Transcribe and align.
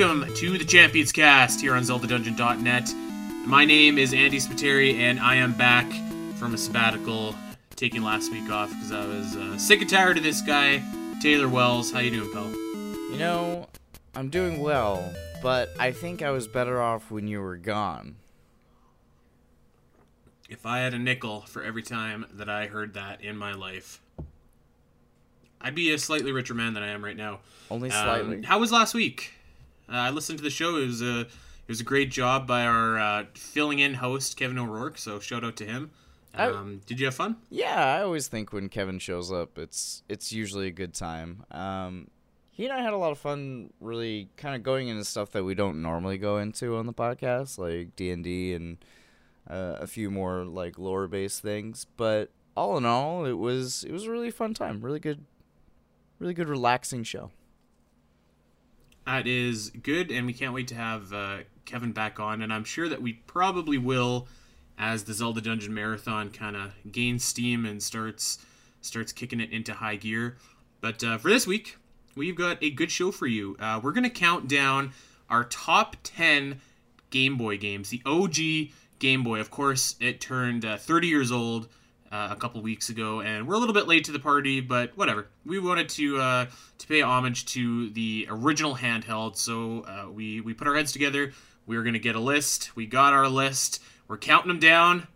welcome 0.00 0.32
to 0.34 0.56
the 0.56 0.64
Champions 0.64 1.12
Cast 1.12 1.60
here 1.60 1.74
on 1.74 1.82
ZeldaDungeon.net. 1.82 2.90
My 3.46 3.66
name 3.66 3.98
is 3.98 4.14
Andy 4.14 4.38
Spiteri, 4.38 4.94
and 4.94 5.20
I 5.20 5.34
am 5.34 5.52
back 5.52 5.84
from 6.36 6.54
a 6.54 6.56
sabbatical, 6.56 7.34
taking 7.76 8.02
last 8.02 8.32
week 8.32 8.50
off 8.50 8.70
because 8.70 8.92
I 8.92 9.04
was 9.04 9.36
uh, 9.36 9.58
sick 9.58 9.82
and 9.82 9.90
tired 9.90 10.16
of 10.16 10.22
this 10.22 10.40
guy, 10.40 10.82
Taylor 11.20 11.50
Wells. 11.50 11.92
How 11.92 11.98
you 11.98 12.12
doing, 12.12 12.32
pal? 12.32 12.50
You 12.50 13.18
know, 13.18 13.68
I'm 14.14 14.30
doing 14.30 14.60
well, 14.60 15.12
but 15.42 15.68
I 15.78 15.92
think 15.92 16.22
I 16.22 16.30
was 16.30 16.48
better 16.48 16.80
off 16.80 17.10
when 17.10 17.28
you 17.28 17.42
were 17.42 17.58
gone. 17.58 18.16
If 20.48 20.64
I 20.64 20.78
had 20.78 20.94
a 20.94 20.98
nickel 20.98 21.42
for 21.42 21.62
every 21.62 21.82
time 21.82 22.24
that 22.32 22.48
I 22.48 22.68
heard 22.68 22.94
that 22.94 23.22
in 23.22 23.36
my 23.36 23.52
life, 23.52 24.00
I'd 25.60 25.74
be 25.74 25.92
a 25.92 25.98
slightly 25.98 26.32
richer 26.32 26.54
man 26.54 26.72
than 26.72 26.82
I 26.82 26.88
am 26.88 27.04
right 27.04 27.18
now. 27.18 27.40
Only 27.70 27.90
Um, 27.90 28.02
slightly. 28.02 28.42
how 28.44 28.58
was 28.60 28.72
last 28.72 28.94
week? 28.94 29.34
Uh, 29.90 29.94
I 29.96 30.10
listened 30.10 30.38
to 30.38 30.44
the 30.44 30.50
show. 30.50 30.76
It 30.76 30.86
was 30.86 31.02
a 31.02 31.20
it 31.20 31.28
was 31.68 31.80
a 31.80 31.84
great 31.84 32.10
job 32.10 32.46
by 32.46 32.64
our 32.64 32.98
uh, 32.98 33.24
filling 33.34 33.78
in 33.78 33.94
host 33.94 34.36
Kevin 34.36 34.58
O'Rourke. 34.58 34.98
So 34.98 35.18
shout 35.20 35.44
out 35.44 35.56
to 35.56 35.66
him. 35.66 35.90
I- 36.34 36.46
Um, 36.50 36.80
did 36.86 37.00
you 37.00 37.06
have 37.06 37.14
fun? 37.14 37.36
yeah, 37.50 37.96
I 37.98 38.02
always 38.02 38.28
think 38.28 38.52
when 38.52 38.68
Kevin 38.68 38.98
shows 38.98 39.32
up, 39.32 39.58
it's 39.58 40.02
it's 40.08 40.32
usually 40.32 40.68
a 40.68 40.72
good 40.72 40.94
time. 40.94 41.44
Um, 41.50 42.08
he 42.52 42.64
and 42.66 42.72
I 42.74 42.82
had 42.82 42.92
a 42.92 42.96
lot 42.98 43.10
of 43.10 43.18
fun, 43.18 43.72
really 43.80 44.28
kind 44.36 44.54
of 44.54 44.62
going 44.62 44.88
into 44.88 45.04
stuff 45.04 45.30
that 45.32 45.44
we 45.44 45.54
don't 45.54 45.80
normally 45.82 46.18
go 46.18 46.36
into 46.38 46.76
on 46.76 46.86
the 46.86 46.92
podcast, 46.92 47.58
like 47.58 47.96
D 47.96 48.10
and 48.10 48.22
D 48.22 48.52
and 48.54 48.76
uh, 49.48 49.76
a 49.80 49.86
few 49.86 50.10
more 50.10 50.44
like 50.44 50.78
lore 50.78 51.08
based 51.08 51.40
things. 51.42 51.86
But 51.96 52.30
all 52.56 52.76
in 52.76 52.84
all, 52.84 53.24
it 53.24 53.32
was 53.38 53.82
it 53.84 53.92
was 53.92 54.04
a 54.04 54.10
really 54.10 54.30
fun 54.30 54.54
time. 54.54 54.82
Really 54.82 55.00
good, 55.00 55.24
really 56.18 56.34
good, 56.34 56.48
relaxing 56.48 57.02
show. 57.02 57.30
That 59.10 59.26
is 59.26 59.70
good, 59.70 60.12
and 60.12 60.24
we 60.24 60.32
can't 60.32 60.54
wait 60.54 60.68
to 60.68 60.76
have 60.76 61.12
uh, 61.12 61.38
Kevin 61.64 61.90
back 61.90 62.20
on. 62.20 62.42
And 62.42 62.52
I'm 62.52 62.62
sure 62.62 62.88
that 62.88 63.02
we 63.02 63.14
probably 63.14 63.76
will, 63.76 64.28
as 64.78 65.02
the 65.02 65.14
Zelda 65.14 65.40
Dungeon 65.40 65.74
Marathon 65.74 66.30
kind 66.30 66.54
of 66.54 66.74
gains 66.92 67.24
steam 67.24 67.66
and 67.66 67.82
starts 67.82 68.38
starts 68.82 69.10
kicking 69.10 69.40
it 69.40 69.50
into 69.50 69.74
high 69.74 69.96
gear. 69.96 70.36
But 70.80 71.02
uh, 71.02 71.18
for 71.18 71.28
this 71.28 71.44
week, 71.44 71.76
we've 72.14 72.36
got 72.36 72.62
a 72.62 72.70
good 72.70 72.92
show 72.92 73.10
for 73.10 73.26
you. 73.26 73.56
Uh, 73.58 73.80
we're 73.82 73.90
gonna 73.90 74.10
count 74.10 74.46
down 74.46 74.92
our 75.28 75.42
top 75.42 75.96
ten 76.04 76.60
Game 77.10 77.36
Boy 77.36 77.58
games, 77.58 77.90
the 77.90 78.02
OG 78.06 78.70
Game 79.00 79.24
Boy. 79.24 79.40
Of 79.40 79.50
course, 79.50 79.96
it 79.98 80.20
turned 80.20 80.64
uh, 80.64 80.76
30 80.76 81.08
years 81.08 81.32
old 81.32 81.66
uh, 82.10 82.28
a 82.30 82.36
couple 82.36 82.60
weeks 82.62 82.88
ago, 82.88 83.20
and 83.20 83.46
we're 83.46 83.54
a 83.54 83.58
little 83.58 83.74
bit 83.74 83.86
late 83.86 84.04
to 84.04 84.12
the 84.12 84.18
party, 84.18 84.60
but 84.60 84.96
whatever. 84.96 85.28
We 85.46 85.58
wanted 85.58 85.88
to 85.90 86.18
uh, 86.18 86.46
to 86.78 86.86
pay 86.86 87.02
homage 87.02 87.46
to 87.46 87.90
the 87.90 88.26
original 88.28 88.76
handheld, 88.76 89.36
so 89.36 89.82
uh, 89.82 90.10
we 90.10 90.40
we 90.40 90.54
put 90.54 90.66
our 90.66 90.74
heads 90.74 90.92
together. 90.92 91.32
We 91.66 91.76
were 91.76 91.82
gonna 91.82 91.98
get 91.98 92.16
a 92.16 92.20
list. 92.20 92.74
We 92.74 92.86
got 92.86 93.12
our 93.12 93.28
list. 93.28 93.82
We're 94.08 94.18
counting 94.18 94.48
them 94.48 94.58
down, 94.58 95.06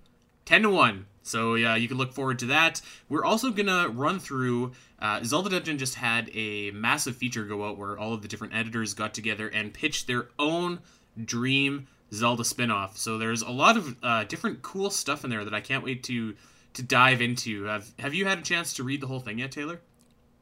ten 0.45 0.63
to 0.63 0.71
one. 0.71 1.07
So 1.23 1.55
yeah, 1.55 1.75
you 1.75 1.89
can 1.89 1.97
look 1.97 2.13
forward 2.13 2.39
to 2.41 2.47
that. 2.47 2.81
We're 3.09 3.25
also 3.25 3.51
gonna 3.51 3.89
run 3.89 4.21
through. 4.21 4.73
Uh, 5.01 5.23
Zelda 5.25 5.51
Dungeon 5.51 5.79
just 5.79 5.97
had 5.97 6.31
a 6.33 6.71
massive 6.71 7.17
feature 7.17 7.45
go 7.45 7.69
out 7.69 7.77
where 7.77 7.99
all 7.99 8.15
of 8.15 8.23
the 8.23 8.29
different 8.29 8.55
editors 8.55 8.95
got 8.95 9.13
together 9.15 9.49
and 9.49 9.75
pitched 9.75 10.07
their 10.07 10.29
own 10.39 10.81
dream 11.23 11.89
Zelda 12.13 12.45
spin-off. 12.45 12.97
So 12.97 13.19
there's 13.19 13.43
a 13.43 13.51
lot 13.51 13.77
of 13.77 13.97
uh, 14.03 14.25
different 14.25 14.63
cool 14.63 14.91
stuff 14.91 15.25
in 15.25 15.31
there 15.31 15.45
that 15.45 15.55
I 15.55 15.61
can't 15.61 15.85
wait 15.85 16.05
to 16.05 16.35
to 16.75 16.83
dive 16.83 17.23
into. 17.23 17.65
Have 17.65 17.93
Have 17.99 18.15
you 18.15 18.27
had 18.27 18.39
a 18.39 18.43
chance 18.43 18.75
to 18.75 18.85
read 18.85 19.01
the 19.01 19.07
whole 19.07 19.21
thing 19.21 19.39
yet, 19.39 19.53
Taylor? 19.53 19.81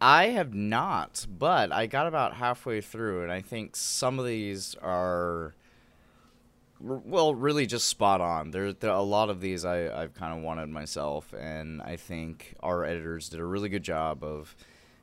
I 0.00 0.28
have 0.28 0.52
not, 0.52 1.26
but 1.30 1.70
I 1.70 1.86
got 1.86 2.08
about 2.08 2.34
halfway 2.34 2.80
through, 2.80 3.22
and 3.22 3.30
I 3.30 3.40
think 3.40 3.76
some 3.76 4.18
of 4.18 4.26
these 4.26 4.74
are, 4.82 5.54
well, 6.80 7.36
really 7.36 7.66
just 7.66 7.86
spot 7.86 8.20
on. 8.20 8.50
There, 8.50 8.72
there 8.72 8.90
a 8.90 9.00
lot 9.00 9.30
of 9.30 9.40
these 9.40 9.64
I, 9.64 10.02
I've 10.02 10.12
kind 10.12 10.36
of 10.36 10.42
wanted 10.42 10.70
myself, 10.70 11.32
and 11.32 11.80
I 11.82 11.94
think 11.94 12.56
our 12.60 12.84
editors 12.84 13.28
did 13.28 13.38
a 13.38 13.44
really 13.44 13.68
good 13.68 13.84
job 13.84 14.24
of 14.24 14.56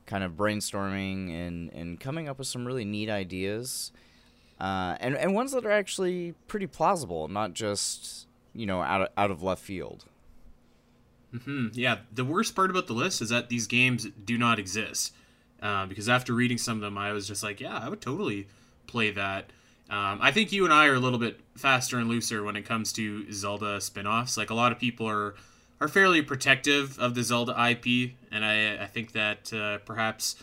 kind 0.06 0.22
of 0.22 0.34
brainstorming 0.34 1.32
and, 1.32 1.72
and 1.72 1.98
coming 1.98 2.28
up 2.28 2.38
with 2.38 2.48
some 2.48 2.66
really 2.66 2.84
neat 2.84 3.10
ideas, 3.10 3.94
uh, 4.60 4.98
and 5.00 5.16
and 5.16 5.34
ones 5.34 5.54
that 5.54 5.66
are 5.66 5.72
actually 5.72 6.34
pretty 6.48 6.68
plausible, 6.68 7.30
not 7.30 7.54
just 7.54 8.28
you 8.54 8.66
know 8.66 8.82
out 8.82 9.04
of, 9.04 9.08
out 9.16 9.32
of 9.32 9.42
left 9.42 9.64
field. 9.64 10.04
Hmm. 11.44 11.68
Yeah. 11.74 11.98
The 12.12 12.26
worst 12.26 12.56
part 12.56 12.70
about 12.70 12.88
the 12.88 12.94
list 12.94 13.22
is 13.22 13.30
that 13.30 13.50
these 13.50 13.68
games 13.68 14.08
do 14.26 14.38
not 14.38 14.60
exist. 14.60 15.14
Uh, 15.62 15.86
because 15.86 16.08
after 16.08 16.34
reading 16.34 16.58
some 16.58 16.78
of 16.78 16.82
them, 16.82 16.98
I 16.98 17.12
was 17.12 17.28
just 17.28 17.44
like, 17.44 17.60
yeah, 17.60 17.78
I 17.78 17.90
would 17.90 18.02
totally 18.02 18.48
play 18.88 19.12
that. 19.12 19.52
Um, 19.90 20.20
I 20.22 20.32
think 20.32 20.52
you 20.52 20.66
and 20.66 20.74
I 20.74 20.88
are 20.88 20.94
a 20.94 21.00
little 21.00 21.20
bit 21.20 21.40
faster 21.56 21.98
and 21.98 22.08
looser 22.08 22.44
when 22.44 22.56
it 22.56 22.64
comes 22.64 22.94
to 22.94 23.32
Zelda 23.32 23.82
spin-offs. 23.82 24.38
Like 24.38 24.52
a 24.52 24.54
lot 24.54 24.72
of 24.72 24.80
people 24.80 25.08
are 25.08 25.36
are 25.82 25.88
fairly 25.88 26.22
protective 26.22 27.00
of 27.00 27.16
the 27.16 27.24
Zelda 27.24 27.52
IP, 27.72 28.12
and 28.32 28.46
I 28.46 28.84
I 28.84 28.86
think 28.86 29.14
that 29.14 29.52
uh, 29.52 29.80
perhaps 29.80 30.36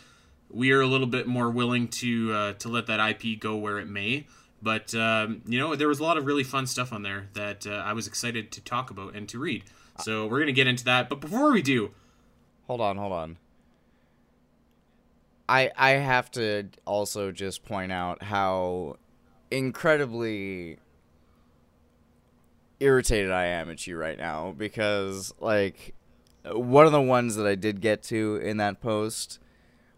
we 0.49 0.71
are 0.71 0.81
a 0.81 0.87
little 0.87 1.07
bit 1.07 1.27
more 1.27 1.49
willing 1.49 1.87
to 1.87 2.33
uh, 2.33 2.53
to 2.53 2.69
let 2.69 2.87
that 2.87 2.99
IP 2.99 3.39
go 3.39 3.55
where 3.55 3.79
it 3.79 3.87
may. 3.87 4.27
But 4.61 4.93
um, 4.95 5.41
you 5.45 5.59
know, 5.59 5.75
there 5.75 5.87
was 5.87 5.99
a 5.99 6.03
lot 6.03 6.17
of 6.17 6.25
really 6.25 6.43
fun 6.43 6.67
stuff 6.67 6.91
on 6.91 7.03
there 7.03 7.29
that 7.33 7.65
uh, 7.65 7.71
I 7.71 7.93
was 7.93 8.07
excited 8.07 8.51
to 8.53 8.61
talk 8.61 8.89
about 8.89 9.15
and 9.15 9.29
to 9.29 9.39
read. 9.39 9.63
Uh, 9.99 10.03
so 10.03 10.27
we're 10.27 10.39
gonna 10.39 10.51
get 10.51 10.67
into 10.67 10.83
that. 10.85 11.09
But 11.09 11.19
before 11.21 11.51
we 11.51 11.61
do, 11.61 11.91
Hold 12.67 12.81
on, 12.81 12.97
hold 12.97 13.13
on. 13.13 13.37
I 15.47 15.71
I 15.77 15.91
have 15.91 16.29
to 16.31 16.67
also 16.85 17.31
just 17.31 17.63
point 17.63 17.91
out 17.91 18.23
how 18.23 18.97
incredibly 19.49 20.79
irritated 22.79 23.31
I 23.31 23.45
am 23.45 23.69
at 23.69 23.87
you 23.87 23.97
right 23.97 24.17
now 24.17 24.53
because 24.55 25.33
like 25.39 25.95
one 26.45 26.85
of 26.85 26.91
the 26.91 27.01
ones 27.01 27.35
that 27.37 27.47
I 27.47 27.55
did 27.55 27.81
get 27.81 28.03
to 28.03 28.35
in 28.37 28.57
that 28.57 28.81
post 28.81 29.39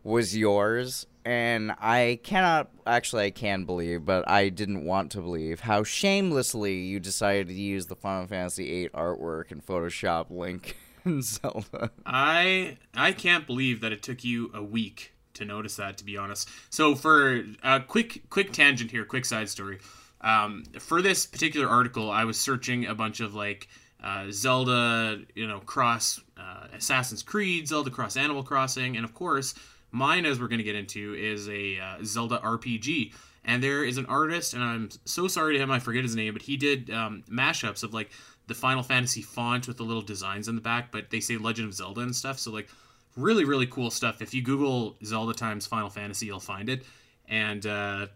was 0.04 0.38
yours 0.38 1.08
and 1.26 1.72
I 1.80 2.20
cannot 2.24 2.70
actually 2.86 3.26
I 3.26 3.32
can 3.32 3.66
believe 3.66 4.06
but 4.06 4.28
I 4.30 4.50
didn't 4.50 4.86
want 4.86 5.12
to 5.12 5.22
believe 5.22 5.62
how 5.62 5.84
shamelessly 5.84 6.76
you 6.76 7.00
decided 7.00 7.48
to 7.48 7.54
use 7.54 7.88
the 7.88 7.96
Final 7.96 8.28
Fantasy 8.28 8.66
VIII 8.66 8.90
artwork 8.90 9.52
in 9.52 9.62
Photoshop 9.62 10.28
Link 10.30 10.78
and 11.04 11.24
Zelda. 11.24 11.92
I 12.06 12.78
I 12.96 13.12
can't 13.12 13.46
believe 13.46 13.82
that 13.82 13.92
it 13.92 14.04
took 14.04 14.24
you 14.24 14.52
a 14.54 14.64
week 14.64 15.14
to 15.36 15.46
notice 15.46 15.76
that. 15.78 15.98
To 15.98 16.06
be 16.06 16.18
honest, 16.18 16.50
so 16.70 16.96
for 16.96 17.44
a 17.64 17.80
quick 17.82 18.30
quick 18.30 18.52
tangent 18.52 18.92
here, 18.92 19.06
quick 19.06 19.26
side 19.26 19.50
story. 19.50 19.80
Um, 20.22 20.66
for 20.80 21.02
this 21.02 21.26
particular 21.26 21.68
article, 21.68 22.12
I 22.12 22.26
was 22.26 22.38
searching 22.38 22.86
a 22.88 22.96
bunch 22.96 23.22
of 23.22 23.36
like 23.36 23.70
uh, 24.04 24.26
Zelda, 24.32 25.22
you 25.36 25.48
know, 25.48 25.60
cross 25.60 26.20
uh, 26.38 26.68
Assassin's 26.74 27.24
Creed, 27.24 27.68
Zelda 27.68 27.90
cross 27.90 28.18
Animal 28.18 28.44
Crossing, 28.44 28.96
and 28.96 29.06
of 29.06 29.14
course, 29.14 29.54
mine, 29.92 30.26
as 30.26 30.40
we're 30.40 30.48
going 30.48 30.60
to 30.60 30.64
get 30.64 30.76
into, 30.76 31.16
is 31.16 31.48
a 31.50 31.80
uh, 31.80 31.98
Zelda 32.04 32.40
RPG. 32.40 33.14
And 33.46 33.64
there 33.64 33.84
is 33.84 33.98
an 33.98 34.06
artist, 34.06 34.54
and 34.54 34.62
I'm 34.62 34.90
so 35.06 35.28
sorry 35.28 35.56
to 35.56 35.64
him, 35.64 35.72
I 35.72 35.80
forget 35.80 36.04
his 36.04 36.16
name, 36.16 36.34
but 36.34 36.44
he 36.44 36.58
did 36.58 36.90
um, 36.92 37.24
mashups 37.30 37.84
of 37.84 37.94
like 37.94 38.12
the 38.48 38.54
Final 38.54 38.84
Fantasy 38.84 39.22
font 39.22 39.68
with 39.68 39.78
the 39.78 39.84
little 39.84 40.02
designs 40.02 40.48
in 40.48 40.56
the 40.56 40.62
back, 40.62 40.92
but 40.92 41.10
they 41.10 41.20
say 41.20 41.38
Legend 41.38 41.70
of 41.70 41.74
Zelda 41.74 42.02
and 42.02 42.16
stuff. 42.16 42.38
So 42.38 42.52
like 42.52 42.68
really 43.16 43.46
really 43.46 43.68
cool 43.68 43.92
stuff. 43.92 44.22
If 44.22 44.34
you 44.34 44.42
Google 44.42 44.98
Zelda 45.06 45.34
times 45.34 45.66
Final 45.66 45.90
Fantasy, 45.90 46.26
you'll 46.26 46.40
find 46.40 46.68
it. 46.68 46.84
And 47.28 47.66
uh, 47.66 48.08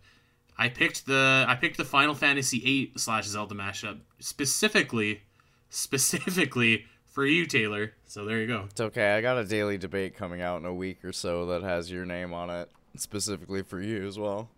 I 0.58 0.70
picked 0.70 1.06
the 1.06 1.46
I 1.48 1.56
picked 1.56 1.78
the 1.78 1.86
Final 1.86 2.16
Fantasy 2.16 2.60
VIII 2.60 2.94
slash 2.98 3.26
Zelda 3.26 3.56
mashup 3.56 4.00
specifically 4.20 5.22
specifically 5.70 6.86
for 7.14 7.26
you, 7.26 7.46
Taylor. 7.46 7.94
So 8.08 8.26
there 8.26 8.40
you 8.40 8.48
go. 8.48 8.66
It's 8.70 8.82
okay. 8.82 9.14
I 9.16 9.22
got 9.22 9.38
a 9.38 9.46
daily 9.46 9.78
debate 9.78 10.16
coming 10.16 10.42
out 10.42 10.60
in 10.60 10.66
a 10.66 10.74
week 10.74 11.06
or 11.06 11.14
so 11.14 11.46
that 11.46 11.62
has 11.62 11.90
your 11.92 12.06
name 12.06 12.34
on 12.34 12.50
it, 12.50 12.70
specifically 12.98 13.62
for 13.62 13.80
you 13.80 14.06
as 14.06 14.20
well. 14.20 14.50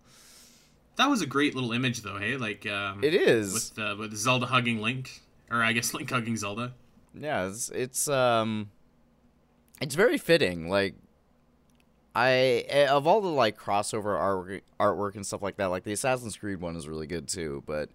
That 0.95 1.09
was 1.09 1.21
a 1.21 1.25
great 1.25 1.53
little 1.53 1.73
image, 1.73 2.01
though. 2.01 2.17
Hey, 2.17 2.37
like 2.37 2.65
um, 2.65 3.03
It 3.03 3.13
is. 3.13 3.53
with 3.53 3.79
uh, 3.79 3.95
with 3.99 4.15
Zelda 4.15 4.45
hugging 4.45 4.81
Link, 4.81 5.21
or 5.51 5.61
I 5.61 5.73
guess 5.73 5.93
Link 5.93 6.09
hugging 6.09 6.37
Zelda. 6.37 6.73
Yeah, 7.13 7.47
it's, 7.47 7.69
it's 7.69 8.07
um, 8.07 8.71
it's 9.81 9.95
very 9.95 10.17
fitting. 10.17 10.69
Like, 10.69 10.95
I 12.15 12.65
eh, 12.69 12.87
of 12.87 13.05
all 13.05 13.19
the 13.19 13.27
like 13.27 13.57
crossover 13.59 14.17
artwork, 14.17 14.61
artwork 14.79 15.15
and 15.15 15.25
stuff 15.25 15.41
like 15.41 15.57
that, 15.57 15.65
like 15.65 15.83
the 15.83 15.91
Assassin's 15.91 16.37
Creed 16.37 16.61
one 16.61 16.77
is 16.77 16.87
really 16.87 17.07
good 17.07 17.27
too. 17.27 17.63
But 17.65 17.89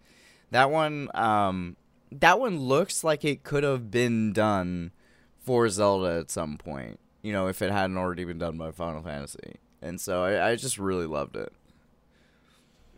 that 0.51 0.71
one, 0.71 1.09
um, 1.15 1.77
that 2.13 2.41
one 2.41 2.59
looks 2.59 3.05
like 3.05 3.25
it 3.25 3.43
could 3.43 3.63
have 3.65 3.91
been 3.91 4.33
done 4.33 4.93
for 5.39 5.69
Zelda 5.69 6.19
at 6.21 6.31
some 6.31 6.59
point. 6.59 6.99
You 7.23 7.33
know, 7.33 7.49
if 7.49 7.63
it 7.63 7.71
hadn't 7.71 7.97
already 7.99 8.25
been 8.25 8.39
done 8.39 8.57
by 8.59 8.71
Final 8.71 9.03
Fantasy. 9.03 9.57
And 9.83 10.01
so 10.01 10.25
I, 10.25 10.51
I 10.51 10.57
just 10.57 10.79
really 10.79 11.07
loved 11.07 11.37
it. 11.37 11.53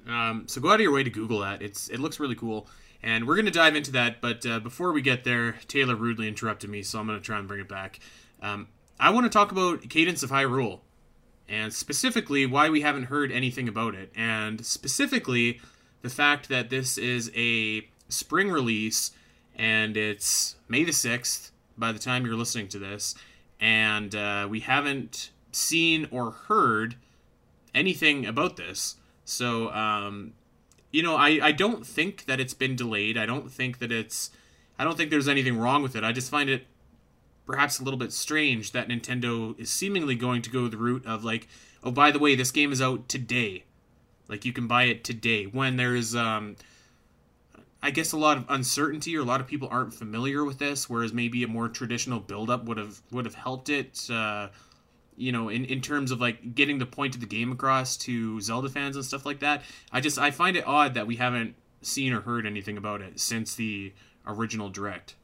Um, 0.08 0.44
so 0.48 0.60
go 0.60 0.70
out 0.70 0.74
of 0.76 0.80
your 0.80 0.92
way 0.92 1.04
to 1.04 1.10
Google 1.10 1.40
that. 1.40 1.62
It's 1.62 1.88
it 1.88 2.00
looks 2.00 2.18
really 2.18 2.34
cool, 2.34 2.66
and 3.02 3.26
we're 3.26 3.36
gonna 3.36 3.50
dive 3.52 3.76
into 3.76 3.92
that. 3.92 4.20
But 4.20 4.44
uh, 4.44 4.58
before 4.60 4.92
we 4.92 5.00
get 5.00 5.22
there, 5.24 5.52
Taylor 5.68 5.94
rudely 5.94 6.26
interrupted 6.26 6.70
me, 6.70 6.82
so 6.82 6.98
I'm 6.98 7.06
gonna 7.06 7.20
try 7.20 7.38
and 7.38 7.46
bring 7.46 7.60
it 7.60 7.68
back. 7.68 8.00
Um, 8.40 8.68
I 8.98 9.10
want 9.10 9.26
to 9.26 9.30
talk 9.30 9.52
about 9.52 9.88
Cadence 9.88 10.22
of 10.22 10.30
Hyrule. 10.30 10.80
and 11.48 11.72
specifically 11.72 12.46
why 12.46 12.68
we 12.70 12.80
haven't 12.80 13.04
heard 13.04 13.30
anything 13.30 13.68
about 13.68 13.94
it, 13.94 14.10
and 14.16 14.64
specifically 14.64 15.60
the 16.02 16.10
fact 16.10 16.48
that 16.48 16.70
this 16.70 16.98
is 16.98 17.30
a 17.36 17.82
spring 18.12 18.50
release 18.50 19.12
and 19.56 19.96
it's 19.96 20.56
May 20.68 20.84
the 20.84 20.92
6th 20.92 21.50
by 21.76 21.92
the 21.92 21.98
time 21.98 22.24
you're 22.24 22.36
listening 22.36 22.68
to 22.68 22.78
this, 22.78 23.14
and 23.60 24.14
uh, 24.14 24.46
we 24.48 24.60
haven't 24.60 25.30
seen 25.50 26.08
or 26.10 26.30
heard 26.30 26.96
anything 27.74 28.26
about 28.26 28.56
this. 28.56 28.96
So, 29.24 29.70
um, 29.70 30.34
you 30.90 31.02
know, 31.02 31.16
I, 31.16 31.38
I 31.42 31.52
don't 31.52 31.86
think 31.86 32.26
that 32.26 32.40
it's 32.40 32.54
been 32.54 32.76
delayed. 32.76 33.16
I 33.16 33.26
don't 33.26 33.50
think 33.50 33.78
that 33.78 33.92
it's. 33.92 34.30
I 34.78 34.84
don't 34.84 34.96
think 34.96 35.10
there's 35.10 35.28
anything 35.28 35.58
wrong 35.58 35.82
with 35.82 35.94
it. 35.94 36.02
I 36.02 36.12
just 36.12 36.30
find 36.30 36.50
it 36.50 36.66
perhaps 37.46 37.78
a 37.78 37.84
little 37.84 37.98
bit 37.98 38.12
strange 38.12 38.72
that 38.72 38.88
Nintendo 38.88 39.58
is 39.60 39.70
seemingly 39.70 40.14
going 40.14 40.42
to 40.42 40.50
go 40.50 40.66
the 40.68 40.76
route 40.76 41.04
of 41.06 41.24
like, 41.24 41.46
oh, 41.84 41.90
by 41.90 42.10
the 42.10 42.18
way, 42.18 42.34
this 42.34 42.50
game 42.50 42.72
is 42.72 42.80
out 42.80 43.08
today. 43.08 43.64
Like 44.28 44.44
you 44.44 44.52
can 44.52 44.66
buy 44.66 44.84
it 44.84 45.04
today 45.04 45.44
when 45.44 45.76
there's 45.76 46.14
um 46.14 46.56
I 47.82 47.90
guess 47.90 48.12
a 48.12 48.16
lot 48.16 48.36
of 48.36 48.44
uncertainty 48.48 49.16
or 49.16 49.20
a 49.20 49.24
lot 49.24 49.40
of 49.40 49.46
people 49.46 49.68
aren't 49.70 49.92
familiar 49.92 50.44
with 50.44 50.58
this, 50.58 50.88
whereas 50.88 51.12
maybe 51.12 51.42
a 51.42 51.48
more 51.48 51.68
traditional 51.68 52.20
build-up 52.20 52.64
would 52.64 52.78
have 52.78 53.00
would 53.10 53.24
have 53.24 53.34
helped 53.34 53.68
it. 53.68 54.08
Uh, 54.08 54.48
you 55.16 55.32
know, 55.32 55.48
in, 55.48 55.64
in 55.66 55.80
terms 55.80 56.10
of 56.10 56.20
like 56.20 56.54
getting 56.54 56.78
the 56.78 56.86
point 56.86 57.14
of 57.14 57.20
the 57.20 57.26
game 57.26 57.52
across 57.52 57.96
to 57.96 58.40
Zelda 58.40 58.68
fans 58.68 58.96
and 58.96 59.04
stuff 59.04 59.26
like 59.26 59.40
that. 59.40 59.62
I 59.92 60.00
just 60.00 60.18
I 60.18 60.30
find 60.30 60.56
it 60.56 60.66
odd 60.66 60.94
that 60.94 61.06
we 61.06 61.16
haven't 61.16 61.54
seen 61.82 62.12
or 62.12 62.20
heard 62.20 62.46
anything 62.46 62.76
about 62.76 63.02
it 63.02 63.20
since 63.20 63.54
the 63.54 63.92
original 64.26 64.70
direct. 64.70 65.16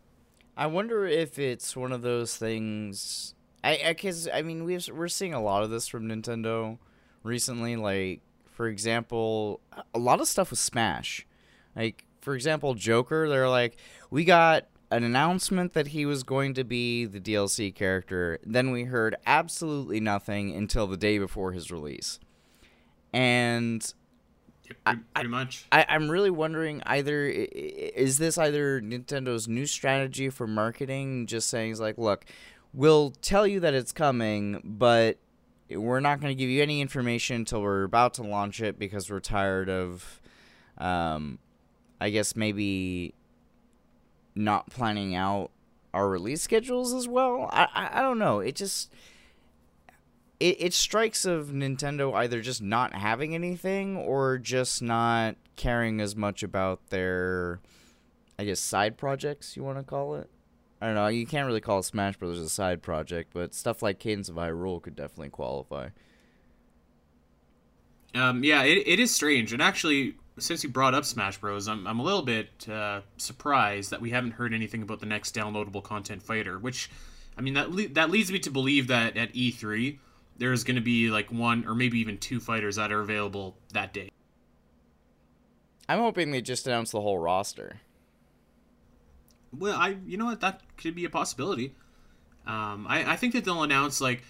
I 0.57 0.67
wonder 0.67 1.07
if 1.07 1.39
it's 1.39 1.77
one 1.77 1.93
of 1.93 2.03
those 2.03 2.37
things. 2.37 3.35
I 3.65 3.97
I, 4.03 4.13
I 4.33 4.43
mean 4.43 4.65
we 4.65 4.79
we're 4.93 5.09
seeing 5.09 5.35
a 5.35 5.43
lot 5.43 5.63
of 5.63 5.71
this 5.71 5.89
from 5.89 6.09
Nintendo 6.09 6.79
recently. 7.23 7.77
Like 7.77 8.21
for 8.47 8.69
example, 8.69 9.61
a 9.95 9.99
lot 9.99 10.21
of 10.21 10.29
stuff 10.29 10.51
with 10.51 10.59
Smash. 10.59 11.27
Like 11.75 12.05
for 12.29 12.35
example, 12.35 12.75
Joker. 12.75 13.27
They're 13.27 13.49
like, 13.49 13.79
we 14.11 14.23
got 14.27 14.67
an 14.91 15.03
announcement 15.03 15.73
that 15.73 15.87
he 15.87 16.05
was 16.05 16.23
going 16.25 16.53
to 16.53 16.63
be 16.63 17.07
the 17.07 17.19
DLC 17.19 17.75
character. 17.75 18.39
Then 18.45 18.71
we 18.71 18.85
heard 18.85 19.17
absolutely 19.25 19.99
nothing 19.99 20.55
until 20.55 20.87
the 20.87 20.99
day 20.99 21.19
before 21.19 21.53
his 21.53 21.71
release. 21.71 22.21
And 23.15 23.83
yeah, 24.65 24.73
pretty, 24.85 25.01
pretty, 25.15 25.29
much. 25.31 25.69
I, 25.73 25.87
I'm 25.89 26.11
really 26.11 26.29
wondering 26.29 26.83
either 26.85 27.25
is 27.25 28.19
this 28.19 28.37
either 28.37 28.83
Nintendo's 28.83 29.49
new 29.49 29.65
strategy 29.65 30.29
for 30.29 30.47
marketing, 30.47 31.29
just 31.29 31.49
saying 31.49 31.71
it's 31.71 31.81
like, 31.81 31.97
look, 31.97 32.27
we'll 32.75 33.13
tell 33.23 33.47
you 33.47 33.59
that 33.61 33.73
it's 33.73 33.93
coming, 33.93 34.61
but 34.63 35.17
we're 35.71 36.01
not 36.01 36.21
going 36.21 36.37
to 36.37 36.39
give 36.39 36.51
you 36.51 36.63
any 36.63 36.83
information 36.83 37.37
until 37.37 37.63
we're 37.63 37.85
about 37.85 38.13
to 38.15 38.23
launch 38.23 38.61
it 38.61 38.79
because 38.79 39.11
we're 39.11 39.19
tired 39.19 39.71
of, 39.71 40.21
um, 40.77 41.39
I 42.01 42.11
guess 42.11 42.37
maybe 42.37 43.15
not 44.35 44.71
planning 44.71 45.15
out 45.15 45.51
our 45.93 46.09
release 46.09 46.43
schedules 46.43 46.95
as 46.95 47.09
well. 47.09 47.49
I 47.53 47.69
I, 47.75 47.99
I 47.99 48.03
don't 48.03 48.19
know. 48.19 48.41
It 48.41 48.57
just 48.57 48.93
it, 50.41 50.57
it 50.61 50.75
strikes 50.75 51.25
of 51.25 51.49
Nintendo 51.49 52.15
either 52.15 52.41
just 52.41 52.63
not 52.63 52.95
having 52.95 53.35
anything 53.35 53.97
or 53.97 54.39
just 54.39 54.83
not 54.83 55.37
caring 55.57 56.01
as 56.01 56.15
much 56.15 56.43
about 56.43 56.91
their 56.91 57.61
I 58.39 58.45
guess 58.45 58.61
side 58.61 58.97
projects 58.97 59.57
you 59.57 59.65
want 59.65 59.79
to 59.79 59.85
call 59.85 60.15
it. 60.15 60.31
I 60.81 60.87
don't 60.87 60.95
know. 60.95 61.09
You 61.09 61.27
can't 61.27 61.47
really 61.47 61.61
call 61.61 61.83
Smash 61.83 62.17
Brothers 62.17 62.39
a 62.39 62.49
side 62.49 62.83
project, 62.83 63.33
but 63.35 63.53
stuff 63.53 63.83
like 63.83 63.99
Cadence 63.99 64.29
of 64.29 64.37
Hyrule 64.37 64.81
could 64.81 64.95
definitely 64.95 65.31
qualify. 65.31 65.89
Um, 68.15 68.45
yeah, 68.45 68.63
it, 68.63 68.87
it 68.87 69.01
is 69.01 69.15
strange, 69.15 69.53
and 69.53 69.61
actually, 69.61 70.15
since 70.39 70.63
you 70.63 70.71
brought 70.71 70.95
up 70.95 71.05
Smash 71.05 71.39
Bros, 71.39 71.69
I'm, 71.69 71.87
I'm 71.87 71.99
a 71.99 72.03
little 72.03 72.23
bit 72.23 72.69
uh, 72.69 73.01
surprised 73.17 73.91
that 73.91 74.01
we 74.01 74.11
haven't 74.11 74.33
heard 74.33 74.55
anything 74.55 74.83
about 74.83 75.01
the 75.01 75.07
next 75.07 75.35
downloadable 75.35 75.83
content 75.83 76.23
fighter. 76.23 76.59
Which, 76.59 76.91
I 77.37 77.41
mean, 77.41 77.55
that 77.55 77.71
le- 77.71 77.89
that 77.89 78.11
leads 78.11 78.33
me 78.33 78.39
to 78.41 78.51
believe 78.51 78.87
that 78.89 79.17
at 79.17 79.33
E3 79.35 79.99
there's 80.39 80.65
going 80.65 80.77
to 80.77 80.83
be 80.83 81.11
like 81.11 81.31
one 81.33 81.67
or 81.67 81.75
maybe 81.75 81.99
even 81.99 82.19
two 82.19 82.41
fighters 82.41 82.77
that 82.77 82.93
are 82.93 83.01
available 83.01 83.57
that 83.73 83.93
day. 83.93 84.11
I'm 85.89 86.01
hoping 86.01 86.31
they 86.31 86.43
just 86.43 86.67
announce 86.67 86.91
the 86.91 87.01
whole 87.01 87.19
roster. 87.19 87.81
Well, 89.57 89.77
I 89.77 89.97
you 90.07 90.17
know 90.17 90.27
what 90.27 90.41
that 90.41 90.61
could 90.77 90.95
be 90.95 91.05
a 91.05 91.11
possibility. 91.11 91.75
Um, 92.47 92.87
I, 92.89 93.13
I 93.13 93.17
think 93.17 93.35
that 93.35 93.45
they'll 93.45 93.63
announce 93.63 94.01
like 94.01 94.23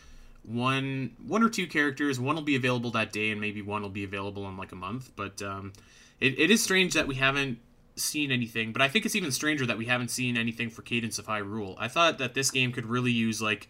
one 0.48 1.16
one 1.26 1.42
or 1.42 1.48
two 1.48 1.66
characters. 1.66 2.18
One 2.18 2.36
will 2.36 2.42
be 2.42 2.56
available 2.56 2.90
that 2.92 3.12
day, 3.12 3.30
and 3.30 3.40
maybe 3.40 3.62
one 3.62 3.82
will 3.82 3.88
be 3.88 4.04
available 4.04 4.48
in 4.48 4.56
like 4.56 4.72
a 4.72 4.76
month. 4.76 5.12
But 5.16 5.42
um, 5.42 5.72
it, 6.20 6.38
it 6.38 6.50
is 6.50 6.62
strange 6.62 6.94
that 6.94 7.06
we 7.06 7.16
haven't 7.16 7.58
seen 7.96 8.30
anything. 8.32 8.72
But 8.72 8.82
I 8.82 8.88
think 8.88 9.04
it's 9.04 9.16
even 9.16 9.32
stranger 9.32 9.66
that 9.66 9.78
we 9.78 9.86
haven't 9.86 10.10
seen 10.10 10.36
anything 10.36 10.70
for 10.70 10.82
Cadence 10.82 11.18
of 11.18 11.26
Hyrule. 11.26 11.76
I 11.78 11.88
thought 11.88 12.18
that 12.18 12.34
this 12.34 12.50
game 12.50 12.72
could 12.72 12.86
really 12.86 13.12
use 13.12 13.42
like 13.42 13.68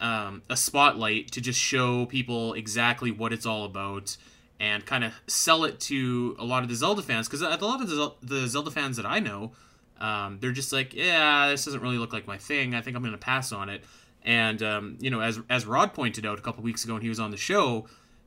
um, 0.00 0.42
a 0.50 0.56
spotlight 0.56 1.30
to 1.32 1.40
just 1.40 1.58
show 1.58 2.06
people 2.06 2.54
exactly 2.54 3.10
what 3.10 3.32
it's 3.32 3.46
all 3.46 3.64
about 3.64 4.16
and 4.58 4.84
kind 4.84 5.04
of 5.04 5.12
sell 5.26 5.64
it 5.64 5.80
to 5.80 6.36
a 6.38 6.44
lot 6.44 6.62
of 6.62 6.68
the 6.68 6.74
Zelda 6.74 7.02
fans 7.02 7.28
because 7.28 7.40
a 7.40 7.48
lot 7.64 7.80
of 7.80 7.88
the, 7.88 8.12
the 8.22 8.46
Zelda 8.46 8.70
fans 8.70 8.96
that 8.96 9.06
I 9.06 9.18
know, 9.18 9.52
um, 10.00 10.38
they're 10.40 10.52
just 10.52 10.72
like, 10.72 10.94
yeah, 10.94 11.48
this 11.48 11.64
doesn't 11.64 11.80
really 11.80 11.98
look 11.98 12.12
like 12.12 12.26
my 12.26 12.38
thing. 12.38 12.74
I 12.74 12.82
think 12.82 12.96
I'm 12.96 13.02
going 13.02 13.12
to 13.12 13.18
pass 13.18 13.52
on 13.52 13.68
it. 13.68 13.84
And 14.24 14.62
um, 14.62 14.98
you 15.00 15.10
know, 15.10 15.20
as 15.20 15.40
as 15.48 15.66
Rod 15.66 15.94
pointed 15.94 16.26
out 16.26 16.38
a 16.38 16.42
couple 16.42 16.62
weeks 16.62 16.84
ago 16.84 16.94
when 16.94 17.02
he 17.02 17.08
was 17.08 17.20
on 17.20 17.30
the 17.30 17.36
show, 17.36 17.86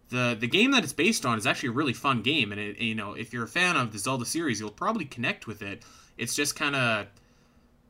the 0.10 0.36
the 0.40 0.48
game 0.48 0.72
that 0.72 0.84
it's 0.84 0.94
based 0.94 1.25
on 1.25 1.38
is 1.38 1.45
actually 1.45 1.69
a 1.69 1.74
really 1.74 1.94
fun 1.94 2.22
game. 2.22 2.51
And 2.51 2.60
it, 2.60 2.80
you 2.80 2.95
know, 2.95 3.13
if 3.13 3.34
you're 3.34 3.44
a 3.44 3.48
fan 3.48 3.78
of 3.78 3.92
the 3.92 4.00
Zelda 4.00 4.25
series, 4.25 4.60
you'll 4.60 4.72
probably 4.72 5.06
connect 5.06 5.45
with 5.48 5.62
it. 5.62 5.84
It's 6.18 6.36
just 6.36 6.56
kind 6.56 6.75
of 6.75 7.07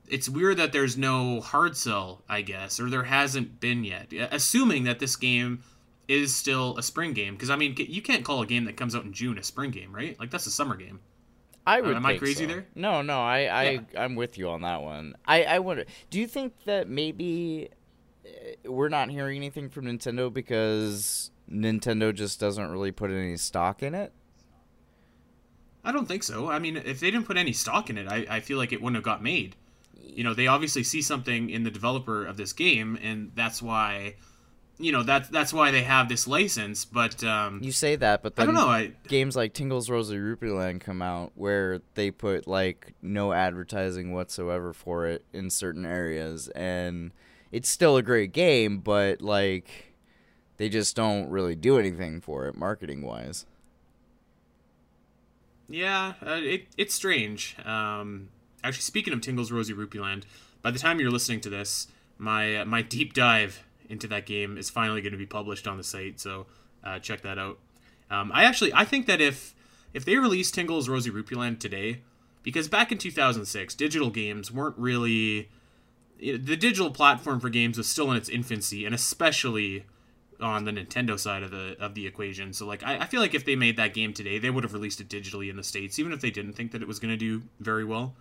it's 0.07 0.27
weird 0.27 0.57
that 0.57 0.71
there's 0.71 0.97
no 0.97 1.41
hard 1.41 1.77
sell, 1.77 2.23
I 2.27 2.41
guess, 2.41 2.79
or 2.79 2.89
there 2.89 3.03
hasn't 3.03 3.60
been 3.60 3.83
yet. 3.83 4.12
Assuming 4.31 4.83
that 4.83 5.00
this 5.00 5.15
game 5.15 5.63
is 6.07 6.36
still 6.36 6.77
a 6.77 6.83
spring 6.83 7.13
game, 7.13 7.36
because 7.36 7.50
I 7.50 7.55
mean, 7.55 7.75
you 7.77 8.01
can't 8.01 8.25
call 8.25 8.41
a 8.41 8.45
game 8.45 8.65
that 8.65 8.75
comes 8.75 8.95
out 8.95 9.05
in 9.05 9.13
June 9.13 9.38
a 9.38 9.43
spring 9.43 9.72
game, 9.72 9.95
right? 9.95 10.19
Like 10.19 10.29
that's 10.29 10.45
a 10.45 10.51
summer 10.51 10.75
game. 10.75 11.00
I 11.65 11.79
would. 11.79 11.93
Uh, 11.93 11.98
am 11.98 12.05
I 12.05 12.17
crazy 12.17 12.43
so. 12.43 12.48
there? 12.48 12.65
No, 12.75 13.01
no. 13.01 13.22
I, 13.22 13.45
I, 13.45 13.63
yeah. 13.63 13.79
I'm 13.98 14.15
with 14.15 14.38
you 14.38 14.50
on 14.50 14.62
that 14.62 14.81
one. 14.81 15.15
I, 15.25 15.43
I 15.43 15.60
wonder. 15.60 15.86
Do 16.10 16.19
you 16.19 16.27
think 16.27 16.53
that 16.65 16.89
maybe 16.89 17.69
we're 18.65 18.89
not 18.89 19.09
hearing 19.09 19.38
anything 19.38 19.69
from 19.69 19.85
Nintendo 19.85 20.31
because 20.31 21.31
Nintendo 21.50 22.13
just 22.13 22.39
doesn't 22.39 22.71
really 22.71 22.91
put 22.91 23.12
any 23.12 23.38
stock 23.38 23.83
in 23.83 23.95
it? 23.95 24.12
I 25.83 25.91
don't 25.91 26.07
think 26.07 26.23
so. 26.23 26.50
I 26.50 26.59
mean, 26.59 26.77
if 26.77 27.00
they 27.00 27.12
didn't 27.12 27.27
put 27.27 27.38
any 27.38 27.51
stock 27.51 27.89
in 27.89 27.97
it, 27.97 28.07
I, 28.07 28.25
I 28.29 28.39
feel 28.39 28.57
like 28.57 28.71
it 28.71 28.81
wouldn't 28.81 28.95
have 28.95 29.03
got 29.03 29.21
made 29.21 29.55
you 30.15 30.23
know 30.23 30.33
they 30.33 30.47
obviously 30.47 30.83
see 30.83 31.01
something 31.01 31.50
in 31.50 31.63
the 31.63 31.71
developer 31.71 32.25
of 32.25 32.38
this 32.38 32.53
game 32.53 32.97
and 33.01 33.31
that's 33.35 33.62
why 33.62 34.15
you 34.77 34.91
know 34.91 35.03
that's 35.03 35.29
that's 35.29 35.53
why 35.53 35.71
they 35.71 35.83
have 35.83 36.09
this 36.09 36.27
license 36.27 36.85
but 36.85 37.23
um, 37.23 37.59
you 37.62 37.71
say 37.71 37.95
that 37.95 38.23
but 38.23 38.35
then 38.35 38.43
i 38.43 38.45
don't 38.45 38.55
know 38.55 38.67
I, 38.67 38.91
games 39.07 39.35
like 39.35 39.53
Tingle's 39.53 39.89
Rosy 39.89 40.17
Rupee 40.17 40.50
Land 40.50 40.81
come 40.81 41.01
out 41.01 41.31
where 41.35 41.81
they 41.95 42.12
put 42.12 42.47
like 42.47 42.93
no 43.01 43.33
advertising 43.33 44.13
whatsoever 44.13 44.73
for 44.73 45.07
it 45.07 45.23
in 45.31 45.50
certain 45.50 45.85
areas 45.85 46.47
and 46.50 47.12
it's 47.53 47.69
still 47.69 47.95
a 47.95 48.01
great 48.01 48.33
game 48.33 48.79
but 48.79 49.22
like 49.22 49.93
they 50.57 50.67
just 50.67 50.95
don't 50.95 51.29
really 51.29 51.55
do 51.55 51.79
anything 51.79 52.19
for 52.19 52.45
it 52.45 52.57
marketing 52.57 53.01
wise 53.01 53.45
yeah 55.69 56.13
uh, 56.25 56.39
it, 56.41 56.67
it's 56.77 56.93
strange 56.93 57.55
um, 57.65 58.27
actually, 58.63 58.81
speaking 58.81 59.13
of 59.13 59.22
Tingle's 59.22 59.51
Rosy 59.51 59.74
Rupee 59.74 60.00
Land, 60.00 60.25
by 60.62 60.72
the 60.72 60.79
time 60.79 61.00
you're 61.00 61.12
listening 61.12 61.41
to 61.41 61.50
this, 61.50 61.88
my 62.17 62.57
uh, 62.57 62.65
my 62.65 62.81
deep 62.81 63.13
dive 63.13 63.63
into 63.89 64.07
that 64.07 64.25
game 64.25 64.57
is 64.57 64.69
finally 64.69 65.01
going 65.01 65.12
to 65.12 65.17
be 65.17 65.25
published 65.25 65.67
on 65.67 65.77
the 65.77 65.83
site. 65.83 66.19
So 66.19 66.45
uh, 66.83 67.00
check 67.00 67.22
that 67.22 67.38
out. 67.38 67.60
Um, 68.10 68.31
I 68.33 68.45
actually 68.45 68.74
I 68.74 68.86
think 68.86 69.05
that 69.07 69.22
if 69.22 69.53
if 69.93 70.05
they 70.05 70.17
release 70.17 70.51
Tingle's 70.51 70.89
Rosy 70.89 71.10
Rupee 71.10 71.36
Land 71.36 71.60
today, 71.60 72.01
because 72.41 72.67
back 72.67 72.91
in 72.91 72.98
2006, 72.98 73.75
digital 73.75 74.10
games 74.10 74.51
weren't 74.51 74.77
really 74.77 75.50
the 76.32 76.56
digital 76.56 76.92
platform 76.92 77.39
for 77.39 77.50
games 77.50 77.77
was 77.77 77.88
still 77.88 78.10
in 78.12 78.18
its 78.18 78.30
infancy, 78.30 78.86
and 78.86 78.96
especially 78.96 79.86
on 80.39 80.65
the 80.65 80.72
Nintendo 80.72 81.20
side 81.20 81.44
of 81.44 81.51
the 81.51 81.75
of 81.80 81.96
the 81.96 82.08
equation. 82.08 82.53
So 82.53 82.65
like 82.65 82.84
I, 82.84 83.00
I 83.00 83.06
feel 83.06 83.20
like 83.20 83.34
if 83.34 83.46
they 83.46 83.56
made 83.56 83.77
that 83.77 83.94
game 83.94 84.13
today, 84.13 84.39
they 84.39 84.50
would 84.50 84.63
have 84.63 84.74
released 84.74 85.01
it 85.01 85.10
digitally 85.10 85.50
in 85.50 85.58
the 85.58 85.63
states, 85.63 86.00
even 86.00 86.12
if 86.12 86.22
they 86.22 86.32
didn't 86.32 86.53
think 86.53 86.72
that 86.72 86.82
it 86.82 86.88
was 86.88 87.00
going 87.00 87.12
to 87.12 87.18
do 87.18 87.44
very 87.60 87.84
well 87.86 88.15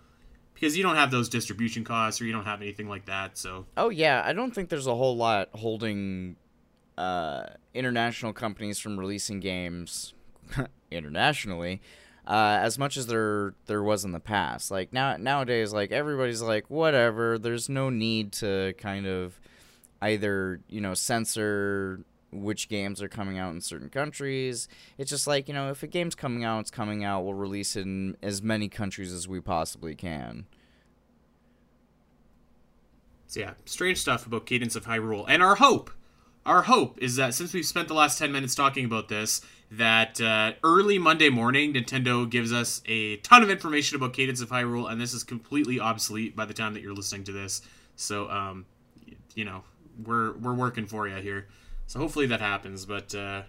because 0.53 0.77
you 0.77 0.83
don't 0.83 0.95
have 0.95 1.11
those 1.11 1.29
distribution 1.29 1.83
costs 1.83 2.21
or 2.21 2.25
you 2.25 2.31
don't 2.31 2.45
have 2.45 2.61
anything 2.61 2.87
like 2.87 3.05
that. 3.05 3.37
So 3.37 3.65
oh 3.77 3.89
yeah, 3.89 4.21
I 4.25 4.33
don't 4.33 4.53
think 4.53 4.69
there's 4.69 4.87
a 4.87 4.95
whole 4.95 5.15
lot 5.15 5.49
holding 5.53 6.35
uh, 6.97 7.43
international 7.73 8.33
companies 8.33 8.79
from 8.79 8.99
releasing 8.99 9.39
games 9.39 10.13
internationally. 10.91 11.81
Uh, 12.25 12.57
as 12.61 12.79
much 12.79 12.95
as 12.95 13.07
there 13.07 13.53
there 13.65 13.83
was 13.83 14.05
in 14.05 14.13
the 14.13 14.19
past, 14.19 14.71
like 14.71 14.93
now 14.93 15.17
nowadays, 15.17 15.73
like 15.73 15.91
everybody's 15.91 16.41
like 16.41 16.69
whatever. 16.69 17.37
There's 17.37 17.67
no 17.67 17.89
need 17.89 18.31
to 18.33 18.73
kind 18.77 19.05
of 19.05 19.39
either 20.01 20.61
you 20.69 20.79
know 20.79 20.93
censor 20.93 22.05
which 22.33 22.67
games 22.69 23.01
are 23.01 23.07
coming 23.07 23.37
out 23.37 23.53
in 23.53 23.61
certain 23.61 23.89
countries. 23.89 24.67
It's 24.97 25.09
just 25.09 25.27
like, 25.27 25.47
you 25.47 25.53
know, 25.53 25.69
if 25.69 25.83
a 25.83 25.87
game's 25.87 26.15
coming 26.15 26.43
out, 26.43 26.61
it's 26.61 26.71
coming 26.71 27.03
out. 27.03 27.23
We'll 27.23 27.33
release 27.33 27.75
it 27.75 27.81
in 27.81 28.17
as 28.21 28.41
many 28.41 28.69
countries 28.69 29.13
as 29.13 29.27
we 29.27 29.39
possibly 29.39 29.95
can. 29.95 30.45
So 33.27 33.39
yeah, 33.39 33.53
strange 33.65 33.99
stuff 33.99 34.25
about 34.25 34.45
Cadence 34.45 34.75
of 34.75 34.85
Hyrule. 34.85 35.25
And 35.27 35.41
our 35.41 35.55
hope, 35.55 35.91
our 36.45 36.63
hope 36.63 36.99
is 37.01 37.15
that 37.15 37.33
since 37.33 37.53
we've 37.53 37.65
spent 37.65 37.87
the 37.87 37.93
last 37.93 38.19
10 38.19 38.31
minutes 38.31 38.55
talking 38.55 38.85
about 38.85 39.07
this, 39.07 39.41
that 39.77 40.21
uh, 40.21 40.53
early 40.63 40.99
Monday 40.99 41.29
morning, 41.29 41.73
Nintendo 41.73 42.29
gives 42.29 42.53
us 42.53 42.81
a 42.85 43.17
ton 43.17 43.43
of 43.43 43.49
information 43.49 43.95
about 43.95 44.13
Cadence 44.13 44.41
of 44.41 44.49
Hyrule, 44.49 44.91
and 44.91 44.99
this 44.99 45.13
is 45.13 45.23
completely 45.23 45.79
obsolete 45.79 46.35
by 46.35 46.45
the 46.45 46.53
time 46.53 46.73
that 46.73 46.81
you're 46.81 46.93
listening 46.93 47.23
to 47.25 47.31
this. 47.31 47.61
So, 47.95 48.29
um, 48.29 48.65
you 49.35 49.45
know, 49.45 49.63
we're 50.05 50.33
we're 50.33 50.53
working 50.53 50.85
for 50.85 51.07
you 51.07 51.15
here. 51.15 51.47
So 51.87 51.99
hopefully 51.99 52.25
that 52.27 52.39
happens. 52.39 52.85
But 52.85 53.13
uh, 53.15 53.43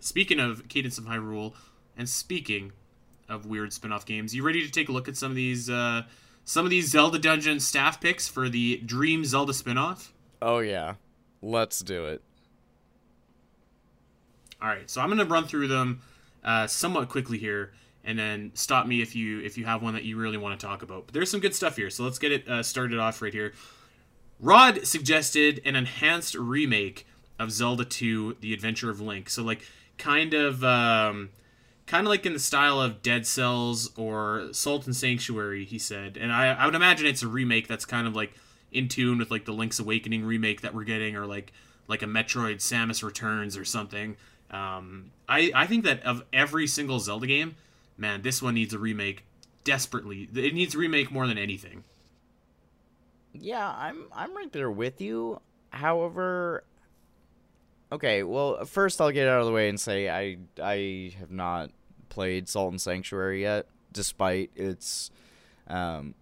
speaking 0.00 0.40
of 0.40 0.68
Cadence 0.68 0.98
of 0.98 1.04
Hyrule, 1.04 1.54
and 1.96 2.08
speaking 2.08 2.72
of 3.28 3.46
weird 3.46 3.72
spin-off 3.72 4.06
games, 4.06 4.34
you 4.34 4.44
ready 4.44 4.64
to 4.64 4.70
take 4.70 4.88
a 4.88 4.92
look 4.92 5.08
at 5.08 5.16
some 5.16 5.30
of 5.30 5.36
these 5.36 5.68
uh, 5.68 6.02
some 6.44 6.64
of 6.64 6.70
these 6.70 6.90
Zelda 6.90 7.18
Dungeon 7.18 7.60
staff 7.60 8.00
picks 8.00 8.28
for 8.28 8.48
the 8.48 8.78
Dream 8.78 9.24
Zelda 9.24 9.52
spin-off? 9.52 10.12
Oh 10.40 10.58
yeah, 10.58 10.94
let's 11.42 11.80
do 11.80 12.06
it. 12.06 12.22
All 14.60 14.68
right, 14.68 14.88
so 14.88 15.00
I'm 15.00 15.08
going 15.08 15.18
to 15.18 15.24
run 15.24 15.44
through 15.44 15.68
them 15.68 16.02
uh, 16.44 16.66
somewhat 16.66 17.08
quickly 17.08 17.38
here, 17.38 17.72
and 18.04 18.18
then 18.18 18.52
stop 18.54 18.86
me 18.86 19.02
if 19.02 19.14
you 19.14 19.40
if 19.40 19.58
you 19.58 19.64
have 19.66 19.82
one 19.82 19.94
that 19.94 20.04
you 20.04 20.16
really 20.16 20.38
want 20.38 20.58
to 20.58 20.66
talk 20.66 20.82
about. 20.82 21.06
But 21.06 21.14
there's 21.14 21.30
some 21.30 21.40
good 21.40 21.54
stuff 21.54 21.76
here, 21.76 21.90
so 21.90 22.04
let's 22.04 22.18
get 22.18 22.32
it 22.32 22.48
uh, 22.48 22.62
started 22.62 22.98
off 22.98 23.20
right 23.20 23.32
here. 23.32 23.52
Rod 24.40 24.86
suggested 24.86 25.60
an 25.64 25.76
enhanced 25.76 26.34
remake 26.34 27.06
of 27.38 27.50
Zelda 27.50 27.84
2: 27.84 28.38
The 28.40 28.54
Adventure 28.54 28.90
of 28.90 29.00
Link. 29.00 29.28
So 29.28 29.42
like 29.42 29.62
kind 29.98 30.34
of 30.34 30.64
um, 30.64 31.30
kind 31.86 32.06
of 32.06 32.10
like 32.10 32.26
in 32.26 32.32
the 32.32 32.38
style 32.38 32.80
of 32.80 33.02
Dead 33.02 33.26
Cells 33.26 33.90
or 33.96 34.48
Salt 34.52 34.86
and 34.86 34.96
Sanctuary, 34.96 35.64
he 35.64 35.78
said. 35.78 36.16
And 36.16 36.32
I, 36.32 36.52
I 36.52 36.66
would 36.66 36.74
imagine 36.74 37.06
it's 37.06 37.22
a 37.22 37.28
remake 37.28 37.68
that's 37.68 37.84
kind 37.84 38.06
of 38.06 38.14
like 38.14 38.34
in 38.72 38.88
tune 38.88 39.18
with 39.18 39.30
like 39.30 39.44
the 39.44 39.52
Link's 39.52 39.78
Awakening 39.78 40.24
remake 40.24 40.62
that 40.62 40.74
we're 40.74 40.84
getting, 40.84 41.16
or 41.16 41.26
like 41.26 41.52
like 41.88 42.02
a 42.02 42.06
Metroid 42.06 42.56
Samus 42.56 43.02
Returns 43.02 43.56
or 43.56 43.64
something. 43.64 44.16
Um, 44.50 45.10
I 45.28 45.50
I 45.54 45.66
think 45.66 45.84
that 45.84 46.02
of 46.04 46.22
every 46.32 46.66
single 46.66 46.98
Zelda 47.00 47.26
game, 47.26 47.56
man, 47.96 48.22
this 48.22 48.40
one 48.40 48.54
needs 48.54 48.72
a 48.74 48.78
remake 48.78 49.24
desperately. 49.64 50.28
It 50.34 50.54
needs 50.54 50.74
a 50.74 50.78
remake 50.78 51.10
more 51.10 51.26
than 51.26 51.38
anything. 51.38 51.84
Yeah, 53.32 53.68
I'm 53.76 54.06
I'm 54.14 54.34
right 54.36 54.52
there 54.52 54.70
with 54.70 55.00
you. 55.00 55.40
However, 55.70 56.64
okay, 57.92 58.22
well, 58.22 58.64
first 58.64 59.00
I'll 59.00 59.10
get 59.10 59.28
out 59.28 59.40
of 59.40 59.46
the 59.46 59.52
way 59.52 59.68
and 59.68 59.78
say 59.78 60.08
I 60.08 60.38
I 60.62 61.12
have 61.18 61.30
not 61.30 61.70
played 62.08 62.48
Salt 62.48 62.70
and 62.70 62.80
Sanctuary 62.80 63.42
yet, 63.42 63.66
despite 63.92 64.50
its 64.54 65.10
um, 65.66 66.14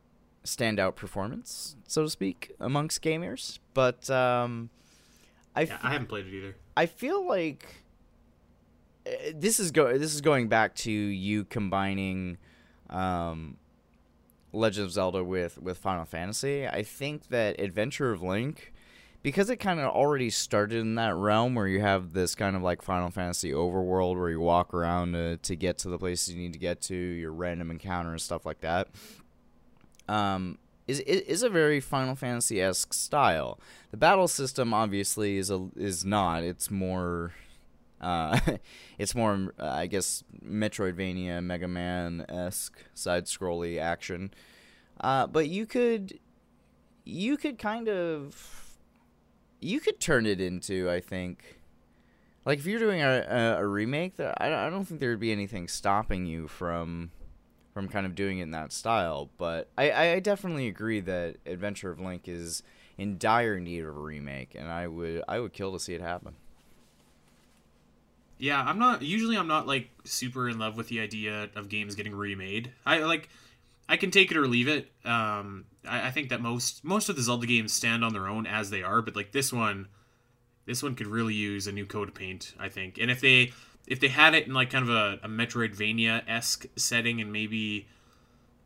standout 0.45 0.97
performance, 0.97 1.77
so 1.87 2.03
to 2.03 2.11
speak, 2.11 2.53
amongst 2.59 3.03
gamers. 3.03 3.59
But 3.75 4.09
um, 4.11 4.71
I 5.55 5.63
yeah, 5.63 5.75
f- 5.75 5.81
I 5.85 5.93
haven't 5.93 6.09
played 6.09 6.27
it 6.27 6.35
either. 6.37 6.57
I 6.77 6.87
feel 6.87 7.27
like 7.27 7.84
this 9.35 9.61
is 9.61 9.71
go 9.71 9.97
this 9.97 10.15
is 10.15 10.21
going 10.21 10.49
back 10.49 10.75
to 10.75 10.91
you 10.91 11.45
combining 11.45 12.39
um, 12.91 13.57
Legend 14.53 14.87
of 14.87 14.93
Zelda 14.93 15.23
with 15.23 15.59
with 15.59 15.79
Final 15.79 16.05
Fantasy. 16.05 16.67
I 16.67 16.83
think 16.83 17.29
that 17.29 17.61
Adventure 17.61 18.13
of 18.13 18.23
Link 18.23 18.73
because 19.25 19.49
it 19.49 19.57
kind 19.57 19.81
of 19.81 19.87
already 19.87 20.29
started 20.29 20.81
in 20.81 20.97
that 20.97 21.15
realm 21.15 21.55
where 21.55 21.67
you 21.67 21.81
have 21.81 22.13
this 22.13 22.35
kind 22.35 22.55
of 22.55 22.63
like 22.63 22.83
Final 22.83 23.11
Fantasy 23.11 23.53
overworld 23.53 24.19
where 24.19 24.29
you 24.29 24.39
walk 24.39 24.75
around 24.75 25.15
to, 25.15 25.39
to 25.39 25.57
get 25.57 25.79
to 25.79 25.89
the 25.89 25.99
places 25.99 26.35
you 26.35 26.41
need 26.41 26.53
to 26.53 26.59
get 26.59 26.83
to, 26.83 26.95
your 26.95 27.33
random 27.33 27.71
encounter 27.71 28.11
and 28.11 28.21
stuff 28.21 28.45
like 28.45 28.61
that. 28.61 28.89
Um, 30.09 30.59
is 30.87 31.01
is 31.01 31.43
a 31.43 31.49
very 31.49 31.81
Final 31.81 32.15
Fantasy 32.15 32.61
esque 32.61 32.93
style. 32.93 33.59
The 33.91 33.97
battle 33.97 34.29
system 34.29 34.75
obviously 34.75 35.39
is 35.39 35.51
a 35.51 35.69
is 35.75 36.05
not. 36.05 36.43
It's 36.43 36.71
more, 36.71 37.33
uh, 38.05 38.39
it's 38.99 39.15
more 39.15 39.55
uh, 39.59 39.67
I 39.67 39.87
guess 39.87 40.23
Metroidvania, 40.45 41.43
Mega 41.43 41.67
Man 41.67 42.25
esque 42.29 42.85
side 42.93 43.25
scrolly 43.25 43.81
action. 43.81 44.33
Uh, 45.01 45.27
but 45.27 45.49
you 45.49 45.67
could 45.67 46.19
you 47.05 47.37
could 47.37 47.59
kind 47.59 47.89
of 47.89 48.79
you 49.61 49.81
could 49.81 49.99
turn 49.99 50.27
it 50.27 50.41
into 50.41 50.91
I 50.91 51.01
think 51.01 51.61
like 52.45 52.59
if 52.59 52.67
you're 52.67 52.79
doing 52.79 53.01
a, 53.01 53.57
a, 53.59 53.67
remake 53.67 54.17
that 54.17 54.37
I, 54.41 54.67
I 54.67 54.71
don't 54.71 54.85
think 54.85 55.01
there 55.01 55.11
would 55.11 55.21
be 55.21 55.33
anything 55.33 55.69
stopping 55.69 56.27
you 56.27 56.47
from 56.49 57.11
from 57.73 57.89
kind 57.89 58.07
of 58.07 58.15
doing 58.15 58.39
it 58.39 58.45
in 58.45 58.51
that 58.53 58.73
style 58.73 59.31
but 59.37 59.71
I, 59.77 59.93
I 59.93 60.21
definitely 60.21 60.69
agree 60.69 61.01
that 61.01 61.37
adventure 61.45 61.91
of 61.91 61.99
link 61.99 62.29
is 62.29 62.63
in 62.97 63.19
dire 63.19 63.59
need 63.59 63.81
of 63.81 63.89
a 63.89 64.01
remake 64.01 64.55
and 64.55 64.71
i 64.71 64.87
would 64.87 65.23
i 65.27 65.41
would 65.41 65.53
kill 65.53 65.73
to 65.73 65.81
see 65.81 65.95
it 65.95 66.01
happen 66.01 66.37
yeah 68.39 68.63
i'm 68.63 68.79
not 68.79 69.03
usually 69.03 69.37
i'm 69.37 69.49
not 69.49 69.67
like 69.67 69.91
super 70.05 70.49
in 70.49 70.59
love 70.59 70.77
with 70.77 70.89
the 70.89 71.01
idea 71.01 71.49
of 71.55 71.69
games 71.69 71.95
getting 71.95 72.15
remade 72.15 72.73
i 72.85 72.99
like 72.99 73.29
I 73.89 73.97
can 73.97 74.11
take 74.11 74.31
it 74.31 74.37
or 74.37 74.47
leave 74.49 74.69
it. 74.69 74.91
Um, 75.05 75.67
I, 75.87 76.09
I, 76.09 76.11
think 76.11 76.31
that 76.31 76.41
most 76.41 76.85
most 76.85 77.09
of 77.09 77.17
the 77.17 77.23
Zelda 77.23 77.47
games 77.47 77.73
stand 77.73 78.05
on 78.05 78.13
their 78.13 78.29
own 78.29 78.47
as 78.47 78.71
they 78.71 78.83
are, 78.83 79.03
but 79.03 79.15
like 79.15 79.33
this 79.33 79.53
one, 79.53 79.89
this 80.65 80.83
one 80.83 80.95
could 80.95 81.07
really 81.07 81.35
use 81.35 81.67
a 81.67 81.73
new 81.73 81.85
coat 81.85 82.09
of 82.09 82.15
paint. 82.15 82.55
I 82.59 82.69
think, 82.69 82.99
and 82.99 83.11
if 83.11 83.21
they 83.21 83.53
if 83.87 84.01
they 84.01 84.09
had 84.09 84.35
it 84.35 84.47
in 84.47 84.55
like 84.55 84.71
kind 84.71 84.89
of 84.89 84.95
a, 84.95 85.21
a 85.25 85.29
Metroidvania 85.29 86.23
esque 86.27 86.67
setting, 86.77 87.21
and 87.21 87.31
maybe 87.31 87.87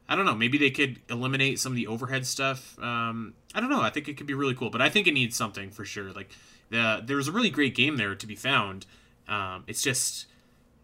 I 0.09 0.15
don't 0.15 0.25
know, 0.25 0.37
maybe 0.37 0.57
they 0.57 0.71
could 0.71 1.01
eliminate 1.11 1.59
some 1.59 1.73
of 1.73 1.77
the 1.77 1.89
overhead 1.89 2.25
stuff. 2.25 2.79
Um, 2.79 3.35
I 3.55 3.61
don't 3.61 3.71
know. 3.71 3.83
I 3.83 3.91
think 3.91 4.07
it 4.07 4.17
could 4.17 4.27
be 4.27 4.35
really 4.35 4.55
cool, 4.55 4.71
but 4.71 4.81
I 4.81 4.89
think 4.89 5.09
it 5.09 5.15
needs 5.15 5.37
something 5.37 5.71
for 5.71 5.85
sure. 5.85 6.13
Like 6.13 6.31
the, 6.71 7.03
there's 7.05 7.27
a 7.27 7.33
really 7.33 7.51
great 7.51 7.75
game 7.75 7.97
there 7.97 8.15
to 8.15 8.27
be 8.27 8.37
found. 8.37 8.87
Um, 9.29 9.65
it's 9.67 9.83
just 9.83 10.27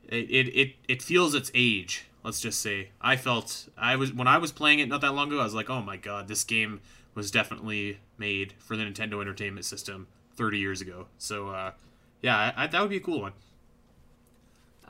it, 0.09 0.31
it 0.31 0.49
it 0.57 0.75
it 0.89 1.03
feels 1.03 1.35
its 1.35 1.51
age 1.55 2.07
let's 2.25 2.41
just 2.41 2.61
say. 2.61 2.89
I 3.01 3.17
felt 3.17 3.69
i 3.77 3.97
was 3.97 4.13
when 4.13 4.27
i 4.27 4.39
was 4.39 4.51
playing 4.51 4.79
it 4.79 4.89
not 4.89 5.03
that 5.03 5.15
long 5.15 5.29
ago 5.29 5.41
i 5.41 5.45
was 5.45 5.55
like 5.55 5.71
oh 5.71 5.83
my 5.83 5.97
god 5.97 6.27
this 6.27 6.43
game 6.43 6.81
was 7.15 7.31
definitely 7.31 7.99
made 8.19 8.55
for 8.59 8.77
the 8.77 8.83
nintendo 8.83 9.21
entertainment 9.21 9.65
system 9.65 10.09
30 10.37 10.59
years 10.59 10.81
ago. 10.81 11.07
So 11.19 11.51
uh, 11.51 11.73
yeah 12.21 12.37
I, 12.37 12.65
I, 12.65 12.67
that 12.67 12.81
would 12.81 12.91
be 12.91 12.97
a 12.97 13.01
cool 13.01 13.21
one. 13.21 13.33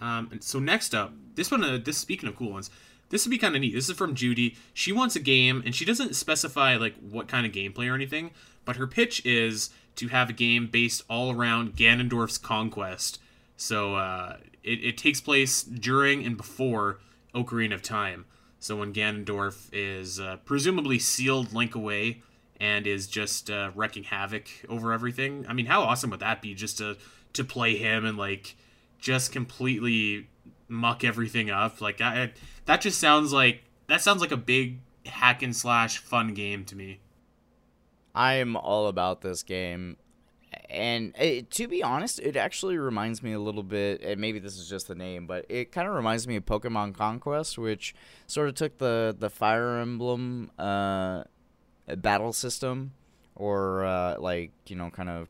Um, 0.00 0.28
and 0.32 0.42
so 0.42 0.58
next 0.58 0.94
up 0.94 1.12
this 1.34 1.50
one 1.50 1.62
uh, 1.64 1.78
this 1.82 1.99
speaking 1.99 2.28
of 2.28 2.37
cool 2.37 2.52
ones 2.52 2.70
this 3.11 3.25
would 3.25 3.30
be 3.30 3.38
kind 3.38 3.54
of 3.54 3.61
neat. 3.61 3.75
This 3.75 3.88
is 3.88 3.96
from 3.96 4.14
judy. 4.14 4.56
She 4.73 4.90
wants 4.90 5.14
a 5.14 5.20
game 5.20 5.62
and 5.64 5.75
she 5.75 5.84
doesn't 5.84 6.16
specify 6.16 6.76
like 6.76 6.94
what 6.99 7.28
kind 7.28 7.46
of 7.46 7.52
gameplay 7.52 7.90
or 7.90 7.94
anything 7.94 8.30
but 8.64 8.76
her 8.76 8.87
pitch 8.87 9.25
is 9.26 9.70
to 9.96 10.08
have 10.08 10.30
a 10.30 10.32
game 10.32 10.66
based 10.66 11.02
all 11.08 11.30
around 11.30 11.76
ganondorf's 11.76 12.38
conquest 12.38 13.20
so 13.56 13.94
uh, 13.94 14.37
it, 14.62 14.84
it 14.84 14.99
takes 14.99 15.20
place 15.20 15.62
during 15.62 16.25
and 16.25 16.37
before 16.37 17.00
Ocarina 17.34 17.75
of 17.75 17.82
Time. 17.82 18.26
So 18.58 18.76
when 18.76 18.92
Ganondorf 18.92 19.68
is 19.73 20.18
uh, 20.18 20.38
presumably 20.44 20.99
sealed 20.99 21.52
Link 21.52 21.75
away 21.75 22.23
and 22.61 22.87
is 22.87 23.06
just 23.06 23.50
uh, 23.50 23.70
wrecking 23.75 24.04
havoc 24.04 24.49
over 24.68 24.92
everything. 24.92 25.44
I 25.49 25.52
mean, 25.52 25.66
how 25.66 25.82
awesome 25.82 26.11
would 26.11 26.20
that 26.20 26.40
be 26.40 26.54
just 26.54 26.78
to 26.78 26.96
to 27.34 27.44
play 27.44 27.76
him 27.76 28.04
and 28.04 28.16
like 28.16 28.56
just 28.99 29.32
completely 29.32 30.28
muck 30.68 31.04
everything 31.04 31.50
up? 31.50 31.80
Like 31.80 32.00
I, 32.00 32.32
that 32.64 32.80
just 32.80 32.99
sounds 32.99 33.32
like 33.32 33.64
that 33.88 34.00
sounds 34.00 34.20
like 34.20 34.32
a 34.32 34.37
big 34.37 34.78
hack 35.04 35.42
and 35.42 35.54
slash 35.54 35.99
fun 35.99 36.32
game 36.32 36.64
to 36.66 36.76
me. 36.76 37.00
I 38.14 38.34
am 38.34 38.56
all 38.56 38.87
about 38.87 39.20
this 39.23 39.42
game 39.42 39.96
and 40.75 41.14
it, 41.19 41.50
to 41.52 41.69
be 41.69 41.83
honest, 41.83 42.19
it 42.19 42.37
actually 42.37 42.76
reminds 42.78 43.23
me 43.23 43.33
a 43.33 43.40
little 43.40 43.62
bit, 43.62 44.02
and 44.02 44.21
maybe 44.21 44.38
this 44.38 44.57
is 44.57 44.69
just 44.69 44.88
the 44.88 44.95
name, 44.95 45.26
but 45.26 45.47
it 45.49 45.73
kind 45.73 45.88
of 45.88 45.95
reminds 45.95 46.26
me 46.26 46.37
of 46.37 46.45
Pokemon 46.45 46.95
Conquest, 46.95 47.57
which 47.59 47.95
sort 48.26 48.49
of 48.49 48.54
took 48.54 48.78
the 48.78 49.14
the 49.19 49.31
Fire 49.31 49.78
Emblem 49.78 50.50
uh, 50.59 51.25
battle 51.97 52.33
system, 52.33 52.93
or 53.35 53.85
uh, 53.85 54.19
like 54.19 54.52
you 54.66 54.76
know, 54.76 54.90
kind 54.90 55.09
of 55.09 55.28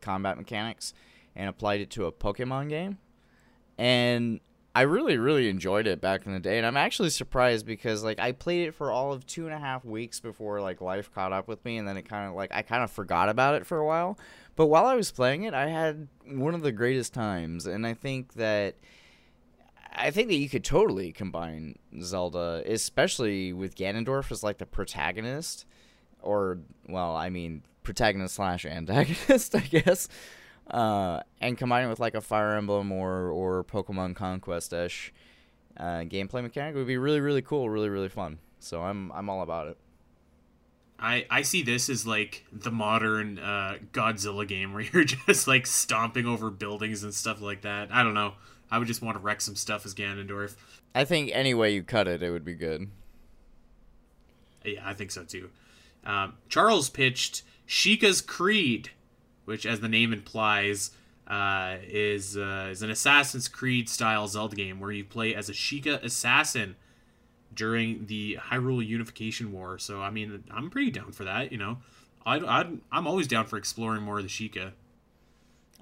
combat 0.00 0.36
mechanics, 0.38 0.94
and 1.34 1.48
applied 1.48 1.80
it 1.80 1.90
to 1.90 2.06
a 2.06 2.12
Pokemon 2.12 2.68
game, 2.68 2.98
and 3.76 4.40
I 4.76 4.82
really, 4.82 5.18
really 5.18 5.48
enjoyed 5.48 5.86
it 5.86 6.00
back 6.00 6.26
in 6.26 6.32
the 6.32 6.40
day, 6.40 6.58
and 6.58 6.66
I'm 6.66 6.76
actually 6.76 7.10
surprised 7.10 7.64
because 7.64 8.02
like 8.02 8.18
I 8.18 8.32
played 8.32 8.66
it 8.66 8.74
for 8.74 8.90
all 8.90 9.12
of 9.12 9.24
two 9.24 9.44
and 9.44 9.54
a 9.54 9.58
half 9.58 9.84
weeks 9.84 10.18
before 10.18 10.60
like 10.60 10.80
life 10.80 11.12
caught 11.14 11.32
up 11.32 11.46
with 11.46 11.64
me, 11.64 11.76
and 11.76 11.86
then 11.86 11.96
it 11.96 12.08
kind 12.08 12.28
of 12.28 12.34
like 12.34 12.52
I 12.52 12.62
kind 12.62 12.82
of 12.82 12.90
forgot 12.90 13.28
about 13.28 13.54
it 13.54 13.66
for 13.66 13.78
a 13.78 13.86
while. 13.86 14.18
But 14.56 14.66
while 14.66 14.86
I 14.86 14.94
was 14.94 15.10
playing 15.10 15.42
it, 15.44 15.54
I 15.54 15.68
had 15.68 16.08
one 16.26 16.54
of 16.54 16.62
the 16.62 16.72
greatest 16.72 17.12
times, 17.12 17.66
and 17.66 17.86
I 17.86 17.94
think 17.94 18.34
that 18.34 18.76
I 19.92 20.10
think 20.10 20.28
that 20.28 20.36
you 20.36 20.48
could 20.48 20.64
totally 20.64 21.12
combine 21.12 21.78
Zelda, 22.00 22.62
especially 22.66 23.52
with 23.52 23.76
Ganondorf 23.76 24.30
as 24.32 24.42
like 24.42 24.58
the 24.58 24.66
protagonist, 24.66 25.66
or 26.22 26.58
well, 26.88 27.16
I 27.16 27.30
mean 27.30 27.62
protagonist 27.82 28.34
slash 28.34 28.64
antagonist, 28.64 29.54
I 29.56 29.60
guess. 29.60 30.08
uh, 30.70 31.20
and 31.40 31.58
combining 31.58 31.90
with 31.90 32.00
like 32.00 32.14
a 32.14 32.20
Fire 32.20 32.56
Emblem 32.56 32.90
or 32.92 33.28
or 33.30 33.64
Pokemon 33.64 34.16
Conquest 34.16 34.72
ish 34.72 35.12
uh, 35.76 36.00
gameplay 36.06 36.42
mechanic 36.42 36.74
would 36.76 36.86
be 36.86 36.96
really 36.96 37.20
really 37.20 37.42
cool, 37.42 37.68
really 37.68 37.88
really 37.88 38.08
fun. 38.08 38.38
So 38.60 38.82
I'm 38.82 39.10
I'm 39.12 39.28
all 39.28 39.42
about 39.42 39.68
it. 39.68 39.78
I, 41.04 41.26
I 41.30 41.42
see 41.42 41.62
this 41.62 41.90
as 41.90 42.06
like 42.06 42.46
the 42.50 42.70
modern 42.70 43.38
uh, 43.38 43.76
Godzilla 43.92 44.48
game 44.48 44.72
where 44.72 44.82
you're 44.92 45.04
just 45.04 45.46
like 45.46 45.66
stomping 45.66 46.24
over 46.24 46.50
buildings 46.50 47.04
and 47.04 47.12
stuff 47.12 47.42
like 47.42 47.60
that. 47.62 47.92
I 47.92 48.02
don't 48.02 48.14
know. 48.14 48.32
I 48.70 48.78
would 48.78 48.88
just 48.88 49.02
want 49.02 49.18
to 49.18 49.22
wreck 49.22 49.42
some 49.42 49.54
stuff 49.54 49.84
as 49.84 49.94
Ganondorf. 49.94 50.56
I 50.94 51.04
think 51.04 51.30
any 51.34 51.52
way 51.52 51.74
you 51.74 51.82
cut 51.82 52.08
it, 52.08 52.22
it 52.22 52.30
would 52.30 52.44
be 52.44 52.54
good. 52.54 52.88
Yeah, 54.64 54.80
I 54.82 54.94
think 54.94 55.10
so 55.10 55.24
too. 55.24 55.50
Um, 56.06 56.34
Charles 56.48 56.88
pitched 56.88 57.42
Sheikah's 57.68 58.22
Creed, 58.22 58.90
which, 59.44 59.66
as 59.66 59.80
the 59.80 59.88
name 59.88 60.12
implies, 60.12 60.92
uh, 61.26 61.76
is 61.82 62.38
uh, 62.38 62.68
is 62.70 62.82
an 62.82 62.88
Assassin's 62.90 63.48
Creed 63.48 63.90
style 63.90 64.26
Zelda 64.26 64.56
game 64.56 64.80
where 64.80 64.90
you 64.90 65.04
play 65.04 65.34
as 65.34 65.50
a 65.50 65.52
Sheikah 65.52 66.02
assassin 66.02 66.76
during 67.54 68.06
the 68.06 68.38
Hyrule 68.50 68.84
Unification 68.84 69.52
War. 69.52 69.78
So, 69.78 70.00
I 70.00 70.10
mean, 70.10 70.44
I'm 70.50 70.70
pretty 70.70 70.90
down 70.90 71.12
for 71.12 71.24
that. 71.24 71.52
You 71.52 71.58
know, 71.58 71.78
I 72.26 72.38
i 72.38 72.66
I'm 72.92 73.06
always 73.06 73.26
down 73.26 73.46
for 73.46 73.56
exploring 73.56 74.02
more 74.02 74.18
of 74.18 74.24
the 74.24 74.28
Sheikah. 74.28 74.72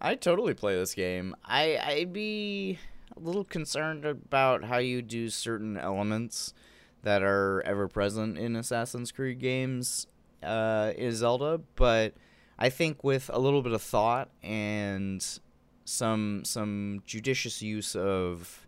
I'd 0.00 0.21
totally 0.21 0.55
play 0.55 0.75
this 0.75 0.95
game. 0.95 1.35
I 1.45 1.79
I'd 1.79 2.12
be 2.12 2.79
a 3.17 3.21
little 3.21 3.45
concerned 3.45 4.05
about 4.05 4.64
how 4.64 4.79
you 4.79 5.02
do 5.02 5.29
certain 5.29 5.76
elements 5.76 6.55
that 7.02 7.23
are 7.23 7.62
ever 7.64 7.88
present 7.88 8.38
in 8.38 8.57
Assassin's 8.57 9.12
Creed 9.12 9.38
games 9.38 10.07
uh, 10.43 10.93
in 10.97 11.12
Zelda, 11.12 11.61
but 11.76 12.14
I 12.59 12.69
think 12.69 13.02
with 13.05 13.31
a 13.33 13.38
little 13.38 13.62
bit 13.62 13.73
of 13.73 13.83
thought 13.83 14.31
and 14.43 15.25
some 15.85 16.45
some 16.45 17.02
judicious 17.07 17.61
use 17.62 17.97
of 17.97 18.67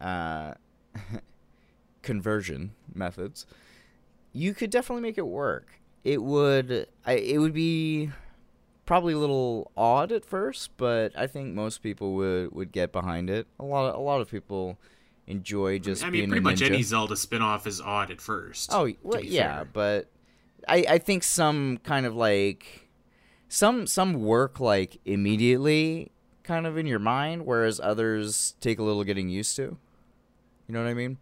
uh, 0.00 0.54
conversion 2.02 2.72
methods, 2.94 3.46
you 4.32 4.54
could 4.54 4.70
definitely 4.70 5.02
make 5.02 5.18
it 5.18 5.26
work. 5.26 5.80
It 6.04 6.22
would 6.22 6.86
I, 7.06 7.12
it 7.14 7.38
would 7.38 7.54
be 7.54 8.10
probably 8.86 9.12
a 9.12 9.18
little 9.18 9.70
odd 9.76 10.12
at 10.12 10.24
first, 10.24 10.76
but 10.76 11.12
I 11.16 11.26
think 11.26 11.54
most 11.54 11.82
people 11.82 12.14
would 12.14 12.52
would 12.52 12.72
get 12.72 12.92
behind 12.92 13.28
it. 13.28 13.46
A 13.60 13.64
lot 13.64 13.90
of, 13.90 13.94
a 13.96 14.00
lot 14.00 14.20
of 14.20 14.30
people 14.30 14.78
enjoy 15.26 15.78
just. 15.78 16.04
I 16.04 16.10
mean, 16.10 16.28
pretty 16.28 16.42
much 16.42 16.62
any 16.62 16.82
Zelda 16.82 17.14
spinoff 17.14 17.66
is 17.66 17.80
odd 17.80 18.10
at 18.10 18.20
first. 18.20 18.70
Oh 18.72 18.90
well, 19.02 19.20
yeah, 19.20 19.56
fair. 19.56 19.68
but 19.72 20.10
I 20.66 20.84
I 20.88 20.98
think 20.98 21.22
some 21.22 21.78
kind 21.84 22.06
of 22.06 22.16
like 22.16 22.88
some 23.48 23.86
some 23.86 24.14
work 24.14 24.60
like 24.60 24.98
immediately 25.04 26.10
kind 26.42 26.66
of 26.66 26.78
in 26.78 26.86
your 26.86 26.98
mind, 26.98 27.44
whereas 27.44 27.78
others 27.78 28.54
take 28.60 28.78
a 28.78 28.82
little 28.82 29.04
getting 29.04 29.28
used 29.28 29.54
to. 29.56 29.62
You 29.62 30.74
know 30.74 30.82
what 30.82 30.88
I 30.88 30.94
mean? 30.94 31.18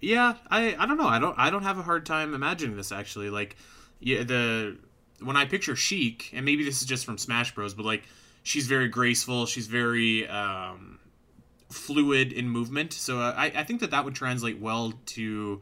Yeah, 0.00 0.34
I 0.50 0.76
I 0.78 0.86
don't 0.86 0.98
know. 0.98 1.08
I 1.08 1.18
don't 1.18 1.38
I 1.38 1.50
don't 1.50 1.62
have 1.62 1.78
a 1.78 1.82
hard 1.82 2.06
time 2.06 2.34
imagining 2.34 2.76
this 2.76 2.92
actually. 2.92 3.30
Like, 3.30 3.56
yeah, 4.00 4.22
the 4.22 4.76
when 5.20 5.36
I 5.36 5.46
picture 5.46 5.74
Sheik, 5.76 6.30
and 6.34 6.44
maybe 6.44 6.64
this 6.64 6.80
is 6.80 6.86
just 6.86 7.04
from 7.04 7.18
Smash 7.18 7.54
Bros, 7.54 7.74
but 7.74 7.86
like 7.86 8.04
she's 8.42 8.66
very 8.66 8.88
graceful. 8.88 9.46
She's 9.46 9.66
very 9.66 10.28
um, 10.28 10.98
fluid 11.70 12.32
in 12.32 12.48
movement. 12.48 12.92
So 12.92 13.20
uh, 13.20 13.34
I, 13.36 13.46
I 13.46 13.64
think 13.64 13.80
that 13.80 13.90
that 13.90 14.04
would 14.04 14.14
translate 14.14 14.60
well 14.60 14.92
to 15.06 15.60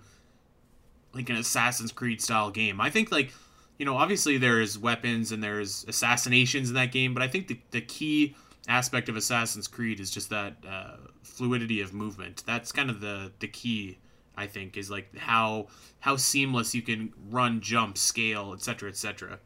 like 1.14 1.30
an 1.30 1.36
Assassin's 1.36 1.92
Creed 1.92 2.20
style 2.20 2.50
game. 2.50 2.80
I 2.80 2.90
think 2.90 3.12
like 3.12 3.32
you 3.78 3.86
know 3.86 3.96
obviously 3.96 4.36
there's 4.38 4.78
weapons 4.78 5.32
and 5.32 5.42
there's 5.42 5.84
assassinations 5.88 6.68
in 6.68 6.74
that 6.74 6.92
game, 6.92 7.14
but 7.14 7.22
I 7.22 7.28
think 7.28 7.48
the 7.48 7.58
the 7.70 7.80
key 7.80 8.34
aspect 8.66 9.08
of 9.08 9.16
Assassin's 9.16 9.68
Creed 9.68 10.00
is 10.00 10.10
just 10.10 10.30
that 10.30 10.56
uh, 10.68 10.96
fluidity 11.22 11.80
of 11.80 11.92
movement. 11.92 12.42
That's 12.46 12.72
kind 12.72 12.90
of 12.90 13.00
the 13.00 13.32
the 13.38 13.48
key. 13.48 13.98
I 14.36 14.46
think 14.46 14.76
is 14.76 14.90
like 14.90 15.16
how 15.16 15.68
how 16.00 16.16
seamless 16.16 16.74
you 16.74 16.82
can 16.82 17.12
run, 17.30 17.60
jump, 17.60 17.98
scale, 17.98 18.52
etc., 18.52 18.88
etc. 18.88 19.38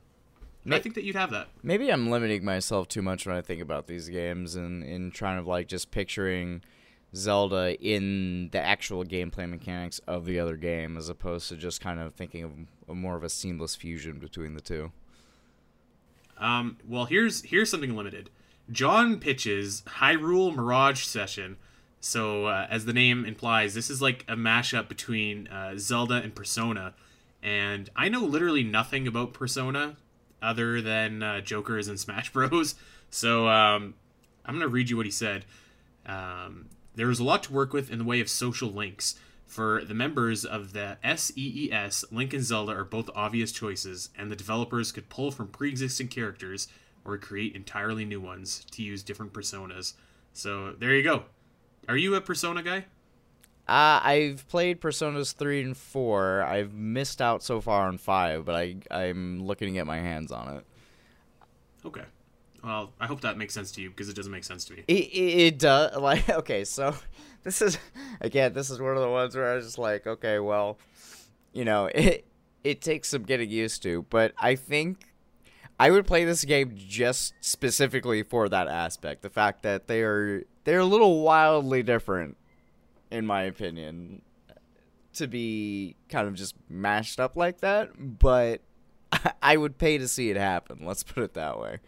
I 0.70 0.79
think 0.81 0.94
that 0.96 1.05
you'd 1.05 1.16
have 1.16 1.31
that. 1.31 1.48
Maybe 1.62 1.90
I'm 1.90 2.11
limiting 2.11 2.44
myself 2.44 2.88
too 2.88 3.01
much 3.01 3.27
when 3.27 3.37
I 3.37 3.40
think 3.40 3.62
about 3.62 3.87
these 3.87 4.09
games 4.09 4.55
and 4.55 4.83
in 4.85 5.11
trying 5.11 5.42
to 5.42 5.48
like 5.48 5.66
just 5.66 5.90
picturing 5.90 6.62
Zelda 7.14 7.81
in 7.81 8.51
the 8.51 8.61
actual 8.61 9.05
gameplay 9.05 9.48
mechanics 9.48 9.98
of 10.07 10.27
the 10.27 10.38
other 10.38 10.57
game, 10.57 10.96
as 10.96 11.09
opposed 11.09 11.48
to 11.48 11.57
just 11.57 11.81
kind 11.81 12.01
of 12.01 12.14
thinking 12.14 12.44
of, 12.44 12.53
of 12.88 12.96
more 12.96 13.16
of 13.16 13.22
a 13.22 13.31
seamless 13.31 13.74
fusion 13.74 14.18
between 14.18 14.55
the 14.55 14.61
two. 14.61 14.92
Um, 16.37 16.77
well, 16.87 17.07
here's 17.07 17.42
here's 17.42 17.70
something 17.70 17.96
limited. 17.96 18.31
John 18.70 19.18
pitches 19.18 19.83
Hyrule 19.87 20.55
Mirage 20.55 21.05
Session. 21.05 21.57
So, 22.00 22.46
uh, 22.46 22.66
as 22.70 22.84
the 22.84 22.92
name 22.92 23.24
implies, 23.24 23.74
this 23.74 23.90
is 23.90 24.00
like 24.00 24.24
a 24.28 24.37
mashup 24.37 24.88
between 24.88 25.48
uh, 25.48 25.74
Zelda 25.76 26.14
and 26.14 26.34
Persona. 26.34 26.94
And 27.42 27.90
I 27.96 28.08
know 28.08 28.24
literally 28.24 28.62
nothing 28.62 29.06
about 29.06 29.32
Persona, 29.32 29.96
other 30.40 30.80
than 30.80 31.22
uh, 31.22 31.40
Joker's 31.40 31.88
and 31.88 31.98
Smash 31.98 32.32
Bros. 32.32 32.74
So 33.11 33.48
um, 33.48 33.94
I'm 34.44 34.54
going 34.54 34.62
to 34.62 34.68
read 34.68 34.90
you 34.90 34.96
what 34.96 35.06
he 35.06 35.12
said. 35.12 35.44
Um, 36.06 36.68
there 36.94 37.11
is 37.11 37.20
a 37.20 37.24
lot 37.24 37.42
to 37.44 37.52
work 37.52 37.72
with 37.72 37.90
in 37.90 37.98
the 37.98 38.04
way 38.04 38.20
of 38.20 38.28
social 38.28 38.70
links. 38.70 39.16
For 39.46 39.82
the 39.82 39.94
members 39.94 40.44
of 40.44 40.74
the 40.74 40.98
SEES, 41.02 42.04
Link 42.11 42.34
and 42.34 42.44
Zelda 42.44 42.72
are 42.72 42.84
both 42.84 43.08
obvious 43.14 43.50
choices, 43.50 44.11
and 44.16 44.30
the 44.30 44.37
developers 44.37 44.92
could 44.92 45.08
pull 45.08 45.30
from 45.30 45.48
pre 45.48 45.70
existing 45.70 46.08
characters 46.08 46.68
or 47.02 47.16
create 47.16 47.56
entirely 47.56 48.04
new 48.04 48.20
ones 48.20 48.66
to 48.72 48.82
use 48.82 49.02
different 49.02 49.32
personas. 49.32 49.94
So 50.34 50.74
there 50.78 50.94
you 50.94 51.02
go. 51.02 51.24
Are 51.88 51.96
you 51.96 52.14
a 52.14 52.20
Persona 52.20 52.62
guy? 52.62 52.85
Uh, 53.66 54.01
I've 54.03 54.46
played 54.48 54.81
Personas 54.81 55.35
three 55.35 55.62
and 55.62 55.77
four. 55.77 56.42
I've 56.42 56.74
missed 56.74 57.20
out 57.20 57.42
so 57.42 57.61
far 57.61 57.88
on 57.88 57.98
five, 57.98 58.44
but 58.44 58.55
I 58.55 58.77
I'm 58.90 59.42
looking 59.44 59.68
to 59.68 59.72
get 59.72 59.87
my 59.87 59.98
hands 59.98 60.31
on 60.31 60.57
it. 60.57 60.66
Okay. 61.85 62.05
Well, 62.62 62.92
I 62.98 63.07
hope 63.07 63.20
that 63.22 63.38
makes 63.38 63.55
sense 63.55 63.70
to 63.72 63.83
you 63.83 63.90
because 63.90 64.09
it 64.09 64.16
doesn't 64.16 64.33
make 64.33 64.44
sense 64.44 64.64
to 64.66 64.74
me. 64.74 64.85
It, 64.88 64.92
it, 64.92 65.38
it 65.46 65.59
does. 65.59 65.96
Like, 66.01 66.29
okay, 66.29 66.64
so 66.64 66.94
this 67.42 67.62
is 67.62 67.79
again, 68.20 68.53
this 68.53 68.70
is 68.70 68.81
one 68.81 68.96
of 68.96 69.03
the 69.03 69.11
ones 69.11 69.37
where 69.37 69.51
I 69.51 69.57
was 69.57 69.64
just 69.64 69.79
like, 69.79 70.07
okay, 70.07 70.38
well, 70.38 70.79
you 71.53 71.64
know, 71.64 71.87
it 71.94 72.27
it 72.64 72.81
takes 72.81 73.09
some 73.09 73.22
getting 73.22 73.51
used 73.51 73.83
to, 73.85 74.05
but 74.11 74.33
I 74.38 74.55
think 74.57 75.08
I 75.79 75.91
would 75.91 76.07
play 76.07 76.25
this 76.25 76.45
game 76.45 76.73
just 76.77 77.35
specifically 77.41 78.23
for 78.23 78.49
that 78.49 78.67
aspect, 78.69 79.23
the 79.23 79.31
fact 79.31 79.62
that 79.62 79.87
they 79.87 80.03
are 80.03 80.45
they're 80.64 80.81
a 80.81 80.85
little 80.85 81.23
wildly 81.23 81.83
different 81.83 82.37
in 83.11 83.27
my 83.27 83.43
opinion, 83.43 84.23
to 85.14 85.27
be 85.27 85.97
kind 86.09 86.29
of 86.29 86.35
just 86.35 86.55
mashed 86.69 87.21
up 87.21 87.37
like 87.37 87.61
that. 87.61 87.91
But 88.19 88.61
I 89.43 89.57
would 89.57 89.79
pay 89.79 89.99
to 89.99 90.09
see 90.09 90.31
it 90.31 90.37
happen. 90.37 90.81
Let's 90.83 91.03
put 91.03 91.23
it 91.23 91.35
that 91.35 91.59
way. 91.59 91.79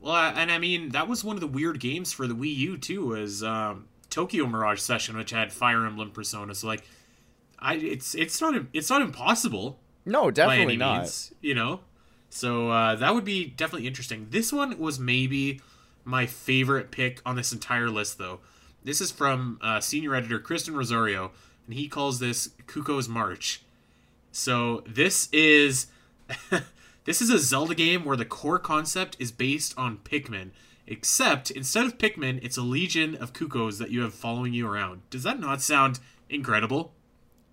Well, 0.00 0.14
and 0.14 0.50
I 0.50 0.58
mean 0.58 0.90
that 0.90 1.08
was 1.08 1.22
one 1.22 1.36
of 1.36 1.40
the 1.40 1.46
weird 1.46 1.78
games 1.78 2.12
for 2.12 2.26
the 2.26 2.34
Wii 2.34 2.56
U 2.56 2.76
too, 2.76 3.06
was 3.06 3.42
um, 3.42 3.86
Tokyo 4.10 4.46
Mirage 4.46 4.80
Session, 4.80 5.16
which 5.16 5.30
had 5.30 5.52
Fire 5.52 5.86
Emblem 5.86 6.10
Persona. 6.10 6.54
So 6.54 6.66
like, 6.66 6.84
I 7.58 7.74
it's 7.74 8.14
it's 8.14 8.40
not 8.40 8.54
it's 8.72 8.90
not 8.90 9.02
impossible. 9.02 9.78
No, 10.04 10.32
definitely 10.32 10.76
not. 10.76 11.02
Means, 11.02 11.32
you 11.40 11.54
know, 11.54 11.80
so 12.34 12.70
uh, 12.70 12.94
that 12.94 13.14
would 13.14 13.26
be 13.26 13.44
definitely 13.44 13.86
interesting. 13.86 14.28
This 14.30 14.54
one 14.54 14.78
was 14.78 14.98
maybe 14.98 15.60
my 16.02 16.24
favorite 16.24 16.90
pick 16.90 17.20
on 17.26 17.36
this 17.36 17.52
entire 17.52 17.90
list, 17.90 18.16
though. 18.16 18.40
This 18.82 19.02
is 19.02 19.10
from 19.10 19.58
uh, 19.60 19.80
senior 19.80 20.14
editor 20.14 20.38
Kristen 20.38 20.74
Rosario, 20.74 21.32
and 21.66 21.74
he 21.74 21.88
calls 21.88 22.20
this 22.20 22.48
Cucco's 22.66 23.06
March. 23.06 23.60
So 24.32 24.82
this 24.86 25.28
is 25.30 25.88
this 27.04 27.20
is 27.20 27.28
a 27.28 27.38
Zelda 27.38 27.74
game 27.74 28.02
where 28.02 28.16
the 28.16 28.24
core 28.24 28.58
concept 28.58 29.14
is 29.18 29.30
based 29.30 29.74
on 29.76 29.98
Pikmin, 29.98 30.52
except 30.86 31.50
instead 31.50 31.84
of 31.84 31.98
Pikmin, 31.98 32.42
it's 32.42 32.56
a 32.56 32.62
legion 32.62 33.14
of 33.14 33.34
Cuccos 33.34 33.76
that 33.76 33.90
you 33.90 34.00
have 34.00 34.14
following 34.14 34.54
you 34.54 34.66
around. 34.66 35.02
Does 35.10 35.24
that 35.24 35.38
not 35.38 35.60
sound 35.60 36.00
incredible? 36.30 36.94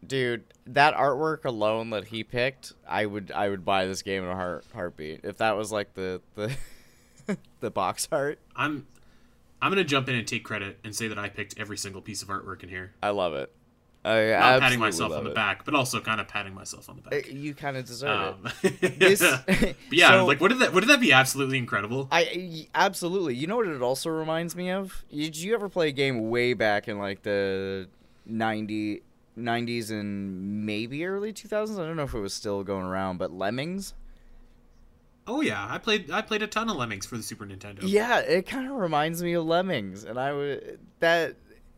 Dude, 0.06 0.44
that 0.66 0.96
artwork 0.96 1.46
alone 1.46 1.90
that 1.90 2.06
he 2.06 2.24
picked, 2.24 2.74
I 2.88 3.06
would 3.06 3.32
I 3.32 3.50
would 3.50 3.66
buy 3.66 3.86
this 3.86 4.02
game 4.02 4.24
in 4.24 4.30
a 4.30 4.36
heart 4.36 4.66
heartbeat. 4.74 5.22
If 5.24 5.38
that 5.38 5.58
was 5.58 5.72
like 5.72 5.94
the 5.94 6.22
the 6.36 6.56
the 7.60 7.72
box 7.72 8.08
art. 8.12 8.40
I'm 8.56 8.88
I'm 9.62 9.72
gonna 9.72 9.84
jump 9.84 10.08
in 10.10 10.16
and 10.16 10.28
take 10.28 10.44
credit 10.44 10.80
and 10.84 10.96
say 10.96 11.08
that 11.08 11.20
I 11.20 11.30
picked 11.30 11.60
every 11.60 11.78
single 11.78 12.02
piece 12.02 12.22
of 12.22 12.30
artwork 12.30 12.64
in 12.64 12.70
here. 12.70 12.94
I 13.04 13.10
love 13.10 13.34
it. 13.34 13.52
I 14.06 14.32
Not 14.32 14.62
patting 14.62 14.80
myself 14.80 15.12
on 15.12 15.26
the 15.26 15.32
it. 15.32 15.36
back, 15.36 15.66
but 15.66 15.76
also 15.76 16.00
kind 16.00 16.22
of 16.22 16.28
patting 16.28 16.54
myself 16.54 16.90
on 16.90 16.96
the 16.96 17.02
back. 17.02 17.30
You 17.30 17.54
kind 17.54 17.76
of 17.76 17.86
deserve 17.86 18.36
um, 18.46 18.52
it. 18.64 19.00
this, 19.00 19.22
yeah, 19.92 20.12
so, 20.12 20.26
like 20.26 20.40
what 20.40 20.50
did 20.50 20.60
that? 20.60 20.74
Would 20.74 20.86
that 20.88 21.02
be 21.02 21.12
absolutely 21.12 21.58
incredible? 21.58 22.08
I 22.10 22.68
absolutely. 22.74 23.36
You 23.36 23.48
know 23.48 23.58
what 23.58 23.68
it 23.68 23.82
also 23.82 24.10
reminds 24.10 24.56
me 24.56 24.72
of? 24.72 25.04
Did 25.12 25.36
you 25.36 25.54
ever 25.54 25.68
play 25.68 25.90
a 25.90 25.92
game 25.92 26.30
way 26.30 26.54
back 26.54 26.88
in 26.88 26.98
like 26.98 27.24
the 27.24 27.90
90, 28.26 29.02
90s 29.40 29.92
and 29.92 30.66
maybe 30.66 31.06
early 31.06 31.34
two 31.34 31.48
thousands? 31.48 31.80
I 31.80 31.86
don't 31.86 31.96
know 31.96 32.04
if 32.04 32.14
it 32.14 32.20
was 32.20 32.34
still 32.34 32.64
going 32.64 32.86
around, 32.86 33.18
but 33.18 33.32
Lemmings. 33.32 33.94
Oh 35.28 35.42
yeah, 35.42 35.68
I 35.70 35.78
played 35.78 36.10
I 36.10 36.22
played 36.22 36.42
a 36.42 36.48
ton 36.48 36.70
of 36.70 36.76
Lemmings 36.76 37.06
for 37.06 37.16
the 37.16 37.24
Super 37.24 37.46
Nintendo. 37.46 37.80
Yeah, 37.84 38.20
it 38.20 38.48
kind 38.48 38.68
of 38.70 38.76
reminds 38.76 39.22
me 39.22 39.34
of 39.34 39.46
Lemmings, 39.46 40.04
and 40.04 40.20
I 40.20 40.34
would 40.34 40.80
that 41.00 41.36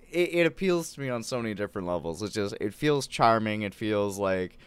it, 0.09 0.33
it 0.33 0.45
appeals 0.45 0.93
to 0.93 1.01
me 1.01 1.09
on 1.09 1.23
so 1.23 1.41
many 1.41 1.53
different 1.53 1.87
levels. 1.87 2.21
It 2.21 2.31
just 2.31 2.55
it 2.61 2.73
feels 2.73 3.07
charming. 3.07 3.63
It 3.63 3.73
feels 3.73 4.17
like 4.17 4.57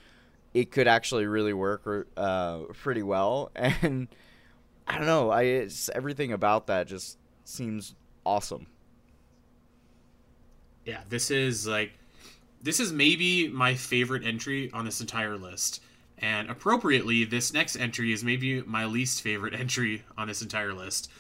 it 0.53 0.71
could 0.71 0.87
actually 0.87 1.27
really 1.27 1.53
work 1.53 2.07
uh, 2.17 2.61
pretty 2.83 3.03
well, 3.03 3.51
and 3.57 4.09
I 4.87 4.99
don't 4.99 5.07
know. 5.07 5.31
I 5.31 5.43
it's 5.43 5.89
everything 5.89 6.33
about 6.33 6.67
that 6.67 6.87
just 6.87 7.19
seems 7.45 7.95
awesome. 8.27 8.67
Yeah, 10.85 11.01
this 11.09 11.31
is 11.31 11.67
like 11.67 11.93
this 12.65 12.81
is 12.81 12.93
maybe 12.93 13.47
my 13.49 13.75
favorite 13.75 14.25
entry 14.25 14.71
on 14.73 14.87
this 14.87 15.01
entire 15.01 15.37
list. 15.37 15.83
And 16.19 16.51
appropriately, 16.51 17.25
this 17.25 17.53
next 17.53 17.77
entry 17.77 18.11
is 18.11 18.25
maybe 18.25 18.63
my 18.63 18.87
least 18.87 19.21
favorite 19.21 19.55
entry 19.59 20.05
on 20.17 20.29
this 20.29 20.43
entire 20.43 20.73
list. 20.73 21.11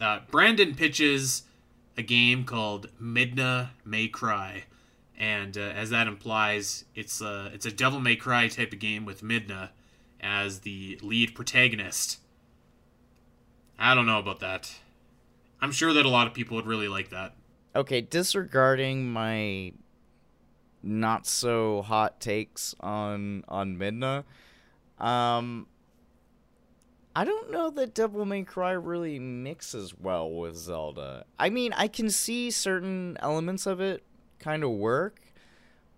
Uh, 0.00 0.20
Brandon 0.30 0.74
pitches 0.74 1.44
a 1.96 2.02
game 2.02 2.44
called 2.44 2.88
Midna 3.00 3.70
May 3.84 4.08
Cry, 4.08 4.64
and 5.16 5.56
uh, 5.56 5.60
as 5.60 5.90
that 5.90 6.06
implies, 6.06 6.84
it's 6.94 7.20
a 7.20 7.50
it's 7.52 7.66
a 7.66 7.72
Devil 7.72 8.00
May 8.00 8.14
Cry 8.14 8.46
type 8.48 8.72
of 8.72 8.78
game 8.78 9.04
with 9.04 9.22
Midna 9.22 9.70
as 10.20 10.60
the 10.60 10.98
lead 11.02 11.34
protagonist. 11.34 12.18
I 13.78 13.94
don't 13.94 14.06
know 14.06 14.18
about 14.18 14.40
that. 14.40 14.72
I'm 15.60 15.72
sure 15.72 15.92
that 15.92 16.06
a 16.06 16.08
lot 16.08 16.26
of 16.26 16.34
people 16.34 16.56
would 16.56 16.66
really 16.66 16.88
like 16.88 17.10
that. 17.10 17.34
Okay, 17.74 18.00
disregarding 18.00 19.12
my 19.12 19.72
not 20.88 21.26
so 21.26 21.82
hot 21.82 22.20
takes 22.20 22.74
on 22.80 23.44
on 23.48 23.76
Midna, 23.76 24.24
um, 24.98 25.66
I 27.14 27.24
don't 27.24 27.50
know 27.50 27.70
that 27.70 27.94
Devil 27.94 28.24
May 28.24 28.42
Cry 28.42 28.72
really 28.72 29.18
mixes 29.18 29.92
well 29.98 30.30
with 30.30 30.56
Zelda. 30.56 31.24
I 31.38 31.50
mean, 31.50 31.72
I 31.72 31.88
can 31.88 32.10
see 32.10 32.50
certain 32.50 33.16
elements 33.20 33.66
of 33.66 33.80
it 33.80 34.04
kind 34.38 34.62
of 34.62 34.70
work, 34.70 35.20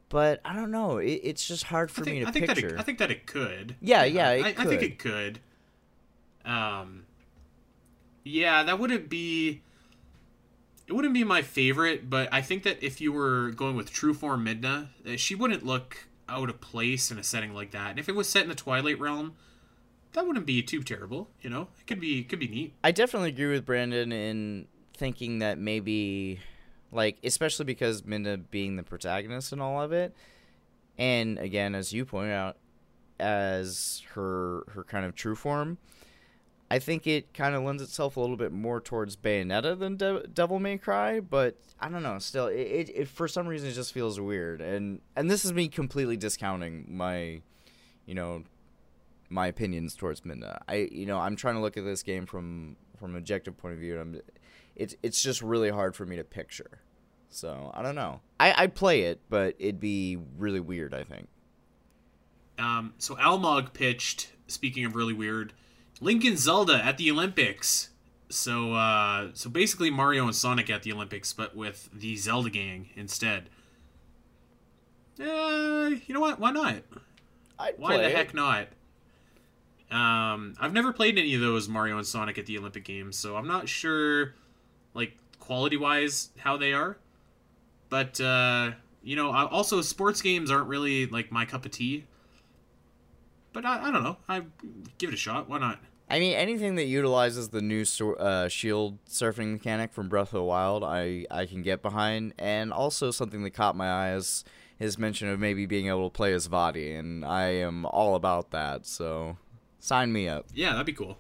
but 0.08 0.40
I 0.44 0.54
don't 0.54 0.70
know. 0.70 0.98
It, 0.98 1.20
it's 1.22 1.46
just 1.46 1.64
hard 1.64 1.90
for 1.90 2.04
think, 2.04 2.16
me 2.16 2.22
to 2.22 2.28
I 2.28 2.32
think 2.32 2.46
picture. 2.46 2.68
That 2.68 2.74
it, 2.74 2.80
I 2.80 2.82
think 2.82 2.98
that 2.98 3.10
it 3.10 3.26
could. 3.26 3.76
Yeah, 3.80 4.04
yeah, 4.04 4.30
I, 4.30 4.52
could. 4.52 4.66
I 4.66 4.68
think 4.70 4.82
it 4.82 4.98
could. 4.98 5.40
Um, 6.44 7.04
yeah, 8.24 8.62
that 8.62 8.78
wouldn't 8.78 9.08
be. 9.08 9.62
It 10.90 10.94
wouldn't 10.94 11.14
be 11.14 11.22
my 11.22 11.42
favorite, 11.42 12.10
but 12.10 12.28
I 12.32 12.42
think 12.42 12.64
that 12.64 12.82
if 12.82 13.00
you 13.00 13.12
were 13.12 13.52
going 13.52 13.76
with 13.76 13.92
True 13.92 14.12
Form 14.12 14.44
Midna, 14.44 14.88
uh, 15.06 15.16
she 15.16 15.36
wouldn't 15.36 15.64
look 15.64 16.08
out 16.28 16.50
of 16.50 16.60
place 16.60 17.12
in 17.12 17.18
a 17.18 17.22
setting 17.22 17.54
like 17.54 17.70
that. 17.70 17.90
And 17.90 17.98
if 18.00 18.08
it 18.08 18.16
was 18.16 18.28
set 18.28 18.42
in 18.42 18.48
the 18.48 18.56
Twilight 18.56 18.98
Realm, 18.98 19.36
that 20.14 20.26
wouldn't 20.26 20.46
be 20.46 20.62
too 20.62 20.82
terrible. 20.82 21.30
You 21.42 21.50
know, 21.50 21.68
it 21.78 21.86
could 21.86 22.00
be 22.00 22.18
it 22.18 22.28
could 22.28 22.40
be 22.40 22.48
neat. 22.48 22.74
I 22.82 22.90
definitely 22.90 23.28
agree 23.28 23.52
with 23.52 23.64
Brandon 23.64 24.10
in 24.10 24.66
thinking 24.92 25.38
that 25.38 25.58
maybe, 25.58 26.40
like, 26.90 27.18
especially 27.22 27.66
because 27.66 28.02
Midna 28.02 28.42
being 28.50 28.74
the 28.74 28.82
protagonist 28.82 29.52
and 29.52 29.62
all 29.62 29.80
of 29.80 29.92
it, 29.92 30.12
and 30.98 31.38
again, 31.38 31.76
as 31.76 31.92
you 31.92 32.04
point 32.04 32.32
out, 32.32 32.56
as 33.20 34.02
her 34.14 34.64
her 34.72 34.82
kind 34.82 35.06
of 35.06 35.14
true 35.14 35.36
form, 35.36 35.78
I 36.70 36.78
think 36.78 37.06
it 37.06 37.34
kind 37.34 37.54
of 37.56 37.64
lends 37.64 37.82
itself 37.82 38.16
a 38.16 38.20
little 38.20 38.36
bit 38.36 38.52
more 38.52 38.80
towards 38.80 39.16
Bayonetta 39.16 39.76
than 39.76 39.96
De- 39.96 40.26
Devil 40.28 40.60
May 40.60 40.78
Cry, 40.78 41.18
but 41.18 41.56
I 41.80 41.88
don't 41.88 42.04
know. 42.04 42.18
Still, 42.20 42.46
it, 42.46 42.60
it, 42.60 42.90
it, 42.94 43.08
for 43.08 43.26
some 43.26 43.48
reason 43.48 43.68
it 43.68 43.72
just 43.72 43.92
feels 43.92 44.20
weird, 44.20 44.60
and 44.60 45.00
and 45.16 45.28
this 45.30 45.44
is 45.44 45.52
me 45.52 45.68
completely 45.68 46.16
discounting 46.16 46.86
my, 46.88 47.42
you 48.06 48.14
know, 48.14 48.44
my 49.28 49.48
opinions 49.48 49.96
towards 49.96 50.20
Midna. 50.20 50.58
I 50.68 50.88
you 50.92 51.06
know 51.06 51.18
I'm 51.18 51.34
trying 51.34 51.56
to 51.56 51.60
look 51.60 51.76
at 51.76 51.84
this 51.84 52.02
game 52.02 52.26
from 52.26 52.76
from 52.98 53.12
an 53.12 53.16
objective 53.16 53.56
point 53.56 53.74
of 53.74 53.80
view. 53.80 53.98
And 53.98 54.16
I'm, 54.16 54.22
it's 54.76 54.94
it's 55.02 55.22
just 55.22 55.42
really 55.42 55.70
hard 55.70 55.96
for 55.96 56.06
me 56.06 56.16
to 56.16 56.24
picture. 56.24 56.82
So 57.30 57.70
I 57.74 57.82
don't 57.82 57.94
know. 57.94 58.20
I 58.38 58.54
I'd 58.56 58.74
play 58.74 59.02
it, 59.02 59.20
but 59.28 59.56
it'd 59.58 59.80
be 59.80 60.18
really 60.38 60.60
weird. 60.60 60.94
I 60.94 61.02
think. 61.02 61.28
Um. 62.58 62.94
So 62.98 63.16
Almog 63.16 63.72
pitched. 63.72 64.32
Speaking 64.46 64.84
of 64.84 64.96
really 64.96 65.12
weird, 65.12 65.52
Link 66.00 66.24
and 66.24 66.38
Zelda 66.38 66.84
at 66.84 66.98
the 66.98 67.10
Olympics. 67.10 67.90
So 68.28 68.74
uh, 68.74 69.30
so 69.34 69.50
basically 69.50 69.90
Mario 69.90 70.24
and 70.26 70.34
Sonic 70.34 70.70
at 70.70 70.82
the 70.82 70.92
Olympics, 70.92 71.32
but 71.32 71.56
with 71.56 71.88
the 71.92 72.16
Zelda 72.16 72.50
gang 72.50 72.88
instead. 72.96 73.50
Uh, 75.20 75.90
you 76.06 76.14
know 76.14 76.20
what? 76.20 76.38
Why 76.38 76.50
not? 76.50 76.76
I'd 77.58 77.74
Why 77.76 77.96
play. 77.96 78.08
the 78.08 78.16
heck 78.16 78.32
not? 78.32 78.68
Um, 79.90 80.54
I've 80.60 80.72
never 80.72 80.92
played 80.92 81.18
any 81.18 81.34
of 81.34 81.40
those 81.40 81.68
Mario 81.68 81.98
and 81.98 82.06
Sonic 82.06 82.38
at 82.38 82.46
the 82.46 82.56
Olympic 82.56 82.84
Games, 82.84 83.16
so 83.16 83.36
I'm 83.36 83.48
not 83.48 83.68
sure, 83.68 84.34
like 84.94 85.16
quality 85.40 85.76
wise, 85.76 86.30
how 86.38 86.56
they 86.56 86.72
are. 86.72 86.96
But 87.90 88.20
uh, 88.20 88.70
you 89.02 89.16
know, 89.16 89.32
also 89.32 89.80
sports 89.82 90.22
games 90.22 90.50
aren't 90.50 90.68
really 90.68 91.06
like 91.06 91.32
my 91.32 91.44
cup 91.44 91.64
of 91.64 91.72
tea. 91.72 92.04
But 93.52 93.64
I, 93.64 93.88
I 93.88 93.90
don't 93.90 94.02
know. 94.02 94.16
I 94.28 94.42
give 94.98 95.10
it 95.10 95.14
a 95.14 95.18
shot. 95.18 95.48
Why 95.48 95.58
not? 95.58 95.80
I 96.08 96.18
mean, 96.18 96.34
anything 96.34 96.74
that 96.74 96.86
utilizes 96.86 97.50
the 97.50 97.60
new 97.60 97.84
uh, 98.18 98.48
shield 98.48 98.98
surfing 99.06 99.52
mechanic 99.52 99.92
from 99.92 100.08
Breath 100.08 100.28
of 100.28 100.38
the 100.38 100.42
Wild, 100.44 100.82
I, 100.82 101.26
I 101.30 101.46
can 101.46 101.62
get 101.62 101.82
behind. 101.82 102.34
And 102.38 102.72
also 102.72 103.10
something 103.10 103.42
that 103.44 103.50
caught 103.50 103.76
my 103.76 103.88
eye 103.88 104.14
is 104.14 104.44
his 104.76 104.98
mention 104.98 105.28
of 105.28 105.38
maybe 105.38 105.66
being 105.66 105.88
able 105.88 106.10
to 106.10 106.12
play 106.12 106.32
as 106.32 106.48
Vaati, 106.48 106.98
and 106.98 107.24
I 107.24 107.44
am 107.48 107.84
all 107.84 108.16
about 108.16 108.50
that. 108.50 108.86
So 108.86 109.36
sign 109.78 110.12
me 110.12 110.26
up. 110.26 110.46
Yeah, 110.54 110.72
that'd 110.72 110.86
be 110.86 110.92
cool. 110.92 111.18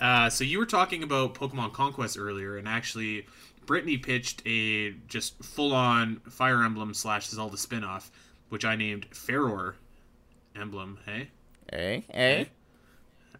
Uh, 0.00 0.30
so 0.30 0.44
you 0.44 0.58
were 0.58 0.66
talking 0.66 1.02
about 1.02 1.34
Pokemon 1.34 1.74
Conquest 1.74 2.18
earlier, 2.18 2.56
and 2.56 2.66
actually, 2.66 3.26
Brittany 3.66 3.98
pitched 3.98 4.42
a 4.46 4.92
just 5.08 5.44
full-on 5.44 6.20
Fire 6.30 6.64
Emblem 6.64 6.94
slash 6.94 7.28
Zelda 7.28 7.58
spin-off, 7.58 8.10
which 8.48 8.64
I 8.64 8.76
named 8.76 9.08
Farore 9.10 9.74
Emblem. 10.56 10.98
Hey, 11.04 11.28
Eh? 11.72 12.00
Eh? 12.10 12.44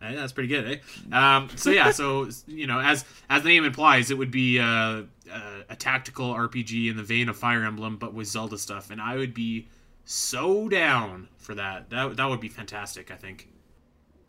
Hey, 0.00 0.14
that's 0.14 0.32
pretty 0.32 0.48
good, 0.48 0.80
eh? 1.12 1.16
Um, 1.16 1.50
so 1.56 1.70
yeah, 1.70 1.90
so 1.90 2.28
you 2.46 2.66
know, 2.66 2.80
as 2.80 3.04
as 3.28 3.42
the 3.42 3.48
name 3.48 3.64
implies, 3.64 4.10
it 4.10 4.16
would 4.16 4.30
be 4.30 4.58
uh, 4.58 5.02
uh, 5.32 5.62
a 5.68 5.76
tactical 5.76 6.32
RPG 6.32 6.90
in 6.90 6.96
the 6.96 7.02
vein 7.02 7.28
of 7.28 7.36
Fire 7.36 7.64
Emblem, 7.64 7.96
but 7.96 8.14
with 8.14 8.26
Zelda 8.26 8.56
stuff, 8.56 8.90
and 8.90 9.00
I 9.00 9.16
would 9.16 9.34
be 9.34 9.68
so 10.04 10.68
down 10.68 11.28
for 11.36 11.54
that. 11.54 11.90
That 11.90 12.16
that 12.16 12.28
would 12.28 12.40
be 12.40 12.48
fantastic. 12.48 13.10
I 13.10 13.16
think. 13.16 13.48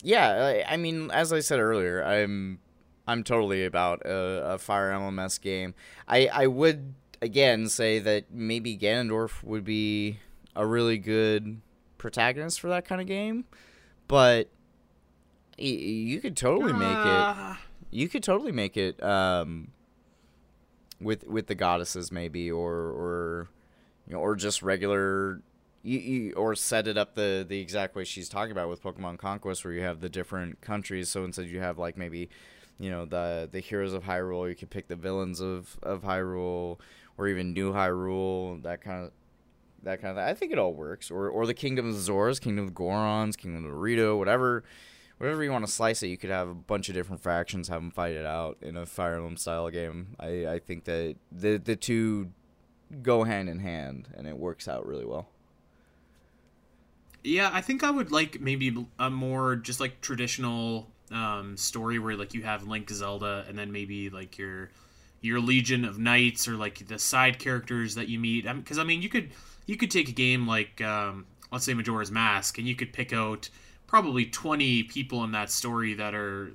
Yeah, 0.03 0.63
I 0.67 0.77
mean, 0.77 1.11
as 1.11 1.31
I 1.31 1.39
said 1.39 1.59
earlier, 1.59 2.03
I'm 2.03 2.59
I'm 3.07 3.23
totally 3.23 3.65
about 3.65 4.05
a, 4.05 4.53
a 4.53 4.57
Fire 4.57 4.91
Emblem 4.91 5.19
S 5.19 5.37
game. 5.37 5.73
I 6.07 6.27
I 6.27 6.47
would 6.47 6.95
again 7.21 7.67
say 7.69 7.99
that 7.99 8.31
maybe 8.31 8.77
Ganondorf 8.77 9.43
would 9.43 9.63
be 9.63 10.19
a 10.55 10.65
really 10.65 10.97
good 10.97 11.61
protagonist 11.97 12.59
for 12.59 12.67
that 12.69 12.85
kind 12.85 12.99
of 12.99 13.07
game, 13.07 13.45
but 14.11 14.49
you 15.57 16.19
could 16.19 16.37
totally 16.37 16.73
make 16.73 16.89
it. 16.89 16.95
Uh, 16.97 17.55
You 17.89 18.07
could 18.07 18.23
totally 18.23 18.51
make 18.51 18.77
it 18.77 19.01
um, 19.03 19.71
with 20.99 21.25
with 21.27 21.47
the 21.47 21.55
goddesses 21.55 22.11
maybe, 22.11 22.49
or 22.51 22.73
or 22.73 23.49
you 24.07 24.13
know, 24.13 24.19
or 24.19 24.35
just 24.35 24.61
regular. 24.61 25.41
You, 25.83 25.97
you, 25.97 26.33
or 26.33 26.53
set 26.53 26.87
it 26.87 26.95
up 26.95 27.15
the, 27.15 27.43
the 27.47 27.59
exact 27.59 27.95
way 27.95 28.03
she's 28.03 28.29
talking 28.29 28.51
about 28.51 28.69
with 28.69 28.83
Pokemon 28.83 29.17
Conquest, 29.17 29.65
where 29.65 29.73
you 29.73 29.81
have 29.81 29.99
the 29.99 30.09
different 30.09 30.61
countries. 30.61 31.09
So 31.09 31.23
instead, 31.25 31.47
you 31.47 31.59
have 31.59 31.79
like 31.79 31.97
maybe, 31.97 32.29
you 32.79 32.91
know, 32.91 33.05
the 33.05 33.49
the 33.51 33.61
heroes 33.61 33.91
of 33.93 34.03
Hyrule. 34.03 34.47
You 34.47 34.55
could 34.55 34.69
pick 34.69 34.89
the 34.89 34.95
villains 34.95 35.41
of, 35.41 35.79
of 35.81 36.03
Hyrule, 36.03 36.77
or 37.17 37.27
even 37.27 37.53
New 37.53 37.73
Hyrule. 37.73 38.61
That 38.61 38.81
kind 38.81 39.05
of 39.05 39.11
that 39.83 40.01
kind 40.01 40.11
of. 40.11 40.17
Thing. 40.17 40.25
I 40.25 40.33
think 40.33 40.51
it 40.51 40.59
all 40.59 40.73
works. 40.73 41.11
Or 41.11 41.29
or 41.29 41.45
the 41.45 41.53
Kingdom 41.53 41.89
of 41.89 41.95
Zoras, 41.95 42.39
Kingdom 42.39 42.65
of 42.67 42.73
Gorons, 42.73 43.35
Kingdom 43.37 43.65
of 43.65 43.71
Dorito, 43.71 44.17
whatever 44.17 44.63
whatever 45.21 45.43
you 45.43 45.51
want 45.51 45.63
to 45.63 45.71
slice 45.71 46.01
it, 46.01 46.07
you 46.07 46.17
could 46.17 46.31
have 46.31 46.49
a 46.49 46.55
bunch 46.55 46.89
of 46.89 46.95
different 46.95 47.21
factions, 47.21 47.67
have 47.67 47.79
them 47.79 47.91
fight 47.91 48.15
it 48.15 48.25
out 48.25 48.57
in 48.59 48.75
a 48.75 48.87
Fire 48.87 49.15
Emblem 49.15 49.37
style 49.37 49.69
game. 49.69 50.15
I, 50.19 50.47
I 50.47 50.59
think 50.59 50.85
that 50.85 51.15
the 51.31 51.57
the 51.57 51.75
two 51.75 52.31
go 53.03 53.23
hand 53.23 53.47
in 53.47 53.59
hand, 53.59 54.09
and 54.17 54.27
it 54.27 54.37
works 54.37 54.67
out 54.67 54.85
really 54.85 55.05
well. 55.05 55.27
Yeah, 57.23 57.51
I 57.53 57.61
think 57.61 57.83
I 57.83 57.91
would 57.91 58.11
like 58.11 58.41
maybe 58.41 58.75
a 58.97 59.11
more 59.11 59.55
just 59.55 59.79
like 59.79 60.01
traditional 60.01 60.89
um, 61.11 61.55
story 61.55 61.99
where 61.99 62.15
like 62.15 62.33
you 62.33 62.41
have 62.41 62.67
Link, 62.67 62.89
Zelda, 62.89 63.45
and 63.47 63.55
then 63.55 63.71
maybe 63.71 64.09
like 64.09 64.39
your 64.39 64.71
your 65.21 65.39
Legion 65.39 65.85
of 65.85 65.99
Knights 65.99 66.47
or 66.47 66.55
like 66.55 66.87
the 66.87 66.97
side 66.97 67.37
characters 67.37 67.93
that 67.93 68.07
you 68.09 68.17
meet. 68.17 68.45
Because 68.47 68.79
I 68.79 68.83
mean, 68.83 69.03
you 69.03 69.09
could 69.09 69.29
you 69.65 69.77
could 69.77 69.91
take 69.91 70.09
a 70.09 70.13
game 70.13 70.47
like 70.47 70.81
um, 70.81 71.25
let's 71.51 71.65
say 71.65 71.73
Majora's 71.73 72.11
Mask, 72.11 72.57
and 72.57 72.67
you 72.67 72.75
could 72.75 72.93
pick 72.93 73.13
out 73.13 73.49
probably 73.87 74.25
twenty 74.25 74.83
people 74.83 75.23
in 75.23 75.31
that 75.31 75.51
story 75.51 75.93
that 75.95 76.13
are 76.13 76.51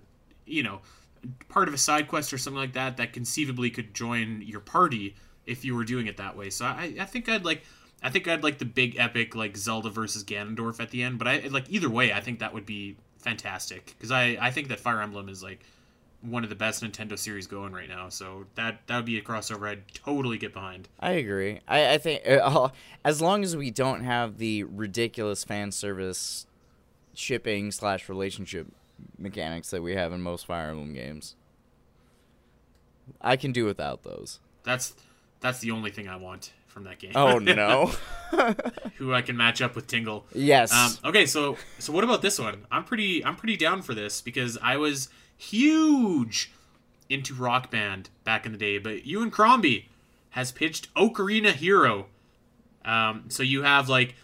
you 0.46 0.62
know 0.62 0.80
part 1.48 1.68
of 1.68 1.74
a 1.74 1.78
side 1.78 2.08
quest 2.08 2.32
or 2.32 2.38
something 2.38 2.60
like 2.60 2.74
that 2.74 2.96
that 2.98 3.12
conceivably 3.12 3.70
could 3.70 3.94
join 3.94 4.42
your 4.42 4.60
party 4.60 5.16
if 5.44 5.64
you 5.64 5.74
were 5.74 5.84
doing 5.84 6.06
it 6.06 6.16
that 6.16 6.36
way. 6.36 6.50
So 6.50 6.64
I, 6.64 6.94
I 7.00 7.04
think 7.04 7.28
I'd 7.28 7.44
like 7.44 7.62
I 8.02 8.10
think 8.10 8.28
I'd 8.28 8.42
like 8.42 8.58
the 8.58 8.64
big 8.64 8.96
epic 8.98 9.34
like 9.34 9.56
Zelda 9.56 9.90
versus 9.90 10.24
Ganondorf 10.24 10.80
at 10.80 10.90
the 10.90 11.02
end, 11.02 11.18
but 11.18 11.28
I 11.28 11.48
like 11.50 11.68
either 11.68 11.90
way. 11.90 12.12
I 12.12 12.20
think 12.20 12.40
that 12.40 12.52
would 12.54 12.66
be 12.66 12.96
fantastic 13.18 13.86
because 13.86 14.10
I 14.10 14.36
I 14.40 14.50
think 14.50 14.68
that 14.68 14.80
Fire 14.80 15.00
Emblem 15.00 15.28
is 15.28 15.42
like 15.42 15.60
one 16.22 16.42
of 16.42 16.50
the 16.50 16.56
best 16.56 16.82
Nintendo 16.82 17.18
series 17.18 17.46
going 17.46 17.72
right 17.72 17.88
now. 17.88 18.08
So 18.08 18.46
that 18.54 18.86
that 18.86 18.96
would 18.96 19.04
be 19.04 19.18
a 19.18 19.22
crossover 19.22 19.68
I'd 19.68 19.86
totally 19.94 20.38
get 20.38 20.52
behind. 20.52 20.88
I 21.00 21.12
agree. 21.12 21.60
I, 21.68 21.94
I 21.94 21.98
think 21.98 22.22
uh, 22.28 22.68
as 23.04 23.20
long 23.20 23.44
as 23.44 23.56
we 23.56 23.70
don't 23.70 24.02
have 24.02 24.38
the 24.38 24.64
ridiculous 24.64 25.44
fan 25.44 25.72
service 25.72 26.46
shipping 27.14 27.70
slash 27.70 28.08
relationship 28.08 28.66
mechanics 29.18 29.70
that 29.70 29.82
we 29.82 29.94
have 29.94 30.12
in 30.12 30.20
most 30.20 30.46
Fire 30.46 30.70
Emblem 30.70 30.92
games, 30.94 31.36
I 33.20 33.36
can 33.36 33.52
do 33.52 33.64
without 33.64 34.02
those. 34.02 34.40
That's 34.64 34.94
that's 35.40 35.60
the 35.60 35.70
only 35.70 35.90
thing 35.90 36.08
I 36.08 36.16
want 36.16 36.52
from 36.66 36.84
that 36.84 36.98
game. 36.98 37.12
Oh 37.14 37.38
no. 37.40 37.92
Who 38.96 39.14
I 39.14 39.22
can 39.22 39.36
match 39.36 39.62
up 39.62 39.74
with 39.76 39.86
Tingle. 39.86 40.26
yes. 40.34 40.72
Um, 40.72 40.92
okay, 41.08 41.26
so 41.26 41.56
so 41.78 41.92
what 41.92 42.04
about 42.04 42.22
this 42.22 42.38
one? 42.38 42.66
I'm 42.70 42.84
pretty 42.84 43.24
I'm 43.24 43.36
pretty 43.36 43.56
down 43.56 43.82
for 43.82 43.94
this 43.94 44.20
because 44.20 44.58
I 44.62 44.76
was 44.76 45.08
huge 45.36 46.52
into 47.08 47.34
Rock 47.34 47.70
Band 47.70 48.10
back 48.24 48.46
in 48.46 48.52
the 48.52 48.58
day, 48.58 48.78
but 48.78 49.06
Ewan 49.06 49.30
Crombie 49.30 49.88
has 50.30 50.52
pitched 50.52 50.92
Ocarina 50.94 51.52
Hero. 51.52 52.06
Um, 52.84 53.24
so 53.28 53.42
you 53.42 53.62
have 53.62 53.88
like 53.88 54.14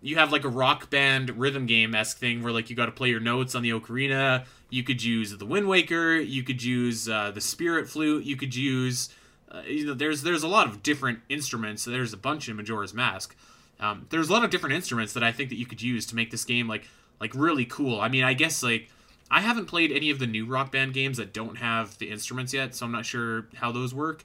you 0.00 0.16
have 0.16 0.32
like 0.32 0.44
a 0.44 0.48
rock 0.48 0.90
band 0.90 1.38
rhythm 1.38 1.66
game 1.66 1.94
esque 1.94 2.18
thing 2.18 2.42
where 2.42 2.52
like 2.52 2.68
you 2.68 2.76
got 2.76 2.86
to 2.86 2.92
play 2.92 3.08
your 3.08 3.20
notes 3.20 3.54
on 3.54 3.62
the 3.62 3.70
ocarina. 3.70 4.44
You 4.68 4.82
could 4.82 5.02
use 5.02 5.36
the 5.36 5.46
Wind 5.46 5.68
Waker. 5.68 6.16
You 6.16 6.42
could 6.42 6.62
use 6.62 7.08
uh, 7.08 7.30
the 7.30 7.40
Spirit 7.40 7.88
Flute. 7.88 8.24
You 8.24 8.36
could 8.36 8.54
use 8.54 9.10
uh, 9.50 9.62
you 9.66 9.86
know 9.86 9.94
there's 9.94 10.22
there's 10.22 10.42
a 10.42 10.48
lot 10.48 10.66
of 10.66 10.82
different 10.82 11.20
instruments. 11.28 11.84
There's 11.84 12.12
a 12.12 12.16
bunch 12.16 12.48
in 12.48 12.56
Majora's 12.56 12.94
Mask. 12.94 13.36
Um, 13.80 14.06
there's 14.10 14.28
a 14.28 14.32
lot 14.32 14.44
of 14.44 14.50
different 14.50 14.74
instruments 14.76 15.12
that 15.14 15.24
I 15.24 15.32
think 15.32 15.48
that 15.50 15.56
you 15.56 15.66
could 15.66 15.82
use 15.82 16.06
to 16.06 16.16
make 16.16 16.30
this 16.30 16.44
game 16.44 16.68
like 16.68 16.88
like 17.20 17.34
really 17.34 17.64
cool. 17.64 18.00
I 18.00 18.08
mean, 18.08 18.24
I 18.24 18.34
guess 18.34 18.62
like 18.62 18.88
I 19.32 19.40
haven't 19.40 19.64
played 19.66 19.90
any 19.90 20.10
of 20.10 20.18
the 20.18 20.26
new 20.26 20.44
Rock 20.44 20.70
Band 20.70 20.92
games 20.92 21.16
that 21.16 21.32
don't 21.32 21.56
have 21.56 21.96
the 21.96 22.10
instruments 22.10 22.52
yet, 22.52 22.74
so 22.74 22.84
I'm 22.84 22.92
not 22.92 23.06
sure 23.06 23.48
how 23.54 23.72
those 23.72 23.94
work. 23.94 24.24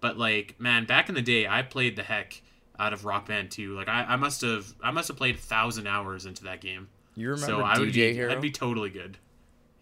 But 0.00 0.16
like, 0.16 0.54
man, 0.60 0.84
back 0.84 1.08
in 1.08 1.16
the 1.16 1.22
day, 1.22 1.48
I 1.48 1.62
played 1.62 1.96
the 1.96 2.04
heck 2.04 2.40
out 2.78 2.92
of 2.92 3.04
Rock 3.04 3.26
Band 3.26 3.50
2. 3.50 3.74
Like, 3.76 3.88
I, 3.88 4.04
I 4.04 4.16
must 4.16 4.42
have 4.42 4.72
I 4.80 4.92
must 4.92 5.08
have 5.08 5.16
played 5.16 5.34
a 5.34 5.38
thousand 5.38 5.88
hours 5.88 6.24
into 6.24 6.44
that 6.44 6.60
game. 6.60 6.88
you 7.16 7.30
remember 7.30 7.46
so 7.46 7.58
DJ 7.58 7.64
I 7.64 7.78
would 7.80 7.92
be 7.92 8.12
Hero? 8.14 8.32
I'd 8.32 8.40
be 8.40 8.50
totally 8.52 8.90
good. 8.90 9.18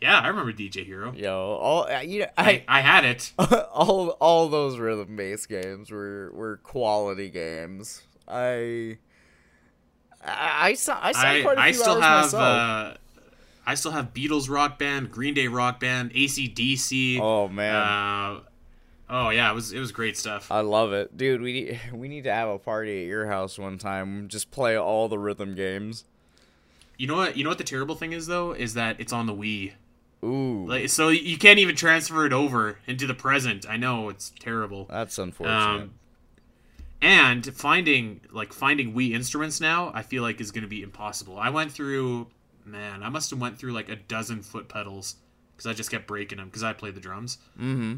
Yeah, 0.01 0.19
I 0.19 0.29
remember 0.29 0.53
DJ 0.53 0.87
Hero. 0.87 1.13
Yo, 1.13 1.37
all 1.37 1.87
uh, 1.89 2.01
you 2.01 2.21
know, 2.21 2.27
I, 2.39 2.65
I, 2.67 2.79
I 2.79 2.81
had 2.81 3.05
it. 3.05 3.33
all 3.39 4.11
all 4.21 4.49
those 4.49 4.79
rhythm 4.79 5.17
based 5.17 5.49
games 5.51 5.91
were 5.91 6.33
were 6.35 6.57
quality 6.57 7.29
games. 7.29 8.03
I 8.27 8.97
I, 10.25 10.69
I 10.69 10.75
saw 10.75 10.99
I 11.01 11.13
saw 11.13 11.21
I, 11.21 11.43
quite 11.43 11.59
a 11.59 11.61
few 11.61 11.69
I 11.69 11.73
still 11.73 11.93
hours 11.93 12.03
have 12.03 12.25
myself. 12.25 12.43
uh, 12.43 12.97
I 13.67 13.75
still 13.75 13.93
have 13.93 14.13
Beatles 14.13 14.51
Rock 14.51 14.79
Band, 14.79 15.11
Green 15.11 15.35
Day 15.35 15.47
Rock 15.49 15.79
Band, 15.81 16.13
ACDC. 16.13 17.19
oh 17.21 17.49
man. 17.49 17.75
Uh, 17.77 18.41
oh 19.09 19.31
yeah, 19.31 19.51
it 19.51 19.55
was 19.55 19.73
it 19.73 19.79
was 19.79 19.93
great 19.93 20.17
stuff. 20.17 20.51
I 20.51 20.61
love 20.61 20.93
it, 20.93 21.17
dude. 21.17 21.41
We 21.41 21.53
need, 21.53 21.81
we 21.93 22.09
need 22.09 22.25
to 22.25 22.33
have 22.33 22.49
a 22.49 22.59
party 22.59 23.03
at 23.03 23.07
your 23.09 23.27
house 23.27 23.59
one 23.59 23.79
time. 23.79 24.29
Just 24.29 24.51
play 24.51 24.77
all 24.77 25.09
the 25.09 25.19
rhythm 25.19 25.55
games. 25.55 26.05
You 26.99 27.07
know 27.07 27.17
what? 27.17 27.37
You 27.37 27.45
know 27.45 27.51
what 27.51 27.59
the 27.59 27.65
terrible 27.65 27.95
thing 27.95 28.13
is 28.13 28.27
though 28.27 28.53
is 28.53 28.75
that 28.75 29.01
it's 29.01 29.13
on 29.13 29.27
the 29.27 29.35
Wii. 29.35 29.73
Ooh, 30.25 30.67
Like, 30.69 30.89
so 30.89 31.09
you 31.09 31.37
can't 31.37 31.59
even 31.59 31.75
transfer 31.75 32.25
it 32.27 32.33
over 32.33 32.79
into 32.87 33.09
the 33.09 33.15
present. 33.15 33.67
I 33.69 33.77
know 33.77 34.09
it's 34.09 34.33
terrible. 34.39 34.87
that's 34.89 35.19
unfortunate. 35.19 35.57
Um, 35.83 35.95
and 37.01 37.45
finding 37.57 38.21
like 38.31 38.53
finding 38.53 38.95
Wii 38.95 39.13
instruments 39.15 39.61
now, 39.61 39.91
I 39.93 40.03
feel 40.03 40.23
like 40.23 40.41
is 40.41 40.53
going 40.53 40.63
to 40.63 40.69
be 40.69 40.83
impossible. 40.83 41.37
I 41.39 41.51
went 41.51 41.73
through, 41.73 42.29
man, 42.65 43.03
I 43.03 43.09
must 43.09 43.31
have 43.31 43.41
went 43.41 43.59
through 43.59 43.73
like 43.73 43.89
a 43.89 43.97
dozen 43.97 44.43
foot 44.43 44.69
pedals 44.69 45.17
because 45.57 45.71
I 45.71 45.75
just 45.75 45.91
kept 45.91 46.07
breaking 46.07 46.39
them 46.39 46.49
because 46.49 46.63
I 46.63 46.73
played 46.73 46.95
the 46.95 47.01
drums. 47.01 47.39
mm-hmm. 47.59 47.95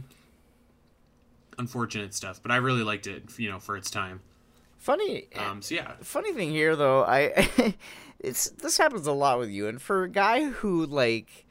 Unfortunate 1.57 2.12
stuff, 2.14 2.40
but 2.42 2.50
I 2.50 2.57
really 2.57 2.83
liked 2.83 3.07
it, 3.07 3.38
you 3.38 3.48
know, 3.48 3.61
for 3.61 3.77
its 3.77 3.88
time. 3.88 4.20
Funny, 4.79 5.29
Um, 5.37 5.62
so 5.62 5.77
yeah, 5.77 5.92
funny 6.03 6.33
thing 6.33 6.50
here 6.50 6.74
though, 6.77 7.05
I 7.05 7.74
it's 8.18 8.50
this 8.50 8.77
happens 8.77 9.07
a 9.07 9.12
lot 9.12 9.38
with 9.38 9.50
you, 9.50 9.68
and 9.68 9.81
for 9.81 10.03
a 10.03 10.09
guy 10.09 10.44
who 10.44 10.85
like 10.85 11.46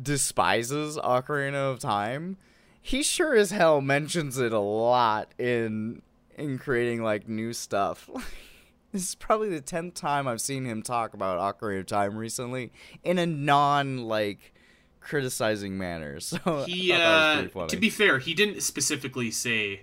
despises 0.00 0.96
Ocarina 0.96 1.72
of 1.72 1.80
Time, 1.80 2.36
he 2.80 3.02
sure 3.02 3.34
as 3.34 3.50
hell 3.50 3.80
mentions 3.80 4.38
it 4.38 4.52
a 4.52 4.60
lot 4.60 5.32
in 5.38 6.02
in 6.38 6.58
creating 6.58 7.02
like 7.02 7.28
new 7.28 7.52
stuff. 7.52 8.08
this 8.92 9.08
is 9.08 9.14
probably 9.14 9.48
the 9.48 9.60
tenth 9.60 9.94
time 9.94 10.28
I've 10.28 10.40
seen 10.40 10.64
him 10.64 10.82
talk 10.82 11.14
about 11.14 11.38
Ocarina 11.38 11.80
of 11.80 11.86
Time 11.86 12.16
recently 12.16 12.72
in 13.02 13.18
a 13.18 13.26
non 13.26 14.06
like 14.06 14.54
criticizing 15.00 15.76
manner. 15.78 16.20
So 16.20 16.64
he 16.66 16.92
I 16.92 16.96
thought 16.96 17.02
that 17.02 17.14
was 17.14 17.22
uh, 17.22 17.34
pretty 17.34 17.48
funny. 17.52 17.68
to 17.68 17.76
be 17.76 17.90
fair, 17.90 18.18
he 18.18 18.34
didn't 18.34 18.60
specifically 18.62 19.30
say 19.30 19.82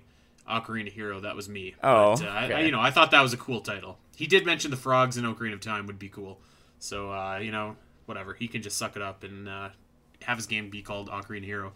Ocarina 0.50 0.92
Hero. 0.92 1.20
That 1.20 1.36
was 1.36 1.50
me. 1.50 1.76
Oh, 1.84 2.16
but, 2.16 2.26
uh, 2.26 2.30
I, 2.30 2.52
I, 2.52 2.60
you 2.62 2.72
know, 2.72 2.80
I 2.80 2.92
thought 2.92 3.12
that 3.12 3.22
was 3.22 3.34
a 3.34 3.38
cool 3.38 3.62
title. 3.62 3.98
He 4.16 4.28
did 4.28 4.46
mention 4.46 4.72
the 4.72 4.78
frogs 4.78 5.18
in 5.18 5.26
Ocarina 5.26 5.54
of 5.54 5.62
Time 5.62 5.88
would 5.88 6.00
be 6.00 6.10
cool. 6.10 6.40
So 6.80 7.12
uh, 7.12 7.40
you 7.40 7.52
know, 7.52 7.76
whatever. 8.06 8.34
He 8.34 8.48
can 8.48 8.62
just 8.62 8.78
suck 8.78 8.96
it 8.96 9.02
up 9.02 9.24
and 9.24 9.48
uh, 9.48 9.70
have 10.24 10.38
his 10.38 10.48
game 10.48 10.70
be 10.70 10.82
called 10.82 11.10
Ocarina 11.10 11.46
Hero. 11.46 11.74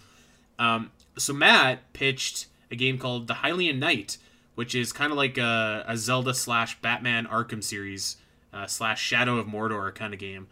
Um, 0.59 0.91
so 1.17 1.33
Matt 1.33 1.93
pitched 1.93 2.47
a 2.71 2.75
game 2.75 2.97
called 2.97 3.27
The 3.27 3.35
Hylian 3.35 3.79
Knight, 3.79 4.17
which 4.55 4.75
is 4.75 4.93
kind 4.93 5.11
of 5.11 5.17
like 5.17 5.37
a, 5.37 5.83
a 5.87 5.97
Zelda 5.97 6.33
slash 6.33 6.79
Batman 6.81 7.25
Arkham 7.27 7.63
series 7.63 8.17
uh, 8.53 8.67
slash 8.67 9.01
Shadow 9.01 9.37
of 9.37 9.47
Mordor 9.47 9.93
kind 9.93 10.13
of 10.13 10.19
game. 10.19 10.47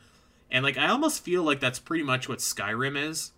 And 0.50 0.64
like 0.64 0.78
I 0.78 0.88
almost 0.88 1.24
feel 1.24 1.44
like 1.44 1.60
that's 1.60 1.80
pretty 1.80 2.04
much 2.04 2.28
what 2.28 2.40
Skyrim 2.40 2.98
is 2.98 3.32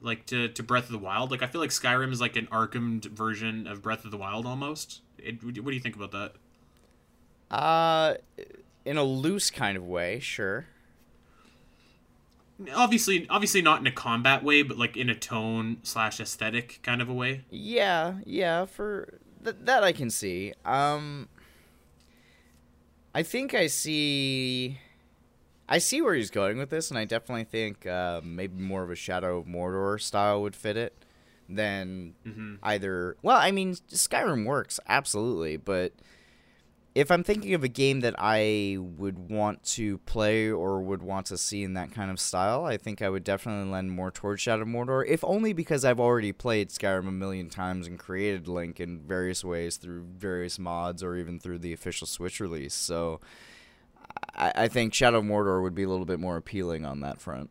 like 0.00 0.26
to, 0.26 0.48
to 0.48 0.62
Breath 0.62 0.84
of 0.84 0.92
the 0.92 0.98
Wild. 0.98 1.30
Like 1.30 1.42
I 1.42 1.46
feel 1.46 1.60
like 1.60 1.70
Skyrim 1.70 2.12
is 2.12 2.20
like 2.20 2.36
an 2.36 2.46
Arkham 2.46 3.04
version 3.04 3.66
of 3.66 3.82
Breath 3.82 4.04
of 4.04 4.10
the 4.10 4.18
Wild 4.18 4.46
almost. 4.46 5.00
It, 5.18 5.42
what 5.42 5.54
do 5.54 5.72
you 5.72 5.80
think 5.80 5.96
about 5.96 6.12
that? 6.12 6.32
uh 7.50 8.14
in 8.84 8.96
a 8.98 9.02
loose 9.02 9.50
kind 9.50 9.76
of 9.76 9.84
way, 9.84 10.18
sure. 10.18 10.66
Obviously, 12.74 13.26
obviously 13.28 13.62
not 13.62 13.80
in 13.80 13.86
a 13.86 13.92
combat 13.92 14.42
way, 14.42 14.62
but 14.62 14.76
like 14.76 14.96
in 14.96 15.08
a 15.08 15.14
tone 15.14 15.78
slash 15.82 16.20
aesthetic 16.20 16.80
kind 16.82 17.00
of 17.00 17.08
a 17.08 17.14
way. 17.14 17.44
Yeah, 17.50 18.14
yeah, 18.24 18.64
for 18.64 19.20
th- 19.42 19.56
that 19.62 19.82
I 19.84 19.92
can 19.92 20.10
see. 20.10 20.52
Um 20.64 21.28
I 23.14 23.22
think 23.22 23.54
I 23.54 23.66
see 23.66 24.78
I 25.68 25.78
see 25.78 26.00
where 26.00 26.14
he's 26.14 26.30
going 26.30 26.56
with 26.58 26.70
this 26.70 26.90
and 26.90 26.98
I 26.98 27.04
definitely 27.04 27.44
think 27.44 27.86
uh, 27.86 28.20
maybe 28.24 28.60
more 28.60 28.82
of 28.82 28.90
a 28.90 28.94
Shadow 28.94 29.38
of 29.38 29.46
Mordor 29.46 30.00
style 30.00 30.40
would 30.42 30.56
fit 30.56 30.76
it 30.76 30.94
than 31.48 32.14
hmm 32.24 32.54
either 32.62 33.16
Well, 33.22 33.36
I 33.36 33.50
mean, 33.50 33.74
Skyrim 33.74 34.44
works 34.44 34.80
absolutely, 34.88 35.56
but 35.56 35.92
if 36.98 37.12
I'm 37.12 37.22
thinking 37.22 37.54
of 37.54 37.62
a 37.62 37.68
game 37.68 38.00
that 38.00 38.16
I 38.18 38.76
would 38.80 39.30
want 39.30 39.62
to 39.74 39.98
play 39.98 40.50
or 40.50 40.82
would 40.82 41.00
want 41.00 41.26
to 41.26 41.38
see 41.38 41.62
in 41.62 41.74
that 41.74 41.92
kind 41.92 42.10
of 42.10 42.18
style, 42.18 42.64
I 42.64 42.76
think 42.76 43.00
I 43.00 43.08
would 43.08 43.22
definitely 43.22 43.70
lend 43.70 43.92
more 43.92 44.10
towards 44.10 44.42
Shadow 44.42 44.62
of 44.62 44.68
Mordor, 44.68 45.06
if 45.06 45.22
only 45.22 45.52
because 45.52 45.84
I've 45.84 46.00
already 46.00 46.32
played 46.32 46.70
Skyrim 46.70 47.06
a 47.06 47.12
million 47.12 47.50
times 47.50 47.86
and 47.86 48.00
created 48.00 48.48
Link 48.48 48.80
in 48.80 48.98
various 48.98 49.44
ways 49.44 49.76
through 49.76 50.06
various 50.16 50.58
mods 50.58 51.04
or 51.04 51.14
even 51.14 51.38
through 51.38 51.60
the 51.60 51.72
official 51.72 52.08
Switch 52.08 52.40
release. 52.40 52.74
So 52.74 53.20
I, 54.34 54.52
I 54.56 54.68
think 54.68 54.92
Shadow 54.92 55.18
of 55.18 55.24
Mordor 55.24 55.62
would 55.62 55.76
be 55.76 55.84
a 55.84 55.88
little 55.88 56.04
bit 56.04 56.18
more 56.18 56.36
appealing 56.36 56.84
on 56.84 56.98
that 57.02 57.20
front. 57.20 57.48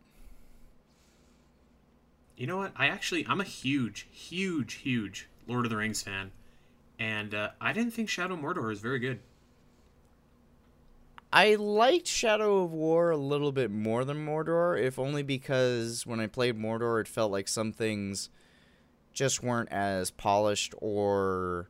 You 2.35 2.47
know 2.47 2.57
what? 2.57 2.73
I 2.75 2.87
actually 2.87 3.25
I'm 3.29 3.39
a 3.39 3.45
huge, 3.45 4.09
huge, 4.11 4.73
huge 4.73 5.29
Lord 5.47 5.63
of 5.63 5.71
the 5.71 5.77
Rings 5.77 6.01
fan, 6.03 6.31
and 6.99 7.33
uh, 7.33 7.51
I 7.61 7.71
didn't 7.71 7.93
think 7.93 8.09
Shadow 8.09 8.35
Mordor 8.35 8.67
was 8.67 8.81
very 8.81 8.99
good. 8.99 9.21
I 11.31 11.55
liked 11.55 12.07
Shadow 12.07 12.63
of 12.63 12.71
War 12.71 13.11
a 13.11 13.17
little 13.17 13.51
bit 13.51 13.69
more 13.69 14.05
than 14.05 14.25
Mordor, 14.25 14.81
if 14.81 14.97
only 14.97 15.23
because 15.23 16.05
when 16.05 16.19
I 16.19 16.27
played 16.27 16.57
Mordor, 16.57 17.01
it 17.01 17.07
felt 17.07 17.31
like 17.31 17.47
some 17.47 17.73
things 17.73 18.29
just 19.13 19.43
weren't 19.43 19.71
as 19.71 20.09
polished 20.09 20.73
or 20.77 21.67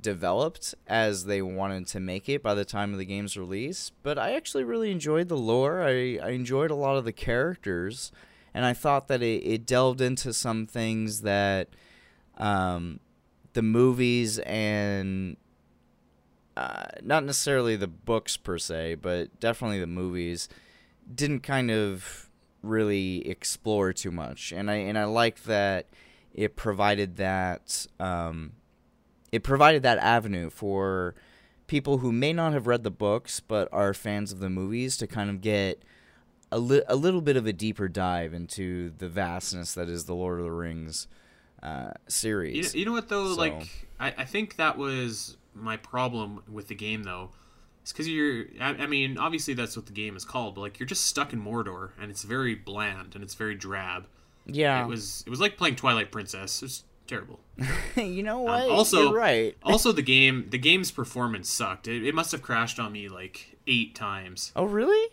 developed 0.00 0.74
as 0.86 1.26
they 1.26 1.42
wanted 1.42 1.86
to 1.86 2.00
make 2.00 2.28
it 2.28 2.42
by 2.42 2.54
the 2.54 2.64
time 2.64 2.92
of 2.92 2.98
the 2.98 3.04
game's 3.04 3.36
release. 3.36 3.92
But 4.02 4.18
I 4.18 4.32
actually 4.32 4.64
really 4.64 4.90
enjoyed 4.90 5.28
the 5.28 5.36
lore. 5.36 5.82
I, 5.82 6.18
I 6.22 6.30
enjoyed 6.30 6.70
a 6.70 6.74
lot 6.74 6.96
of 6.96 7.04
the 7.04 7.12
characters, 7.12 8.10
and 8.52 8.64
I 8.64 8.72
thought 8.72 9.08
that 9.08 9.22
it, 9.22 9.44
it 9.44 9.66
delved 9.66 10.00
into 10.00 10.32
some 10.32 10.66
things 10.66 11.20
that 11.20 11.68
um, 12.38 12.98
the 13.52 13.62
movies 13.62 14.38
and 14.40 15.36
uh, 16.56 16.84
not 17.02 17.24
necessarily 17.24 17.76
the 17.76 17.86
books 17.86 18.36
per 18.36 18.58
se, 18.58 18.96
but 18.96 19.38
definitely 19.40 19.80
the 19.80 19.86
movies 19.86 20.48
didn't 21.12 21.40
kind 21.40 21.70
of 21.70 22.28
really 22.62 23.26
explore 23.28 23.92
too 23.92 24.10
much, 24.10 24.52
and 24.52 24.70
I 24.70 24.76
and 24.76 24.98
I 24.98 25.04
like 25.04 25.44
that 25.44 25.86
it 26.34 26.56
provided 26.56 27.16
that 27.16 27.86
um, 27.98 28.52
it 29.32 29.42
provided 29.42 29.82
that 29.82 29.98
avenue 29.98 30.50
for 30.50 31.14
people 31.66 31.98
who 31.98 32.12
may 32.12 32.32
not 32.32 32.52
have 32.52 32.66
read 32.66 32.82
the 32.84 32.90
books 32.90 33.40
but 33.40 33.68
are 33.72 33.94
fans 33.94 34.32
of 34.32 34.40
the 34.40 34.50
movies 34.50 34.96
to 34.96 35.06
kind 35.06 35.30
of 35.30 35.40
get 35.40 35.82
a, 36.52 36.58
li- 36.58 36.82
a 36.88 36.96
little 36.96 37.20
bit 37.20 37.36
of 37.36 37.46
a 37.46 37.52
deeper 37.52 37.86
dive 37.88 38.34
into 38.34 38.90
the 38.98 39.08
vastness 39.08 39.74
that 39.74 39.88
is 39.88 40.04
the 40.06 40.14
Lord 40.14 40.38
of 40.40 40.44
the 40.44 40.50
Rings 40.50 41.06
uh, 41.62 41.92
series. 42.08 42.56
You 42.56 42.62
know, 42.62 42.78
you 42.80 42.84
know 42.86 42.92
what 42.92 43.08
though? 43.08 43.34
So- 43.34 43.40
Like, 43.40 43.88
I, 44.00 44.14
I 44.18 44.24
think 44.24 44.56
that 44.56 44.76
was 44.76 45.36
my 45.54 45.76
problem 45.76 46.42
with 46.50 46.68
the 46.68 46.74
game 46.74 47.02
though. 47.02 47.30
is 47.84 47.92
because 47.92 48.08
you're. 48.08 48.44
I, 48.60 48.70
I 48.70 48.86
mean, 48.86 49.18
obviously 49.18 49.54
that's 49.54 49.76
what 49.76 49.86
the 49.86 49.92
game 49.92 50.16
is 50.16 50.24
called, 50.24 50.54
but 50.54 50.60
like 50.62 50.78
you're 50.78 50.86
just 50.86 51.06
stuck 51.06 51.32
in 51.32 51.42
Mordor, 51.42 51.90
and 52.00 52.10
it's 52.10 52.22
very 52.22 52.54
bland 52.54 53.14
and 53.14 53.22
it's 53.24 53.34
very 53.34 53.54
drab. 53.54 54.06
yeah, 54.46 54.84
It 54.84 54.88
was. 54.88 55.24
It 55.26 55.30
was 55.30 55.40
like 55.40 55.56
playing 55.56 55.76
Twilight 55.76 56.10
Princess. 56.12 56.62
It 56.62 56.64
was 56.66 56.84
terrible. 57.06 57.40
you 57.96 58.22
know 58.22 58.38
what? 58.40 58.62
Um, 58.64 58.70
also, 58.72 59.02
You're 59.04 59.14
right. 59.14 59.56
also, 59.62 59.92
the 59.92 60.02
game. 60.02 60.46
The 60.50 60.58
game's 60.58 60.90
performance 60.90 61.48
sucked. 61.50 61.88
It, 61.88 62.06
it 62.06 62.14
must 62.14 62.32
have 62.32 62.42
crashed 62.42 62.78
on 62.78 62.92
me 62.92 63.08
like 63.08 63.56
eight 63.66 63.94
times. 63.94 64.52
Oh, 64.56 64.64
really? 64.64 65.08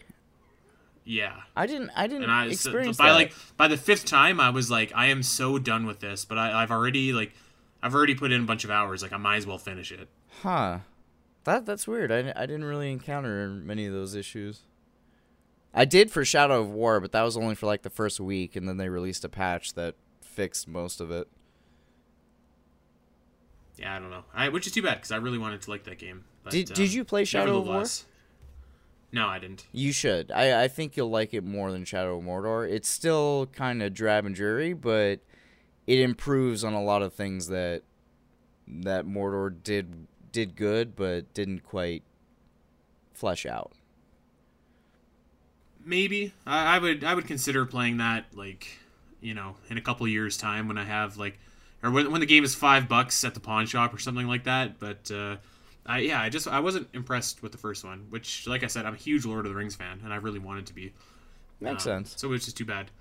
Yeah. 1.04 1.36
I 1.56 1.66
didn't. 1.68 1.92
I 1.96 2.08
didn't 2.08 2.24
and 2.24 2.32
I 2.32 2.48
so- 2.48 2.52
experience 2.52 2.98
by 2.98 3.08
that. 3.08 3.14
like 3.14 3.34
by 3.56 3.68
the 3.70 3.78
fifth 3.78 4.04
time 4.06 4.40
I 4.42 4.50
was 4.50 4.70
like 4.70 4.92
I 4.94 5.06
am 5.06 5.24
so 5.24 5.58
done 5.58 5.86
with 5.86 6.02
this 6.02 6.26
but 6.26 6.38
I, 6.38 6.62
I've 6.62 6.70
already 6.72 7.14
like 7.14 7.32
I've 7.82 7.96
already 7.96 8.14
put 8.14 8.34
in 8.34 8.42
a 8.42 8.46
bunch 8.46 8.66
of 8.66 8.72
hours 8.72 9.02
like 9.04 9.14
I 9.14 9.18
might 9.18 9.38
as 9.38 9.48
well 9.48 9.58
finish 9.58 9.90
it 9.94 10.10
Huh. 10.42 10.80
That 11.44 11.66
that's 11.66 11.88
weird. 11.88 12.12
I, 12.12 12.34
I 12.36 12.46
didn't 12.46 12.66
really 12.66 12.92
encounter 12.92 13.48
many 13.48 13.86
of 13.86 13.94
those 13.94 14.16
issues. 14.16 14.62
I 15.74 15.86
did 15.86 16.12
for 16.12 16.26
Shadow 16.26 16.62
of 16.62 16.70
War, 16.70 17.00
but 17.00 17.12
that 17.12 17.22
was 17.22 17.38
only 17.38 17.56
for 17.56 17.68
like 17.68 17.84
the 17.84 17.90
first 17.90 18.20
week, 18.20 18.56
and 18.56 18.68
then 18.68 18.78
they 18.78 18.90
released 18.90 19.24
a 19.24 19.30
patch 19.30 19.74
that 19.74 19.96
fixed 20.22 20.68
most 20.68 21.02
of 21.02 21.10
it. 21.10 21.28
yeah 23.78 23.96
I 23.96 24.00
don't 24.00 24.12
know 24.12 24.24
I, 24.34 24.50
which 24.50 24.68
is 24.68 24.74
too 24.74 24.82
bad 24.82 24.96
because 24.96 25.12
I 25.12 25.18
really 25.18 25.38
wanted 25.38 25.62
to 25.64 25.70
like 25.70 25.84
that 25.86 25.98
game 25.98 26.26
but, 26.44 26.52
Did 26.52 26.70
um, 26.70 26.76
Did 26.76 26.94
you 26.94 27.04
play 27.04 27.26
Shadow 27.26 27.60
of 27.60 27.68
War? 27.68 27.86
no 29.12 29.28
I 29.28 29.40
didn't 29.40 29.66
You 29.72 29.92
should. 29.92 30.32
I 30.32 30.64
I 30.64 30.68
think 30.68 30.96
you'll 30.98 31.10
like 31.10 31.34
it 31.34 31.44
more 31.44 31.72
than 31.72 31.86
Shadow 31.86 32.18
of 32.18 32.24
Mordor. 32.24 32.70
It's 32.70 32.90
still 32.90 33.48
kind 33.54 33.82
of 33.82 33.94
drab 33.94 34.26
and 34.26 34.36
dreary, 34.36 34.74
but 34.74 35.22
it 35.88 36.00
improves 36.00 36.64
on 36.64 36.74
a 36.74 36.84
lot 36.84 37.02
of 37.02 37.14
things 37.14 37.48
that 37.48 37.82
that 38.68 39.06
Mordor 39.06 39.56
did 39.64 40.08
did 40.38 40.56
good, 40.56 40.96
but 40.96 41.34
didn't 41.34 41.64
quite 41.64 42.04
flesh 43.12 43.44
out. 43.48 43.72
maybe 45.84 46.34
I, 46.46 46.76
I 46.76 46.80
would 46.80 47.04
I 47.04 47.16
would 47.16 47.26
consider 47.26 47.66
playing 47.66 47.98
that 47.98 48.26
like 48.36 48.68
you 49.22 49.34
know 49.34 49.56
in 49.70 49.78
a 49.78 49.82
couple 49.82 50.08
years 50.08 50.38
time 50.38 50.68
when 50.68 50.78
I 50.78 50.84
have 50.84 51.18
like 51.18 51.40
or 51.82 51.92
when, 51.92 52.12
when 52.12 52.20
the 52.22 52.28
game 52.28 52.44
is 52.44 52.56
five 52.56 52.88
bucks 52.88 53.24
at 53.24 53.34
the 53.34 53.40
pawn 53.40 53.66
shop 53.66 53.94
or 53.94 53.98
something 54.00 54.28
like 54.28 54.44
that 54.44 54.80
but 54.80 55.10
uh, 55.12 55.38
I 55.86 56.00
yeah 56.00 56.22
I 56.22 56.30
just 56.30 56.48
I 56.48 56.60
wasn't 56.60 56.88
impressed 56.94 57.42
with 57.42 57.52
the 57.52 57.58
first 57.58 57.84
one 57.84 58.08
which 58.10 58.46
like 58.48 58.64
I 58.64 58.68
said 58.68 58.86
I'm 58.86 58.94
a 58.94 58.98
huge 58.98 59.26
Lord 59.26 59.46
of 59.46 59.52
the 59.52 59.58
Rings 59.58 59.76
fan 59.76 60.02
and 60.04 60.14
I 60.14 60.18
really 60.18 60.40
wanted 60.40 60.66
to 60.68 60.74
be 60.74 60.94
Makes 61.60 61.88
Um, 61.88 62.04
sense. 62.06 62.14
So 62.18 62.32
it's 62.34 62.46
just 62.46 62.58
too 62.58 62.66
bad. 62.66 62.92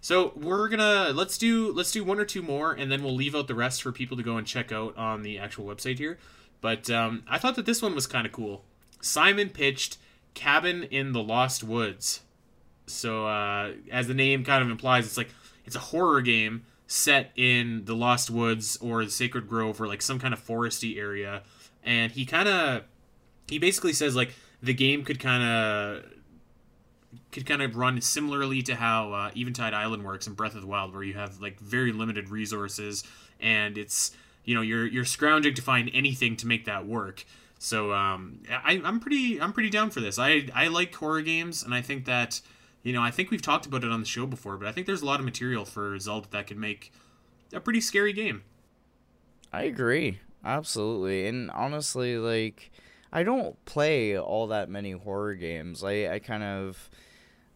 So 0.00 0.32
we're 0.36 0.68
gonna 0.68 1.10
let's 1.14 1.36
do 1.36 1.72
let's 1.72 1.92
do 1.92 2.02
one 2.04 2.18
or 2.18 2.24
two 2.24 2.42
more, 2.42 2.72
and 2.72 2.90
then 2.92 3.02
we'll 3.02 3.14
leave 3.14 3.34
out 3.34 3.46
the 3.46 3.54
rest 3.54 3.82
for 3.82 3.90
people 3.92 4.16
to 4.16 4.22
go 4.22 4.36
and 4.36 4.46
check 4.46 4.70
out 4.72 4.96
on 4.96 5.22
the 5.22 5.38
actual 5.38 5.64
website 5.66 5.98
here. 5.98 6.18
But 6.64 6.88
um, 6.88 7.24
I 7.28 7.36
thought 7.36 7.56
that 7.56 7.66
this 7.66 7.82
one 7.82 7.94
was 7.94 8.06
kind 8.06 8.24
of 8.24 8.32
cool. 8.32 8.64
Simon 9.02 9.50
pitched 9.50 9.98
Cabin 10.32 10.84
in 10.84 11.12
the 11.12 11.22
Lost 11.22 11.62
Woods. 11.62 12.22
So 12.86 13.26
uh, 13.26 13.72
as 13.92 14.08
the 14.08 14.14
name 14.14 14.46
kind 14.46 14.62
of 14.62 14.70
implies, 14.70 15.04
it's 15.04 15.18
like 15.18 15.28
it's 15.66 15.76
a 15.76 15.80
horror 15.80 16.22
game 16.22 16.64
set 16.86 17.32
in 17.36 17.84
the 17.84 17.94
Lost 17.94 18.30
Woods 18.30 18.78
or 18.80 19.04
the 19.04 19.10
Sacred 19.10 19.46
Grove 19.46 19.78
or 19.78 19.86
like 19.86 20.00
some 20.00 20.18
kind 20.18 20.32
of 20.32 20.42
foresty 20.42 20.96
area. 20.96 21.42
And 21.84 22.10
he 22.12 22.24
kind 22.24 22.48
of 22.48 22.84
he 23.46 23.58
basically 23.58 23.92
says 23.92 24.16
like 24.16 24.32
the 24.62 24.72
game 24.72 25.04
could 25.04 25.20
kind 25.20 25.42
of 25.42 26.10
could 27.30 27.44
kind 27.44 27.60
of 27.60 27.76
run 27.76 28.00
similarly 28.00 28.62
to 28.62 28.74
how 28.74 29.12
uh, 29.12 29.30
Eventide 29.36 29.74
Island 29.74 30.02
works 30.02 30.26
in 30.26 30.32
Breath 30.32 30.54
of 30.54 30.62
the 30.62 30.66
Wild, 30.66 30.94
where 30.94 31.02
you 31.02 31.12
have 31.12 31.42
like 31.42 31.60
very 31.60 31.92
limited 31.92 32.30
resources, 32.30 33.04
and 33.38 33.76
it's 33.76 34.16
you 34.44 34.54
know 34.54 34.62
you're 34.62 34.86
you're 34.86 35.04
scrounging 35.04 35.54
to 35.54 35.62
find 35.62 35.90
anything 35.92 36.36
to 36.36 36.46
make 36.46 36.64
that 36.66 36.86
work. 36.86 37.24
So 37.58 37.92
um, 37.92 38.42
I, 38.50 38.80
I'm 38.84 39.00
pretty 39.00 39.40
I'm 39.40 39.52
pretty 39.52 39.70
down 39.70 39.90
for 39.90 40.00
this. 40.00 40.18
I 40.18 40.48
I 40.54 40.68
like 40.68 40.94
horror 40.94 41.22
games, 41.22 41.62
and 41.62 41.74
I 41.74 41.80
think 41.80 42.04
that 42.04 42.40
you 42.82 42.92
know 42.92 43.02
I 43.02 43.10
think 43.10 43.30
we've 43.30 43.42
talked 43.42 43.66
about 43.66 43.84
it 43.84 43.90
on 43.90 44.00
the 44.00 44.06
show 44.06 44.26
before, 44.26 44.56
but 44.56 44.68
I 44.68 44.72
think 44.72 44.86
there's 44.86 45.02
a 45.02 45.06
lot 45.06 45.18
of 45.18 45.24
material 45.24 45.64
for 45.64 45.98
Zelda 45.98 46.28
that 46.30 46.46
could 46.46 46.58
make 46.58 46.92
a 47.52 47.60
pretty 47.60 47.80
scary 47.80 48.12
game. 48.12 48.42
I 49.52 49.62
agree. 49.62 50.20
Absolutely. 50.44 51.26
And 51.26 51.50
honestly, 51.52 52.18
like 52.18 52.70
I 53.12 53.22
don't 53.22 53.62
play 53.64 54.18
all 54.18 54.48
that 54.48 54.68
many 54.68 54.90
horror 54.90 55.34
games. 55.34 55.82
I, 55.82 56.08
I 56.14 56.18
kind 56.18 56.42
of 56.42 56.90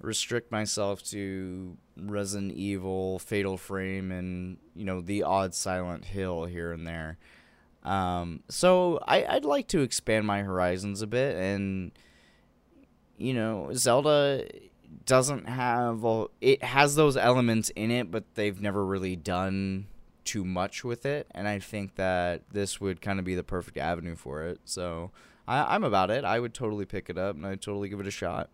restrict 0.01 0.53
myself 0.53 1.03
to 1.11 1.77
Resident 2.01 2.53
Evil, 2.53 3.19
Fatal 3.19 3.57
Frame, 3.57 4.11
and 4.11 4.59
you 4.75 4.85
know, 4.85 5.01
the 5.01 5.23
odd 5.23 5.55
Silent 5.55 6.07
Hill 6.07 6.45
here 6.45 6.73
and 6.73 6.87
there. 6.87 7.19
Um, 7.85 8.41
so 8.49 8.99
I, 9.07 9.25
I'd 9.25 9.45
like 9.45 9.69
to 9.69 9.81
expand 9.81 10.27
my 10.27 10.43
horizons 10.43 11.01
a 11.01 11.07
bit 11.07 11.37
and 11.37 11.93
you 13.19 13.35
know, 13.35 13.71
Zelda 13.75 14.47
doesn't 15.05 15.49
have 15.49 16.05
all, 16.05 16.31
it 16.41 16.63
has 16.63 16.95
those 16.95 17.17
elements 17.17 17.71
in 17.71 17.91
it, 17.91 18.11
but 18.11 18.25
they've 18.35 18.61
never 18.61 18.85
really 18.85 19.17
done 19.17 19.87
too 20.25 20.45
much 20.45 20.85
with 20.85 21.05
it, 21.07 21.27
and 21.35 21.49
I 21.49 21.59
think 21.59 21.97
that 21.97 22.43
this 22.53 22.81
would 22.81 23.01
kind 23.01 23.19
of 23.19 23.25
be 23.25 23.35
the 23.35 23.43
perfect 23.43 23.77
avenue 23.77 24.15
for 24.15 24.45
it. 24.45 24.61
So 24.65 25.11
I, 25.47 25.75
I'm 25.75 25.85
about 25.85 26.11
it. 26.11 26.25
I 26.25 26.39
would 26.39 26.55
totally 26.55 26.85
pick 26.85 27.11
it 27.11 27.19
up, 27.19 27.35
and 27.35 27.47
I'd 27.47 27.61
totally 27.61 27.89
give 27.89 28.01
it 28.01 28.07
a 28.07 28.11
shot. 28.13 28.51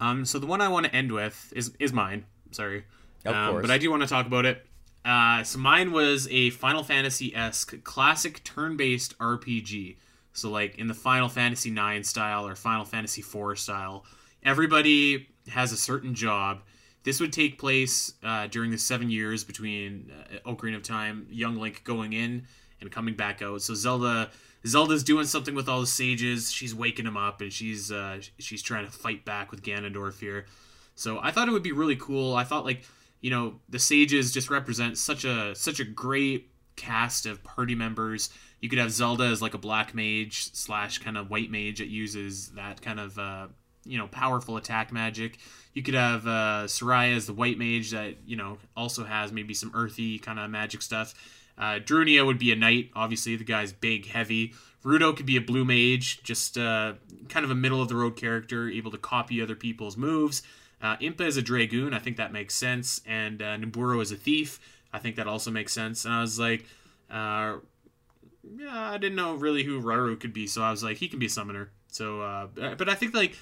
Um, 0.00 0.24
so 0.24 0.38
the 0.38 0.46
one 0.46 0.60
I 0.60 0.68
want 0.68 0.86
to 0.86 0.94
end 0.94 1.12
with 1.12 1.52
is 1.56 1.72
is 1.78 1.92
mine. 1.92 2.24
Sorry, 2.52 2.84
Of 3.24 3.34
um, 3.34 3.50
course. 3.52 3.62
but 3.62 3.70
I 3.70 3.78
do 3.78 3.90
want 3.90 4.02
to 4.02 4.08
talk 4.08 4.26
about 4.26 4.46
it. 4.46 4.64
Uh, 5.04 5.42
so 5.42 5.58
mine 5.58 5.92
was 5.92 6.28
a 6.30 6.50
Final 6.50 6.82
Fantasy 6.82 7.34
esque 7.34 7.82
classic 7.84 8.42
turn 8.44 8.76
based 8.76 9.16
RPG. 9.18 9.96
So 10.32 10.50
like 10.50 10.78
in 10.78 10.86
the 10.86 10.94
Final 10.94 11.28
Fantasy 11.28 11.70
IX 11.70 12.06
style 12.08 12.46
or 12.46 12.54
Final 12.54 12.84
Fantasy 12.84 13.20
IV 13.22 13.58
style, 13.58 14.04
everybody 14.42 15.28
has 15.48 15.72
a 15.72 15.76
certain 15.76 16.14
job. 16.14 16.60
This 17.04 17.20
would 17.20 17.32
take 17.32 17.58
place 17.58 18.12
uh, 18.22 18.48
during 18.48 18.70
the 18.70 18.78
seven 18.78 19.10
years 19.10 19.44
between 19.44 20.12
uh, 20.32 20.48
Ocarina 20.50 20.76
of 20.76 20.82
Time, 20.82 21.26
young 21.30 21.56
Link 21.56 21.82
going 21.84 22.12
in 22.12 22.46
and 22.80 22.90
coming 22.90 23.14
back 23.14 23.40
out. 23.42 23.62
So 23.62 23.74
Zelda, 23.74 24.30
Zelda's 24.66 25.04
doing 25.04 25.26
something 25.26 25.54
with 25.54 25.68
all 25.68 25.80
the 25.80 25.86
sages. 25.86 26.50
She's 26.50 26.74
waking 26.74 27.04
them 27.04 27.16
up, 27.16 27.40
and 27.40 27.52
she's 27.52 27.92
uh, 27.92 28.20
she's 28.38 28.62
trying 28.62 28.86
to 28.86 28.92
fight 28.92 29.24
back 29.24 29.50
with 29.50 29.62
Ganondorf 29.62 30.20
here. 30.20 30.46
So 30.94 31.20
I 31.22 31.30
thought 31.30 31.48
it 31.48 31.52
would 31.52 31.62
be 31.62 31.72
really 31.72 31.96
cool. 31.96 32.34
I 32.34 32.44
thought 32.44 32.64
like 32.64 32.82
you 33.20 33.30
know 33.30 33.60
the 33.68 33.78
sages 33.78 34.32
just 34.32 34.50
represent 34.50 34.98
such 34.98 35.24
a 35.24 35.54
such 35.54 35.80
a 35.80 35.84
great 35.84 36.50
cast 36.76 37.26
of 37.26 37.42
party 37.44 37.74
members. 37.74 38.30
You 38.60 38.68
could 38.68 38.78
have 38.78 38.90
Zelda 38.90 39.24
as 39.24 39.40
like 39.40 39.54
a 39.54 39.58
black 39.58 39.94
mage 39.94 40.52
slash 40.54 40.98
kind 40.98 41.16
of 41.16 41.30
white 41.30 41.50
mage 41.50 41.78
that 41.78 41.88
uses 41.88 42.48
that 42.50 42.82
kind 42.82 42.98
of 42.98 43.18
uh, 43.18 43.46
you 43.84 43.98
know 43.98 44.08
powerful 44.08 44.56
attack 44.56 44.92
magic. 44.92 45.38
You 45.74 45.82
could 45.82 45.94
have 45.94 46.26
uh, 46.26 46.66
Saria 46.66 47.14
as 47.14 47.26
the 47.26 47.32
white 47.32 47.58
mage 47.58 47.92
that 47.92 48.16
you 48.26 48.36
know 48.36 48.58
also 48.76 49.04
has 49.04 49.32
maybe 49.32 49.54
some 49.54 49.70
earthy 49.74 50.18
kind 50.18 50.38
of 50.38 50.50
magic 50.50 50.82
stuff. 50.82 51.14
Uh, 51.58 51.80
Darunia 51.80 52.24
would 52.24 52.38
be 52.38 52.52
a 52.52 52.56
knight. 52.56 52.90
Obviously, 52.94 53.36
the 53.36 53.44
guy's 53.44 53.72
big, 53.72 54.06
heavy. 54.06 54.54
Ruto 54.84 55.16
could 55.16 55.26
be 55.26 55.36
a 55.36 55.40
blue 55.40 55.64
mage, 55.64 56.22
just 56.22 56.56
uh, 56.56 56.94
kind 57.28 57.44
of 57.44 57.50
a 57.50 57.54
middle 57.54 57.82
of 57.82 57.88
the 57.88 57.96
road 57.96 58.16
character, 58.16 58.68
able 58.68 58.90
to 58.92 58.98
copy 58.98 59.42
other 59.42 59.56
people's 59.56 59.96
moves. 59.96 60.42
Uh, 60.80 60.96
Impa 60.98 61.22
is 61.22 61.36
a 61.36 61.42
dragoon. 61.42 61.92
I 61.92 61.98
think 61.98 62.16
that 62.16 62.32
makes 62.32 62.54
sense. 62.54 63.00
And 63.06 63.42
uh, 63.42 63.58
is 64.00 64.12
a 64.12 64.16
thief. 64.16 64.60
I 64.92 64.98
think 64.98 65.16
that 65.16 65.26
also 65.26 65.50
makes 65.50 65.72
sense. 65.72 66.04
And 66.04 66.14
I 66.14 66.20
was 66.20 66.38
like, 66.38 66.64
uh, 67.10 67.56
yeah, 68.56 68.90
I 68.90 68.98
didn't 68.98 69.16
know 69.16 69.34
really 69.34 69.62
who 69.64 69.80
Rauru 69.80 70.18
could 70.18 70.32
be, 70.32 70.46
so 70.46 70.62
I 70.62 70.70
was 70.70 70.82
like, 70.82 70.98
he 70.98 71.08
can 71.08 71.18
be 71.18 71.26
a 71.26 71.30
summoner. 71.30 71.70
So, 71.88 72.22
uh, 72.22 72.46
but 72.76 72.88
I 72.88 72.94
think 72.94 73.14
like, 73.14 73.36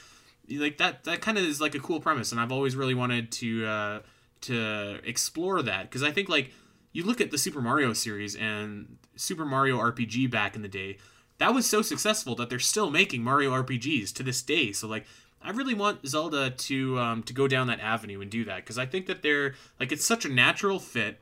like 0.50 0.78
that 0.78 1.04
that 1.04 1.20
kind 1.20 1.38
of 1.38 1.44
is 1.44 1.60
like 1.60 1.74
a 1.74 1.80
cool 1.80 2.00
premise, 2.00 2.32
and 2.32 2.40
I've 2.40 2.52
always 2.52 2.76
really 2.76 2.94
wanted 2.94 3.32
to 3.32 3.66
uh, 3.66 4.00
to 4.42 5.00
explore 5.04 5.62
that 5.62 5.82
because 5.82 6.02
I 6.02 6.10
think 6.10 6.28
like 6.28 6.52
you 6.92 7.04
look 7.04 7.20
at 7.20 7.30
the 7.30 7.38
Super 7.38 7.60
Mario 7.60 7.92
series 7.92 8.34
and 8.36 8.96
Super 9.16 9.44
Mario 9.44 9.78
RPG 9.78 10.30
back 10.30 10.56
in 10.56 10.62
the 10.62 10.68
day, 10.68 10.98
that 11.38 11.54
was 11.54 11.66
so 11.66 11.82
successful 11.82 12.34
that 12.36 12.48
they're 12.48 12.58
still 12.58 12.90
making 12.90 13.22
Mario 13.22 13.52
RPGs 13.52 14.12
to 14.14 14.22
this 14.22 14.42
day. 14.42 14.72
So 14.72 14.88
like 14.88 15.06
I 15.42 15.50
really 15.50 15.74
want 15.74 16.06
Zelda 16.06 16.50
to 16.50 16.98
um, 16.98 17.22
to 17.24 17.32
go 17.32 17.46
down 17.46 17.68
that 17.68 17.80
avenue 17.80 18.20
and 18.20 18.30
do 18.30 18.44
that 18.46 18.56
because 18.56 18.78
I 18.78 18.86
think 18.86 19.06
that 19.06 19.22
they're 19.22 19.54
like 19.78 19.92
it's 19.92 20.04
such 20.04 20.24
a 20.24 20.28
natural 20.28 20.78
fit. 20.78 21.20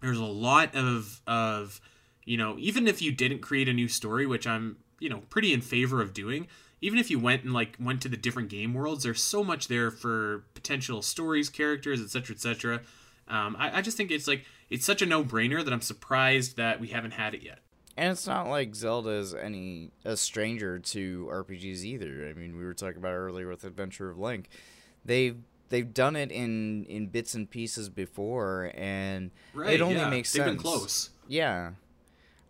There's 0.00 0.18
a 0.18 0.24
lot 0.24 0.74
of 0.74 1.20
of 1.26 1.80
you 2.24 2.36
know 2.36 2.56
even 2.58 2.88
if 2.88 3.00
you 3.00 3.12
didn't 3.12 3.40
create 3.40 3.68
a 3.68 3.72
new 3.72 3.88
story, 3.88 4.26
which 4.26 4.46
I'm 4.46 4.78
you 4.98 5.08
know 5.08 5.22
pretty 5.30 5.52
in 5.52 5.60
favor 5.60 6.00
of 6.00 6.12
doing. 6.12 6.48
Even 6.80 6.98
if 6.98 7.12
you 7.12 7.20
went 7.20 7.44
and 7.44 7.52
like 7.52 7.76
went 7.78 8.02
to 8.02 8.08
the 8.08 8.16
different 8.16 8.48
game 8.48 8.74
worlds, 8.74 9.04
there's 9.04 9.22
so 9.22 9.44
much 9.44 9.68
there 9.68 9.92
for 9.92 10.44
potential 10.54 11.00
stories, 11.00 11.48
characters, 11.48 12.00
etc., 12.00 12.34
etc. 12.34 12.80
Um, 13.28 13.56
I, 13.58 13.78
I 13.78 13.82
just 13.82 13.96
think 13.96 14.10
it's 14.10 14.28
like 14.28 14.44
it's 14.70 14.84
such 14.84 15.02
a 15.02 15.06
no-brainer 15.06 15.64
that 15.64 15.72
I'm 15.72 15.80
surprised 15.80 16.56
that 16.56 16.80
we 16.80 16.88
haven't 16.88 17.12
had 17.12 17.34
it 17.34 17.42
yet. 17.42 17.60
And 17.96 18.10
it's 18.10 18.26
not 18.26 18.48
like 18.48 18.74
Zelda 18.74 19.10
is 19.10 19.34
any 19.34 19.90
a 20.04 20.16
stranger 20.16 20.78
to 20.78 21.28
RPGs 21.30 21.84
either. 21.84 22.28
I 22.28 22.32
mean, 22.38 22.56
we 22.56 22.64
were 22.64 22.74
talking 22.74 22.96
about 22.96 23.12
earlier 23.12 23.48
with 23.48 23.64
Adventure 23.64 24.10
of 24.10 24.18
Link. 24.18 24.48
They've 25.04 25.36
they've 25.68 25.92
done 25.92 26.16
it 26.16 26.30
in 26.32 26.84
in 26.86 27.08
bits 27.08 27.34
and 27.34 27.50
pieces 27.50 27.88
before, 27.88 28.70
and 28.74 29.30
right, 29.52 29.74
it 29.74 29.80
only 29.80 29.96
yeah. 29.96 30.08
makes 30.08 30.32
They've 30.32 30.44
sense. 30.44 30.54
been 30.54 30.62
close. 30.62 31.10
Yeah, 31.28 31.72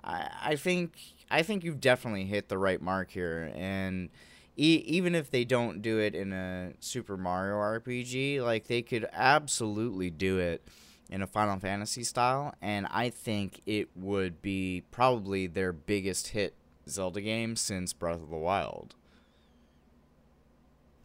I 0.05 0.31
I 0.43 0.57
think 0.57 0.93
I 1.31 1.43
think 1.43 1.64
you've 1.64 1.81
definitely 1.81 2.27
hit 2.27 2.49
the 2.49 2.59
right 2.59 2.81
mark 2.81 3.11
here, 3.11 3.53
and 3.57 4.11
e- 4.57 4.83
even 4.87 5.15
if 5.15 5.31
they 5.31 5.45
don't 5.45 5.83
do 5.83 5.99
it 5.99 6.15
in 6.15 6.33
a 6.33 6.73
Super 6.81 7.17
Mario 7.17 7.57
RPG, 7.57 8.41
like 8.43 8.67
they 8.67 8.83
could 8.83 9.09
absolutely 9.13 10.11
do 10.11 10.39
it 10.39 10.67
in 11.11 11.21
a 11.23 11.27
Final 11.27 11.59
Fantasy 11.59 12.05
style, 12.05 12.55
and 12.63 12.87
I 12.91 13.11
think 13.11 13.61
it 13.67 13.91
would 13.95 14.41
be 14.41 14.83
probably 14.91 15.47
their 15.47 15.73
biggest 15.73 16.29
hit 16.29 16.55
Zelda 16.89 17.21
game 17.21 17.55
since 17.55 17.93
Breath 17.93 18.23
of 18.23 18.31
the 18.31 18.37
Wild. 18.37 18.95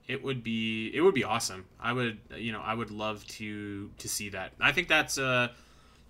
It 0.08 0.24
would 0.24 0.41
be 0.41 0.89
it 0.93 1.02
would 1.02 1.14
be 1.14 1.26
awesome. 1.26 1.66
I 1.80 1.91
would 1.91 2.20
you 2.38 2.54
know 2.54 2.62
I 2.62 2.74
would 2.74 2.91
love 2.91 3.28
to 3.28 3.91
to 3.98 4.08
see 4.08 4.30
that. 4.30 4.54
I 4.62 4.72
think 4.72 4.88
that's 4.88 5.18
a 5.18 5.52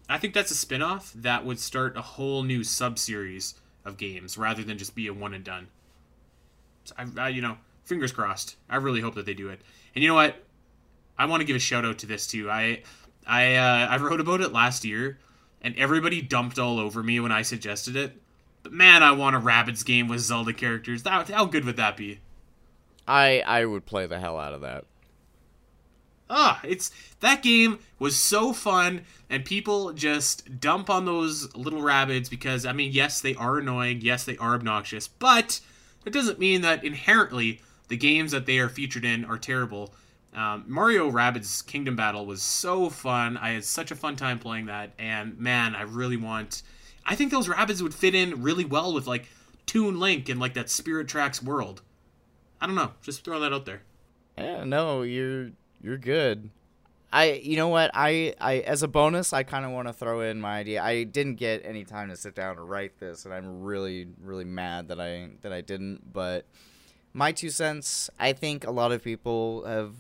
I 0.07 0.19
think 0.19 0.35
that's 0.35 0.51
a 0.51 0.55
spin-off 0.55 1.11
that 1.13 1.43
would 1.43 1.59
start 1.59 1.97
a 1.97 2.01
whole 2.01 2.43
new 2.43 2.63
sub-series 2.63 3.55
of 3.83 3.97
games 3.97 4.37
rather 4.37 4.63
than 4.63 4.77
just 4.77 4.93
be 4.93 5.07
a 5.07 5.13
one 5.13 5.33
and 5.33 5.43
done. 5.43 5.67
I, 6.97 7.05
I 7.17 7.29
you 7.29 7.41
know 7.41 7.57
fingers 7.83 8.11
crossed. 8.11 8.55
I 8.69 8.75
really 8.77 9.01
hope 9.01 9.15
that 9.15 9.25
they 9.25 9.33
do 9.33 9.49
it. 9.49 9.61
And 9.95 10.03
you 10.03 10.09
know 10.09 10.15
what? 10.15 10.35
I 11.17 11.25
want 11.25 11.41
to 11.41 11.45
give 11.45 11.55
a 11.55 11.59
shout 11.59 11.85
out 11.85 11.97
to 11.99 12.05
this 12.05 12.27
too. 12.27 12.49
I 12.49 12.83
I 13.25 13.55
uh, 13.55 13.87
I 13.87 13.97
wrote 13.97 14.21
about 14.21 14.41
it 14.41 14.51
last 14.53 14.85
year, 14.85 15.17
and 15.61 15.75
everybody 15.77 16.21
dumped 16.21 16.59
all 16.59 16.79
over 16.79 17.01
me 17.01 17.19
when 17.19 17.31
I 17.31 17.41
suggested 17.41 17.95
it. 17.95 18.13
But 18.63 18.71
man, 18.71 19.03
I 19.03 19.11
want 19.11 19.35
a 19.35 19.39
Rabbids 19.39 19.85
game 19.85 20.07
with 20.07 20.19
Zelda 20.19 20.53
characters. 20.53 21.03
That, 21.03 21.29
how 21.29 21.45
good 21.45 21.65
would 21.65 21.77
that 21.77 21.97
be? 21.97 22.19
I 23.07 23.41
I 23.45 23.65
would 23.65 23.85
play 23.85 24.05
the 24.05 24.19
hell 24.19 24.37
out 24.39 24.53
of 24.53 24.61
that. 24.61 24.85
Ah, 26.29 26.59
it's 26.63 26.91
that 27.21 27.41
game 27.41 27.79
was 27.99 28.17
so 28.17 28.51
fun, 28.51 29.01
and 29.29 29.45
people 29.45 29.93
just 29.93 30.59
dump 30.59 30.89
on 30.89 31.05
those 31.05 31.55
little 31.55 31.81
rabbits 31.81 32.27
because 32.27 32.65
I 32.65 32.73
mean, 32.73 32.91
yes, 32.91 33.21
they 33.21 33.33
are 33.35 33.57
annoying, 33.59 34.01
yes, 34.01 34.25
they 34.25 34.37
are 34.37 34.53
obnoxious, 34.53 35.07
but 35.07 35.61
it 36.07 36.13
doesn't 36.13 36.39
mean 36.39 36.61
that 36.61 36.83
inherently 36.83 37.61
the 37.87 37.97
games 37.97 38.31
that 38.31 38.45
they 38.45 38.59
are 38.59 38.69
featured 38.69 39.05
in 39.05 39.25
are 39.25 39.37
terrible. 39.37 39.93
Um, 40.33 40.65
Mario 40.67 41.09
Rabbids 41.09 41.65
Kingdom 41.65 41.95
Battle 41.95 42.25
was 42.25 42.41
so 42.41 42.89
fun. 42.89 43.37
I 43.37 43.51
had 43.51 43.65
such 43.65 43.91
a 43.91 43.95
fun 43.95 44.15
time 44.15 44.39
playing 44.39 44.67
that, 44.67 44.91
and 44.99 45.37
man, 45.39 45.75
I 45.75 45.83
really 45.83 46.17
want. 46.17 46.63
I 47.05 47.15
think 47.15 47.31
those 47.31 47.47
rabbits 47.47 47.81
would 47.81 47.93
fit 47.93 48.13
in 48.13 48.41
really 48.41 48.65
well 48.65 48.93
with 48.93 49.07
like 49.07 49.27
Toon 49.65 49.99
Link 49.99 50.29
and 50.29 50.39
like 50.39 50.53
that 50.53 50.69
Spirit 50.69 51.07
Tracks 51.07 51.41
world. 51.41 51.81
I 52.61 52.67
don't 52.67 52.75
know, 52.75 52.91
just 53.01 53.23
throw 53.23 53.39
that 53.39 53.53
out 53.53 53.65
there. 53.65 53.81
Yeah, 54.37 54.63
no, 54.63 55.01
you're 55.01 55.51
you're 55.81 55.97
good. 55.97 56.49
I 57.11 57.33
you 57.33 57.55
know 57.55 57.69
what 57.69 57.91
I 57.93 58.33
I 58.39 58.59
as 58.59 58.83
a 58.83 58.87
bonus 58.87 59.31
I 59.31 59.43
kind 59.43 59.65
of 59.65 59.71
want 59.71 59.87
to 59.87 59.93
throw 59.93 60.21
in 60.21 60.41
my 60.41 60.59
idea. 60.59 60.83
I 60.83 61.03
didn't 61.03 61.35
get 61.35 61.61
any 61.65 61.85
time 61.85 62.09
to 62.09 62.17
sit 62.17 62.35
down 62.35 62.57
and 62.57 62.69
write 62.69 62.99
this, 62.99 63.25
and 63.25 63.33
I'm 63.33 63.61
really 63.61 64.07
really 64.21 64.43
mad 64.43 64.89
that 64.89 64.99
I 64.99 65.29
that 65.41 65.53
I 65.53 65.61
didn't. 65.61 66.11
But 66.11 66.45
my 67.13 67.31
two 67.31 67.49
cents. 67.49 68.09
I 68.19 68.33
think 68.33 68.65
a 68.65 68.71
lot 68.71 68.91
of 68.91 69.03
people 69.03 69.65
have 69.65 69.93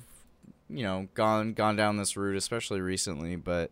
you 0.69 0.83
know 0.83 1.07
gone 1.13 1.53
gone 1.53 1.75
down 1.75 1.97
this 1.97 2.15
route, 2.15 2.35
especially 2.35 2.81
recently. 2.81 3.35
But 3.35 3.71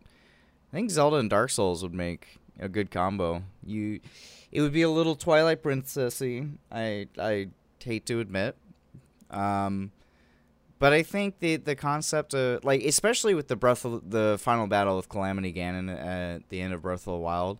I 0.72 0.76
think 0.76 0.90
Zelda 0.90 1.16
and 1.16 1.30
Dark 1.30 1.50
Souls 1.50 1.82
would 1.82 1.94
make 1.94 2.38
a 2.58 2.68
good 2.68 2.90
combo. 2.90 3.42
You, 3.64 4.00
it 4.50 4.62
would 4.62 4.72
be 4.72 4.82
a 4.82 4.90
little 4.90 5.14
Twilight 5.14 5.62
Princessy. 5.62 6.56
I 6.72 7.06
I 7.18 7.48
hate 7.82 8.06
to 8.06 8.20
admit. 8.20 8.56
Um, 9.30 9.92
but 10.78 10.92
I 10.92 11.02
think 11.02 11.38
the 11.38 11.56
the 11.56 11.74
concept 11.74 12.34
of 12.34 12.64
like, 12.64 12.82
especially 12.82 13.34
with 13.34 13.48
the 13.48 13.56
Breath 13.56 13.84
of 13.84 14.10
the 14.10 14.36
final 14.40 14.66
battle 14.66 14.96
with 14.96 15.08
Calamity 15.08 15.52
Ganon 15.52 15.90
at 15.90 16.48
the 16.48 16.60
end 16.60 16.74
of 16.74 16.82
Breath 16.82 17.06
of 17.06 17.14
the 17.14 17.18
Wild, 17.18 17.58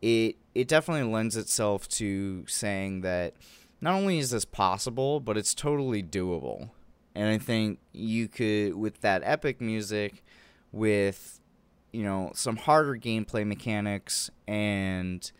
it 0.00 0.36
it 0.54 0.68
definitely 0.68 1.10
lends 1.10 1.36
itself 1.36 1.88
to 1.90 2.44
saying 2.46 3.02
that 3.02 3.34
not 3.80 3.94
only 3.94 4.18
is 4.18 4.30
this 4.30 4.44
possible, 4.44 5.20
but 5.20 5.36
it's 5.36 5.54
totally 5.54 6.02
doable. 6.02 6.70
And 7.14 7.28
I 7.28 7.38
think 7.38 7.78
you 7.92 8.28
could 8.28 8.74
with 8.74 9.00
that 9.02 9.22
epic 9.24 9.60
music, 9.60 10.24
with 10.72 11.40
you 11.92 12.02
know 12.02 12.32
some 12.34 12.56
harder 12.56 12.96
gameplay 12.96 13.46
mechanics 13.46 14.30
and 14.48 15.30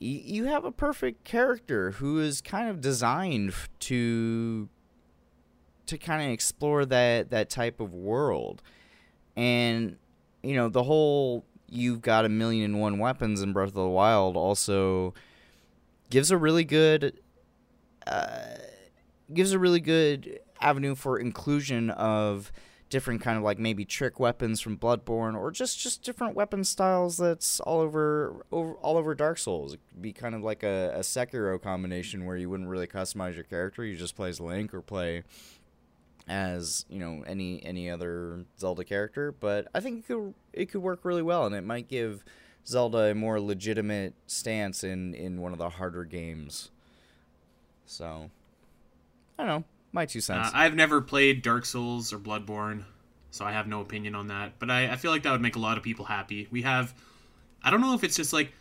you 0.00 0.44
have 0.44 0.64
a 0.64 0.70
perfect 0.70 1.24
character 1.24 1.90
who 1.92 2.20
is 2.20 2.40
kind 2.40 2.68
of 2.68 2.80
designed 2.80 3.52
to 3.80 4.68
to 5.88 5.98
kind 5.98 6.22
of 6.22 6.30
explore 6.30 6.84
that 6.86 7.30
that 7.30 7.50
type 7.50 7.80
of 7.80 7.92
world 7.92 8.62
and 9.36 9.96
you 10.42 10.54
know 10.54 10.68
the 10.68 10.82
whole 10.82 11.44
you've 11.68 12.00
got 12.00 12.24
a 12.24 12.28
million 12.28 12.64
and 12.64 12.80
one 12.80 12.98
weapons 12.98 13.42
in 13.42 13.52
breath 13.52 13.68
of 13.68 13.74
the 13.74 13.86
wild 13.86 14.36
also 14.36 15.12
gives 16.10 16.30
a 16.30 16.36
really 16.36 16.64
good 16.64 17.20
uh, 18.06 18.56
gives 19.32 19.52
a 19.52 19.58
really 19.58 19.80
good 19.80 20.40
avenue 20.60 20.94
for 20.94 21.18
inclusion 21.18 21.90
of 21.90 22.50
different 22.90 23.20
kind 23.20 23.36
of 23.36 23.44
like 23.44 23.58
maybe 23.58 23.84
trick 23.84 24.18
weapons 24.18 24.60
from 24.60 24.76
Bloodborne 24.76 25.36
or 25.36 25.50
just 25.50 25.78
just 25.78 26.02
different 26.02 26.34
weapon 26.34 26.64
styles 26.64 27.18
that's 27.18 27.60
all 27.60 27.80
over, 27.80 28.46
over 28.50 28.72
all 28.74 28.96
over 28.96 29.14
Dark 29.14 29.38
Souls. 29.38 29.74
It 29.74 29.80
could 29.90 30.02
be 30.02 30.12
kind 30.12 30.34
of 30.34 30.42
like 30.42 30.62
a, 30.62 30.92
a 30.94 31.00
Sekiro 31.00 31.60
combination 31.60 32.24
where 32.24 32.36
you 32.36 32.48
wouldn't 32.48 32.68
really 32.68 32.86
customize 32.86 33.34
your 33.34 33.44
character, 33.44 33.84
you 33.84 33.96
just 33.96 34.16
play 34.16 34.30
as 34.30 34.40
Link 34.40 34.72
or 34.72 34.80
play 34.80 35.22
as, 36.28 36.84
you 36.88 36.98
know, 36.98 37.24
any 37.26 37.64
any 37.64 37.90
other 37.90 38.44
Zelda 38.58 38.84
character, 38.84 39.32
but 39.32 39.68
I 39.74 39.80
think 39.80 40.00
it 40.00 40.06
could 40.06 40.34
it 40.52 40.66
could 40.66 40.82
work 40.82 41.04
really 41.04 41.22
well 41.22 41.46
and 41.46 41.54
it 41.54 41.64
might 41.64 41.88
give 41.88 42.24
Zelda 42.66 43.10
a 43.10 43.14
more 43.14 43.40
legitimate 43.40 44.14
stance 44.26 44.84
in 44.84 45.14
in 45.14 45.40
one 45.40 45.52
of 45.52 45.58
the 45.58 45.70
harder 45.70 46.04
games. 46.04 46.70
So, 47.86 48.30
I 49.38 49.44
don't 49.44 49.60
know 49.60 49.64
my 49.92 50.06
two 50.06 50.20
cents. 50.20 50.48
Uh, 50.48 50.52
I've 50.54 50.74
never 50.74 51.00
played 51.00 51.42
Dark 51.42 51.64
Souls 51.64 52.12
or 52.12 52.18
Bloodborne, 52.18 52.84
so 53.30 53.44
I 53.44 53.52
have 53.52 53.66
no 53.66 53.80
opinion 53.80 54.14
on 54.14 54.28
that. 54.28 54.58
But 54.58 54.70
I, 54.70 54.92
I 54.92 54.96
feel 54.96 55.10
like 55.10 55.22
that 55.22 55.32
would 55.32 55.40
make 55.40 55.56
a 55.56 55.60
lot 55.60 55.76
of 55.76 55.82
people 55.82 56.04
happy. 56.04 56.48
We 56.50 56.62
have, 56.62 56.94
I 57.62 57.70
don't 57.70 57.80
know 57.80 57.94
if 57.94 58.04
it's 58.04 58.16
just 58.16 58.32
like, 58.32 58.52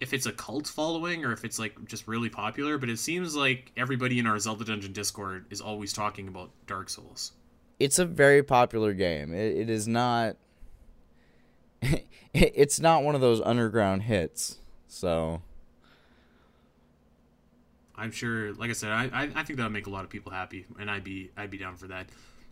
if 0.00 0.14
it's 0.14 0.26
a 0.26 0.32
cult 0.32 0.66
following 0.66 1.24
or 1.24 1.32
if 1.32 1.44
it's 1.44 1.58
like 1.58 1.86
just 1.86 2.08
really 2.08 2.30
popular, 2.30 2.78
but 2.78 2.88
it 2.88 2.98
seems 2.98 3.36
like 3.36 3.70
everybody 3.76 4.18
in 4.18 4.26
our 4.26 4.38
Zelda 4.38 4.64
Dungeon 4.64 4.92
Discord 4.92 5.46
is 5.50 5.60
always 5.60 5.92
talking 5.92 6.26
about 6.26 6.50
Dark 6.66 6.88
Souls. 6.88 7.32
It's 7.78 7.98
a 7.98 8.04
very 8.04 8.42
popular 8.42 8.94
game. 8.94 9.32
it, 9.34 9.56
it 9.56 9.70
is 9.70 9.86
not. 9.86 10.36
it's 12.34 12.80
not 12.80 13.02
one 13.02 13.14
of 13.14 13.20
those 13.20 13.40
underground 13.40 14.02
hits. 14.02 14.58
So 14.88 15.42
I'm 17.96 18.10
sure, 18.10 18.54
like 18.54 18.70
I 18.70 18.72
said, 18.72 18.90
I, 18.90 19.04
I, 19.12 19.22
I 19.34 19.42
think 19.44 19.58
that 19.58 19.64
would 19.64 19.72
make 19.72 19.86
a 19.86 19.90
lot 19.90 20.04
of 20.04 20.10
people 20.10 20.32
happy, 20.32 20.64
and 20.78 20.90
I'd 20.90 21.04
be 21.04 21.30
I'd 21.36 21.50
be 21.50 21.58
down 21.58 21.76
for 21.76 21.86
that. 21.88 22.06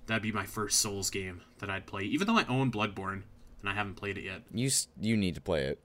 That'd 0.06 0.22
be 0.22 0.32
my 0.32 0.44
first 0.44 0.80
Souls 0.80 1.10
game 1.10 1.40
that 1.58 1.70
I'd 1.70 1.86
play, 1.86 2.02
even 2.04 2.26
though 2.26 2.38
I 2.38 2.44
own 2.48 2.70
Bloodborne 2.70 3.22
and 3.60 3.68
I 3.68 3.74
haven't 3.74 3.94
played 3.94 4.18
it 4.18 4.24
yet. 4.24 4.42
You 4.52 4.70
you 5.00 5.16
need 5.16 5.34
to 5.34 5.40
play 5.40 5.64
it. 5.64 5.80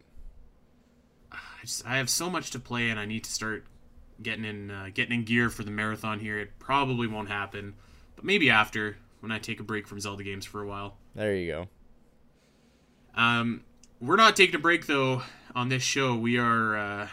I 1.64 1.66
just 1.66 1.88
I 1.88 1.96
have 1.96 2.10
so 2.10 2.30
much 2.30 2.52
to 2.52 2.60
play, 2.60 2.90
and 2.90 3.00
I 3.00 3.06
need 3.06 3.24
to 3.24 3.32
start 3.32 3.66
getting 4.22 4.44
in 4.44 4.70
uh, 4.70 4.90
getting 4.94 5.20
in 5.20 5.24
gear 5.24 5.50
for 5.50 5.64
the 5.64 5.72
marathon 5.72 6.20
here. 6.20 6.38
It 6.38 6.60
probably 6.60 7.08
won't 7.08 7.30
happen, 7.30 7.76
but 8.18 8.26
maybe 8.26 8.50
after 8.50 8.98
when 9.22 9.32
I 9.32 9.40
take 9.40 9.62
a 9.62 9.64
break 9.64 9.88
from 9.88 10.02
Zelda 10.02 10.24
games 10.24 10.46
for 10.46 10.62
a 10.62 10.68
while. 10.68 10.98
There 11.16 11.34
you 11.34 11.48
go. 11.48 11.68
Um, 13.16 13.64
we're 14.02 14.18
not 14.18 14.36
taking 14.36 14.56
a 14.56 14.60
break 14.60 14.88
though 14.88 15.22
on 15.56 15.70
this 15.70 15.84
show. 15.84 16.16
We 16.16 16.38
are. 16.38 16.76
Uh, 16.76 17.08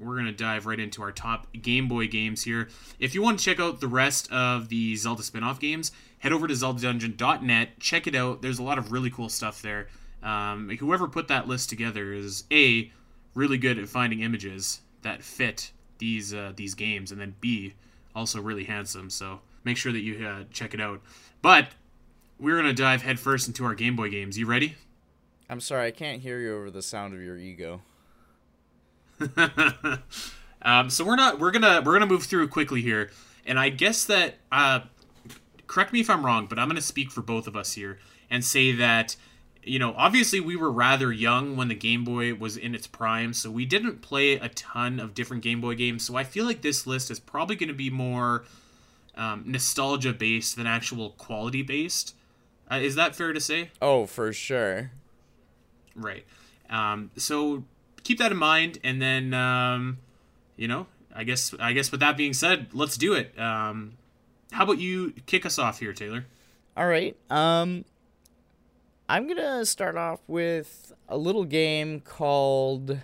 we're 0.00 0.14
going 0.14 0.26
to 0.26 0.32
dive 0.32 0.66
right 0.66 0.80
into 0.80 1.00
our 1.02 1.12
top 1.12 1.46
Game 1.52 1.86
Boy 1.86 2.08
games 2.08 2.42
here. 2.42 2.68
If 2.98 3.14
you 3.14 3.22
want 3.22 3.38
to 3.38 3.44
check 3.44 3.60
out 3.60 3.80
the 3.80 3.88
rest 3.88 4.30
of 4.32 4.68
the 4.68 4.96
Zelda 4.96 5.22
spin 5.22 5.44
off 5.44 5.60
games, 5.60 5.92
head 6.18 6.32
over 6.32 6.48
to 6.48 6.54
zeldadungeon.net. 6.54 7.78
Check 7.78 8.08
it 8.08 8.16
out. 8.16 8.42
There's 8.42 8.58
a 8.58 8.64
lot 8.64 8.78
of 8.78 8.90
really 8.90 9.10
cool 9.10 9.28
stuff 9.28 9.62
there. 9.62 9.86
Um, 10.22 10.68
whoever 10.80 11.06
put 11.06 11.28
that 11.28 11.46
list 11.48 11.70
together 11.70 12.12
is 12.12 12.44
A, 12.50 12.90
really 13.36 13.58
good 13.58 13.78
at 13.78 13.88
finding 13.88 14.20
images 14.20 14.80
that 15.02 15.22
fit 15.22 15.70
these 15.98 16.34
uh, 16.34 16.52
these 16.56 16.74
games, 16.74 17.12
and 17.12 17.20
then 17.20 17.36
B, 17.40 17.74
also 18.14 18.40
really 18.40 18.64
handsome. 18.64 19.10
So 19.10 19.40
make 19.62 19.76
sure 19.76 19.92
that 19.92 20.00
you 20.00 20.26
uh, 20.26 20.44
check 20.50 20.74
it 20.74 20.80
out. 20.80 21.00
But 21.42 21.68
we're 22.40 22.60
going 22.60 22.74
to 22.74 22.82
dive 22.82 23.02
headfirst 23.02 23.46
into 23.46 23.64
our 23.64 23.74
Game 23.74 23.94
Boy 23.94 24.10
games. 24.10 24.36
You 24.36 24.46
ready? 24.46 24.74
I'm 25.48 25.60
sorry, 25.60 25.86
I 25.86 25.90
can't 25.92 26.20
hear 26.20 26.40
you 26.40 26.56
over 26.56 26.70
the 26.70 26.82
sound 26.82 27.14
of 27.14 27.22
your 27.22 27.36
ego. 27.36 27.82
um, 30.62 30.90
so 30.90 31.04
we're 31.04 31.16
not 31.16 31.38
we're 31.38 31.52
gonna 31.52 31.80
we're 31.84 31.92
gonna 31.92 32.06
move 32.06 32.24
through 32.24 32.48
quickly 32.48 32.82
here, 32.82 33.10
and 33.46 33.58
I 33.58 33.68
guess 33.68 34.04
that 34.06 34.34
uh, 34.50 34.80
correct 35.66 35.92
me 35.92 36.00
if 36.00 36.10
I'm 36.10 36.26
wrong, 36.26 36.46
but 36.46 36.58
I'm 36.58 36.68
gonna 36.68 36.80
speak 36.80 37.10
for 37.10 37.22
both 37.22 37.46
of 37.46 37.56
us 37.56 37.74
here 37.74 37.98
and 38.28 38.44
say 38.44 38.72
that 38.72 39.16
you 39.66 39.78
know, 39.78 39.94
obviously 39.96 40.38
we 40.40 40.56
were 40.56 40.70
rather 40.70 41.12
young 41.12 41.56
when 41.56 41.68
the 41.68 41.74
Game 41.74 42.04
Boy 42.04 42.34
was 42.34 42.56
in 42.56 42.74
its 42.74 42.86
prime, 42.86 43.32
so 43.32 43.50
we 43.50 43.66
didn't 43.66 44.00
play 44.00 44.34
a 44.34 44.48
ton 44.50 45.00
of 45.00 45.12
different 45.12 45.42
Game 45.42 45.60
Boy 45.60 45.74
games. 45.74 46.06
So 46.06 46.16
I 46.16 46.24
feel 46.24 46.44
like 46.44 46.62
this 46.62 46.86
list 46.86 47.10
is 47.10 47.18
probably 47.18 47.56
going 47.56 47.68
to 47.68 47.74
be 47.74 47.90
more 47.90 48.44
um, 49.16 49.42
nostalgia 49.44 50.12
based 50.12 50.56
than 50.56 50.66
actual 50.66 51.10
quality 51.10 51.62
based. 51.62 52.14
Uh, 52.70 52.76
is 52.76 52.94
that 52.94 53.16
fair 53.16 53.32
to 53.32 53.40
say? 53.40 53.70
Oh, 53.82 54.06
for 54.06 54.32
sure. 54.32 54.92
Right. 55.94 56.24
Um, 56.70 57.10
so 57.16 57.64
keep 58.04 58.18
that 58.18 58.30
in 58.30 58.38
mind, 58.38 58.78
and 58.84 59.02
then 59.02 59.34
um, 59.34 59.98
you 60.56 60.68
know, 60.68 60.86
I 61.14 61.24
guess 61.24 61.54
I 61.58 61.72
guess 61.72 61.90
with 61.90 62.00
that 62.00 62.16
being 62.16 62.34
said, 62.34 62.68
let's 62.72 62.96
do 62.96 63.14
it. 63.14 63.38
Um, 63.38 63.94
how 64.52 64.64
about 64.64 64.78
you 64.78 65.12
kick 65.26 65.44
us 65.44 65.58
off 65.58 65.80
here, 65.80 65.92
Taylor? 65.92 66.26
All 66.76 66.86
right. 66.86 67.16
Um, 67.30 67.84
I'm 69.08 69.28
gonna 69.28 69.64
start 69.64 69.96
off 69.96 70.20
with 70.26 70.92
a 71.08 71.16
little 71.16 71.44
game 71.44 72.00
called 72.00 72.98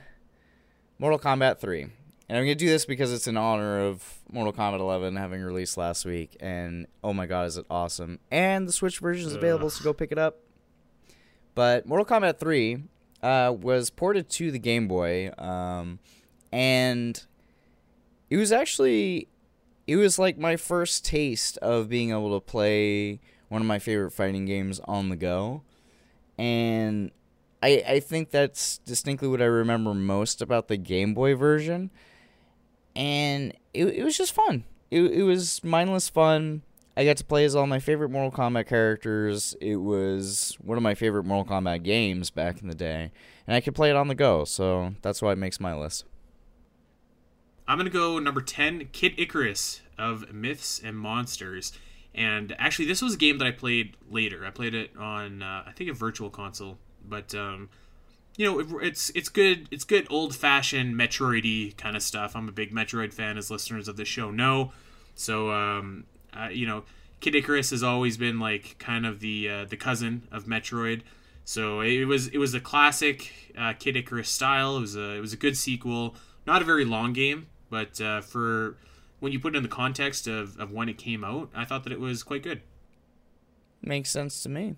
Mortal 0.99 1.19
Kombat 1.19 1.61
3. 1.61 1.83
And 2.29 2.39
I'm 2.39 2.47
going 2.47 2.57
to 2.57 2.65
do 2.65 2.71
this 2.71 2.87
because 2.87 3.13
it's 3.13 3.27
in 3.27 3.37
honor 3.37 3.81
of 3.81 4.21
Mortal 4.33 4.55
Kombat 4.55 4.81
11 4.81 5.17
having 5.17 5.43
released 5.43 5.77
last 5.77 6.07
week. 6.07 6.35
And 6.41 6.87
oh 7.05 7.13
my 7.13 7.27
god, 7.27 7.47
is 7.47 7.59
it 7.59 7.67
awesome! 7.69 8.21
And 8.31 8.67
the 8.67 8.73
Switch 8.73 9.01
version 9.01 9.27
is 9.27 9.35
available, 9.35 9.69
so 9.69 9.85
go 9.85 9.93
pick 9.93 10.13
it 10.13 10.19
up. 10.19 10.39
But 11.55 11.87
Mortal 11.87 12.07
Kombat 12.07 12.39
3 12.39 12.85
uh, 13.23 13.55
was 13.61 13.91
ported 13.91 14.31
to 14.31 14.51
the 14.51 14.59
Game 14.59 14.89
Boy. 14.89 15.31
Um, 15.37 15.99
and 16.51 17.23
it 18.31 18.39
was 18.39 18.51
actually. 18.51 19.29
It 19.87 19.97
was 19.97 20.19
like 20.19 20.39
my 20.39 20.57
first 20.57 21.05
taste 21.05 21.59
of 21.59 21.89
being 21.91 22.13
able 22.13 22.33
to 22.39 22.41
play 22.41 23.21
one 23.49 23.61
of 23.61 23.67
my 23.67 23.79
favorite 23.79 24.13
fighting 24.13 24.47
games 24.47 24.81
on 24.85 25.11
the 25.11 25.17
go. 25.17 25.63
And 26.39 27.11
I, 27.63 27.83
I 27.87 28.01
think 28.01 28.31
that's 28.31 28.79
distinctly 28.79 29.29
what 29.29 29.43
I 29.43 29.47
remember 29.47 29.95
most 29.95 30.43
about 30.43 30.69
the 30.69 30.77
Game 30.77 31.15
Boy 31.15 31.35
version 31.35 31.91
and 32.95 33.53
it, 33.73 33.87
it 33.87 34.05
was 34.05 34.17
just 34.17 34.33
fun. 34.33 34.65
It, 34.91 35.03
it 35.03 35.23
was 35.23 35.63
mindless 35.65 36.09
fun. 36.09 36.63
I 36.97 37.05
got 37.05 37.17
to 37.19 37.25
play 37.25 37.45
as 37.45 37.57
all 37.57 37.67
my 37.67 37.79
favorite 37.79 38.11
Mortal 38.11 38.31
Kombat 38.31 38.67
characters. 38.67 39.57
It 39.61 39.77
was 39.77 40.57
one 40.61 40.77
of 40.77 40.83
my 40.83 40.95
favorite 40.95 41.25
Mortal 41.25 41.57
Kombat 41.57 41.83
games 41.83 42.31
back 42.31 42.61
in 42.61 42.69
the 42.69 42.75
day, 42.75 43.11
and 43.47 43.57
I 43.57 43.61
could 43.61 43.75
play 43.75 43.89
it 43.89 43.97
on 43.97 44.09
the 44.09 44.15
go, 44.15 44.45
so 44.45 44.95
that's 45.01 45.23
why 45.23 45.33
it 45.33 45.39
makes 45.39 45.59
my 45.59 45.75
list. 45.75 46.05
I'm 47.67 47.79
gonna 47.79 47.91
go 47.91 48.19
number 48.19 48.43
ten, 48.43 48.89
Kid 48.93 49.15
Icarus 49.17 49.81
of 49.97 50.33
Myths 50.35 50.81
and 50.85 50.99
Monsters, 50.99 51.73
and 52.15 52.55
actually 52.59 52.87
this 52.87 53.03
was 53.03 53.15
a 53.15 53.17
game 53.17 53.39
that 53.39 53.47
I 53.47 53.53
played 53.53 53.97
later. 54.11 54.45
I 54.47 54.51
played 54.51 54.75
it 54.75 54.91
on 54.97 55.43
uh, 55.43 55.65
I 55.67 55.73
think 55.73 55.91
a 55.91 55.95
virtual 55.95 56.31
console, 56.31 56.79
but 57.07 57.35
um, 57.35 57.71
you 58.37 58.47
know, 58.47 58.59
it, 58.61 58.67
it's 58.87 59.11
it's 59.11 59.29
good. 59.29 59.69
It's 59.71 59.85
good 59.85 60.07
old 60.11 60.35
fashioned 60.35 60.95
Metroidy 60.95 61.77
kind 61.77 61.97
of 61.97 62.03
stuff. 62.03 62.35
I'm 62.35 62.49
a 62.49 62.53
big 62.53 62.73
Metroid 62.73 63.13
fan, 63.13 63.37
as 63.37 63.51
listeners 63.51 63.89
of 63.89 63.97
the 63.97 64.05
show 64.05 64.31
know. 64.31 64.73
So, 65.15 65.51
um, 65.51 66.05
uh, 66.35 66.49
you 66.49 66.67
know, 66.67 66.85
Kid 67.21 67.35
Icarus 67.35 67.71
has 67.71 67.83
always 67.83 68.17
been 68.17 68.39
like 68.39 68.77
kind 68.79 69.07
of 69.07 69.21
the 69.21 69.49
uh, 69.49 69.65
the 69.67 69.77
cousin 69.77 70.29
of 70.33 70.45
Metroid. 70.45 71.03
So 71.45 71.81
it 71.81 72.05
was 72.05 72.29
it 72.29 72.39
was 72.39 72.55
a 72.55 72.61
classic 72.61 73.53
uh, 73.59 73.75
Kid 73.75 73.97
Icarus 73.97 74.29
style. 74.29 74.77
It 74.79 74.81
was 74.81 74.97
a 74.97 75.11
it 75.17 75.21
was 75.21 75.33
a 75.33 75.37
good 75.37 75.57
sequel. 75.57 76.15
Not 76.47 76.63
a 76.63 76.65
very 76.65 76.85
long 76.85 77.13
game, 77.13 77.49
but 77.71 78.01
uh, 78.01 78.21
for 78.23 78.77
when 79.23 79.31
you 79.31 79.39
put 79.39 79.55
it 79.55 79.59
in 79.59 79.63
the 79.63 79.69
context 79.69 80.27
of, 80.27 80.59
of 80.59 80.73
when 80.73 80.89
it 80.89 80.99
came 80.99 81.23
out, 81.23 81.49
I 81.55 81.65
thought 81.65 81.85
that 81.85 81.93
it 81.93 82.01
was 82.01 82.25
quite 82.25 82.43
good. 82.43 82.61
Makes 83.81 84.11
sense 84.11 84.43
to 84.43 84.49
me. 84.49 84.75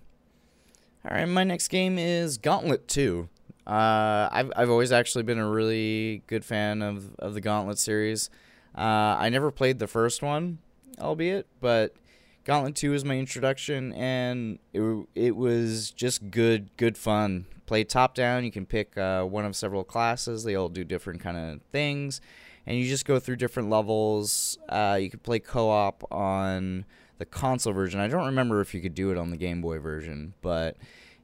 All 1.03 1.17
right, 1.17 1.25
my 1.25 1.43
next 1.43 1.69
game 1.69 1.97
is 1.97 2.37
Gauntlet 2.37 2.87
2. 2.87 3.27
Uh, 3.65 4.29
I've 4.31 4.51
I've 4.55 4.69
always 4.69 4.91
actually 4.91 5.23
been 5.23 5.39
a 5.39 5.49
really 5.49 6.21
good 6.27 6.45
fan 6.45 6.83
of 6.83 7.15
of 7.15 7.33
the 7.33 7.41
Gauntlet 7.41 7.79
series. 7.79 8.29
Uh, 8.77 9.17
I 9.17 9.29
never 9.29 9.49
played 9.49 9.79
the 9.79 9.87
first 9.87 10.21
one, 10.21 10.59
albeit, 10.99 11.47
but 11.59 11.95
Gauntlet 12.43 12.75
Two 12.75 12.91
was 12.91 13.03
my 13.03 13.17
introduction, 13.17 13.93
and 13.93 14.59
it 14.71 15.07
it 15.15 15.35
was 15.35 15.89
just 15.89 16.29
good 16.29 16.69
good 16.77 16.95
fun. 16.95 17.47
Play 17.65 17.83
top 17.83 18.13
down. 18.13 18.45
You 18.45 18.51
can 18.51 18.67
pick 18.67 18.95
uh, 18.95 19.23
one 19.23 19.45
of 19.45 19.55
several 19.55 19.83
classes. 19.83 20.43
They 20.43 20.53
all 20.53 20.69
do 20.69 20.83
different 20.83 21.21
kind 21.21 21.35
of 21.35 21.61
things, 21.71 22.21
and 22.67 22.77
you 22.77 22.87
just 22.87 23.05
go 23.05 23.19
through 23.19 23.37
different 23.37 23.69
levels. 23.69 24.57
Uh, 24.69 24.97
you 24.99 25.09
could 25.09 25.23
play 25.23 25.39
co 25.39 25.69
op 25.69 26.03
on 26.11 26.85
the 27.17 27.25
console 27.25 27.73
version. 27.73 27.99
I 27.99 28.07
don't 28.07 28.25
remember 28.25 28.61
if 28.61 28.73
you 28.73 28.81
could 28.81 28.95
do 28.95 29.11
it 29.11 29.17
on 29.17 29.29
the 29.29 29.37
Game 29.37 29.61
Boy 29.61 29.79
version, 29.79 30.33
but 30.41 30.77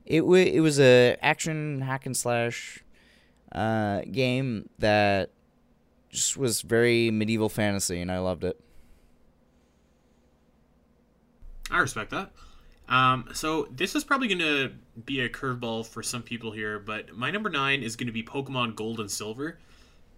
it 0.06 0.20
w- 0.22 0.52
it 0.52 0.60
was 0.60 0.80
a 0.80 1.18
action 1.22 1.82
hack 1.82 2.06
and 2.06 2.16
slash 2.16 2.84
uh, 3.52 4.02
game 4.12 4.70
that 4.80 5.32
just 6.10 6.38
was 6.38 6.62
very 6.62 7.12
medieval 7.12 7.50
fantasy, 7.50 8.02
and 8.02 8.12
I 8.12 8.20
loved 8.20 8.44
it. 8.44 8.60
I 11.70 11.80
respect 11.80 12.12
that. 12.12 12.32
Um, 12.90 13.30
so 13.34 13.70
this 13.72 13.96
is 13.96 14.04
probably 14.04 14.28
going 14.28 14.40
to 14.40 14.74
be 15.06 15.22
a 15.22 15.30
curveball 15.30 15.86
for 15.86 16.04
some 16.04 16.22
people 16.22 16.52
here, 16.52 16.78
but 16.78 17.16
my 17.16 17.32
number 17.32 17.50
nine 17.50 17.84
is 17.84 17.96
going 17.96 18.08
to 18.08 18.14
be 18.14 18.24
Pokemon 18.24 18.76
Gold 18.76 19.00
and 19.00 19.10
Silver. 19.10 19.58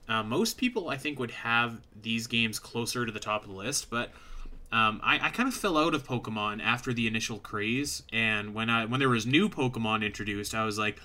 Uh, 0.07 0.23
most 0.23 0.57
people, 0.57 0.89
I 0.89 0.97
think, 0.97 1.19
would 1.19 1.31
have 1.31 1.79
these 2.01 2.27
games 2.27 2.59
closer 2.59 3.05
to 3.05 3.11
the 3.11 3.19
top 3.19 3.43
of 3.43 3.49
the 3.49 3.55
list, 3.55 3.89
but 3.89 4.11
um, 4.71 4.99
I, 5.03 5.27
I 5.27 5.29
kind 5.29 5.47
of 5.47 5.53
fell 5.53 5.77
out 5.77 5.93
of 5.93 6.05
Pokemon 6.05 6.61
after 6.61 6.93
the 6.93 7.07
initial 7.07 7.39
craze, 7.39 8.03
and 8.11 8.53
when 8.53 8.69
I 8.69 8.85
when 8.85 8.99
there 8.99 9.09
was 9.09 9.25
new 9.25 9.47
Pokemon 9.47 10.03
introduced, 10.03 10.55
I 10.55 10.65
was 10.65 10.77
like, 10.77 10.99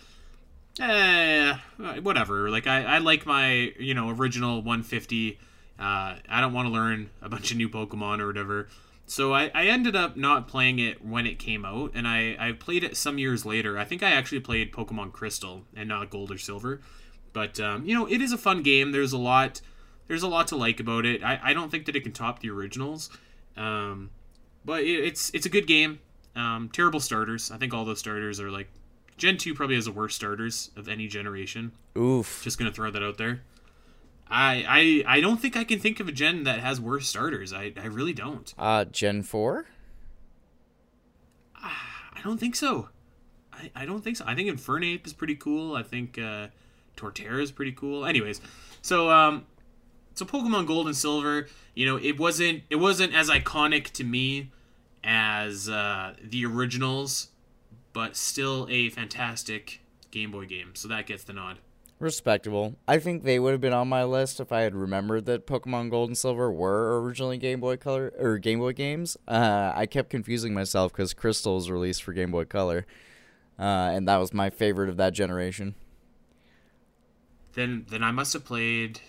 eh, 0.81 1.55
whatever. 2.03 2.51
Like 2.51 2.67
I, 2.67 2.85
I 2.85 2.99
like 2.99 3.27
my 3.27 3.73
you 3.79 3.95
know 3.95 4.11
original 4.11 4.57
150. 4.57 5.39
Uh, 5.79 6.17
I 6.29 6.41
don't 6.41 6.53
want 6.53 6.67
to 6.67 6.73
learn 6.73 7.11
a 7.23 7.29
bunch 7.29 7.51
of 7.51 7.57
new 7.57 7.69
Pokemon 7.69 8.21
or 8.21 8.27
whatever. 8.27 8.69
So 9.07 9.33
I, 9.33 9.51
I 9.55 9.67
ended 9.67 9.97
up 9.97 10.17
not 10.17 10.49
playing 10.49 10.79
it 10.79 11.05
when 11.05 11.27
it 11.27 11.39
came 11.39 11.65
out, 11.65 11.93
and 11.95 12.07
I, 12.07 12.37
I 12.39 12.53
played 12.53 12.85
it 12.85 12.97
some 12.97 13.17
years 13.17 13.47
later. 13.47 13.79
I 13.79 13.85
think 13.85 14.03
I 14.03 14.11
actually 14.11 14.41
played 14.41 14.71
Pokemon 14.71 15.13
Crystal 15.13 15.63
and 15.75 15.89
not 15.89 16.11
Gold 16.11 16.31
or 16.31 16.37
Silver. 16.37 16.81
But 17.33 17.61
um, 17.61 17.85
you 17.85 17.95
know, 17.95 18.07
it 18.07 18.21
is 18.21 18.33
a 18.33 18.39
fun 18.39 18.63
game. 18.63 18.93
There's 18.93 19.13
a 19.13 19.19
lot 19.19 19.61
there's 20.09 20.23
a 20.23 20.29
lot 20.29 20.49
to 20.49 20.57
like 20.57 20.81
about 20.81 21.07
it. 21.07 21.23
I, 21.23 21.39
I 21.43 21.53
don't 21.53 21.71
think 21.71 21.87
that 21.87 21.95
it 21.95 22.03
can 22.03 22.13
top 22.13 22.41
the 22.41 22.51
originals. 22.51 23.11
Um, 23.57 24.11
but 24.65 24.83
it, 24.83 25.05
it's 25.05 25.31
it's 25.35 25.47
a 25.47 25.51
good 25.51 25.67
game. 25.67 26.01
Um, 26.35 26.71
terrible 26.73 27.01
starters. 27.01 27.51
I 27.51 27.59
think 27.59 27.75
all 27.75 27.85
those 27.85 27.99
starters 27.99 28.41
are 28.41 28.51
like 28.51 28.69
Gen 29.17 29.37
two 29.37 29.55
probably 29.55 29.77
has 29.77 29.85
the 29.85 29.93
worst 29.93 30.17
starters 30.17 30.71
of 30.77 30.89
any 30.89 31.09
generation. 31.09 31.73
Oof. 31.97 32.41
Just 32.43 32.59
gonna 32.59 32.73
throw 32.73 32.91
that 32.91 33.03
out 33.03 33.19
there. 33.19 33.43
I 34.31 35.05
I 35.07 35.17
I 35.17 35.21
don't 35.21 35.39
think 35.41 35.57
I 35.57 35.65
can 35.65 35.79
think 35.79 36.01
of 36.01 36.09
a 36.09 36.13
gen 36.13 36.45
that 36.45 36.61
has 36.61 36.81
worse 36.81 37.07
starters. 37.07 37.53
I 37.53 37.73
I 37.77 37.87
really 37.87 38.13
don't. 38.13 38.53
Uh, 38.59 38.85
Gen 38.85 39.23
four. 39.23 39.67
I 41.63 42.21
don't 42.23 42.39
think 42.39 42.57
so. 42.57 42.89
I, 43.53 43.71
I 43.75 43.87
don't 43.87 44.03
think 44.03 44.17
so. 44.17 44.25
I 44.27 44.35
think 44.35 44.49
Infernape 44.49 45.07
is 45.07 45.13
pretty 45.13 45.35
cool. 45.35 45.75
I 45.75 45.83
think 45.83 46.19
uh, 46.19 46.49
Torterra 46.99 47.43
is 47.43 47.53
pretty 47.53 47.73
cool. 47.73 48.05
Anyways, 48.05 48.41
so 48.83 49.11
um, 49.11 49.47
so 50.15 50.25
Pokemon 50.25 50.67
Gold 50.67 50.87
and 50.87 50.97
Silver, 50.97 51.47
you 51.75 51.87
know, 51.87 51.97
it 51.97 52.19
wasn't 52.19 52.65
it 52.69 52.77
wasn't 52.77 53.15
as 53.15 53.31
iconic 53.31 53.91
to 53.93 54.05
me 54.05 54.51
as 55.05 55.69
uh, 55.69 56.15
the 56.23 56.45
originals, 56.45 57.29
but 57.93 58.17
still 58.17 58.67
a 58.69 58.91
fantastic 58.91 59.81
Game 60.11 60.31
Boy 60.31 60.47
game. 60.47 60.73
So 60.75 60.89
that 60.89 61.07
gets 61.07 61.25
the 61.25 61.33
nod. 61.33 61.59
Respectable. 62.01 62.77
I 62.87 62.99
think 62.99 63.25
they 63.25 63.41
would 63.41 63.51
have 63.53 63.61
been 63.61 63.73
on 63.73 63.89
my 63.89 64.05
list 64.05 64.39
if 64.39 64.53
I 64.53 64.61
had 64.61 64.75
remembered 64.75 65.27
that 65.27 65.49
Pokemon 65.49 65.91
Gold 65.91 66.11
and 66.11 66.17
Silver 66.17 66.51
were 66.51 67.01
originally 67.03 67.39
Game 67.39 67.59
Boy 67.61 67.77
Color 67.77 68.13
or 68.19 68.39
Game 68.39 68.61
Boy 68.61 68.73
games. 68.73 69.17
Uh, 69.27 69.73
I 69.75 69.87
kept 69.87 70.09
confusing 70.09 70.55
myself 70.55 70.93
because 70.93 71.13
Crystal 71.13 71.57
was 71.57 71.71
released 71.71 72.05
for 72.05 72.13
Game 72.13 72.31
Boy 72.31 72.45
Color, 72.45 72.87
uh, 73.59 73.91
and 73.93 74.07
that 74.07 74.19
was 74.19 74.33
my 74.33 74.49
favorite 74.49 74.89
of 74.89 74.97
that 74.99 75.13
generation. 75.13 75.75
Then, 77.59 77.87
then 77.91 78.05
I 78.05 78.13
must 78.13 78.33
have 78.35 78.45
played 78.45 79.01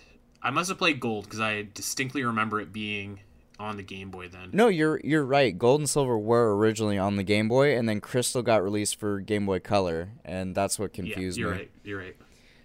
I 0.42 0.52
must 0.52 0.70
have 0.70 0.78
played 0.78 1.00
Gold 1.00 1.26
because 1.26 1.40
I 1.40 1.68
distinctly 1.74 2.24
remember 2.24 2.60
it 2.62 2.72
being 2.72 3.20
on 3.60 3.78
the 3.78 3.84
Game 3.84 4.10
Boy 4.10 4.30
then. 4.30 4.50
No, 4.54 4.68
you're 4.68 5.02
you're 5.04 5.26
right. 5.26 5.58
Gold 5.58 5.82
and 5.82 5.90
Silver 5.90 6.18
were 6.18 6.56
originally 6.56 6.98
on 6.98 7.18
the 7.18 7.24
Game 7.24 7.50
Boy, 7.50 7.78
and 7.78 7.90
then 7.90 8.00
Crystal 8.00 8.42
got 8.42 8.64
released 8.64 8.98
for 8.98 9.20
Game 9.20 9.46
Boy 9.46 9.60
Color, 9.60 10.10
and 10.24 10.56
that's 10.56 10.80
what 10.80 10.94
confused 10.94 11.38
yeah, 11.38 11.42
you're 11.42 11.52
me. 11.52 11.58
right. 11.58 11.72
You're 11.84 12.00
right. 12.00 12.16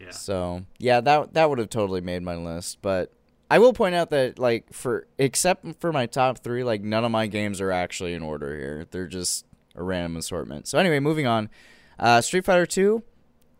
Yeah. 0.01 0.11
So 0.11 0.65
yeah, 0.79 1.01
that 1.01 1.35
that 1.35 1.51
would 1.51 1.59
have 1.59 1.71
totally 1.71 2.01
made 2.01 2.23
my 2.23 2.37
list. 2.37 2.79
But 2.81 3.13
I 3.51 3.59
will 3.59 3.73
point 3.73 3.97
out 3.97 4.11
that 4.11 4.39
like 4.39 4.73
for 4.73 5.09
except 5.19 5.67
for 5.81 5.93
my 5.93 6.07
top 6.07 6.39
three, 6.39 6.63
like 6.63 6.83
none 6.83 7.05
of 7.05 7.11
my 7.11 7.27
games 7.27 7.61
are 7.61 7.73
actually 7.73 8.15
in 8.15 8.23
order 8.23 8.57
here. 8.57 8.87
They're 8.91 9.09
just 9.09 9.47
a 9.75 9.83
random 9.83 10.17
assortment. 10.17 10.69
So 10.69 10.79
anyway, 10.79 11.01
moving 11.01 11.27
on. 11.27 11.51
Uh, 11.99 12.21
Street 12.21 12.45
Fighter 12.45 12.67
Two, 12.67 13.03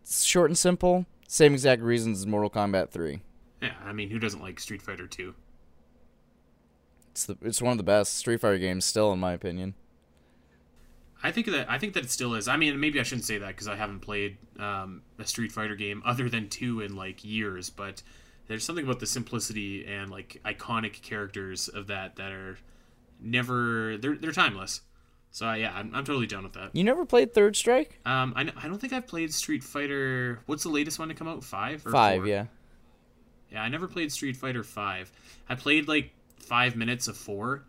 short 0.09 0.49
and 0.49 0.57
simple. 0.57 1.05
Same 1.27 1.53
exact 1.53 1.81
reasons 1.81 2.19
as 2.19 2.27
Mortal 2.27 2.49
Kombat 2.49 2.89
Three. 2.89 3.21
Yeah, 3.61 3.73
I 3.83 3.93
mean, 3.93 4.09
who 4.09 4.19
doesn't 4.19 4.41
like 4.41 4.59
Street 4.59 4.81
Fighter 4.81 5.07
2? 5.07 5.33
It's 7.11 7.25
the 7.25 7.37
it's 7.41 7.61
one 7.61 7.71
of 7.71 7.77
the 7.77 7.83
best 7.83 8.15
Street 8.15 8.41
Fighter 8.41 8.57
games 8.57 8.85
still 8.85 9.11
in 9.13 9.19
my 9.19 9.33
opinion. 9.33 9.73
I 11.23 11.31
think 11.31 11.47
that 11.47 11.69
I 11.69 11.79
think 11.79 11.93
that 11.93 12.03
it 12.03 12.11
still 12.11 12.35
is. 12.35 12.47
I 12.47 12.57
mean, 12.57 12.79
maybe 12.79 12.99
I 12.99 13.03
shouldn't 13.03 13.25
say 13.25 13.37
that 13.39 13.47
because 13.47 13.67
I 13.67 13.75
haven't 13.75 14.01
played 14.01 14.37
um, 14.59 15.01
a 15.17 15.25
Street 15.25 15.51
Fighter 15.51 15.75
game 15.75 16.03
other 16.05 16.29
than 16.29 16.49
two 16.49 16.81
in 16.81 16.95
like 16.95 17.23
years. 17.23 17.69
But 17.69 18.03
there's 18.47 18.63
something 18.63 18.85
about 18.85 18.99
the 18.99 19.07
simplicity 19.07 19.85
and 19.87 20.11
like 20.11 20.39
iconic 20.45 21.01
characters 21.01 21.67
of 21.67 21.87
that 21.87 22.17
that 22.17 22.31
are 22.31 22.59
never 23.19 23.97
they're 23.97 24.17
they're 24.17 24.31
timeless. 24.33 24.81
So 25.35 25.49
uh, 25.49 25.53
yeah, 25.55 25.73
I'm, 25.75 25.93
I'm 25.93 26.05
totally 26.05 26.27
down 26.27 26.43
with 26.43 26.53
that. 26.53 26.69
You 26.71 26.85
never 26.85 27.05
played 27.05 27.33
Third 27.33 27.57
Strike? 27.57 27.99
Um, 28.05 28.31
I, 28.37 28.49
I 28.55 28.69
don't 28.69 28.79
think 28.79 28.93
I've 28.93 29.05
played 29.05 29.33
Street 29.33 29.65
Fighter. 29.65 30.39
What's 30.45 30.63
the 30.63 30.69
latest 30.69 30.97
one 30.97 31.09
to 31.09 31.13
come 31.13 31.27
out? 31.27 31.43
Five. 31.43 31.81
Five, 31.81 32.21
four? 32.21 32.27
yeah. 32.27 32.45
Yeah, 33.51 33.61
I 33.61 33.67
never 33.67 33.89
played 33.89 34.13
Street 34.13 34.37
Fighter 34.37 34.63
Five. 34.63 35.11
I 35.49 35.55
played 35.55 35.89
like 35.89 36.11
five 36.39 36.77
minutes 36.77 37.09
of 37.09 37.17
four, 37.17 37.65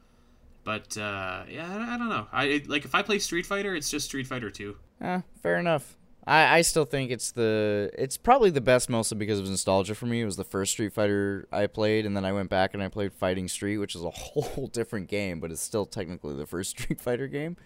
but 0.62 0.97
uh, 0.97 1.43
yeah, 1.51 1.69
I, 1.69 1.95
I 1.95 1.99
don't 1.99 2.09
know. 2.09 2.29
I 2.33 2.62
like 2.69 2.85
if 2.85 2.95
I 2.95 3.03
play 3.03 3.19
Street 3.19 3.47
Fighter, 3.47 3.75
it's 3.75 3.91
just 3.91 4.07
Street 4.07 4.29
Fighter 4.29 4.53
Two. 4.53 4.77
Eh, 5.01 5.23
fair 5.43 5.59
enough. 5.59 5.96
I, 6.27 6.59
I 6.59 6.61
still 6.62 6.85
think 6.85 7.11
it's 7.11 7.31
the 7.31 7.91
it's 7.97 8.16
probably 8.16 8.51
the 8.51 8.61
best 8.61 8.91
mostly 8.91 9.16
because 9.16 9.39
of 9.39 9.49
nostalgia 9.49 9.95
for 9.95 10.07
me. 10.07 10.22
It 10.22 10.24
was 10.24 10.37
the 10.37 10.45
first 10.45 10.72
Street 10.72 10.93
Fighter 10.93 11.47
I 11.53 11.66
played, 11.68 12.05
and 12.05 12.16
then 12.16 12.24
I 12.24 12.33
went 12.33 12.51
back 12.51 12.74
and 12.74 12.83
I 12.83 12.89
played 12.89 13.12
Fighting 13.12 13.47
Street, 13.49 13.79
which 13.79 13.95
is 13.95 14.03
a 14.03 14.11
whole 14.14 14.66
different 14.66 15.09
game, 15.09 15.39
but 15.39 15.53
it's 15.53 15.61
still 15.61 15.87
technically 15.87 16.35
the 16.35 16.47
first 16.47 16.70
Street 16.79 17.01
Fighter 17.01 17.29
game. 17.29 17.57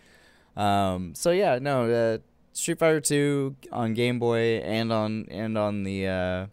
Um, 0.56 1.14
so 1.14 1.30
yeah, 1.30 1.58
no, 1.58 1.90
uh, 1.90 2.18
Street 2.52 2.78
Fighter 2.78 3.00
Two 3.00 3.56
on 3.72 3.94
Game 3.94 4.18
Boy 4.18 4.58
and 4.58 4.92
on 4.92 5.26
and 5.30 5.56
on 5.56 5.84
the 5.84 6.06
uh, 6.06 6.46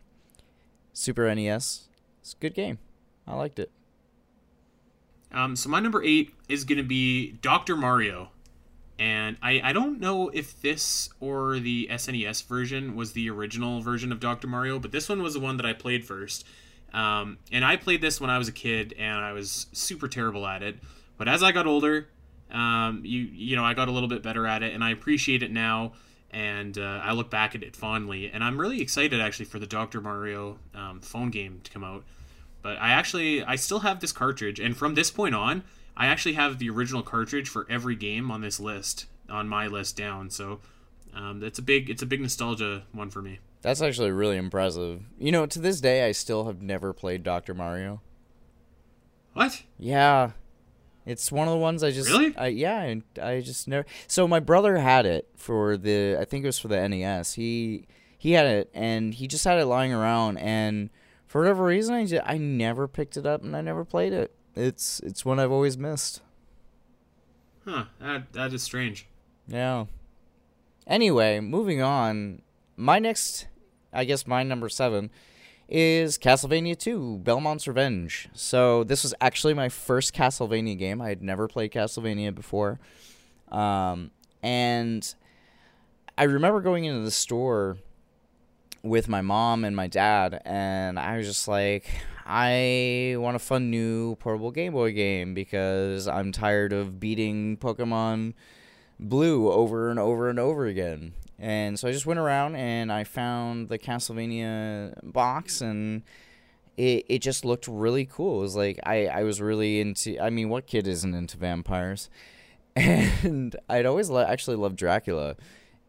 Super 0.93 1.33
NES. 1.33 1.89
It's 2.21 2.33
a 2.33 2.37
good 2.37 2.53
game. 2.53 2.79
I 3.27 3.35
liked 3.35 3.59
it. 3.59 3.71
Um, 5.33 5.57
so 5.57 5.67
my 5.67 5.81
number 5.81 6.01
eight 6.03 6.33
is 6.47 6.63
going 6.63 6.77
to 6.77 6.83
be 6.83 7.33
Doctor 7.41 7.75
Mario. 7.75 8.31
And 8.99 9.37
I, 9.43 9.61
I 9.63 9.73
don't 9.73 9.99
know 9.99 10.29
if 10.29 10.59
this 10.61 11.09
or 11.19 11.59
the 11.59 11.87
SNES 11.91 12.45
version 12.45 12.95
was 12.95 13.13
the 13.13 13.29
original 13.29 13.81
version 13.81 14.11
of 14.11 14.19
Dr. 14.19 14.47
Mario, 14.47 14.79
but 14.79 14.91
this 14.91 15.07
one 15.07 15.21
was 15.21 15.35
the 15.35 15.39
one 15.39 15.57
that 15.57 15.65
I 15.65 15.73
played 15.73 16.03
first. 16.03 16.45
Um, 16.93 17.37
and 17.51 17.63
I 17.63 17.75
played 17.75 18.01
this 18.01 18.19
when 18.19 18.29
I 18.29 18.37
was 18.37 18.47
a 18.47 18.51
kid, 18.51 18.95
and 18.97 19.19
I 19.19 19.33
was 19.33 19.67
super 19.71 20.07
terrible 20.07 20.47
at 20.47 20.63
it. 20.63 20.77
But 21.17 21.27
as 21.27 21.43
I 21.43 21.51
got 21.51 21.67
older, 21.67 22.07
um, 22.51 23.01
you 23.03 23.21
you 23.21 23.55
know 23.55 23.63
I 23.63 23.73
got 23.73 23.87
a 23.87 23.91
little 23.91 24.09
bit 24.09 24.23
better 24.23 24.47
at 24.47 24.63
it, 24.63 24.73
and 24.73 24.83
I 24.83 24.91
appreciate 24.91 25.43
it 25.43 25.51
now. 25.51 25.93
And 26.31 26.77
uh, 26.77 27.01
I 27.03 27.13
look 27.13 27.29
back 27.29 27.55
at 27.55 27.63
it 27.63 27.75
fondly, 27.75 28.29
and 28.31 28.43
I'm 28.43 28.59
really 28.59 28.81
excited 28.81 29.21
actually 29.21 29.45
for 29.45 29.59
the 29.59 29.67
Dr. 29.67 30.01
Mario 30.01 30.59
um, 30.75 30.99
phone 31.01 31.29
game 31.29 31.61
to 31.63 31.71
come 31.71 31.83
out. 31.83 32.03
But 32.61 32.77
I 32.77 32.89
actually 32.89 33.43
I 33.43 33.55
still 33.55 33.79
have 33.79 33.99
this 33.99 34.11
cartridge, 34.11 34.59
and 34.59 34.75
from 34.75 34.95
this 34.95 35.11
point 35.11 35.35
on, 35.35 35.63
I 35.97 36.05
actually 36.05 36.33
have 36.33 36.59
the 36.59 36.69
original 36.69 37.01
cartridge 37.01 37.49
for 37.49 37.65
every 37.69 37.95
game 37.95 38.29
on 38.29 38.41
this 38.41 38.59
list, 38.59 39.07
on 39.27 39.49
my 39.49 39.65
list 39.65 39.97
down. 39.97 40.29
So 40.29 40.59
um, 41.13 41.43
it's 41.43 41.57
a 41.57 41.63
big 41.63 41.89
it's 41.89 42.03
a 42.03 42.05
big 42.05 42.21
nostalgia 42.21 42.83
one 42.91 43.09
for 43.09 43.21
me. 43.21 43.39
That's 43.63 43.81
actually 43.81 44.11
really 44.11 44.37
impressive. 44.37 45.01
You 45.19 45.31
know, 45.31 45.47
to 45.47 45.59
this 45.59 45.81
day, 45.81 46.07
I 46.07 46.11
still 46.11 46.45
have 46.45 46.61
never 46.61 46.93
played 46.93 47.23
Doctor 47.23 47.55
Mario. 47.55 48.01
What? 49.33 49.63
Yeah, 49.79 50.31
it's 51.05 51.31
one 51.31 51.47
of 51.47 51.53
the 51.53 51.59
ones 51.59 51.83
I 51.83 51.89
just 51.89 52.09
really. 52.09 52.37
I, 52.37 52.47
yeah, 52.47 52.77
I, 52.77 53.01
I 53.19 53.41
just 53.41 53.67
never. 53.67 53.87
So 54.05 54.27
my 54.27 54.39
brother 54.39 54.77
had 54.77 55.07
it 55.07 55.27
for 55.35 55.77
the 55.77 56.17
I 56.19 56.25
think 56.25 56.43
it 56.43 56.47
was 56.47 56.59
for 56.59 56.67
the 56.67 56.87
NES. 56.87 57.33
He 57.33 57.87
he 58.19 58.33
had 58.33 58.45
it 58.45 58.69
and 58.73 59.15
he 59.15 59.27
just 59.27 59.45
had 59.45 59.57
it 59.57 59.65
lying 59.65 59.93
around 59.93 60.37
and 60.37 60.91
for 61.25 61.41
whatever 61.41 61.65
reason 61.65 61.93
I 61.93 62.05
just, 62.05 62.23
I 62.25 62.37
never 62.37 62.87
picked 62.87 63.17
it 63.17 63.25
up 63.25 63.43
and 63.43 63.55
I 63.55 63.61
never 63.61 63.83
played 63.83 64.13
it. 64.13 64.33
It's 64.57 64.99
it's 65.01 65.23
one 65.23 65.39
I've 65.39 65.51
always 65.51 65.77
missed. 65.77 66.21
Huh. 67.65 67.85
That 67.99 68.33
that 68.33 68.53
is 68.53 68.63
strange. 68.63 69.07
Yeah. 69.47 69.85
Anyway, 70.87 71.39
moving 71.39 71.81
on. 71.81 72.41
My 72.75 72.99
next, 72.99 73.47
I 73.91 74.05
guess 74.05 74.25
my 74.25 74.43
number 74.43 74.69
seven, 74.69 75.09
is 75.67 76.17
Castlevania 76.17 76.77
2 76.77 77.19
Belmont's 77.23 77.67
Revenge. 77.67 78.29
So 78.33 78.83
this 78.83 79.03
was 79.03 79.13
actually 79.19 79.53
my 79.53 79.67
first 79.69 80.13
Castlevania 80.13 80.77
game. 80.77 81.01
I 81.01 81.09
had 81.09 81.21
never 81.21 81.47
played 81.47 81.71
Castlevania 81.71 82.33
before. 82.33 82.79
Um, 83.51 84.11
and 84.41 85.13
I 86.17 86.23
remember 86.23 86.61
going 86.61 86.85
into 86.85 87.03
the 87.03 87.11
store 87.11 87.77
with 88.81 89.09
my 89.09 89.21
mom 89.21 89.65
and 89.65 89.75
my 89.75 89.87
dad, 89.87 90.41
and 90.45 90.97
I 90.97 91.17
was 91.17 91.27
just 91.27 91.47
like, 91.47 91.89
I 92.27 93.15
want 93.17 93.37
a 93.37 93.39
fun 93.39 93.71
new 93.71 94.15
portable 94.17 94.51
Game 94.51 94.73
Boy 94.73 94.91
game 94.91 95.33
because 95.33 96.09
I'm 96.09 96.33
tired 96.33 96.73
of 96.73 96.99
beating 96.99 97.55
Pokemon 97.55 98.33
Blue 98.99 99.49
over 99.49 99.89
and 99.89 99.97
over 99.97 100.29
and 100.29 100.37
over 100.37 100.65
again. 100.65 101.13
And 101.39 101.79
so 101.79 101.87
I 101.87 101.93
just 101.93 102.05
went 102.05 102.19
around 102.19 102.55
and 102.57 102.91
I 102.91 103.05
found 103.05 103.69
the 103.69 103.79
Castlevania 103.79 104.93
box 105.03 105.61
and 105.61 106.03
it, 106.75 107.05
it 107.07 107.19
just 107.19 107.45
looked 107.45 107.67
really 107.67 108.05
cool. 108.05 108.39
It 108.39 108.41
was 108.41 108.55
like 108.57 108.79
I, 108.83 109.05
I 109.05 109.23
was 109.23 109.39
really 109.39 109.79
into 109.79 110.19
I 110.19 110.29
mean 110.29 110.49
what 110.49 110.67
kid 110.67 110.85
isn't 110.85 111.13
into 111.13 111.37
vampires? 111.37 112.09
And 112.75 113.55
I'd 113.69 113.85
always 113.87 114.09
lo- 114.09 114.25
actually 114.27 114.57
loved 114.57 114.75
Dracula. 114.75 115.35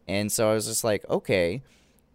And 0.07 0.31
so 0.31 0.49
I 0.49 0.53
was 0.55 0.65
just 0.65 0.83
like, 0.83 1.07
okay, 1.07 1.61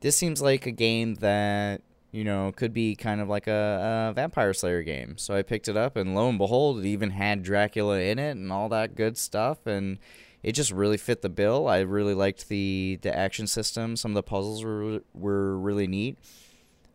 this 0.00 0.16
seems 0.16 0.42
like 0.42 0.66
a 0.66 0.72
game 0.72 1.14
that 1.16 1.82
you 2.14 2.22
know 2.22 2.52
could 2.54 2.72
be 2.72 2.94
kind 2.94 3.20
of 3.20 3.28
like 3.28 3.48
a, 3.48 4.10
a 4.10 4.14
vampire 4.14 4.54
slayer 4.54 4.82
game. 4.82 5.18
So 5.18 5.34
i 5.34 5.42
picked 5.42 5.66
it 5.66 5.76
up 5.76 5.96
and 5.96 6.14
lo 6.14 6.28
and 6.28 6.38
behold 6.38 6.78
it 6.78 6.86
even 6.86 7.10
had 7.10 7.42
dracula 7.42 7.98
in 7.98 8.18
it 8.20 8.36
and 8.36 8.52
all 8.52 8.68
that 8.68 8.94
good 8.94 9.18
stuff 9.18 9.66
and 9.66 9.98
it 10.42 10.52
just 10.52 10.70
really 10.70 10.96
fit 10.96 11.22
the 11.22 11.28
bill. 11.28 11.66
I 11.66 11.80
really 11.80 12.14
liked 12.14 12.48
the 12.48 12.98
the 13.02 13.16
action 13.16 13.46
system. 13.48 13.96
Some 13.96 14.12
of 14.12 14.14
the 14.14 14.22
puzzles 14.22 14.64
were 14.64 15.00
were 15.12 15.58
really 15.58 15.88
neat. 15.88 16.16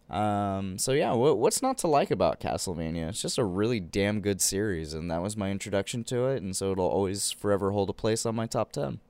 Um, 0.10 0.80
so 0.80 0.94
yeah 0.94 1.12
what, 1.14 1.38
what's 1.38 1.62
not 1.62 1.78
to 1.80 1.88
like 1.88 2.12
about 2.12 2.40
castlevania? 2.40 3.10
It's 3.10 3.22
just 3.22 3.38
a 3.38 3.44
really 3.44 3.82
damn 3.82 4.22
good 4.22 4.42
series 4.42 4.94
and 4.94 5.12
that 5.12 5.22
was 5.22 5.36
my 5.36 5.52
introduction 5.52 6.06
to 6.06 6.28
it 6.28 6.42
and 6.42 6.56
so 6.56 6.72
it'll 6.72 6.88
always 6.88 7.32
forever 7.32 7.72
hold 7.72 7.90
a 7.90 7.94
place 7.94 8.26
on 8.26 8.36
my 8.36 8.48
top 8.48 8.72
10 8.72 9.02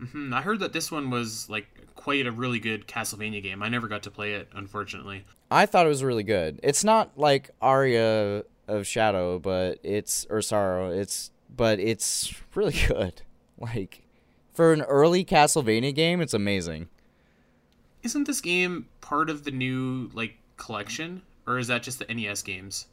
Mm-hmm. 0.00 0.32
I 0.32 0.42
heard 0.42 0.60
that 0.60 0.72
this 0.72 0.92
one 0.92 1.10
was 1.10 1.48
like 1.50 1.66
quite 2.08 2.26
a 2.26 2.32
really 2.32 2.58
good 2.58 2.88
Castlevania 2.88 3.42
game. 3.42 3.62
I 3.62 3.68
never 3.68 3.86
got 3.86 4.02
to 4.04 4.10
play 4.10 4.32
it, 4.32 4.48
unfortunately. 4.54 5.26
I 5.50 5.66
thought 5.66 5.84
it 5.84 5.90
was 5.90 6.02
really 6.02 6.22
good. 6.22 6.58
It's 6.62 6.82
not 6.82 7.18
like 7.18 7.50
Aria 7.60 8.44
of 8.66 8.86
Shadow, 8.86 9.38
but 9.38 9.78
it's 9.82 10.26
or 10.30 10.40
Sorrow. 10.40 10.90
It's 10.90 11.30
but 11.54 11.78
it's 11.78 12.32
really 12.54 12.72
good. 12.88 13.20
Like 13.58 14.04
for 14.54 14.72
an 14.72 14.80
early 14.82 15.22
Castlevania 15.22 15.94
game, 15.94 16.22
it's 16.22 16.32
amazing. 16.32 16.88
Isn't 18.02 18.26
this 18.26 18.40
game 18.40 18.86
part 19.02 19.28
of 19.28 19.44
the 19.44 19.50
new 19.50 20.08
like 20.14 20.38
collection, 20.56 21.20
or 21.46 21.58
is 21.58 21.66
that 21.66 21.82
just 21.82 21.98
the 21.98 22.06
NES 22.06 22.40
games? 22.40 22.86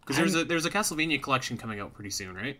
Because 0.00 0.16
there's 0.16 0.34
a 0.34 0.44
there's 0.44 0.66
a 0.66 0.70
Castlevania 0.70 1.22
collection 1.22 1.56
coming 1.56 1.78
out 1.78 1.94
pretty 1.94 2.10
soon, 2.10 2.34
right? 2.34 2.58